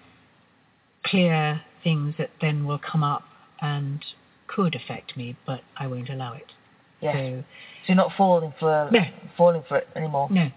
clear 1.05 1.61
things 1.83 2.15
that 2.17 2.31
then 2.41 2.65
will 2.65 2.79
come 2.79 3.03
up 3.03 3.23
and 3.61 4.03
could 4.47 4.75
affect 4.75 5.15
me, 5.15 5.37
but 5.45 5.61
I 5.77 5.87
won't 5.87 6.09
allow 6.09 6.33
it. 6.33 6.51
Yes. 6.99 7.15
So, 7.15 7.43
So 7.85 7.87
you're 7.87 7.95
not 7.95 8.11
falling 8.17 8.53
for 8.59 8.89
No. 8.91 8.99
falling 9.37 9.63
for 9.69 9.77
it 9.77 9.87
anymore. 9.95 10.27
no, 10.31 10.51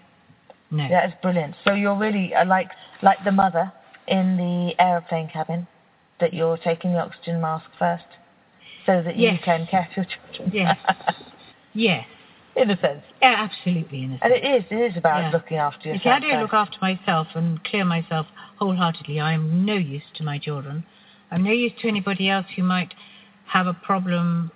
no. 0.71 0.87
Yeah, 0.87 1.05
it's 1.07 1.21
brilliant. 1.21 1.55
So 1.63 1.73
you're 1.73 1.95
really 1.97 2.33
uh, 2.33 2.45
like 2.45 2.69
like 3.01 3.23
the 3.23 3.31
mother 3.31 3.71
in 4.07 4.35
the 4.37 4.73
aeroplane 4.81 5.29
cabin, 5.29 5.67
that 6.19 6.33
you're 6.33 6.57
taking 6.57 6.93
the 6.93 6.99
oxygen 6.99 7.39
mask 7.39 7.69
first, 7.77 8.03
so 8.85 9.01
that 9.03 9.15
you 9.15 9.27
Yes. 9.29 9.41
can 9.43 9.67
catch 9.67 9.95
your 9.95 10.05
children. 10.05 10.51
Yes. 10.53 10.77
Yes. 11.73 12.05
In 12.55 12.69
a 12.69 12.79
sense. 12.79 13.03
Yeah, 13.21 13.47
absolutely. 13.49 14.03
In 14.03 14.11
a 14.13 14.19
sense. 14.19 14.21
And 14.23 14.33
it 14.33 14.43
is. 14.43 14.63
It 14.71 14.91
is 14.91 14.97
about 14.97 15.21
Yeah. 15.21 15.31
looking 15.31 15.57
after 15.57 15.89
yourself. 15.89 16.17
If. 16.17 16.23
I 16.23 16.27
don't 16.27 16.41
look 16.41 16.53
after 16.53 16.77
myself 16.81 17.27
and 17.35 17.63
clear 17.63 17.85
myself 17.85 18.27
wholeheartedly, 18.57 19.19
I 19.19 19.33
am 19.33 19.65
no 19.65 19.73
use 19.73 20.03
to 20.15 20.23
my 20.23 20.37
children. 20.37 20.83
I'm 21.31 21.43
no 21.43 21.51
use 21.51 21.73
to 21.81 21.87
anybody 21.87 22.29
else 22.29 22.45
who 22.55 22.63
might 22.63 22.93
have 23.45 23.67
a 23.67 23.73
problem 23.73 24.51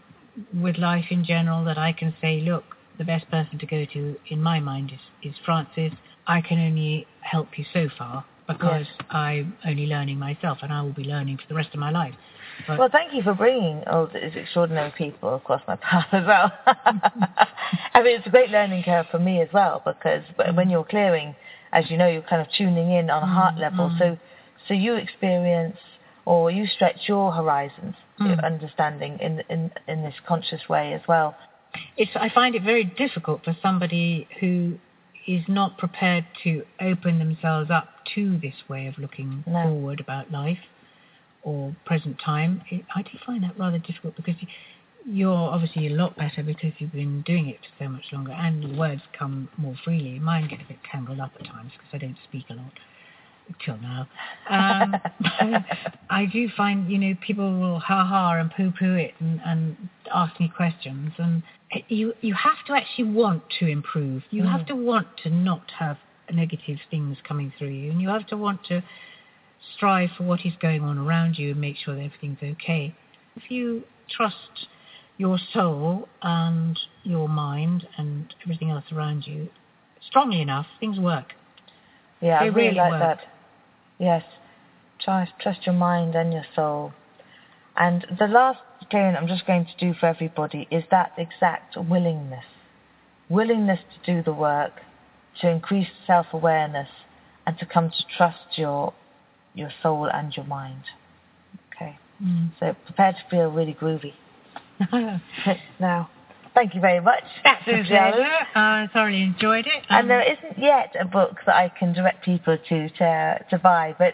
with 0.54 0.78
life 0.78 1.06
in 1.10 1.24
general 1.24 1.64
that 1.64 1.78
I 1.78 1.94
can 1.94 2.14
say, 2.22 2.42
look, 2.42 2.64
the 2.98 3.06
best 3.06 3.30
person 3.30 3.58
to 3.60 3.66
go 3.66 3.86
to 3.86 4.16
in 4.28 4.42
my 4.42 4.60
mind 4.60 4.92
is, 4.92 5.32
is 5.32 5.36
Frances. 5.46 5.92
I 6.28 6.42
can 6.42 6.60
only 6.60 7.08
help 7.22 7.58
you 7.58 7.66
so 7.74 7.90
far. 7.98 8.26
Because 8.48 8.86
yes. 8.86 9.08
I'm 9.10 9.58
only 9.66 9.88
learning 9.88 10.20
myself 10.20 10.60
and 10.62 10.72
I 10.72 10.82
will 10.82 10.94
be 10.94 11.04
learning 11.04 11.38
for 11.38 11.44
the 11.48 11.56
rest 11.56 11.70
of 11.74 11.80
my 11.80 11.92
life. 11.92 12.14
But 12.68 12.80
well, 12.80 12.90
thank 12.92 13.14
you 13.14 13.22
for 13.22 13.34
bringing 13.34 13.84
all 13.88 14.08
these 14.08 14.36
extraordinary 14.36 14.94
people 14.98 15.36
across 15.36 15.62
my 15.68 15.76
path 15.78 16.08
as 16.12 16.26
well. 16.26 16.52
I 16.66 18.02
mean, 18.02 18.18
it's 18.18 18.28
a 18.28 18.30
great 18.30 18.50
learning 18.50 18.84
curve 18.84 19.08
for 19.12 19.20
me 19.20 19.42
as 19.42 19.50
well 19.54 19.82
because 19.86 20.24
when 20.54 20.70
you're 20.70 20.86
clearing, 20.86 21.36
as 21.72 21.90
you 21.90 21.98
know, 21.98 22.08
you're 22.08 22.22
kind 22.22 22.42
of 22.42 22.48
tuning 22.58 22.92
in 22.92 23.10
on 23.10 23.24
a 23.24 23.26
heart 23.26 23.56
mm, 23.56 23.62
level. 23.62 23.90
Mm. 23.90 24.00
So, 24.00 24.18
so 24.68 24.74
you 24.74 24.96
experience 24.96 25.78
or 26.26 26.50
you 26.50 26.66
stretch 26.68 27.08
your 27.08 27.32
horizons, 27.32 27.96
mm. 28.20 28.28
your 28.28 28.46
understanding 28.46 29.18
in 29.20 29.42
in 29.50 29.72
in 29.88 30.04
this 30.04 30.16
conscious 30.28 30.62
way 30.70 30.94
as 30.94 31.02
well. 31.08 31.36
It's 31.98 32.12
I 32.16 32.30
find 32.30 32.56
it 32.56 32.64
very 32.64 32.84
difficult 32.84 33.44
for 33.44 33.56
somebody 33.62 34.28
who 34.40 34.78
is 35.28 35.44
not 35.48 35.78
prepared 35.78 36.26
to 36.44 36.64
open 36.80 37.20
themselves 37.20 37.70
up 37.72 37.88
to 38.14 38.38
this 38.40 38.56
way 38.70 38.88
of 38.88 38.98
looking 38.98 39.44
no. 39.48 39.64
forward 39.64 40.00
about 40.00 40.32
life 40.32 40.60
or 41.44 41.76
present 41.86 42.20
time. 42.24 42.62
It, 42.70 42.86
I 42.96 43.02
do 43.02 43.12
find 43.26 43.44
that 43.44 43.58
rather 43.58 43.80
difficult 43.80 44.16
because 44.16 44.36
you're 45.06 45.32
obviously 45.32 45.88
a 45.88 45.92
lot 45.92 46.16
better 46.16 46.44
because 46.44 46.74
you've 46.80 46.94
been 46.94 47.22
doing 47.22 47.48
it 47.48 47.60
for 47.62 47.86
so 47.86 47.90
much 47.90 48.06
longer 48.12 48.32
and 48.32 48.64
your 48.64 48.78
words 48.78 49.02
come 49.18 49.50
more 49.58 49.76
freely. 49.84 50.20
Mine 50.20 50.48
get 50.48 50.62
a 50.62 50.66
bit 50.68 50.80
tangled 50.92 51.20
up 51.20 51.32
at 51.40 51.46
times 51.46 51.72
because 51.74 51.90
I 51.94 51.98
don't 51.98 52.18
speak 52.28 52.46
a 52.50 52.54
lot 52.54 52.72
till 53.64 53.78
now. 53.78 54.08
Um, 54.50 54.96
I 56.10 56.26
do 56.32 56.48
find, 56.56 56.90
you 56.92 56.98
know, 56.98 57.14
people 57.26 57.60
will 57.60 57.80
ha-ha 57.80 58.40
and 58.40 58.52
poo-poo 58.52 58.96
it 58.96 59.14
and, 59.20 59.40
and 59.46 59.78
ask 60.14 60.40
me 60.40 60.52
questions 60.56 61.12
and 61.18 61.44
you 61.88 62.14
you 62.22 62.34
have 62.34 62.64
to 62.68 62.74
actually 62.74 63.12
want 63.12 63.44
to 63.60 63.68
improve. 63.68 64.24
You 64.30 64.44
mm. 64.44 64.52
have 64.52 64.66
to 64.68 64.76
want 64.76 65.08
to 65.24 65.30
not 65.30 65.72
have 65.78 65.98
negative 66.32 66.78
things 66.90 67.18
coming 67.28 67.52
through 67.58 67.70
you, 67.70 67.92
and 67.92 68.02
you 68.02 68.10
have 68.10 68.28
to 68.28 68.38
want 68.38 68.64
to 68.66 68.84
strive 69.76 70.10
for 70.18 70.24
what 70.24 70.46
is 70.46 70.54
going 70.62 70.82
on 70.82 70.98
around 70.98 71.38
you 71.38 71.52
and 71.52 71.62
make 71.62 71.76
sure 71.78 71.96
that 71.96 72.02
everything's 72.02 72.38
okay. 72.42 72.96
If 73.36 73.50
you 73.50 73.84
trust 74.10 74.68
your 75.18 75.38
soul 75.54 76.08
and 76.22 76.80
your 77.04 77.28
mind 77.28 77.88
and 77.98 78.34
everything 78.44 78.70
else 78.70 78.86
around 78.92 79.26
you 79.26 79.50
strongly 80.08 80.42
enough, 80.42 80.68
things 80.80 81.00
work. 81.00 81.34
Yeah, 82.22 82.40
they 82.40 82.46
I 82.46 82.48
really, 82.48 82.68
really 82.70 82.78
like 82.78 82.92
work. 82.92 83.00
that. 83.00 83.20
Yes, 84.00 84.24
trust 85.00 85.32
trust 85.40 85.66
your 85.66 85.76
mind 85.76 86.16
and 86.16 86.34
your 86.34 86.46
soul. 86.56 86.94
And 87.78 88.06
the 88.20 88.28
last 88.28 88.60
thing 88.92 89.16
I'm 89.18 89.28
just 89.28 89.46
going 89.46 89.66
to 89.66 89.86
do 89.86 89.94
for 90.00 90.08
everybody 90.08 90.68
is 90.72 90.84
that 90.92 91.14
exact 91.18 91.76
willingness. 91.78 92.46
Willingness 93.30 93.80
to 93.94 94.16
do 94.16 94.24
the 94.24 94.34
work, 94.34 94.82
to 95.42 95.50
increase 95.50 95.88
self-awareness, 96.06 96.90
and 97.46 97.58
to 97.60 97.66
come 97.66 97.90
to 97.90 98.18
trust 98.18 98.58
your 98.58 98.94
your 99.54 99.72
soul 99.82 100.10
and 100.14 100.36
your 100.36 100.46
mind. 100.46 100.84
Okay. 101.76 101.98
Mm. 102.22 102.52
So 102.60 102.76
prepare 102.86 103.14
to 103.14 103.30
feel 103.30 103.50
really 103.50 103.74
groovy. 103.74 104.14
now, 105.80 106.10
Thank 106.56 106.74
you 106.74 106.80
very 106.80 107.02
much, 107.02 107.24
That's 107.44 107.66
Susi 107.66 107.94
I 107.94 108.88
thoroughly 108.94 109.24
enjoyed 109.24 109.68
it. 109.68 109.84
Um, 109.90 110.00
and 110.00 110.10
there 110.10 110.22
isn't 110.22 110.58
yet 110.58 110.96
a 110.98 111.06
book 111.06 111.36
that 111.46 111.54
I 111.54 111.70
can 111.78 111.92
direct 111.92 112.24
people 112.24 112.58
to 112.58 112.90
to, 112.90 113.46
to 113.50 113.58
buy, 113.60 113.94
but 114.00 114.14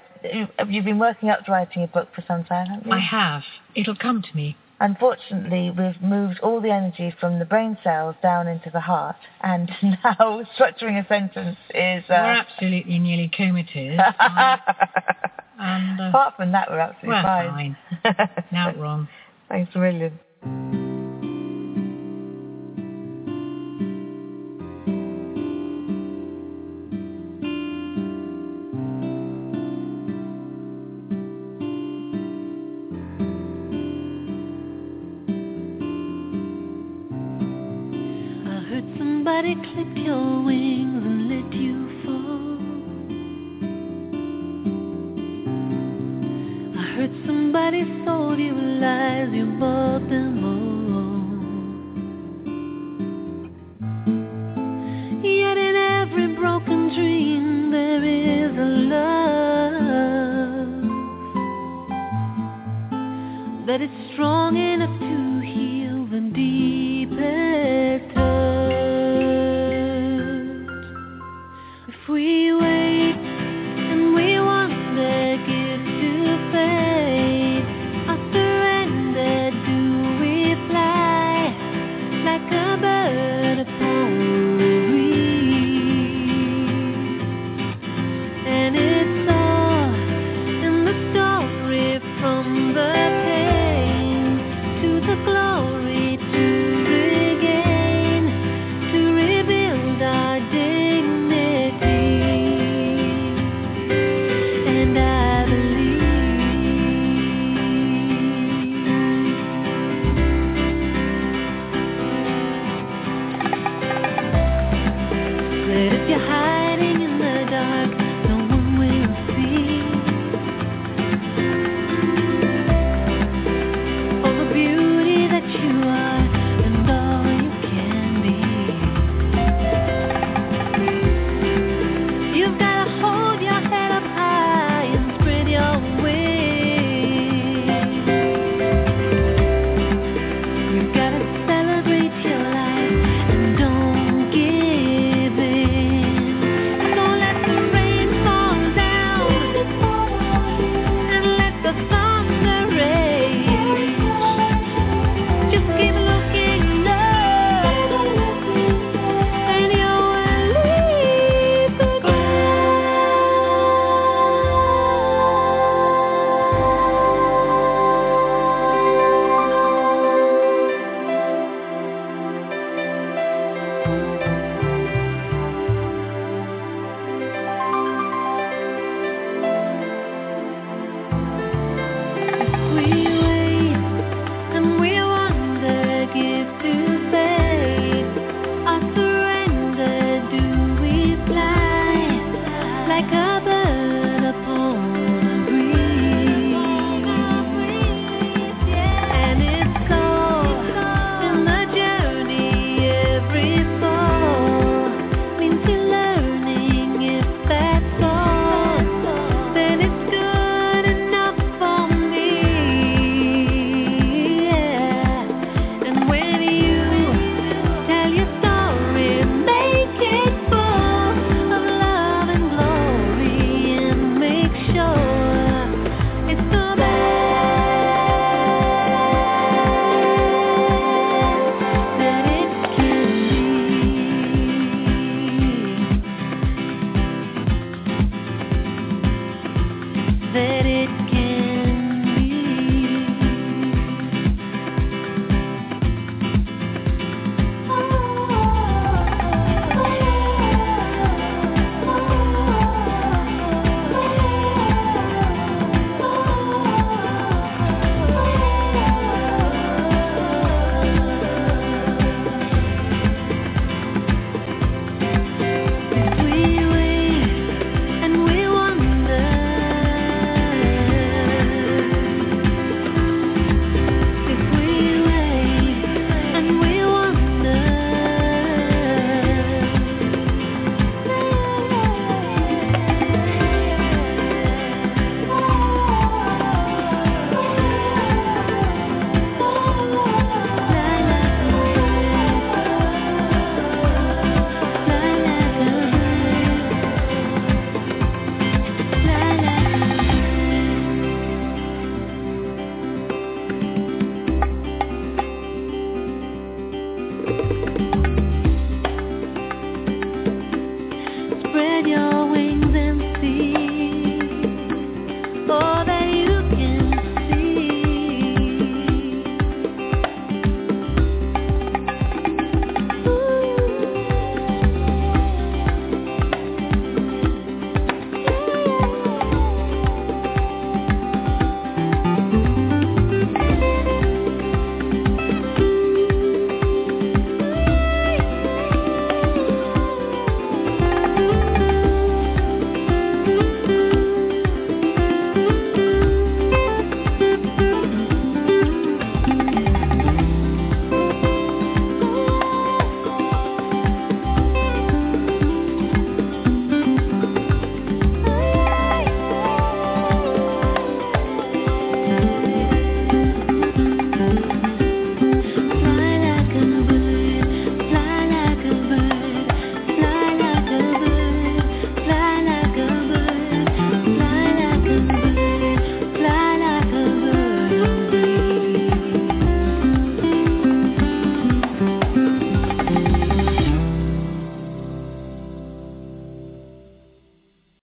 you've 0.68 0.86
been 0.86 0.98
working 0.98 1.30
up 1.30 1.46
to 1.46 1.52
writing 1.52 1.84
a 1.84 1.88
book 1.88 2.10
for 2.16 2.24
some 2.28 2.44
time, 2.44 2.66
haven't 2.66 2.88
you? 2.88 2.94
I 2.94 3.00
have. 3.00 3.44
It'll 3.76 3.96
come 3.96 4.24
to 4.24 4.36
me. 4.36 4.58
Unfortunately, 4.80 5.70
we've 5.70 6.02
moved 6.02 6.40
all 6.40 6.60
the 6.60 6.72
energy 6.72 7.14
from 7.20 7.38
the 7.38 7.46
brain 7.46 7.78
cells 7.84 8.16
down 8.24 8.48
into 8.48 8.72
the 8.72 8.80
heart, 8.80 9.18
and 9.42 9.70
now 9.84 10.42
structuring 10.58 11.00
a 11.00 11.08
sentence 11.08 11.58
is... 11.70 12.04
Uh... 12.10 12.18
We're 12.18 12.42
absolutely 12.42 12.98
nearly 12.98 13.30
comatose. 13.30 14.00
and, 15.60 16.02
uh, 16.02 16.10
Apart 16.10 16.36
from 16.36 16.52
that, 16.54 16.72
we're 16.72 16.80
absolutely 16.80 17.10
we're 17.10 17.22
fine. 17.22 17.78
fine. 18.04 18.30
Not 18.52 18.80
wrong. 18.80 19.08
Thanks 19.48 19.72
a 19.76 19.78
million. 19.78 20.81